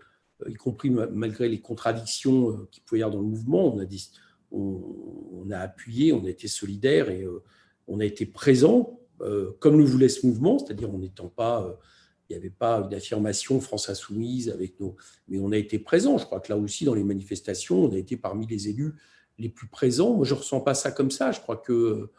y 0.45 0.55
compris 0.55 0.89
malgré 0.89 1.47
les 1.47 1.61
contradictions 1.61 2.67
qu'il 2.69 2.83
pouvait 2.83 2.99
y 2.99 3.03
avoir 3.03 3.15
dans 3.15 3.21
le 3.21 3.29
mouvement, 3.29 3.73
on 3.73 3.79
a 3.79 3.85
dit 3.85 4.11
on, 4.51 4.81
on, 5.33 5.51
a 5.51 5.57
appuyé, 5.57 6.13
on 6.13 6.25
a 6.25 6.29
été 6.29 6.47
solidaire 6.47 7.09
et 7.09 7.23
euh, 7.23 7.43
on 7.87 7.99
a 7.99 8.05
été 8.05 8.25
présent, 8.25 8.99
euh, 9.21 9.51
comme 9.59 9.77
le 9.77 9.83
voulait 9.83 10.09
ce 10.09 10.25
mouvement, 10.25 10.59
c'est-à-dire 10.59 10.89
en 10.93 10.99
n'étant 10.99 11.27
pas, 11.27 11.63
euh, 11.63 11.73
il 12.29 12.33
n'y 12.33 12.37
avait 12.37 12.49
pas 12.49 12.81
une 12.85 12.93
affirmation 12.93 13.59
France 13.59 13.89
Insoumise 13.89 14.49
avec 14.49 14.79
nos, 14.79 14.95
mais 15.27 15.39
on 15.39 15.51
a 15.51 15.57
été 15.57 15.79
présent. 15.79 16.17
Je 16.17 16.25
crois 16.25 16.39
que 16.39 16.51
là 16.51 16.57
aussi, 16.57 16.85
dans 16.85 16.93
les 16.93 17.03
manifestations, 17.03 17.85
on 17.85 17.91
a 17.91 17.97
été 17.97 18.17
parmi 18.17 18.45
les 18.45 18.69
élus 18.69 18.93
les 19.37 19.49
plus 19.49 19.67
présents. 19.67 20.13
Moi, 20.13 20.25
je 20.25 20.33
ne 20.33 20.39
ressens 20.39 20.61
pas 20.61 20.73
ça 20.75 20.91
comme 20.91 21.09
ça. 21.09 21.31
Je 21.31 21.39
crois 21.39 21.57
que, 21.57 22.11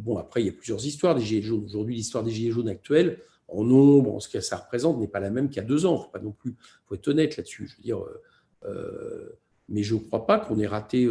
bon, 0.00 0.16
après, 0.16 0.42
il 0.42 0.46
y 0.46 0.48
a 0.48 0.52
plusieurs 0.52 0.84
histoires 0.84 1.14
des 1.14 1.20
Gilets 1.20 1.42
jaunes. 1.42 1.64
Aujourd'hui, 1.64 1.94
l'histoire 1.94 2.24
des 2.24 2.32
Gilets 2.32 2.50
jaunes 2.50 2.68
actuelle, 2.68 3.20
en 3.46 3.62
nombre, 3.62 4.14
en 4.14 4.20
ce 4.20 4.28
que 4.28 4.40
ça 4.40 4.56
représente, 4.56 4.98
n'est 4.98 5.06
pas 5.06 5.20
la 5.20 5.30
même 5.30 5.48
qu'il 5.48 5.58
y 5.58 5.64
a 5.64 5.68
deux 5.68 5.86
ans. 5.86 5.96
Il 5.96 6.04
faut 6.06 6.10
pas 6.10 6.18
non 6.18 6.32
plus, 6.32 6.56
faut 6.86 6.96
être 6.96 7.06
honnête 7.06 7.36
là-dessus. 7.36 7.68
Je 7.68 7.76
veux 7.76 7.82
dire, 7.82 8.02
mais 9.68 9.84
je 9.84 9.94
ne 9.94 10.00
crois 10.00 10.26
pas 10.26 10.40
qu'on 10.40 10.58
ait 10.58 10.66
raté. 10.66 11.08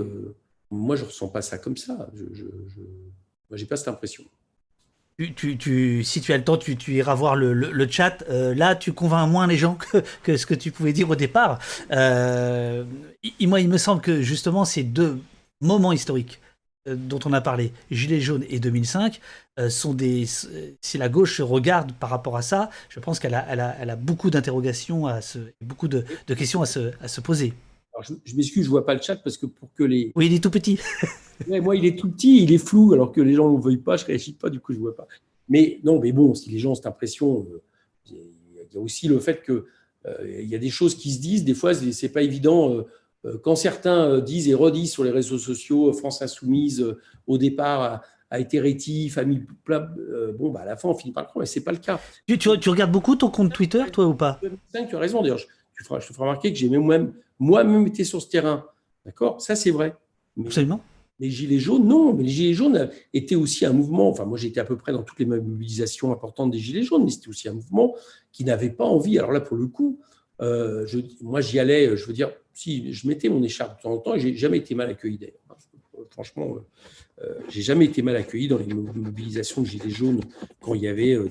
Moi, 0.72 0.96
je 0.96 1.04
ne 1.04 1.08
ressens 1.08 1.28
pas 1.28 1.42
ça 1.42 1.58
comme 1.58 1.78
ça. 1.78 2.08
Je, 2.14 2.44
j'ai 3.52 3.66
pas 3.66 3.78
cette 3.78 3.88
impression. 3.88 4.24
Si 5.18 6.22
tu 6.22 6.34
as 6.34 6.38
le 6.38 6.44
temps, 6.44 6.58
tu, 6.58 6.76
iras 6.94 7.16
voir 7.16 7.36
le, 7.36 7.88
chat. 7.90 8.24
Euh, 8.30 8.54
là, 8.54 8.76
tu 8.76 8.92
convaincs 8.92 9.30
moins 9.30 9.48
les 9.48 9.58
gens 9.58 9.78
que, 10.24 10.36
ce 10.36 10.46
que 10.46 10.54
tu 10.54 10.72
pouvais 10.72 10.92
dire 10.92 11.10
au 11.10 11.16
départ. 11.16 11.60
Euh, 11.92 12.84
moi, 13.42 13.62
il 13.62 13.70
me 13.70 13.78
semble 13.78 14.02
que 14.02 14.22
justement, 14.22 14.66
ces 14.66 14.84
deux 14.84 15.22
moments 15.62 15.94
historiques 15.94 16.42
euh, 16.88 16.96
dont 16.96 17.20
on 17.26 17.32
a 17.32 17.40
parlé, 17.40 17.72
Gilets 17.92 18.20
jaunes 18.20 18.44
et 18.50 18.60
2005, 18.60 19.22
euh, 19.58 19.70
sont 19.70 19.94
des. 19.94 20.26
Si 20.82 20.98
la 20.98 21.08
gauche 21.08 21.40
regarde 21.40 21.94
par 21.94 22.10
rapport 22.10 22.36
à 22.36 22.42
ça, 22.42 22.70
je 22.90 23.00
pense 23.00 23.20
qu'elle 23.20 23.36
a, 23.36 23.96
beaucoup 23.96 24.30
d'interrogations, 24.30 25.08
à 25.08 25.20
beaucoup 25.62 25.88
de, 25.88 26.04
questions 26.36 26.62
à 26.62 26.66
se 26.66 27.22
poser. 27.22 27.54
Alors, 27.96 28.04
je, 28.04 28.14
je 28.26 28.36
m'excuse, 28.36 28.66
je 28.66 28.70
vois 28.70 28.86
pas 28.86 28.94
le 28.94 29.02
chat 29.02 29.16
parce 29.16 29.38
que 29.38 29.46
pour 29.46 29.74
que 29.74 29.84
les. 29.84 30.12
Oui, 30.16 30.28
il 30.28 30.34
est 30.34 30.44
tout 30.44 30.52
petit. 30.52 30.78
ouais, 31.48 31.62
moi, 31.62 31.76
il 31.76 31.86
est 31.86 31.98
tout 31.98 32.10
petit, 32.10 32.44
il 32.44 32.52
est 32.52 32.58
flou, 32.58 32.94
alors 32.94 33.12
que 33.12 33.22
les 33.22 33.34
gens 33.34 33.50
ne 33.50 33.70
le 33.70 33.80
pas, 33.80 33.96
je 33.96 34.06
réagis 34.06 34.34
pas, 34.34 34.50
du 34.50 34.60
coup, 34.60 34.74
je 34.74 34.80
vois 34.80 34.96
pas. 34.96 35.08
Mais 35.48 35.80
non, 35.84 36.00
mais 36.00 36.12
bon, 36.12 36.34
si 36.34 36.50
les 36.50 36.60
gens 36.60 36.72
ont 36.72 36.76
cette 36.76 36.88
impression, 36.88 37.46
euh, 37.52 37.62
il 38.12 38.74
y 38.74 38.78
a 38.78 38.80
aussi 38.80 39.08
le 39.08 39.20
fait 39.20 39.42
que 39.42 39.66
euh, 40.06 40.42
il 40.42 40.50
y 40.50 40.56
a 40.56 40.58
des 40.58 40.70
choses 40.70 40.96
qui 40.96 41.12
se 41.12 41.22
disent, 41.22 41.46
des 41.46 41.54
fois, 41.54 41.74
c'est 41.74 42.10
pas 42.10 42.22
évident. 42.22 42.86
Euh, 43.26 43.38
quand 43.44 43.56
certains 43.56 44.20
disent 44.20 44.48
et 44.48 44.54
redisent 44.54 44.92
sur 44.92 45.04
les 45.04 45.10
réseaux 45.10 45.40
sociaux, 45.40 45.92
France 45.94 46.22
Insoumise, 46.22 46.86
au 47.26 47.38
départ, 47.40 48.04
a, 48.30 48.40
été 48.40 48.60
rétif, 48.60 49.18
a 49.18 49.24
mis 49.24 49.42
plein. 49.64 49.88
bon, 50.38 50.52
bah, 50.52 50.60
à 50.62 50.66
la 50.66 50.76
fin, 50.76 50.90
on 50.90 50.94
finit 50.94 51.12
par 51.12 51.24
le 51.24 51.30
croire, 51.30 51.42
mais 51.42 51.48
c'est 51.48 51.64
pas 51.64 51.72
le 51.72 51.80
cas. 51.80 52.00
Tu, 52.28 52.38
tu, 52.38 52.50
tu, 52.60 52.70
regardes 52.70 52.92
beaucoup 52.92 53.16
ton 53.16 53.32
compte 53.32 53.52
Twitter, 53.52 53.84
toi, 53.92 54.06
ou 54.06 54.14
pas? 54.14 54.38
2005, 54.44 54.90
Tu 54.90 54.96
as 54.96 55.00
raison, 55.00 55.22
d'ailleurs. 55.24 55.40
Je, 55.76 55.84
je, 55.84 56.08
te 56.08 56.14
ferai 56.14 56.24
remarquer 56.24 56.52
que 56.52 56.58
j'ai 56.58 56.70
même 56.70 57.14
moi-même 57.40 57.88
été 57.88 58.04
sur 58.04 58.22
ce 58.22 58.30
terrain. 58.30 58.66
D'accord? 59.06 59.42
Ça, 59.42 59.56
c'est 59.56 59.72
vrai. 59.72 59.96
Mais 60.38 60.48
Absolument. 60.48 60.82
Les 61.20 61.30
Gilets 61.30 61.60
jaunes, 61.60 61.88
non. 61.88 62.14
Mais 62.14 62.24
les 62.24 62.30
Gilets 62.30 62.54
jaunes 62.54 62.90
étaient 63.14 63.36
aussi 63.36 63.66
un 63.66 63.72
mouvement. 63.72 64.10
Enfin, 64.10 64.26
moi, 64.26 64.38
j'étais 64.38 64.60
à 64.60 64.66
peu 64.66 64.78
près 64.78 64.92
dans 64.92 65.04
toutes 65.04 65.20
les 65.20 65.26
mobilisations 65.26 66.12
importantes 66.12 66.52
des 66.52 66.60
Gilets 66.60 66.84
jaunes, 66.84 67.06
mais 67.06 67.12
c'était 67.12 67.30
aussi 67.30 67.48
un 67.48 67.54
mouvement 67.54 67.96
qui 68.32 68.44
n'avait 68.44 68.70
pas 68.70 68.86
envie. 68.86 69.18
Alors 69.18 69.32
là, 69.32 69.40
pour 69.40 69.56
le 69.56 69.68
coup, 69.68 70.00
euh, 70.42 70.86
je, 70.88 71.00
moi, 71.22 71.40
j'y 71.40 71.60
allais, 71.60 71.96
je 71.96 72.06
veux 72.06 72.14
dire, 72.14 72.32
si 72.54 72.92
je 72.92 73.08
mettais 73.08 73.30
mon 73.30 73.44
écharpe 73.44 73.78
de 73.78 73.84
temps 73.84 73.94
en 73.94 73.98
temps, 73.98 74.18
j'ai 74.18 74.36
jamais 74.36 74.58
été 74.58 74.76
mal 74.76 74.90
accueilli 74.90 75.18
d'ailleurs. 75.18 75.40
Franchement, 76.10 76.58
euh, 77.22 77.34
j'ai 77.48 77.62
jamais 77.62 77.86
été 77.86 78.02
mal 78.02 78.16
accueilli 78.18 78.50
dans 78.50 78.58
les 78.58 78.74
mobilisations 78.74 79.62
de 79.62 79.68
Gilets 79.68 79.90
jaunes 79.90 80.22
quand 80.60 80.74
il 80.74 80.82
y 80.82 80.88
avait 80.88 81.14
euh, 81.14 81.30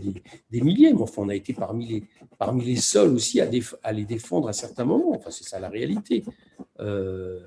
des, 0.51 0.61
milliers. 0.61 0.93
Mais 0.93 1.03
enfin, 1.03 1.23
on 1.23 1.29
a 1.29 1.35
été 1.35 1.53
parmi 1.53 1.87
les, 1.87 2.05
parmi 2.39 2.65
les 2.65 2.77
seuls 2.77 3.13
aussi 3.13 3.41
à, 3.41 3.93
les 3.93 4.05
défendre 4.05 4.49
à 4.49 4.53
certains 4.53 4.85
moments. 4.85 5.15
Enfin, 5.15 5.31
c'est 5.31 5.45
ça 5.45 5.61
la 5.61 5.69
réalité. 5.69 6.25
Euh, 6.81 7.41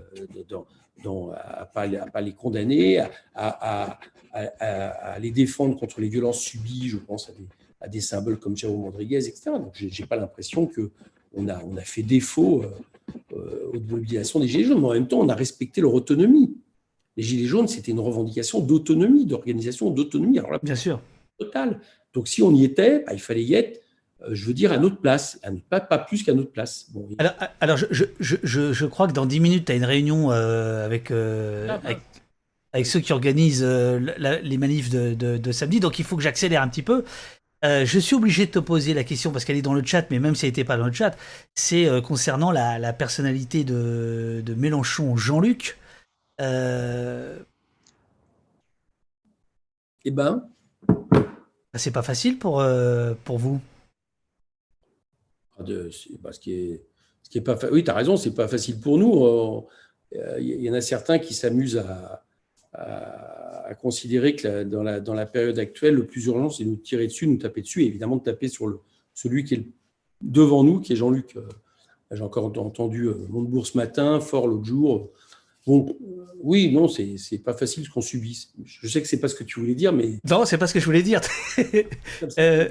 à 1.06 1.88
ne 1.88 2.10
pas, 2.12 2.22
les 2.22 2.34
condamner, 2.34 3.04
à, 3.36 4.00
les 5.20 5.32
défendre 5.32 5.80
contre 5.80 6.02
les 6.02 6.10
violences 6.10 6.40
subies, 6.40 6.90
je 6.90 6.98
pense 6.98 7.30
à 7.30 7.34
des, 7.34 7.48
à 7.82 7.88
des 7.88 8.02
symboles 8.02 8.40
comme 8.40 8.58
Jérôme 8.58 8.84
Rodriguez, 8.84 9.28
etc. 9.28 9.52
Donc, 9.54 9.72
je 9.74 9.86
n'ai 9.86 10.08
pas 10.08 10.16
l'impression 10.16 10.68
qu'on 10.68 11.48
a, 11.50 11.64
on 11.64 11.78
a 11.78 11.82
fait 11.82 12.04
défaut 12.04 12.64
euh, 13.34 13.72
aux 13.74 13.80
mobilisations 13.80 14.40
des 14.40 14.48
Gilets 14.48 14.66
jaunes, 14.66 14.82
mais 14.82 14.88
en 14.88 14.94
même 14.94 15.08
temps, 15.08 15.20
on 15.20 15.30
a 15.30 15.36
respecté 15.36 15.82
leur 15.82 15.94
autonomie. 15.94 16.58
Les 17.18 17.24
Gilets 17.24 17.48
jaunes, 17.48 17.68
c'était 17.68 17.92
une 17.92 18.00
revendication 18.00 18.60
d'autonomie, 18.60 19.26
d'organisation 19.26 19.90
d'autonomie. 19.90 20.40
Alors 20.40 20.52
là, 20.52 20.60
bien 20.64 20.76
sûr. 20.76 21.02
Total. 21.38 21.80
Donc, 22.14 22.28
si 22.28 22.42
on 22.42 22.52
y 22.52 22.64
était, 22.64 23.04
bah, 23.06 23.14
il 23.14 23.20
fallait 23.20 23.44
y 23.44 23.54
être 23.56 23.82
euh, 24.24 24.30
je 24.32 24.46
veux 24.46 24.54
dire, 24.54 24.72
à 24.72 24.78
notre 24.78 24.98
place, 24.98 25.40
à 25.44 25.50
pas, 25.70 25.80
pas 25.80 26.00
plus 26.00 26.24
qu'à 26.24 26.34
notre 26.34 26.52
place. 26.52 26.88
Bon, 26.92 27.08
alors, 27.20 27.34
alors 27.62 27.78
je, 27.78 27.86
je, 27.92 28.06
je, 28.20 28.74
je, 28.74 28.86
crois 28.86 29.08
que 29.08 29.14
dans 29.14 29.28
10 29.28 29.40
minutes, 29.40 29.66
tu 29.66 29.72
as 29.72 29.76
une 29.76 29.86
réunion 29.86 30.32
euh, 30.32 30.84
avec, 30.86 31.12
euh, 31.12 31.68
ah, 31.70 31.80
avec, 31.84 32.00
avec, 32.74 32.88
ceux 32.88 33.00
qui 33.00 33.14
organisent 33.14 33.64
euh, 33.64 34.00
la, 34.18 34.40
les 34.40 34.58
manifs 34.58 34.90
de, 34.90 35.14
de, 35.14 35.38
de, 35.38 35.52
samedi, 35.52 35.80
donc 35.80 36.00
il 36.00 36.06
faut 36.06 36.16
que 36.16 36.24
j'accélère 36.24 36.64
un 36.64 36.68
petit 36.68 36.82
peu. 36.82 37.04
Je 37.64 38.00
suis 38.00 38.16
obligé 38.16 38.46
de 38.46 38.52
te 38.52 38.60
poser 38.60 38.94
la 38.94 39.04
question 39.04 39.32
parce 39.32 39.44
qu'elle 39.44 39.58
est 39.58 39.62
dans 39.62 39.74
le 39.74 39.84
chat, 39.84 40.06
mais 40.10 40.20
même 40.20 40.36
si 40.36 40.46
elle 40.46 40.52
n'était 40.52 40.64
pas 40.64 40.78
dans 40.78 40.86
le 40.86 40.94
chat, 40.94 41.18
c'est 41.54 41.86
concernant 42.02 42.50
la, 42.50 42.80
la, 42.80 42.94
personnalité 42.94 43.66
de, 43.66 44.42
de 44.46 44.54
Mélenchon, 44.54 45.18
Jean-Luc. 45.18 45.78
Eh 46.40 47.44
ben, 50.12 50.48
c'est 51.74 51.92
pas 51.92 52.04
facile 52.04 52.40
pour, 52.40 52.64
pour 53.26 53.38
vous. 53.38 53.60
de, 55.60 55.90
bah, 56.22 56.32
ce 56.32 56.40
qui 56.40 56.54
est, 56.54 56.86
ce 57.24 57.30
qui 57.30 57.40
est 57.40 57.42
pas, 57.42 57.58
oui, 57.72 57.84
tu 57.84 57.92
as 57.92 57.94
raison, 57.94 58.18
c'est 58.18 58.34
pas 58.34 58.48
facile 58.48 58.80
pour 58.80 58.98
nous. 58.98 59.68
Il 60.40 60.62
y 60.62 60.70
en 60.70 60.74
a 60.74 60.82
certains 60.82 61.20
qui 61.20 61.34
s'amusent 61.34 61.78
à, 61.78 62.24
à, 62.74 63.74
considérer 63.76 64.36
que 64.36 64.64
dans, 64.64 64.84
la, 64.84 65.00
dans 65.00 65.14
la 65.14 65.26
période 65.26 65.60
actuelle, 65.60 65.96
le 65.96 66.06
plus 66.06 66.26
urgent, 66.26 66.50
c'est 66.50 66.64
de 66.64 66.70
nous 66.70 66.76
tirer 66.78 67.08
dessus, 67.08 67.28
nous 67.28 67.38
taper 67.38 67.62
dessus, 67.62 67.84
et 67.84 67.88
évidemment 67.88 68.18
de 68.18 68.24
taper 68.24 68.48
sur 68.48 68.68
le, 68.68 68.80
celui 69.14 69.44
qui 69.44 69.56
est 69.56 69.66
devant 70.22 70.64
nous, 70.64 70.80
qui 70.80 70.94
est 70.94 70.96
Jean-Luc. 70.96 71.36
Euh, 71.36 71.48
j'ai 72.12 72.22
encore 72.22 72.46
entendu 72.46 73.08
euh, 73.08 73.28
Montebourg 73.30 73.68
ce 73.68 73.78
matin, 73.78 74.20
fort 74.20 74.48
l'autre 74.48 74.66
jour. 74.66 75.10
Oui, 76.40 76.72
non, 76.72 76.88
c'est, 76.88 77.18
c'est 77.18 77.40
pas 77.40 77.54
facile 77.54 77.86
ce 77.86 77.90
qu'on 77.90 78.02
subit. 78.02 78.48
Je 78.64 78.88
sais 78.88 79.02
que 79.02 79.08
c'est 79.08 79.20
pas 79.20 79.28
ce 79.28 79.36
que 79.36 79.44
tu 79.44 79.60
voulais 79.60 79.76
dire, 79.76 79.92
mais. 79.92 80.20
Non, 80.30 80.46
c'est 80.46 80.58
pas 80.58 80.68
ce 80.68 80.74
que 80.74 80.80
je 80.80 80.86
voulais 80.86 81.04
dire. 81.04 81.22
euh... 82.40 82.70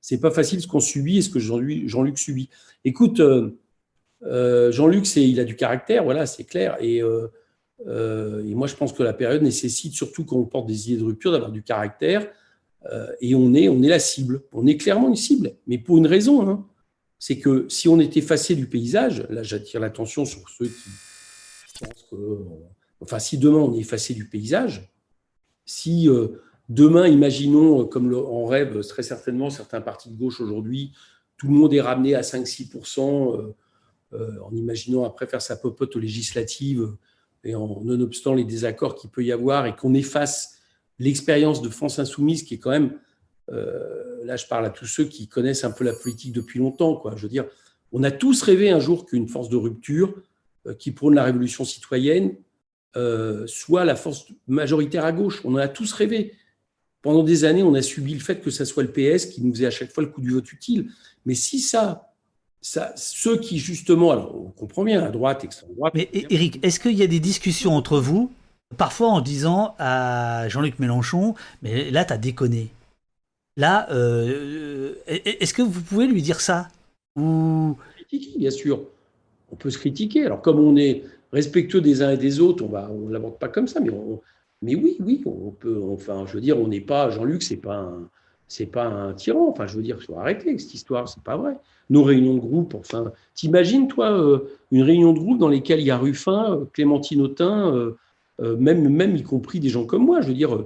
C'est 0.00 0.20
pas 0.20 0.30
facile 0.30 0.60
ce 0.60 0.68
qu'on 0.68 0.78
subit 0.78 1.18
et 1.18 1.22
ce 1.22 1.30
que 1.30 1.40
Jean-Luc, 1.40 1.88
Jean-Luc 1.88 2.16
subit. 2.16 2.48
Écoute, 2.84 3.18
euh, 3.18 4.70
Jean-Luc, 4.70 5.04
c'est, 5.04 5.28
il 5.28 5.40
a 5.40 5.44
du 5.44 5.56
caractère, 5.56 6.04
voilà, 6.04 6.26
c'est 6.26 6.44
clair. 6.44 6.76
Et 6.80 7.02
euh, 7.86 8.42
et 8.44 8.54
moi, 8.54 8.66
je 8.66 8.74
pense 8.74 8.92
que 8.92 9.02
la 9.02 9.12
période 9.12 9.42
nécessite, 9.42 9.92
surtout 9.92 10.24
quand 10.24 10.36
on 10.36 10.44
porte 10.44 10.66
des 10.66 10.90
idées 10.90 11.00
de 11.00 11.04
rupture, 11.04 11.32
d'avoir 11.32 11.50
du 11.50 11.62
caractère. 11.62 12.26
Euh, 12.92 13.08
et 13.20 13.34
on 13.34 13.52
est, 13.54 13.68
on 13.68 13.82
est 13.82 13.88
la 13.88 13.98
cible. 13.98 14.42
On 14.52 14.66
est 14.66 14.76
clairement 14.76 15.08
une 15.08 15.16
cible, 15.16 15.52
mais 15.66 15.78
pour 15.78 15.98
une 15.98 16.06
raison. 16.06 16.48
Hein. 16.48 16.66
C'est 17.18 17.38
que 17.38 17.66
si 17.68 17.88
on 17.88 17.98
est 17.98 18.16
effacé 18.16 18.54
du 18.54 18.66
paysage, 18.66 19.26
là 19.30 19.42
j'attire 19.42 19.80
l'attention 19.80 20.24
sur 20.24 20.48
ceux 20.50 20.66
qui 20.66 20.90
que. 21.78 22.16
Enfin, 23.00 23.18
si 23.18 23.38
demain 23.38 23.58
on 23.58 23.74
est 23.74 23.80
effacé 23.80 24.14
du 24.14 24.28
paysage, 24.28 24.92
si 25.64 26.08
euh, 26.08 26.28
demain, 26.68 27.06
imaginons, 27.08 27.86
comme 27.86 28.12
on 28.14 28.46
rêve 28.46 28.80
très 28.86 29.02
certainement 29.02 29.50
certains 29.50 29.80
partis 29.80 30.10
de 30.10 30.16
gauche 30.16 30.40
aujourd'hui, 30.40 30.92
tout 31.36 31.48
le 31.48 31.54
monde 31.54 31.74
est 31.74 31.80
ramené 31.80 32.14
à 32.14 32.22
5-6%, 32.22 33.54
en 34.14 34.54
imaginant 34.54 35.04
après 35.04 35.26
faire 35.26 35.42
sa 35.42 35.56
popote 35.56 35.94
aux 35.94 35.98
législatives 35.98 36.88
et 37.44 37.54
en 37.54 37.82
nonobstant 37.84 38.34
les 38.34 38.44
désaccords 38.44 38.94
qu'il 38.94 39.10
peut 39.10 39.24
y 39.24 39.32
avoir, 39.32 39.66
et 39.66 39.76
qu'on 39.76 39.94
efface 39.94 40.58
l'expérience 40.98 41.62
de 41.62 41.68
France 41.68 41.98
Insoumise, 41.98 42.42
qui 42.42 42.54
est 42.54 42.58
quand 42.58 42.70
même, 42.70 42.98
euh, 43.50 44.24
là 44.24 44.36
je 44.36 44.46
parle 44.46 44.66
à 44.66 44.70
tous 44.70 44.86
ceux 44.86 45.04
qui 45.04 45.28
connaissent 45.28 45.64
un 45.64 45.70
peu 45.70 45.84
la 45.84 45.92
politique 45.92 46.32
depuis 46.32 46.58
longtemps, 46.58 46.96
quoi. 46.96 47.14
je 47.16 47.22
veux 47.22 47.28
dire, 47.28 47.46
on 47.92 48.02
a 48.02 48.10
tous 48.10 48.42
rêvé 48.42 48.70
un 48.70 48.80
jour 48.80 49.06
qu'une 49.06 49.28
force 49.28 49.48
de 49.48 49.56
rupture 49.56 50.08
euh, 50.08 50.22
qui 50.74 50.90
prône 50.90 51.14
la 51.14 51.24
révolution 51.24 51.64
citoyenne 51.64 52.34
euh, 52.96 53.46
soit 53.46 53.84
la 53.84 53.94
force 53.94 54.26
majoritaire 54.48 55.04
à 55.04 55.12
gauche. 55.12 55.42
On 55.44 55.52
en 55.54 55.58
a 55.58 55.68
tous 55.68 55.92
rêvé. 55.92 56.32
Pendant 57.02 57.22
des 57.22 57.44
années, 57.44 57.62
on 57.62 57.74
a 57.74 57.82
subi 57.82 58.14
le 58.14 58.20
fait 58.20 58.40
que 58.40 58.50
ça 58.50 58.64
soit 58.64 58.82
le 58.82 58.90
PS 58.90 59.26
qui 59.26 59.42
nous 59.42 59.52
faisait 59.52 59.66
à 59.66 59.70
chaque 59.70 59.92
fois 59.92 60.02
le 60.02 60.08
coup 60.08 60.22
du 60.22 60.30
vote 60.30 60.50
utile. 60.50 60.88
Mais 61.26 61.34
si 61.34 61.60
ça, 61.60 62.14
ceux 62.62 63.36
qui, 63.36 63.58
justement, 63.58 64.12
alors 64.12 64.34
on 64.34 64.50
comprend 64.50 64.82
bien, 64.82 65.04
à 65.04 65.10
droite, 65.10 65.44
extrême 65.44 65.74
droite. 65.76 65.92
Mais 65.94 66.08
Eric, 66.12 66.58
est-ce 66.64 66.80
qu'il 66.80 66.94
y 66.94 67.02
a 67.02 67.06
des 67.06 67.20
discussions 67.20 67.76
entre 67.76 67.98
vous, 67.98 68.32
parfois 68.78 69.08
en 69.08 69.20
disant 69.20 69.74
à 69.78 70.48
Jean-Luc 70.48 70.78
Mélenchon, 70.78 71.34
mais 71.60 71.90
là, 71.90 72.06
t'as 72.06 72.16
déconné 72.16 72.70
Là, 73.58 73.88
euh, 73.90 74.94
est-ce 75.06 75.52
que 75.52 75.62
vous 75.62 75.82
pouvez 75.82 76.06
lui 76.06 76.22
dire 76.22 76.40
ça? 76.40 76.68
Ou... 77.14 77.76
Bien 78.38 78.50
sûr. 78.50 78.80
On 79.52 79.56
peut 79.56 79.70
se 79.70 79.78
critiquer. 79.78 80.26
Alors, 80.26 80.42
comme 80.42 80.58
on 80.58 80.76
est 80.76 81.04
respectueux 81.32 81.80
des 81.80 82.02
uns 82.02 82.10
et 82.10 82.16
des 82.16 82.40
autres, 82.40 82.64
on 82.64 82.74
on 82.74 83.08
l'aborde 83.08 83.38
pas 83.38 83.48
comme 83.48 83.68
ça, 83.68 83.80
mais, 83.80 84.74
oui, 84.74 84.96
oui, 85.00 85.22
on 85.26 85.50
peut. 85.50 85.80
Enfin, 85.90 86.24
je 86.26 86.34
veux 86.34 86.40
dire, 86.40 86.58
on 86.58 86.68
n'est 86.68 86.80
pas. 86.80 87.10
Jean-Luc, 87.10 87.42
c'est 87.42 87.56
pas 87.56 87.92
pas 88.72 88.84
un 88.84 89.12
tyran. 89.14 89.48
Enfin, 89.50 89.66
je 89.66 89.76
veux 89.76 89.82
dire, 89.82 90.00
faut 90.02 90.18
arrêter 90.18 90.56
cette 90.58 90.74
histoire, 90.74 91.08
c'est 91.08 91.22
pas 91.22 91.36
vrai. 91.36 91.56
Nos 91.90 92.02
réunions 92.02 92.34
de 92.34 92.40
groupe, 92.40 92.74
enfin, 92.74 93.12
t'imagines, 93.34 93.88
toi, 93.88 94.10
euh, 94.12 94.38
une 94.70 94.82
réunion 94.82 95.12
de 95.12 95.18
groupe 95.18 95.38
dans 95.38 95.48
lesquelles 95.48 95.80
il 95.80 95.86
y 95.86 95.90
a 95.90 95.98
Ruffin, 95.98 96.52
euh, 96.52 96.64
Clémentine 96.72 97.20
Autain, 97.20 97.74
euh, 97.74 98.56
même, 98.56 98.88
même 98.88 99.16
y 99.16 99.22
compris 99.22 99.60
des 99.60 99.68
gens 99.68 99.84
comme 99.84 100.04
moi. 100.04 100.20
Je 100.20 100.28
veux 100.28 100.34
dire, 100.34 100.64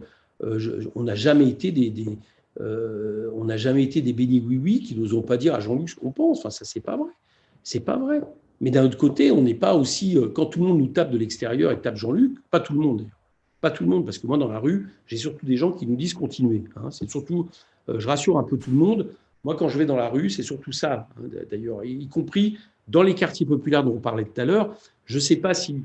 on 0.94 1.02
n'a 1.02 1.15
jamais 1.15 1.48
été 1.48 1.70
des, 1.70 1.93
on 2.59 3.44
n'a 3.44 3.57
jamais 3.57 3.85
été 3.85 4.01
des 4.01 4.12
bénis 4.12 4.43
oui 4.44 4.59
oui 4.62 4.81
qui 4.81 4.98
n'osons 4.98 5.23
pas 5.23 5.36
dire 5.36 5.55
à 5.55 5.61
Jean-Luc 5.61 5.90
ce 5.90 5.97
qu'on 5.97 6.11
pense. 6.11 6.40
Enfin, 6.40 6.51
ça, 6.51 6.65
c'est 6.65 6.81
pas 6.81 6.97
vrai. 6.97 7.12
C'est 7.62 7.81
pas 7.81 7.97
vrai. 7.97 8.23
Mais 8.61 8.70
d'un 8.70 8.85
autre 8.85 8.99
côté, 8.99 9.31
on 9.31 9.43
n'est 9.43 9.55
pas 9.55 9.74
aussi 9.74 10.19
quand 10.35 10.47
tout 10.47 10.61
le 10.61 10.66
monde 10.66 10.78
nous 10.78 10.89
tape 10.89 11.11
de 11.11 11.19
l'extérieur 11.19 11.73
et 11.73 11.81
tape 11.81 11.97
Jean-Luc, 11.97 12.39
pas 12.51 12.61
tout 12.61 12.74
le 12.74 12.81
monde 12.81 13.07
pas 13.61 13.70
tout 13.70 13.85
le 13.85 13.91
monde, 13.91 14.05
parce 14.05 14.19
que 14.19 14.27
moi, 14.27 14.39
dans 14.39 14.49
la 14.49 14.59
rue, 14.59 14.89
j'ai 15.07 15.16
surtout 15.16 15.45
des 15.45 15.57
gens 15.57 15.73
qui 15.73 15.87
nous 15.87 15.97
disent 15.97 16.15
continuer. 16.15 16.65
Hein. 16.77 16.91
C'est 16.91 17.09
surtout, 17.09 17.49
euh, 17.89 18.01
je 18.01 18.09
rassure 18.09 18.39
un 18.39 18.43
peu 18.43 18.57
tout 18.57 18.70
le 18.70 18.77
monde. 18.77 19.09
Moi, 19.45 19.57
quand 19.57 19.69
je 19.69 19.78
vais 19.78 19.87
dans 19.87 19.97
la 19.97 20.09
rue, 20.09 20.31
c'est 20.31 20.43
surtout 20.43 20.73
ça, 20.73 21.09
hein, 21.16 21.23
d'ailleurs, 21.51 21.85
y 21.85 22.09
compris 22.09 22.59
dans 22.89 23.03
les 23.03 23.15
quartiers 23.15 23.47
populaires 23.47 23.85
dont 23.85 23.93
on 23.93 24.01
parlait 24.01 24.24
tout 24.24 24.41
à 24.41 24.45
l'heure. 24.45 24.74
Je 25.05 25.16
ne 25.16 25.20
sais 25.20 25.37
pas 25.37 25.55
si, 25.55 25.82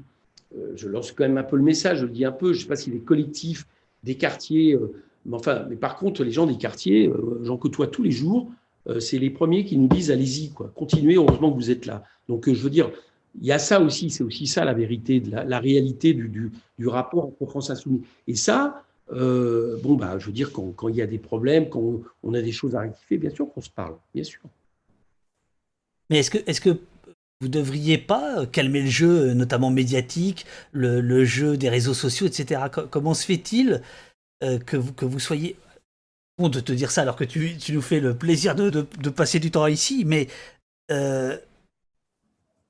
euh, 0.58 0.72
je 0.76 0.88
lance 0.88 1.12
quand 1.12 1.24
même 1.24 1.38
un 1.38 1.44
peu 1.44 1.58
le 1.58 1.64
message, 1.64 2.00
je 2.00 2.06
le 2.06 2.12
dis 2.12 2.26
un 2.26 2.32
peu, 2.32 2.54
je 2.54 2.60
ne 2.60 2.64
sais 2.64 2.68
pas 2.68 2.76
si 2.76 2.92
les 2.92 3.00
collectifs 3.00 3.68
des 4.04 4.16
quartiers, 4.16 4.74
euh, 4.76 4.94
enfin, 5.32 5.66
mais 5.70 5.76
par 5.76 5.98
contre, 5.98 6.24
les 6.24 6.32
gens 6.32 6.46
des 6.46 6.58
quartiers, 6.58 7.12
j'en 7.44 7.58
côtoie 7.58 7.88
tous 7.88 8.04
les 8.04 8.12
jours, 8.12 8.52
c'est 9.00 9.18
les 9.18 9.30
premiers 9.30 9.66
qui 9.66 9.78
nous 9.78 9.88
disent 9.88 10.12
allez-y, 10.12 10.52
quoi, 10.52 10.72
continuez, 10.76 11.16
heureusement 11.16 11.52
que 11.52 11.56
vous 11.56 11.72
êtes 11.72 11.86
là. 11.86 12.04
Donc, 12.28 12.52
je 12.52 12.62
veux 12.62 12.70
dire, 12.70 12.92
il 13.42 13.48
y 13.48 13.52
a 13.52 13.60
ça 13.60 13.82
aussi, 13.82 14.10
c'est 14.10 14.24
aussi 14.24 14.48
ça 14.48 14.66
la 14.66 14.74
vérité, 14.74 15.20
la, 15.20 15.60
réalité 15.60 16.14
du, 16.14 16.52
du, 16.78 16.88
rapport 16.88 17.26
entre 17.26 17.46
France 17.46 17.70
Insoumise. 17.70 18.02
Et 18.28 18.36
ça, 18.36 18.84
euh, 19.12 19.78
bon, 19.84 19.96
bah, 19.96 20.18
je 20.20 20.28
veux 20.28 20.32
dire, 20.32 20.52
quand, 20.52 20.72
quand, 20.76 20.88
il 20.90 20.96
y 20.96 21.02
a 21.02 21.08
des 21.08 21.18
problèmes, 21.18 21.70
quand 21.70 22.02
on, 22.24 22.34
a 22.34 22.42
des 22.42 22.52
choses 22.52 22.76
à 22.76 22.82
rectifier, 22.82 23.18
bien 23.18 23.30
sûr 23.30 23.52
qu'on 23.52 23.62
se 23.62 23.70
parle, 23.70 23.96
bien 24.14 24.24
sûr. 24.24 24.42
Mais 26.10 26.20
est-ce 26.20 26.32
que, 26.32 26.38
est-ce 26.48 26.62
que 26.62 26.78
vous 27.42 27.48
devriez 27.50 27.98
pas 27.98 28.46
calmer 28.46 28.82
le 28.82 28.90
jeu, 28.90 29.34
notamment 29.34 29.70
médiatique, 29.70 30.46
le, 30.72 31.02
le 31.02 31.26
jeu 31.26 31.58
des 31.58 31.70
réseaux 31.70 31.94
sociaux, 31.94 32.28
etc. 32.28 32.62
Comment 32.90 33.14
se 33.14 33.26
fait-il 33.26 33.82
euh, 34.44 34.60
que, 34.60 34.78
vous, 34.78 34.94
que 34.94 35.06
vous 35.06 35.20
soyez 35.20 35.56
bon 36.38 36.50
de 36.50 36.60
te 36.60 36.72
dire 36.72 36.92
ça 36.92 37.02
alors 37.02 37.16
que 37.16 37.24
tu, 37.24 37.58
nous 37.70 37.82
fais 37.82 38.00
le 38.00 38.16
plaisir 38.16 38.56
de, 38.56 38.82
passer 39.10 39.40
du 39.40 39.52
temps 39.52 39.68
ici, 39.68 40.04
mais 40.06 40.28
euh, 40.92 41.38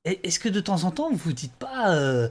est-ce 0.04 0.38
que 0.38 0.48
de 0.48 0.60
temps 0.60 0.84
en 0.84 0.90
temps, 0.90 1.10
vous 1.10 1.16
vous 1.16 1.32
dites 1.32 1.54
pas, 1.54 1.94
euh, 1.94 2.28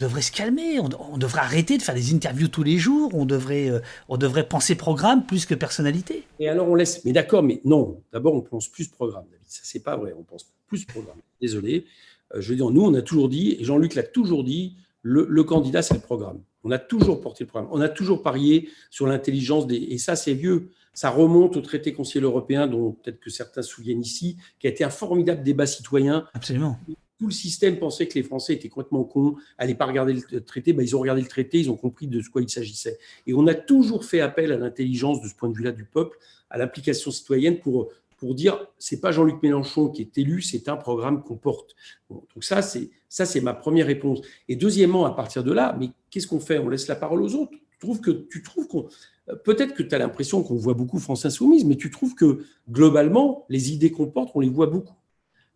on 0.00 0.04
devrait 0.04 0.22
se 0.22 0.32
calmer, 0.32 0.78
on, 0.78 1.18
devrait 1.18 1.40
arrêter 1.40 1.78
de 1.78 1.82
faire 1.82 1.94
des 1.94 2.14
interviews 2.14 2.48
tous 2.48 2.62
les 2.62 2.78
jours, 2.78 3.14
on 3.14 3.24
devrait, 3.24 3.68
euh, 3.68 3.80
on 4.08 4.16
devrait 4.16 4.48
penser 4.48 4.74
programme 4.74 5.26
plus 5.26 5.46
que 5.46 5.54
personnalité? 5.54 6.24
Et 6.38 6.48
alors 6.48 6.68
on 6.68 6.74
laisse, 6.74 7.04
mais 7.04 7.12
d'accord, 7.12 7.42
mais 7.42 7.60
non, 7.64 8.00
d'abord 8.12 8.34
on 8.34 8.42
pense 8.42 8.68
plus 8.68 8.88
programme, 8.88 9.24
David, 9.30 9.46
ça 9.46 9.60
c'est 9.64 9.82
pas 9.82 9.96
vrai, 9.96 10.14
on 10.16 10.22
pense 10.22 10.46
plus 10.66 10.84
programme. 10.84 11.18
Désolé, 11.40 11.86
je 12.34 12.50
veux 12.50 12.56
dire, 12.56 12.70
nous 12.70 12.82
on 12.82 12.94
a 12.94 13.02
toujours 13.02 13.28
dit, 13.28 13.56
et 13.58 13.64
Jean-Luc 13.64 13.94
l'a 13.94 14.02
toujours 14.02 14.44
dit, 14.44 14.76
le, 15.02 15.44
candidat 15.44 15.82
c'est 15.82 15.94
le 15.94 16.00
programme. 16.00 16.40
On 16.66 16.72
a 16.72 16.78
toujours 16.78 17.20
porté 17.20 17.44
le 17.44 17.48
programme, 17.48 17.70
on 17.72 17.80
a 17.80 17.88
toujours 17.88 18.22
parié 18.22 18.68
sur 18.90 19.06
l'intelligence 19.06 19.66
des, 19.66 19.76
et 19.76 19.98
ça 19.98 20.16
c'est 20.16 20.34
vieux. 20.34 20.70
Ça 20.92 21.10
remonte 21.10 21.56
au 21.56 21.60
traité 21.60 21.92
conseil 21.92 22.22
européen, 22.22 22.66
dont 22.66 22.92
peut-être 22.92 23.20
que 23.20 23.30
certains 23.30 23.62
se 23.62 23.68
souviennent 23.68 24.00
ici, 24.00 24.36
qui 24.58 24.66
a 24.66 24.70
été 24.70 24.82
un 24.82 24.90
formidable 24.90 25.42
débat 25.42 25.66
citoyen. 25.66 26.26
Absolument 26.34 26.78
tout 27.18 27.26
le 27.26 27.32
système 27.32 27.78
pensait 27.78 28.06
que 28.06 28.14
les 28.14 28.22
Français 28.22 28.54
étaient 28.54 28.68
complètement 28.68 29.04
cons, 29.04 29.36
n'allaient 29.58 29.74
pas 29.74 29.86
regarder 29.86 30.12
le 30.12 30.44
traité. 30.44 30.74
Ben, 30.74 30.82
ils 30.82 30.94
ont 30.94 31.00
regardé 31.00 31.22
le 31.22 31.28
traité, 31.28 31.58
ils 31.58 31.70
ont 31.70 31.76
compris 31.76 32.06
de 32.08 32.22
quoi 32.30 32.42
il 32.42 32.50
s'agissait. 32.50 32.98
Et 33.26 33.32
on 33.32 33.46
a 33.46 33.54
toujours 33.54 34.04
fait 34.04 34.20
appel 34.20 34.52
à 34.52 34.58
l'intelligence 34.58 35.22
de 35.22 35.28
ce 35.28 35.34
point 35.34 35.48
de 35.48 35.54
vue-là 35.54 35.72
du 35.72 35.84
peuple, 35.84 36.18
à 36.50 36.58
l'implication 36.58 37.10
citoyenne 37.10 37.58
pour, 37.58 37.88
pour 38.16 38.34
dire 38.34 38.66
c'est 38.78 39.00
pas 39.00 39.12
Jean-Luc 39.12 39.42
Mélenchon 39.42 39.88
qui 39.88 40.02
est 40.02 40.18
élu, 40.18 40.42
c'est 40.42 40.68
un 40.68 40.76
programme 40.76 41.22
qu'on 41.22 41.36
porte. 41.36 41.74
donc 42.10 42.42
ça, 42.42 42.62
c'est 42.62 42.90
ça, 43.08 43.24
c'est 43.24 43.40
ma 43.40 43.54
première 43.54 43.86
réponse. 43.86 44.20
Et 44.48 44.56
deuxièmement, 44.56 45.06
à 45.06 45.12
partir 45.12 45.42
de 45.42 45.52
là, 45.52 45.76
mais 45.78 45.90
qu'est-ce 46.10 46.26
qu'on 46.26 46.40
fait? 46.40 46.58
On 46.58 46.68
laisse 46.68 46.86
la 46.88 46.96
parole 46.96 47.22
aux 47.22 47.34
autres. 47.34 47.52
Tu 47.80 48.42
trouves 48.42 48.68
que 48.68 49.34
peut-être 49.44 49.74
que 49.74 49.82
tu 49.82 49.94
as 49.94 49.98
l'impression 49.98 50.42
qu'on 50.42 50.56
voit 50.56 50.74
beaucoup 50.74 50.98
France 50.98 51.24
Insoumise, 51.24 51.64
mais 51.64 51.76
tu 51.76 51.90
trouves 51.90 52.14
que 52.14 52.44
globalement, 52.70 53.44
les 53.48 53.72
idées 53.72 53.90
qu'on 53.90 54.06
porte, 54.06 54.30
on 54.34 54.40
les 54.40 54.48
voit 54.48 54.66
beaucoup. 54.66 54.94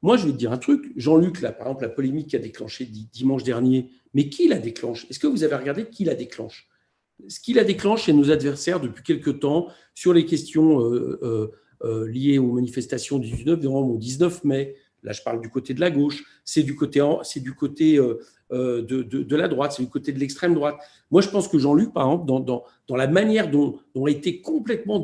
Moi, 0.02 0.16
je 0.16 0.26
vais 0.26 0.32
te 0.32 0.36
dire 0.36 0.52
un 0.52 0.58
truc. 0.58 0.92
Jean-Luc, 0.96 1.40
là, 1.40 1.52
par 1.52 1.66
exemple, 1.66 1.82
la 1.82 1.90
polémique 1.90 2.28
qui 2.28 2.36
a 2.36 2.38
déclenché 2.38 2.86
dimanche 2.86 3.42
dernier, 3.42 3.90
mais 4.14 4.28
qui 4.28 4.48
la 4.48 4.58
déclenche? 4.58 5.06
Est-ce 5.10 5.18
que 5.18 5.26
vous 5.26 5.44
avez 5.44 5.56
regardé 5.56 5.86
qui 5.86 6.04
la 6.04 6.14
déclenche? 6.14 6.68
Ce 7.28 7.38
qui 7.38 7.52
la 7.52 7.64
déclenche, 7.64 8.06
c'est 8.06 8.14
nos 8.14 8.30
adversaires 8.30 8.80
depuis 8.80 9.02
quelque 9.02 9.30
temps 9.30 9.68
sur 9.94 10.14
les 10.14 10.24
questions 10.24 10.80
euh, 10.80 11.18
euh, 11.22 11.50
liées 11.82 12.38
aux 12.38 12.52
manifestations 12.52 13.18
du 13.18 13.30
19 13.30 13.62
novembre 13.62 13.94
au 13.94 13.98
19 13.98 14.44
mai. 14.44 14.76
Là, 15.02 15.12
je 15.12 15.22
parle 15.22 15.40
du 15.40 15.48
côté 15.48 15.72
de 15.72 15.80
la 15.80 15.90
gauche. 15.90 16.22
C'est 16.44 16.62
du 16.62 16.76
côté, 16.76 17.02
c'est 17.22 17.40
du 17.40 17.54
côté 17.54 17.96
de, 18.50 18.82
de, 18.82 19.36
la 19.36 19.48
droite, 19.48 19.72
c'est 19.72 19.82
du 19.82 19.88
côté 19.88 20.12
de 20.12 20.18
l'extrême 20.18 20.54
droite. 20.54 20.76
Moi, 21.10 21.22
je 21.22 21.28
pense 21.30 21.48
que 21.48 21.58
Jean-Luc, 21.58 21.92
par 21.94 22.04
exemple, 22.06 22.26
dans, 22.26 22.40
dans, 22.40 22.64
dans, 22.86 22.96
la 22.96 23.06
manière 23.06 23.50
dont, 23.50 23.78
dont 23.94 24.04
a 24.04 24.10
été 24.10 24.42
complètement, 24.42 25.02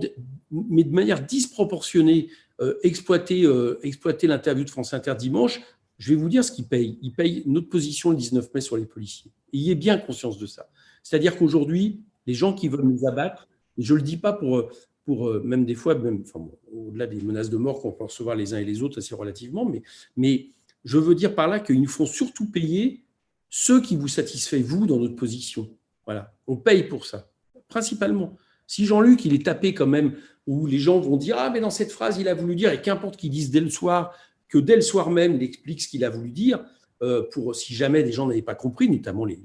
mais 0.50 0.84
de 0.84 0.92
manière 0.92 1.24
disproportionnée, 1.24 2.28
euh, 2.62 2.78
exploiter, 2.82 3.44
euh, 3.44 3.78
exploiter 3.82 4.26
l'interview 4.26 4.64
de 4.64 4.70
France 4.70 4.94
Inter 4.94 5.14
dimanche, 5.18 5.60
je 5.98 6.14
vais 6.14 6.16
vous 6.16 6.30
dire 6.30 6.42
ce 6.42 6.50
qu'il 6.50 6.66
paye. 6.66 6.98
Il 7.02 7.12
paye 7.12 7.42
notre 7.44 7.68
position 7.68 8.10
le 8.10 8.16
19 8.16 8.54
mai 8.54 8.60
sur 8.62 8.78
les 8.78 8.86
policiers. 8.86 9.30
Et 9.52 9.70
ait 9.70 9.74
bien 9.74 9.98
conscience 9.98 10.38
de 10.38 10.46
ça. 10.46 10.70
C'est-à-dire 11.02 11.36
qu'aujourd'hui, 11.36 12.00
les 12.26 12.32
gens 12.32 12.54
qui 12.54 12.68
veulent 12.68 12.86
nous 12.86 13.06
abattre, 13.06 13.46
je 13.76 13.92
ne 13.92 13.98
le 13.98 14.04
dis 14.04 14.16
pas 14.16 14.32
pour, 14.32 14.70
pour 15.06 15.28
euh, 15.28 15.40
même 15.42 15.64
des 15.64 15.76
fois, 15.76 15.94
même, 15.94 16.22
enfin, 16.26 16.44
au-delà 16.70 17.06
des 17.06 17.22
menaces 17.22 17.48
de 17.48 17.56
mort 17.56 17.80
qu'on 17.80 17.92
peut 17.92 18.04
recevoir 18.04 18.36
les 18.36 18.52
uns 18.52 18.58
et 18.58 18.64
les 18.64 18.82
autres 18.82 18.98
assez 18.98 19.14
relativement, 19.14 19.70
mais, 20.16 20.48
je 20.84 20.98
veux 20.98 21.14
dire 21.14 21.34
par 21.34 21.48
là 21.48 21.58
qu'ils 21.58 21.80
nous 21.80 21.88
font 21.88 22.06
surtout 22.06 22.48
payer 22.48 23.02
ceux 23.48 23.80
qui 23.80 23.96
vous 23.96 24.06
satisfait, 24.08 24.60
vous, 24.60 24.86
dans 24.86 24.98
notre 24.98 25.16
position. 25.16 25.68
Voilà, 26.04 26.34
on 26.46 26.56
paye 26.56 26.84
pour 26.84 27.06
ça, 27.06 27.30
principalement. 27.68 28.36
Si 28.66 28.84
Jean-Luc, 28.84 29.24
il 29.24 29.34
est 29.34 29.44
tapé 29.44 29.74
quand 29.74 29.86
même, 29.86 30.16
où 30.46 30.66
les 30.66 30.78
gens 30.78 31.00
vont 31.00 31.16
dire 31.16 31.36
Ah, 31.38 31.50
mais 31.50 31.60
dans 31.60 31.70
cette 31.70 31.92
phrase, 31.92 32.18
il 32.18 32.28
a 32.28 32.34
voulu 32.34 32.54
dire, 32.54 32.72
et 32.72 32.82
qu'importe 32.82 33.16
qu'il 33.16 33.30
dise 33.30 33.50
dès 33.50 33.60
le 33.60 33.70
soir, 33.70 34.12
que 34.48 34.58
dès 34.58 34.76
le 34.76 34.82
soir 34.82 35.10
même, 35.10 35.36
il 35.36 35.42
explique 35.42 35.82
ce 35.82 35.88
qu'il 35.88 36.04
a 36.04 36.10
voulu 36.10 36.30
dire, 36.30 36.64
pour 37.32 37.54
si 37.54 37.74
jamais 37.74 38.02
des 38.02 38.12
gens 38.12 38.26
n'avaient 38.26 38.42
pas 38.42 38.54
compris, 38.54 38.88
notamment 38.88 39.24
les, 39.24 39.38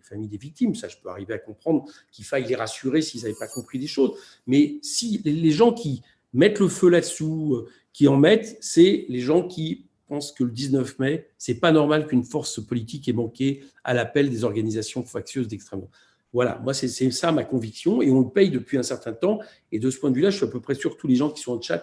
familles 0.00 0.28
des 0.28 0.38
victimes, 0.38 0.74
ça 0.74 0.88
je 0.88 0.96
peux 1.02 1.10
arriver 1.10 1.34
à 1.34 1.38
comprendre 1.38 1.84
qu'il 2.10 2.24
faille 2.24 2.46
les 2.46 2.54
rassurer 2.54 3.02
s'ils 3.02 3.22
n'avaient 3.22 3.34
pas 3.38 3.46
compris 3.46 3.78
des 3.78 3.86
choses. 3.86 4.12
Mais 4.46 4.78
si 4.82 5.20
les 5.24 5.50
gens 5.50 5.72
qui 5.72 6.02
mettent 6.32 6.60
le 6.60 6.68
feu 6.68 6.88
là-dessous, 6.88 7.54
euh, 7.54 7.68
qui 7.92 8.08
en 8.08 8.16
mettent, 8.16 8.56
c'est 8.60 9.06
les 9.08 9.20
gens 9.20 9.46
qui 9.46 9.86
pensent 10.06 10.32
que 10.32 10.44
le 10.44 10.50
19 10.50 10.98
mai, 10.98 11.28
c'est 11.36 11.56
pas 11.56 11.72
normal 11.72 12.06
qu'une 12.06 12.24
force 12.24 12.64
politique 12.64 13.08
ait 13.08 13.12
manqué 13.12 13.64
à 13.84 13.92
l'appel 13.92 14.30
des 14.30 14.44
organisations 14.44 15.04
factieuses 15.04 15.48
d'extrême 15.48 15.80
droite. 15.80 15.94
Voilà, 16.32 16.60
moi 16.62 16.74
c'est 16.74 16.88
ça 17.10 17.32
ma 17.32 17.42
conviction 17.42 18.02
et 18.02 18.10
on 18.10 18.20
le 18.20 18.28
paye 18.28 18.50
depuis 18.50 18.76
un 18.76 18.82
certain 18.82 19.12
temps. 19.12 19.38
Et 19.72 19.78
de 19.78 19.90
ce 19.90 19.98
point 19.98 20.10
de 20.10 20.14
vue-là, 20.14 20.30
je 20.30 20.36
suis 20.36 20.44
à 20.44 20.48
peu 20.48 20.60
près 20.60 20.74
sûr 20.74 20.94
que 20.94 21.00
tous 21.00 21.08
les 21.08 21.16
gens 21.16 21.30
qui 21.30 21.40
sont 21.40 21.52
en 21.52 21.60
chat 21.60 21.82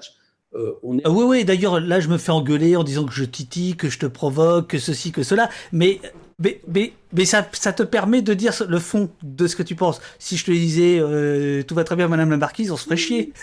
euh, 0.56 0.80
ah 1.04 1.12
oui, 1.12 1.24
oui, 1.26 1.46
d'ailleurs, 1.46 1.80
là, 1.80 2.00
je 2.00 2.08
me 2.08 2.18
fais 2.18 2.32
engueuler 2.32 2.76
en 2.76 2.84
disant 2.84 3.06
que 3.06 3.14
je 3.14 3.26
titille, 3.26 3.76
que 3.76 3.90
je 3.90 4.00
te 4.00 4.06
provoque, 4.06 4.68
que 4.68 4.80
ceci, 4.80 5.12
que 5.12 5.24
cela. 5.24 5.50
Mais, 5.72 6.00
mais, 6.40 6.62
mais, 7.14 7.26
ça, 7.26 7.48
ça, 7.52 7.74
te 7.74 7.84
permet 7.84 8.22
de 8.22 8.34
dire 8.34 8.54
le 8.68 8.80
fond 8.80 9.10
de 9.22 9.48
ce 9.48 9.56
que 9.56 9.64
tu 9.64 9.76
penses. 9.76 10.00
Si 10.18 10.38
je 10.38 10.46
te 10.46 10.52
disais 10.52 10.98
euh, 11.00 11.64
tout 11.64 11.76
va 11.76 11.84
très 11.84 11.96
bien, 11.96 12.08
Madame 12.08 12.30
la 12.30 12.38
Marquise, 12.38 12.72
on 12.72 12.78
se 12.78 12.86
ferait 12.86 12.98
chier. 12.98 13.34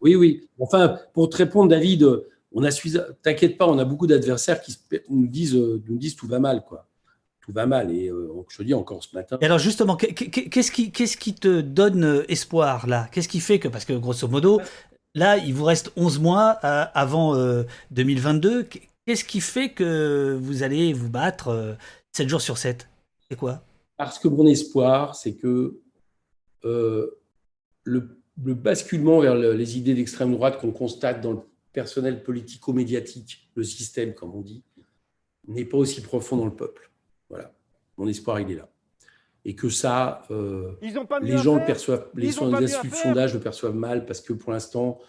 oui, 0.00 0.16
oui. 0.16 0.48
Enfin, 0.58 0.96
pour 1.12 1.28
te 1.28 1.36
répondre, 1.36 1.68
David, 1.68 2.06
on 2.52 2.64
a 2.64 2.70
T'inquiète 3.22 3.58
pas, 3.58 3.68
on 3.68 3.78
a 3.78 3.84
beaucoup 3.84 4.06
d'adversaires 4.06 4.60
qui 4.62 4.76
nous 5.10 5.26
disent, 5.26 5.54
euh, 5.54 5.82
nous 5.86 5.98
disent 5.98 6.16
tout 6.16 6.26
va 6.26 6.38
mal, 6.38 6.64
quoi. 6.66 6.86
Tout 7.42 7.52
va 7.52 7.66
mal. 7.66 7.90
Et 7.90 8.10
je 8.48 8.56
te 8.56 8.62
dis 8.62 8.74
encore 8.74 9.02
ce 9.02 9.14
matin. 9.14 9.38
Et 9.40 9.44
alors, 9.44 9.58
justement, 9.58 9.96
qu'est-ce 9.96 10.70
qui, 10.70 10.92
qu'est-ce 10.92 11.16
qui 11.16 11.34
te 11.34 11.60
donne 11.60 12.24
espoir, 12.28 12.86
là? 12.86 13.08
Qu'est-ce 13.12 13.28
qui 13.28 13.40
fait 13.40 13.58
que, 13.58 13.66
parce 13.66 13.84
que 13.84 13.94
grosso 13.94 14.28
modo, 14.28 14.60
Là, 15.14 15.38
il 15.38 15.54
vous 15.54 15.64
reste 15.64 15.92
11 15.96 16.20
mois 16.20 16.58
euh, 16.64 16.84
avant 16.94 17.34
2022. 17.90 18.60
Euh, 18.60 18.64
qu'est-ce 19.06 19.24
qui 19.24 19.40
fait 19.40 19.70
que 19.70 20.38
vous 20.40 20.62
allez 20.62 20.92
vous 20.92 21.10
battre 21.10 21.76
7 22.12 22.26
euh, 22.26 22.28
jours 22.28 22.40
sur 22.40 22.58
7 22.58 22.88
C'est 23.28 23.36
quoi? 23.36 23.62
Parce 23.96 24.18
que 24.18 24.28
mon 24.28 24.46
espoir, 24.46 25.14
c'est 25.16 25.34
que 25.34 25.80
le, 26.62 27.18
basculement 28.36 29.20
vers 29.20 29.34
les 29.34 29.78
idées 29.78 29.94
d'extrême 29.94 30.32
droite 30.32 30.58
qu'on 30.58 30.72
constate 30.72 31.20
dans 31.20 31.32
le 31.32 31.40
personnel 31.72 32.22
politico-médiatique, 32.22 33.50
le 33.54 33.64
système, 33.64 34.14
comme 34.14 34.34
on 34.34 34.40
dit, 34.40 34.62
n'est 35.48 35.64
pas 35.64 35.76
aussi 35.76 36.00
profond 36.00 36.36
dans 36.36 36.46
le 36.46 36.54
peuple. 36.54 36.90
Voilà. 37.28 37.52
Mon 37.98 38.06
espoir, 38.06 38.40
il 38.40 38.52
est 38.52 38.54
là 38.54 38.69
et 39.44 39.54
que 39.54 39.68
ça, 39.68 40.22
euh, 40.30 40.72
les 40.82 41.38
gens 41.38 41.56
le 41.56 41.64
perçoivent, 41.64 42.06
les, 42.14 42.30
sondages 42.30 43.34
le 43.34 43.40
perçoivent 43.40 43.74
mal 43.74 44.04
parce 44.04 44.20
que 44.20 44.32
pour 44.32 44.52
l'instant, 44.52 45.00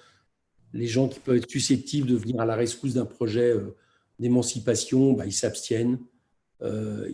les 0.73 0.87
gens 0.87 1.07
qui 1.07 1.19
peuvent 1.19 1.37
être 1.37 1.49
susceptibles 1.49 2.07
de 2.07 2.15
venir 2.15 2.39
à 2.39 2.45
la 2.45 2.55
rescousse 2.55 2.93
d'un 2.93 3.05
projet 3.05 3.51
euh, 3.51 3.75
d'émancipation, 4.19 5.13
bah, 5.13 5.25
ils 5.25 5.33
s'abstiennent. 5.33 5.99
Euh, 6.61 7.09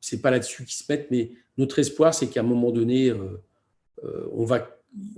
c'est 0.00 0.20
pas 0.20 0.30
là-dessus 0.30 0.64
qu'ils 0.64 0.84
se 0.84 0.90
mettent, 0.90 1.10
mais 1.10 1.32
notre 1.58 1.78
espoir, 1.78 2.14
c'est 2.14 2.28
qu'à 2.28 2.40
un 2.40 2.44
moment 2.44 2.70
donné, 2.70 3.10
euh, 3.10 4.28
on, 4.32 4.44
va, 4.44 4.68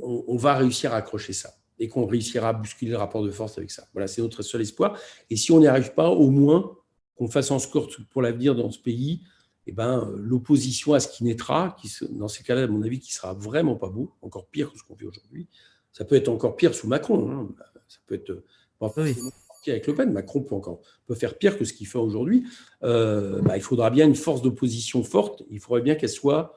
on, 0.03 0.37
va 0.37 0.55
réussir 0.55 0.93
à 0.93 0.97
accrocher 0.97 1.33
ça 1.33 1.55
et 1.79 1.89
qu'on 1.89 2.05
réussira 2.07 2.49
à 2.49 2.53
bousculer 2.53 2.91
le 2.91 2.97
rapport 2.97 3.23
de 3.23 3.31
force 3.31 3.57
avec 3.59 3.71
ça. 3.71 3.87
Voilà, 3.93 4.09
c'est 4.09 4.21
notre 4.21 4.43
seul 4.43 4.61
espoir. 4.61 4.99
Et 5.31 5.37
si 5.37 5.53
on 5.53 5.61
n'y 5.61 5.67
arrive 5.67 5.95
pas, 5.95 6.09
au 6.09 6.31
moins 6.31 6.77
qu'on 7.15 7.29
fasse 7.29 7.51
en 7.51 7.59
score 7.59 7.89
pour 8.11 8.23
l'avenir 8.23 8.55
dans 8.55 8.71
ce 8.71 8.79
pays, 8.79 9.23
eh 9.67 9.73
ben, 9.73 10.01
euh, 10.01 10.17
l'opposition 10.19 10.95
à 10.95 11.01
ce 11.01 11.09
qui 11.09 11.25
naîtra, 11.25 11.77
qui, 11.81 11.93
dans 12.11 12.29
ces 12.29 12.43
cas-là, 12.43 12.63
à 12.63 12.67
mon 12.67 12.83
avis, 12.83 12.99
qui 12.99 13.13
sera 13.13 13.35
vraiment 13.35 13.77
pas 13.77 13.89
beau, 13.89 14.13
encore 14.23 14.47
pire 14.49 14.73
que 14.73 14.79
ce 14.79 14.85
qu'on 14.85 14.95
vit 14.95 15.07
aujourd'hui. 15.07 15.49
Ça 15.93 16.05
peut 16.05 16.15
être 16.15 16.29
encore 16.29 16.57
pire 16.57 16.75
sous 16.75 16.87
Macron. 16.87 17.31
Hein. 17.31 17.49
Ça 17.89 17.99
peut 18.07 18.15
être 18.15 18.45
pas 18.79 18.93
avec 19.67 19.87
Le 19.87 19.95
Pen. 19.95 20.13
Macron 20.13 20.41
peut 20.41 20.55
encore 20.55 20.81
peut 21.07 21.15
faire 21.15 21.37
pire 21.37 21.59
que 21.59 21.65
ce 21.65 21.73
qu'il 21.73 21.87
fait 21.87 21.99
aujourd'hui. 21.99 22.45
Euh, 22.83 23.43
bah, 23.43 23.57
il 23.57 23.63
faudra 23.63 23.91
bien 23.91 24.07
une 24.07 24.15
force 24.15 24.43
d'opposition 24.43 25.03
forte. 25.03 25.43
Il 25.51 25.61
faudrait 25.61 25.83
bien 25.83 25.95
qu'elle 25.95 26.09
soit 26.09 26.55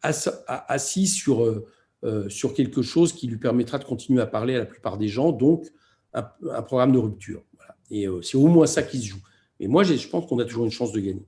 assise 0.00 1.14
sur, 1.14 1.44
euh, 1.44 2.28
sur 2.28 2.54
quelque 2.54 2.82
chose 2.82 3.12
qui 3.12 3.26
lui 3.26 3.38
permettra 3.38 3.78
de 3.78 3.84
continuer 3.84 4.20
à 4.20 4.26
parler 4.26 4.54
à 4.54 4.58
la 4.58 4.66
plupart 4.66 4.96
des 4.96 5.08
gens, 5.08 5.32
donc 5.32 5.66
un, 6.12 6.62
programme 6.62 6.92
de 6.92 6.98
rupture. 6.98 7.42
Et 7.90 8.06
c'est 8.22 8.36
au 8.36 8.46
moins 8.46 8.66
ça 8.66 8.82
qui 8.82 9.00
se 9.00 9.06
joue. 9.06 9.22
Mais 9.58 9.66
moi, 9.66 9.82
je 9.82 10.08
pense 10.08 10.26
qu'on 10.26 10.38
a 10.38 10.44
toujours 10.44 10.64
une 10.64 10.70
chance 10.70 10.92
de 10.92 11.00
gagner 11.00 11.26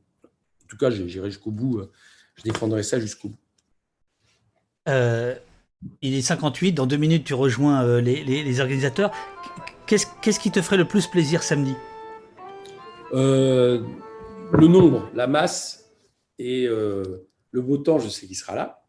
tout 0.70 0.76
cas, 0.76 0.88
j'irai 0.90 1.30
jusqu'au 1.30 1.50
bout. 1.50 1.80
Euh, 1.80 1.90
je 2.36 2.42
défendrai 2.44 2.82
ça 2.82 2.98
jusqu'au 3.00 3.28
bout. 3.28 3.38
Euh, 4.88 5.34
il 6.00 6.14
est 6.14 6.22
58. 6.22 6.72
Dans 6.72 6.86
deux 6.86 6.96
minutes, 6.96 7.24
tu 7.24 7.34
rejoins 7.34 7.84
euh, 7.84 8.00
les, 8.00 8.60
organisateurs. 8.60 9.10
Qu'est-ce 9.86 10.40
qui 10.40 10.50
te 10.50 10.62
ferait 10.62 10.76
le 10.76 10.86
plus 10.86 11.08
plaisir 11.08 11.42
samedi? 11.42 11.74
Le 13.12 14.66
nombre, 14.66 15.10
la 15.14 15.26
masse 15.26 15.90
et 16.38 16.66
le 16.66 17.60
beau 17.60 17.76
temps, 17.78 17.98
je 17.98 18.08
sais 18.08 18.26
qu'il 18.26 18.36
sera 18.36 18.54
là. 18.54 18.84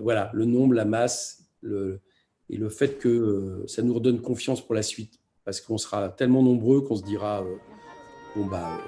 voilà, 0.00 0.30
le 0.34 0.44
nombre, 0.44 0.74
la 0.74 0.84
masse 0.84 1.44
le, 1.60 2.00
et 2.50 2.56
le 2.56 2.68
fait 2.68 2.98
que 2.98 3.64
ça 3.68 3.82
nous 3.82 3.94
redonne 3.94 4.20
confiance 4.20 4.60
pour 4.60 4.74
la 4.74 4.82
suite. 4.82 5.20
Parce 5.44 5.60
qu'on 5.60 5.78
sera 5.78 6.08
tellement 6.08 6.42
nombreux 6.42 6.80
qu'on 6.80 6.96
se 6.96 7.04
dira 7.04 7.44
bon, 8.34 8.46
bah 8.46 8.80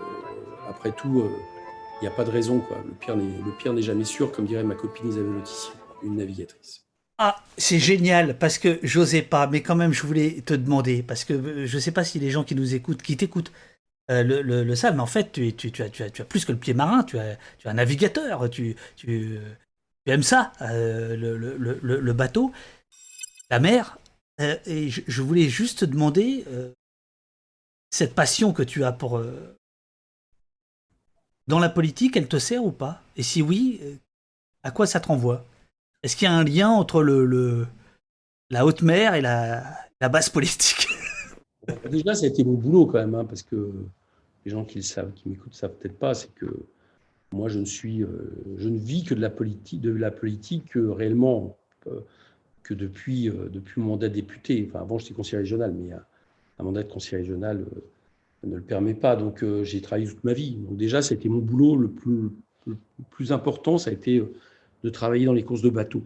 après 0.69 0.93
tout, 0.93 1.23
il 1.25 1.33
euh, 1.33 2.03
n'y 2.03 2.09
a 2.09 2.11
pas 2.11 2.25
de 2.25 2.31
raison. 2.31 2.61
Quoi. 2.61 2.83
Le 2.87 3.57
pire 3.59 3.73
n'est 3.73 3.83
jamais 3.83 4.05
sûr, 4.05 4.33
comme 4.33 4.47
dirait 4.47 4.65
ma 4.65 4.75
copine 4.75 5.09
Isabelle 5.09 5.33
Lautissier, 5.33 5.75
une 6.03 6.17
navigatrice. 6.17 6.85
Ah, 7.19 7.37
c'est 7.57 7.79
génial 7.79 8.39
parce 8.39 8.59
que 8.59 8.81
j'osais 8.83 9.23
pas, 9.23 9.47
mais 9.47 9.63
quand 9.63 9.77
même 9.77 9.93
je 9.93 10.05
voulais 10.05 10.43
te 10.45 10.53
demander 10.53 11.05
parce 11.05 11.25
que 11.25 11.33
euh, 11.33 11.67
je 11.67 11.79
sais 11.79 11.93
pas 11.93 12.03
si 12.03 12.19
les 12.19 12.31
gens 12.31 12.43
qui 12.43 12.57
nous 12.57 12.75
écoutent, 12.75 13.03
qui 13.03 13.17
t'écoutent, 13.17 13.53
euh, 14.11 14.25
le, 14.25 14.75
savent, 14.75 14.97
mais 14.97 15.01
en 15.01 15.07
fait 15.07 15.31
tu, 15.31 15.83
as, 15.83 16.25
plus 16.25 16.45
que 16.45 16.51
le 16.51 16.59
pied 16.59 16.75
marin, 16.75 17.05
tu 17.05 17.17
as, 17.19 17.39
un 17.65 17.75
navigateur, 17.75 18.51
tu, 18.51 18.75
tu, 18.97 19.39
aimes 20.07 20.25
ça, 20.25 20.53
le, 20.61 22.13
bateau, 22.13 22.53
la 23.49 23.61
mer. 23.61 23.97
et 24.67 24.91
je, 24.91 25.23
voulais 25.23 25.49
juste 25.49 25.79
te 25.81 25.85
demander 25.85 26.45
cette 27.91 28.15
passion 28.15 28.53
que 28.53 28.65
tu 28.65 28.83
as 28.83 28.93
pour, 28.93 29.23
dans 31.47 31.59
la 31.59 31.69
politique, 31.69 32.17
elle 32.17 32.29
te 32.29 32.39
sert 32.39 32.65
ou 32.65 32.73
pas? 32.73 33.03
Et 33.17 33.23
si 33.23 33.43
oui, 33.43 33.81
euh, 33.83 33.95
à 34.63 34.71
quoi 34.71 34.87
ça 34.87 35.01
te 35.01 35.09
renvoie? 35.09 35.45
Est-ce 36.03 36.17
qu'il 36.17 36.27
y 36.27 36.31
a 36.31 36.35
un 36.35 36.45
lien 36.45 36.69
entre 36.69 37.03
la 38.51 38.67
haute 38.67 38.83
mer 38.83 39.15
et 39.15 39.21
la, 39.21 39.65
base 40.01 40.29
politique? 40.29 40.89
Déjà, 41.91 42.15
ça 42.15 42.25
a 42.25 42.29
été 42.29 42.45
mon 42.45 42.55
boulot 42.55 42.87
quand 42.87 42.99
même, 42.99 43.15
hein, 43.15 43.25
parce 43.25 43.43
que 43.43 43.73
les 44.45 44.51
gens 44.51 44.65
qui 44.65 44.77
le 44.77 44.83
savent, 44.83 45.13
qui 45.13 45.29
m'écoutent, 45.29 45.55
savent 45.55 45.73
peut-être 45.73 45.99
pas, 45.99 46.15
c'est 46.15 46.35
que 46.35 46.47
moi, 47.33 47.49
je 47.49 47.59
ne 47.59 48.03
euh, 48.05 48.79
vis 48.79 49.05
que 49.05 49.15
de 49.15 49.21
la 49.21 49.31
politique, 49.31 49.83
la 49.83 50.11
euh, 50.81 50.93
réellement 50.93 51.57
que 52.63 52.73
depuis, 52.73 53.29
depuis 53.29 53.83
mon 53.83 53.89
mandat 53.89 54.09
de 54.09 54.15
député. 54.15 54.67
Enfin, 54.67 54.81
avant, 54.81 54.97
j'étais 54.97 55.13
conseiller 55.13 55.39
régional, 55.39 55.75
mais 55.75 55.93
un 55.93 56.63
mandat 56.63 56.83
de 56.83 56.91
conseiller 56.91 57.19
régional 57.19 57.67
ne 58.47 58.57
le 58.57 58.63
permet 58.63 58.95
pas. 58.95 59.17
Donc 59.17 59.43
euh, 59.43 59.65
j'ai 59.65 59.81
travaillé 59.81 60.07
toute 60.07 60.25
ma 60.25 60.33
vie. 60.33 60.57
Donc 60.57 60.77
déjà, 60.77 61.03
c'était 61.03 61.29
mon 61.29 61.39
boulot 61.39 61.77
le 61.77 61.89
plus, 61.89 62.31
le 62.67 62.77
plus 63.11 63.33
important, 63.33 63.79
ça 63.79 63.91
a 63.91 63.93
été 63.93 64.19
euh, 64.19 64.33
de 64.83 64.91
travailler 64.91 65.27
dans 65.27 65.33
les 65.33 65.43
courses 65.43 65.63
de 65.63 65.71
bateau. 65.71 66.03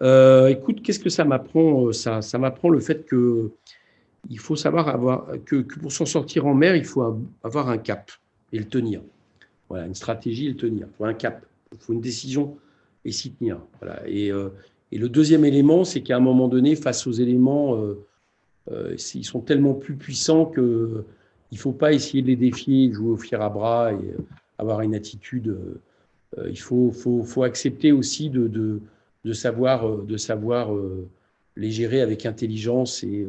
Euh, 0.00 0.48
écoute, 0.48 0.82
qu'est-ce 0.82 1.00
que 1.00 1.10
ça 1.10 1.24
m'apprend 1.24 1.92
ça, 1.92 2.22
ça 2.22 2.38
m'apprend 2.38 2.70
le 2.70 2.80
fait 2.80 3.04
que 3.04 3.50
il 4.30 4.38
faut 4.38 4.56
savoir 4.56 4.88
avoir 4.88 5.26
que, 5.44 5.56
pour 5.56 5.90
s'en 5.90 6.06
sortir 6.06 6.46
en 6.46 6.54
mer, 6.54 6.76
il 6.76 6.84
faut 6.84 7.02
avoir 7.42 7.68
un 7.68 7.78
cap 7.78 8.10
et 8.52 8.58
le 8.58 8.64
tenir. 8.64 9.02
Voilà, 9.68 9.86
une 9.86 9.94
stratégie 9.94 10.46
et 10.46 10.50
le 10.50 10.56
tenir. 10.56 10.86
Il 10.88 10.96
faut 10.96 11.04
un 11.04 11.14
cap, 11.14 11.44
il 11.72 11.78
faut 11.78 11.92
une 11.92 12.00
décision 12.00 12.56
et 13.04 13.10
s'y 13.10 13.32
tenir. 13.32 13.58
Voilà. 13.80 14.08
Et, 14.08 14.28
et, 14.92 14.98
le 14.98 15.08
deuxième 15.08 15.44
élément, 15.44 15.82
c'est 15.82 16.02
qu'à 16.02 16.16
un 16.16 16.20
moment 16.20 16.46
donné, 16.46 16.76
face 16.76 17.04
aux 17.08 17.12
éléments, 17.12 17.84
ils 18.70 19.24
sont 19.24 19.40
tellement 19.40 19.74
plus 19.74 19.96
puissants 19.96 20.46
que 20.46 21.04
il 21.52 21.56
ne 21.56 21.60
faut 21.60 21.72
pas 21.72 21.92
essayer 21.92 22.22
de 22.22 22.28
les 22.28 22.36
défier, 22.36 22.90
jouer 22.90 23.10
au 23.10 23.16
fier 23.18 23.40
à 23.42 23.50
bras 23.50 23.92
et 23.92 23.96
euh, 23.96 24.16
avoir 24.58 24.80
une 24.80 24.94
attitude. 24.94 25.48
Euh, 25.48 25.80
euh, 26.38 26.48
il 26.48 26.58
faut, 26.58 26.90
faut, 26.90 27.22
faut, 27.24 27.42
accepter 27.42 27.92
aussi 27.92 28.30
de, 28.30 28.48
de, 28.48 29.32
savoir, 29.34 29.98
de 29.98 30.16
savoir 30.16 30.70
les 31.56 31.70
gérer 31.70 32.00
avec 32.00 32.24
intelligence 32.24 33.04
et, 33.04 33.28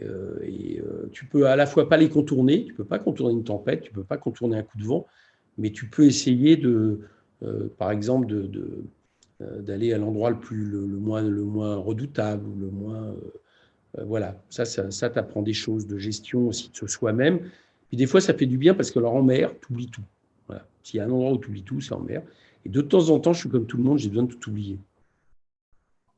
et 0.00 0.80
tu 1.10 1.26
peux 1.26 1.48
à 1.48 1.56
la 1.56 1.66
fois 1.66 1.88
pas 1.88 1.96
les 1.96 2.08
contourner, 2.08 2.66
tu 2.66 2.72
peux 2.74 2.84
pas 2.84 3.00
contourner 3.00 3.34
une 3.34 3.42
tempête, 3.42 3.82
tu 3.82 3.90
peux 3.90 4.04
pas 4.04 4.16
contourner 4.16 4.56
un 4.56 4.62
coup 4.62 4.78
de 4.78 4.84
vent, 4.84 5.08
mais 5.58 5.70
tu 5.70 5.88
peux 5.88 6.04
essayer 6.04 6.56
de, 6.56 7.00
par 7.78 7.90
exemple, 7.90 8.28
de, 8.28 8.84
d'aller 9.40 9.92
à 9.92 9.98
l'endroit 9.98 10.30
le 10.30 10.38
le, 10.50 10.86
moins 10.86 11.22
le 11.22 11.42
moins 11.42 11.76
redoutable 11.76 12.46
ou 12.46 12.60
le 12.60 12.70
moins 12.70 13.12
voilà 14.04 14.40
ça 14.50 14.64
ça, 14.64 14.90
ça 14.90 15.10
t'apprend 15.10 15.42
des 15.42 15.52
choses 15.52 15.86
de 15.86 15.98
gestion 15.98 16.48
aussi 16.48 16.70
de 16.70 16.88
soi-même. 16.88 17.40
Puis 17.88 17.96
des 17.96 18.06
fois 18.06 18.20
ça 18.20 18.34
fait 18.34 18.46
du 18.46 18.58
bien 18.58 18.74
parce 18.74 18.90
que 18.90 18.98
alors 18.98 19.14
en 19.14 19.22
mer 19.22 19.52
t'oublies 19.60 19.88
tout. 19.88 20.04
Voilà. 20.46 20.66
S'il 20.82 20.98
y 20.98 21.00
a 21.00 21.04
un 21.04 21.10
endroit 21.10 21.32
où 21.32 21.38
t'oublies 21.38 21.64
tout 21.64 21.80
c'est 21.80 21.94
en 21.94 22.00
mer 22.00 22.22
et 22.64 22.68
de 22.68 22.80
temps 22.80 23.10
en 23.10 23.18
temps 23.18 23.32
je 23.32 23.40
suis 23.40 23.48
comme 23.48 23.66
tout 23.66 23.76
le 23.76 23.82
monde 23.82 23.98
j'ai 23.98 24.08
besoin 24.08 24.24
de 24.24 24.32
tout 24.32 24.50
oublier 24.50 24.78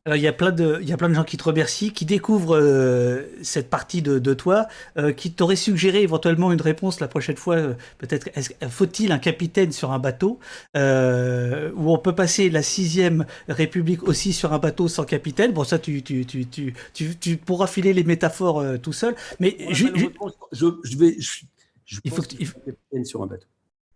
il 0.09 0.17
y 0.17 0.27
a 0.27 0.33
plein 0.33 0.51
de, 0.51 0.79
il 0.83 0.89
y 0.89 0.93
a 0.93 0.97
plein 0.97 1.09
de 1.09 1.15
gens 1.15 1.23
qui 1.23 1.37
te 1.37 1.45
remercient, 1.45 1.93
qui 1.93 2.05
découvrent 2.05 2.57
euh, 2.57 3.23
cette 3.43 3.71
partie 3.71 4.03
de, 4.03 4.19
de 4.19 4.35
toi, 4.35 4.67
euh, 4.97 5.13
qui 5.13 5.33
t'auraient 5.33 5.55
suggéré 5.55 6.03
éventuellement 6.03 6.51
une 6.51 6.61
réponse 6.61 6.99
la 6.99 7.07
prochaine 7.07 7.37
fois. 7.37 7.55
euh, 7.55 7.75
Peut-être, 7.99 8.29
faut-il 8.69 9.13
un 9.13 9.21
capitaine 9.21 9.71
sur 9.71 9.93
un 9.93 10.01
bateau 10.01 10.41
euh, 10.77 11.71
où 11.77 11.93
on 11.93 11.99
peut 11.99 12.15
passer 12.17 12.51
la 12.51 12.63
sixième 12.63 13.27
République 13.49 14.03
aussi 14.03 14.33
sur 14.33 14.53
un 14.53 14.59
bateau 14.59 14.89
sans 14.89 15.05
capitaine? 15.05 15.53
Bon, 15.53 15.63
ça, 15.63 15.79
tu, 15.79 16.03
tu, 16.03 16.27
tu, 16.27 16.47
tu, 16.47 16.75
tu, 16.95 17.17
tu 17.17 17.37
pourras 17.37 17.69
filer 17.69 17.93
les 17.93 18.03
métaphores 18.03 18.59
euh, 18.59 18.79
tout 18.79 18.93
seul. 18.93 19.15
Mais 19.39 19.57
ju- 19.71 19.85
Malheureusement, 19.93 20.31
je, 20.51 20.67
je 20.83 20.97
vais 20.99 21.17
je, 21.21 21.45
je 21.85 22.01
Il 22.05 22.11
pense 22.11 22.17
faut 22.19 22.27
qu'il 22.27 22.41
il 22.41 22.47
faut 22.49 22.59
un 22.59 22.65
capitaine 22.73 23.05
sur 23.05 23.23
un 23.23 23.27
bateau 23.27 23.47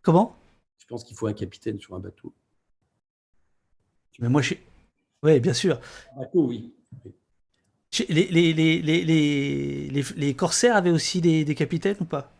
comment? 0.02 0.36
Je 0.78 0.86
pense 0.86 1.02
qu'il 1.02 1.16
faut 1.16 1.26
un 1.26 1.32
capitaine 1.32 1.80
sur 1.80 1.96
un 1.96 1.98
bateau 1.98 2.32
Mais 4.20 4.28
moi, 4.28 4.40
je 4.40 4.46
suis- 4.46 4.58
ouais, 5.22 5.40
bien 5.40 5.52
sûr. 5.52 5.80
bateau 6.16 6.46
oui 6.46 6.72
Les, 8.08 8.26
les, 8.26 8.52
les, 8.52 8.82
les, 8.82 9.04
les, 9.04 9.88
les, 9.90 10.04
les 10.16 10.34
corsaires 10.34 10.76
avaient 10.76 10.90
aussi 10.90 11.20
des, 11.20 11.44
des 11.44 11.54
capitaines 11.54 11.96
ou 12.00 12.04
pas? 12.04 12.32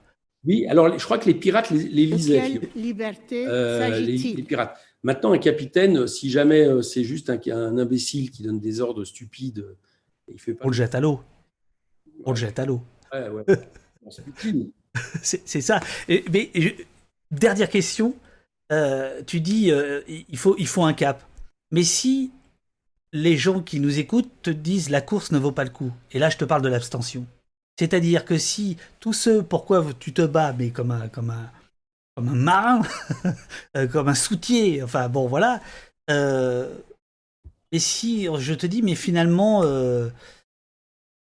Oui 0.45 0.67
alors 0.69 0.97
je 0.99 1.05
crois 1.05 1.19
que 1.19 1.27
les 1.27 1.35
pirates 1.35 1.71
les, 1.71 1.79
lisaient 2.07 2.41
quelle 2.41 2.83
liberté? 2.83 3.47
Euh, 3.49 3.99
les, 3.99 4.43
pirates. 4.43 4.77
Maintenant, 5.03 5.33
un 5.33 5.39
capitaine, 5.39 6.07
si 6.09 6.31
jamais 6.31 6.67
euh, 6.67 6.83
c'est 6.83 7.05
juste 7.05 7.31
un, 7.31 7.39
un 7.53 7.79
imbécile 7.79 8.31
qui 8.31 8.43
donne 8.43 8.59
des 8.59 8.81
ordres 8.81 9.05
stupides, 9.05 9.65
il 10.29 10.41
fait 10.41 10.55
pas. 10.55 10.65
On 10.65 10.69
le 10.69 10.75
jette 10.75 10.95
à 10.97 11.01
l'eau. 11.01 11.21
On 12.25 12.31
le 12.31 12.37
jette 12.37 12.59
à 12.59 12.67
l'eau. 12.67 12.81
Ouais, 13.13 13.29
ouais. 13.29 13.45
C'est 14.11 14.27
utile. 14.27 14.71
C'est 15.23 15.43
c'est 15.47 15.61
ça. 15.61 15.81
Et- 16.09 16.25
mais 16.33 16.51
je- 16.55 16.71
dernière 17.31 17.69
question. 17.69 18.15
Euh, 18.73 19.23
tu 19.27 19.41
dis 19.41 19.71
euh, 19.71 20.01
il 20.09 20.37
faut 20.39 20.57
il 20.59 20.67
faut 20.67 20.83
un 20.85 20.93
cap. 20.95 21.23
Mais 21.71 21.83
si 21.85 22.31
les 23.13 23.37
gens 23.37 23.63
qui 23.63 23.81
nous 23.81 23.99
écoutent 23.99 24.31
te 24.43 24.51
disent 24.51 24.91
la 24.91 25.01
course 25.01 25.33
ne 25.33 25.39
vaut 25.39 25.53
pas 25.53 25.65
le 25.65 25.71
coup. 25.71 25.93
Et 26.13 26.19
là 26.19 26.31
je 26.31 26.37
te 26.37 26.45
parle 26.45 26.63
de 26.63 26.69
l'abstention. 26.69 27.27
C'est-à-dire 27.79 28.25
que 28.25 28.39
si 28.39 28.77
tous 29.01 29.13
ceux 29.13 29.43
pourquoi 29.43 29.85
tu 29.99 30.13
te 30.13 30.23
bats 30.23 30.53
mais 30.53 30.71
comme 30.71 30.91
un 30.91 31.09
comme 31.09 31.31
un 31.31 31.51
comme 32.17 32.29
un 32.29 32.35
marin, 32.35 32.83
euh, 33.77 33.87
comme 33.87 34.09
un 34.09 34.15
soutier, 34.15 34.83
enfin 34.83 35.09
bon 35.09 35.27
voilà. 35.27 35.61
Euh, 36.11 36.75
et 37.73 37.79
si 37.79 38.29
je 38.39 38.55
te 38.55 38.67
dis 38.67 38.83
mais 38.83 38.95
finalement 38.95 39.63
euh, 39.65 40.09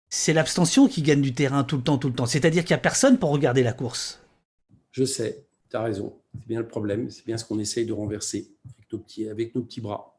c'est 0.10 0.34
l'abstention 0.34 0.88
qui 0.88 1.02
gagne 1.02 1.22
du 1.22 1.34
terrain 1.34 1.64
tout 1.64 1.77
le 1.77 1.84
temps, 1.84 1.97
tout 1.97 2.07
le 2.07 2.15
temps. 2.15 2.26
C'est-à-dire 2.26 2.64
qu'il 2.64 2.73
n'y 2.73 2.80
a 2.80 2.81
personne 2.81 3.19
pour 3.19 3.31
regarder 3.31 3.64
la 3.64 3.73
course. 3.73 4.22
Je 4.91 5.03
sais, 5.03 5.45
tu 5.69 5.76
as 5.76 5.81
raison. 5.81 6.14
C'est 6.34 6.47
bien 6.47 6.60
le 6.60 6.68
problème. 6.68 7.10
C'est 7.10 7.26
bien 7.26 7.38
ce 7.38 7.43
qu'on 7.43 7.60
essaye 7.60 7.85
de 7.85 7.91
renverser 7.91 8.49
avec 8.64 8.93
nos 8.93 8.99
petits, 8.99 9.27
avec 9.27 9.56
nos 9.56 9.61
petits 9.61 9.81
bras. 9.81 10.18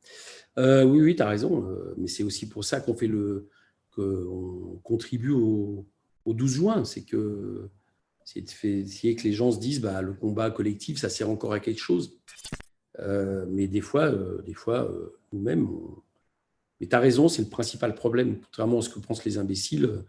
Euh, 0.59 0.85
oui, 0.85 1.01
oui, 1.01 1.17
tu 1.17 1.23
as 1.23 1.29
raison. 1.29 1.67
euh, 1.69 1.95
mais 1.99 2.09
c'est 2.09 2.23
aussi 2.23 2.49
pour 2.49 2.65
ça 2.65 2.81
qu'on 2.81 2.95
fait 2.95 3.07
le. 3.09 3.49
qu'on 3.95 4.81
contribue 4.85 5.31
au, 5.31 5.87
au 6.25 6.35
12 6.35 6.53
juin. 6.55 6.85
C'est 6.85 7.03
que. 7.03 7.69
C'est 8.25 8.43
que 8.43 9.23
les 9.23 9.33
gens 9.33 9.53
se 9.53 9.61
disent 9.61 9.81
bah, 9.81 10.03
le 10.03 10.13
combat 10.13 10.51
collectif, 10.51 10.99
ça 10.99 11.09
sert 11.09 11.31
encore 11.31 11.53
à 11.53 11.61
quelque 11.61 11.79
chose. 11.81 12.19
Euh, 12.99 13.47
mais 13.49 13.69
des 13.69 13.81
fois, 13.81 14.11
des 14.45 14.55
fois 14.55 14.91
nous-mêmes, 15.33 15.69
on- 15.69 16.03
mais 16.81 16.89
tu 16.89 16.97
as 16.97 17.01
raison, 17.01 17.29
c'est 17.29 17.43
le 17.43 17.49
principal 17.49 17.95
problème. 17.95 18.41
Contrairement 18.41 18.81
à 18.81 18.83
ce 18.83 18.89
que 18.91 18.99
pensent 18.99 19.25
les 19.25 19.39
imbéciles, 19.39 20.05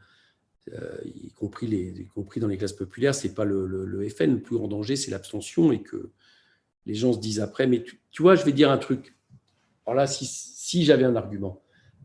y, 1.06 1.30
compris 1.32 1.68
les, 1.68 2.02
y 2.02 2.08
compris 2.08 2.40
dans 2.40 2.48
les 2.48 2.58
classes 2.58 2.74
populaires, 2.74 3.16
c'est 3.16 3.34
pas 3.34 3.46
le, 3.46 3.66
le- 3.68 4.10
FN 4.10 4.34
le 4.34 4.42
plus 4.42 4.58
grand 4.58 4.68
danger, 4.68 4.96
c'est 4.96 5.12
l'abstention 5.12 5.72
et 5.72 5.82
que 5.82 6.10
les 6.86 6.96
gens 6.96 7.14
se 7.14 7.20
disent 7.20 7.40
après. 7.40 7.68
Mais 7.68 7.84
tu 8.12 8.22
vois, 8.22 8.36
je 8.36 8.44
vais 8.44 8.52
dire 8.54 8.72
un 8.72 8.78
truc. 8.78 9.17
Alors 9.88 9.96
là, 9.96 10.06
si, 10.08 10.26
si 10.26 10.84
j'avais 10.86 11.06
un 11.06 11.16
argument. 11.16 11.62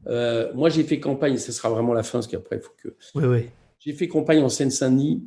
Euh, 0.07 0.53
moi, 0.55 0.69
j'ai 0.71 0.85
fait 0.85 0.99
campagne, 1.01 1.37
ce 1.37 1.53
sera 1.53 1.69
vraiment 1.69 1.93
la 1.93 2.03
fin, 2.03 2.19
parce 2.19 2.29
qu'après, 2.29 2.57
il 2.57 2.63
faut 2.63 2.73
que. 2.77 2.95
Oui, 3.15 3.25
oui. 3.25 3.49
J'ai 3.81 3.93
fait 3.93 4.07
campagne 4.09 4.41
en 4.41 4.49
Seine-Saint-Denis 4.49 5.25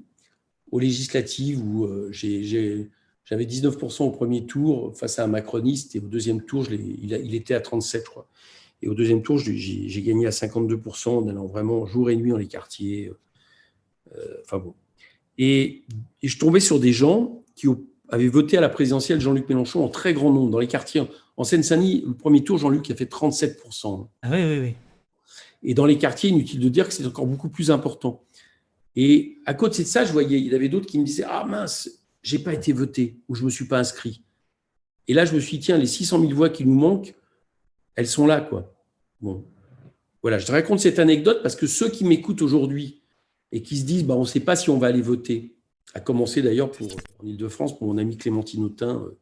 aux 0.71 0.79
législatives 0.79 1.61
où 1.61 1.85
euh, 1.85 2.09
j'avais 2.11 3.45
19% 3.45 4.03
au 4.03 4.11
premier 4.11 4.45
tour 4.45 4.95
face 4.97 5.19
à 5.19 5.25
un 5.25 5.27
macroniste 5.27 5.95
et 5.95 5.99
au 5.99 6.07
deuxième 6.07 6.41
tour, 6.41 6.63
je 6.63 6.73
il, 6.75 7.13
a- 7.13 7.17
il 7.19 7.35
était 7.35 7.53
à 7.53 7.59
37, 7.61 8.03
je 8.05 8.09
crois. 8.09 8.27
Et 8.81 8.87
au 8.87 8.93
deuxième 8.93 9.21
tour, 9.21 9.37
j'ai 9.37 10.01
gagné 10.01 10.25
à 10.27 10.31
52% 10.31 11.09
en 11.09 11.27
allant 11.27 11.45
vraiment 11.47 11.85
jour 11.85 12.09
et 12.09 12.15
nuit 12.15 12.31
dans 12.31 12.37
les 12.37 12.47
quartiers. 12.47 13.11
Euh, 14.15 14.19
Enfin 14.43 14.59
bon. 14.59 14.73
Et, 15.37 15.83
et 16.21 16.27
je 16.27 16.39
tombais 16.39 16.59
sur 16.61 16.79
des 16.79 16.93
gens 16.93 17.43
qui 17.55 17.67
avaient 18.09 18.27
voté 18.29 18.57
à 18.57 18.61
la 18.61 18.69
présidentielle 18.69 19.19
Jean-Luc 19.19 19.49
Mélenchon 19.49 19.83
en 19.83 19.89
très 19.89 20.13
grand 20.13 20.31
nombre 20.31 20.51
dans 20.51 20.59
les 20.59 20.67
quartiers. 20.67 21.03
En 21.37 21.43
Seine-Saint-Denis, 21.43 22.03
le 22.05 22.13
premier 22.13 22.43
tour, 22.43 22.57
Jean-Luc 22.57 22.89
a 22.91 22.95
fait 22.95 23.11
37%. 23.11 24.07
Ah 24.21 24.29
oui, 24.31 24.43
oui, 24.43 24.59
oui. 24.59 24.75
Et 25.63 25.73
dans 25.73 25.85
les 25.85 25.97
quartiers, 25.97 26.29
inutile 26.29 26.59
de 26.59 26.69
dire 26.69 26.87
que 26.87 26.93
c'est 26.93 27.05
encore 27.05 27.25
beaucoup 27.25 27.49
plus 27.49 27.71
important. 27.71 28.23
Et 28.95 29.39
à 29.45 29.53
côté 29.53 29.83
de 29.83 29.87
ça, 29.87 30.05
je 30.05 30.13
voyais, 30.13 30.39
il 30.39 30.51
y 30.51 30.55
avait 30.55 30.69
d'autres 30.69 30.85
qui 30.85 30.99
me 30.99 31.03
disaient 31.03 31.25
Ah 31.27 31.43
mince, 31.45 31.89
j'ai 32.21 32.39
pas 32.39 32.53
été 32.53 32.71
voté 32.71 33.17
ou 33.27 33.35
je 33.35 33.43
me 33.43 33.49
suis 33.49 33.65
pas 33.65 33.79
inscrit. 33.79 34.23
Et 35.07 35.13
là, 35.13 35.25
je 35.25 35.35
me 35.35 35.39
suis 35.39 35.57
dit 35.57 35.65
Tiens, 35.65 35.77
les 35.77 35.87
600 35.87 36.21
000 36.21 36.33
voix 36.33 36.49
qui 36.49 36.65
nous 36.65 36.75
manquent, 36.75 37.13
elles 37.95 38.07
sont 38.07 38.27
là, 38.27 38.41
quoi. 38.41 38.73
Bon. 39.21 39.43
Voilà, 40.21 40.37
je 40.37 40.45
te 40.45 40.51
raconte 40.51 40.79
cette 40.79 40.99
anecdote 40.99 41.41
parce 41.43 41.55
que 41.55 41.67
ceux 41.67 41.89
qui 41.89 42.05
m'écoutent 42.05 42.41
aujourd'hui 42.41 43.01
et 43.51 43.61
qui 43.61 43.77
se 43.77 43.85
disent 43.85 44.05
bah, 44.05 44.15
On 44.15 44.21
ne 44.21 44.25
sait 44.25 44.39
pas 44.39 44.55
si 44.55 44.69
on 44.69 44.77
va 44.77 44.87
aller 44.87 45.01
voter, 45.01 45.55
à 45.93 45.99
commencer 45.99 46.41
d'ailleurs 46.41 46.71
pour, 46.71 46.87
en 47.19 47.25
Ile-de-France 47.25 47.77
pour 47.77 47.87
mon 47.87 47.97
ami 47.97 48.17
Clémentine 48.17 48.63
Autain 48.63 49.01
euh, 49.01 49.17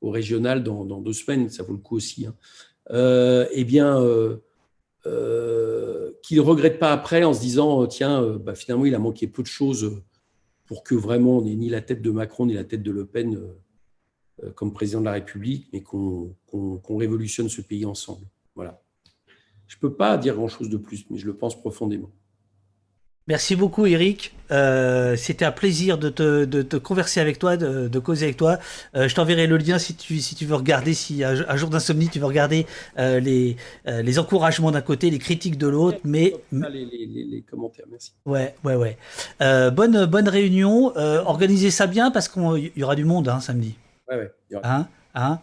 au 0.00 0.10
régional 0.10 0.62
dans, 0.62 0.84
deux 1.00 1.12
semaines, 1.12 1.48
ça 1.48 1.62
vaut 1.62 1.72
le 1.72 1.78
coup 1.78 1.96
aussi. 1.96 2.26
hein. 2.26 2.34
Euh, 2.90 3.46
eh 3.52 3.64
bien, 3.64 4.00
euh, 4.00 4.36
euh, 5.06 6.12
qu'il 6.22 6.36
ne 6.36 6.42
regrette 6.42 6.78
pas 6.78 6.92
après 6.92 7.24
en 7.24 7.32
se 7.32 7.40
disant 7.40 7.86
tiens, 7.86 8.38
bah, 8.38 8.54
finalement, 8.54 8.86
il 8.86 8.94
a 8.94 8.98
manqué 8.98 9.26
peu 9.26 9.42
de 9.42 9.48
choses 9.48 10.02
pour 10.66 10.82
que 10.82 10.94
vraiment 10.94 11.38
on 11.38 11.42
n'ait 11.42 11.54
ni 11.54 11.68
la 11.68 11.80
tête 11.80 12.02
de 12.02 12.10
Macron 12.10 12.46
ni 12.46 12.54
la 12.54 12.64
tête 12.64 12.82
de 12.82 12.90
Le 12.90 13.06
Pen 13.06 13.40
comme 14.54 14.72
président 14.72 15.00
de 15.00 15.06
la 15.06 15.12
République, 15.12 15.68
mais 15.72 15.82
qu'on 15.82 16.36
révolutionne 16.88 17.48
ce 17.48 17.62
pays 17.62 17.86
ensemble. 17.86 18.26
Voilà. 18.54 18.82
Je 19.66 19.76
ne 19.76 19.80
peux 19.80 19.94
pas 19.94 20.16
dire 20.18 20.36
grand-chose 20.36 20.68
de 20.68 20.76
plus, 20.76 21.06
mais 21.10 21.18
je 21.18 21.26
le 21.26 21.36
pense 21.36 21.58
profondément. 21.58 22.10
Merci 23.28 23.56
beaucoup, 23.56 23.86
Eric. 23.86 24.32
Euh, 24.52 25.16
C'était 25.16 25.44
un 25.44 25.50
plaisir 25.50 25.98
de 25.98 26.08
te, 26.10 26.44
de 26.44 26.62
te 26.62 26.76
converser 26.76 27.18
avec 27.18 27.40
toi, 27.40 27.56
de, 27.56 27.88
de 27.88 27.98
causer 27.98 28.26
avec 28.26 28.36
toi. 28.36 28.58
Euh, 28.94 29.08
je 29.08 29.14
t'enverrai 29.16 29.48
le 29.48 29.56
lien 29.56 29.78
si 29.80 29.96
tu, 29.96 30.20
si 30.20 30.36
tu 30.36 30.46
veux 30.46 30.54
regarder, 30.54 30.94
si 30.94 31.24
un, 31.24 31.34
un 31.48 31.56
jour 31.56 31.68
d'insomnie, 31.68 32.08
tu 32.08 32.20
veux 32.20 32.26
regarder 32.26 32.66
euh, 32.98 33.18
les, 33.18 33.56
les 33.86 34.18
encouragements 34.20 34.70
d'un 34.70 34.80
côté, 34.80 35.10
les 35.10 35.18
critiques 35.18 35.58
de 35.58 35.66
l'autre. 35.66 35.98
Mais 36.04 36.34
les, 36.52 36.68
les- 36.84 37.06
les- 37.06 37.24
les 37.24 37.42
commentaires, 37.42 37.86
merci. 37.90 38.12
ouais, 38.26 38.54
ouais, 38.64 38.76
ouais. 38.76 38.96
Bonne, 39.72 40.06
bonne 40.06 40.28
réunion. 40.28 40.92
Organisez 40.96 41.72
ça 41.72 41.88
bien 41.88 42.12
parce 42.12 42.28
qu'il 42.28 42.70
y 42.76 42.82
aura 42.84 42.94
du 42.94 43.04
monde 43.04 43.28
hein, 43.28 43.40
samedi. 43.40 43.74
Ouais, 44.08 44.18
ouais, 44.18 44.30
il 44.50 44.54
y 44.54 44.56
aura- 44.56 44.72
Hein 44.76 44.88
Hein? 45.18 45.40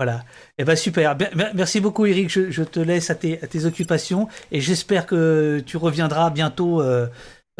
Voilà. 0.00 0.24
Eh 0.56 0.64
ben 0.64 0.76
super. 0.76 1.14
Merci 1.54 1.78
beaucoup, 1.78 2.06
Eric. 2.06 2.30
Je, 2.30 2.50
je 2.50 2.62
te 2.62 2.80
laisse 2.80 3.10
à 3.10 3.14
tes, 3.14 3.38
à 3.42 3.46
tes 3.46 3.66
occupations 3.66 4.28
et 4.50 4.58
j'espère 4.58 5.04
que 5.04 5.62
tu 5.66 5.76
reviendras 5.76 6.30
bientôt 6.30 6.80
euh, 6.80 7.06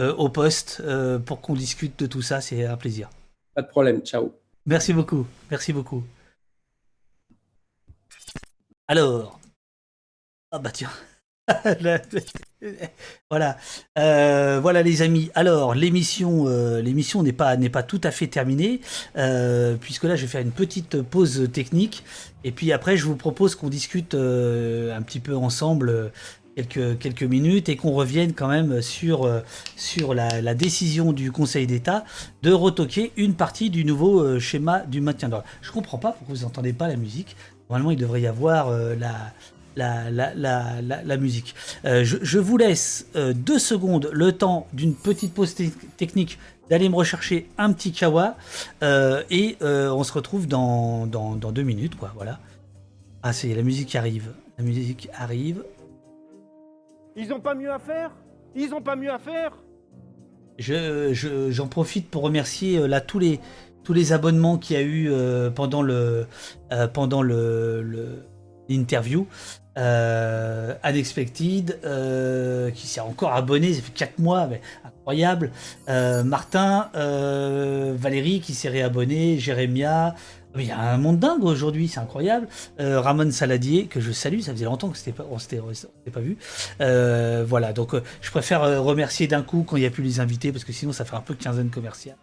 euh, 0.00 0.14
au 0.14 0.30
poste 0.30 0.80
euh, 0.82 1.18
pour 1.18 1.42
qu'on 1.42 1.52
discute 1.52 1.98
de 1.98 2.06
tout 2.06 2.22
ça. 2.22 2.40
C'est 2.40 2.64
un 2.64 2.78
plaisir. 2.78 3.10
Pas 3.54 3.60
de 3.60 3.68
problème. 3.68 4.00
Ciao. 4.00 4.32
Merci 4.64 4.94
beaucoup. 4.94 5.26
Merci 5.50 5.74
beaucoup. 5.74 6.02
Alors. 8.88 9.38
Ah 10.50 10.58
bah 10.58 10.70
tiens. 10.70 10.88
Voilà, 13.30 13.56
Euh, 13.98 14.60
voilà 14.60 14.82
les 14.82 15.02
amis. 15.02 15.30
Alors 15.34 15.74
l'émission, 15.74 16.44
euh, 16.46 16.82
l'émission 16.82 17.22
n'est 17.22 17.32
pas 17.32 17.56
n'est 17.56 17.70
pas 17.70 17.82
tout 17.82 18.00
à 18.04 18.10
fait 18.10 18.26
terminée 18.26 18.80
euh, 19.16 19.76
puisque 19.80 20.04
là 20.04 20.16
je 20.16 20.22
vais 20.22 20.28
faire 20.28 20.42
une 20.42 20.50
petite 20.50 21.00
pause 21.00 21.48
technique 21.52 22.04
et 22.44 22.52
puis 22.52 22.72
après 22.72 22.96
je 22.96 23.04
vous 23.06 23.16
propose 23.16 23.54
qu'on 23.54 23.68
discute 23.68 24.14
un 24.14 25.02
petit 25.02 25.20
peu 25.20 25.36
ensemble 25.36 26.12
quelques 26.54 27.22
minutes 27.22 27.70
et 27.70 27.76
qu'on 27.76 27.92
revienne 27.92 28.34
quand 28.34 28.48
même 28.48 28.82
sur 28.82 29.26
la, 30.14 30.54
décision 30.54 31.12
du 31.12 31.32
Conseil 31.32 31.66
d'État 31.66 32.04
de 32.42 32.52
retoquer 32.52 33.12
une 33.16 33.34
partie 33.34 33.70
du 33.70 33.84
nouveau 33.84 34.38
schéma 34.38 34.80
du 34.80 35.00
maintien 35.00 35.28
de 35.28 35.32
l'ordre. 35.32 35.46
Je 35.62 35.72
comprends 35.72 35.98
pas 35.98 36.12
pourquoi 36.12 36.34
vous 36.34 36.42
n'entendez 36.42 36.72
pas 36.72 36.88
la 36.88 36.96
musique. 36.96 37.36
Normalement 37.70 37.92
il 37.92 37.98
devrait 37.98 38.20
y 38.20 38.26
avoir 38.26 38.70
la 38.70 39.32
la, 39.76 40.10
la, 40.10 40.34
la, 40.34 40.82
la, 40.82 41.16
musique. 41.16 41.54
Euh, 41.84 42.04
je, 42.04 42.18
je 42.22 42.38
vous 42.38 42.56
laisse 42.56 43.06
euh, 43.16 43.32
deux 43.32 43.58
secondes, 43.58 44.10
le 44.12 44.32
temps 44.32 44.66
d'une 44.72 44.94
petite 44.94 45.32
pause 45.34 45.54
te- 45.54 45.62
technique, 45.96 46.38
d'aller 46.68 46.88
me 46.88 46.94
rechercher 46.96 47.48
un 47.58 47.72
petit 47.72 47.92
kawa, 47.92 48.36
euh, 48.82 49.22
et 49.30 49.56
on 49.62 50.02
se 50.04 50.12
retrouve 50.12 50.46
dans, 50.46 51.06
dans, 51.06 51.34
dans 51.34 51.52
deux 51.52 51.62
minutes, 51.62 51.96
quoi. 51.96 52.12
Voilà. 52.14 52.38
Ah, 53.22 53.32
c'est 53.32 53.54
la 53.54 53.62
musique 53.62 53.88
qui 53.88 53.98
arrive. 53.98 54.32
La 54.58 54.64
musique 54.64 55.08
arrive. 55.14 55.62
Ils 57.16 57.32
ont 57.32 57.40
pas 57.40 57.54
mieux 57.54 57.70
à 57.72 57.78
faire? 57.78 58.12
Ils 58.54 58.72
ont 58.72 58.80
pas 58.82 58.96
mieux 58.96 59.10
à 59.10 59.18
faire? 59.18 59.52
Je, 60.58 61.12
je- 61.12 61.50
j'en 61.50 61.66
profite 61.68 62.08
pour 62.10 62.22
remercier 62.22 62.86
là 62.86 63.00
tous 63.00 63.18
les 63.18 63.40
tous 63.82 63.94
les 63.94 64.12
abonnements 64.12 64.58
qu'il 64.58 64.76
y 64.76 64.78
a 64.78 64.82
eu 64.82 65.10
pendant 65.54 65.82
le 65.82 66.26
pendant 66.92 67.22
le, 67.22 67.82
le- 67.82 68.22
l'interview. 68.70 69.26
Euh, 69.78 70.74
Unexpected 70.82 71.78
euh, 71.84 72.70
qui 72.70 72.88
s'est 72.88 73.00
encore 73.00 73.32
abonné, 73.32 73.72
ça 73.72 73.82
fait 73.82 73.92
4 73.92 74.18
mois, 74.18 74.46
mais 74.46 74.60
incroyable. 74.84 75.52
Euh, 75.88 76.24
Martin, 76.24 76.90
Valérie 76.94 78.40
qui 78.40 78.54
s'est 78.54 78.68
réabonné, 78.68 79.38
Jérémia. 79.38 80.14
Mais 80.56 80.64
Il 80.64 80.68
y 80.68 80.72
a 80.72 80.80
un 80.80 80.96
monde 80.96 81.20
dingue 81.20 81.44
aujourd'hui, 81.44 81.86
c'est 81.86 82.00
incroyable. 82.00 82.48
Ramon 82.80 83.30
Saladier, 83.30 83.86
que 83.86 84.00
je 84.00 84.10
salue, 84.10 84.40
ça 84.40 84.52
faisait 84.52 84.64
longtemps 84.64 84.88
que 84.88 84.98
c'était 84.98 85.12
pas, 85.12 85.24
s'était, 85.38 85.60
pas 86.12 86.20
vu. 86.20 86.36
Voilà, 87.46 87.72
donc 87.72 87.94
je 88.20 88.30
préfère 88.32 88.82
remercier 88.82 89.28
d'un 89.28 89.42
coup 89.42 89.64
quand 89.64 89.76
il 89.76 89.80
n'y 89.80 89.86
a 89.86 89.90
plus 89.90 90.02
les 90.02 90.18
invités, 90.18 90.50
parce 90.50 90.64
que 90.64 90.72
sinon 90.72 90.92
ça 90.92 91.04
fait 91.04 91.14
un 91.14 91.20
peu 91.20 91.34
quinzaine 91.34 91.70
commerciale. 91.70 92.16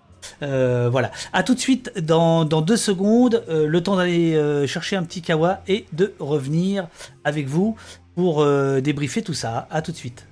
Euh, 0.44 0.90
voilà, 0.91 1.12
à 1.34 1.44
tout 1.44 1.54
de 1.54 1.60
suite 1.60 1.91
dans, 1.99 2.45
deux 2.45 2.78
secondes, 2.78 3.44
euh, 3.49 3.68
le 3.68 3.84
temps 3.84 3.95
d'aller 3.95 4.36
euh, 4.36 4.68
chercher 4.68 4.95
un 4.95 5.04
petit 5.04 5.22
kawa 5.22 5.62
et 5.68 5.86
de 5.94 6.14
revenir 6.20 6.88
avec 7.24 7.48
vous 7.48 7.76
pour 8.16 8.44
débriefer 8.82 9.22
tout 9.22 9.36
ça. 9.36 9.68
À 9.70 9.84
tout 9.84 9.91
de 9.91 9.98
suite. 9.98 10.26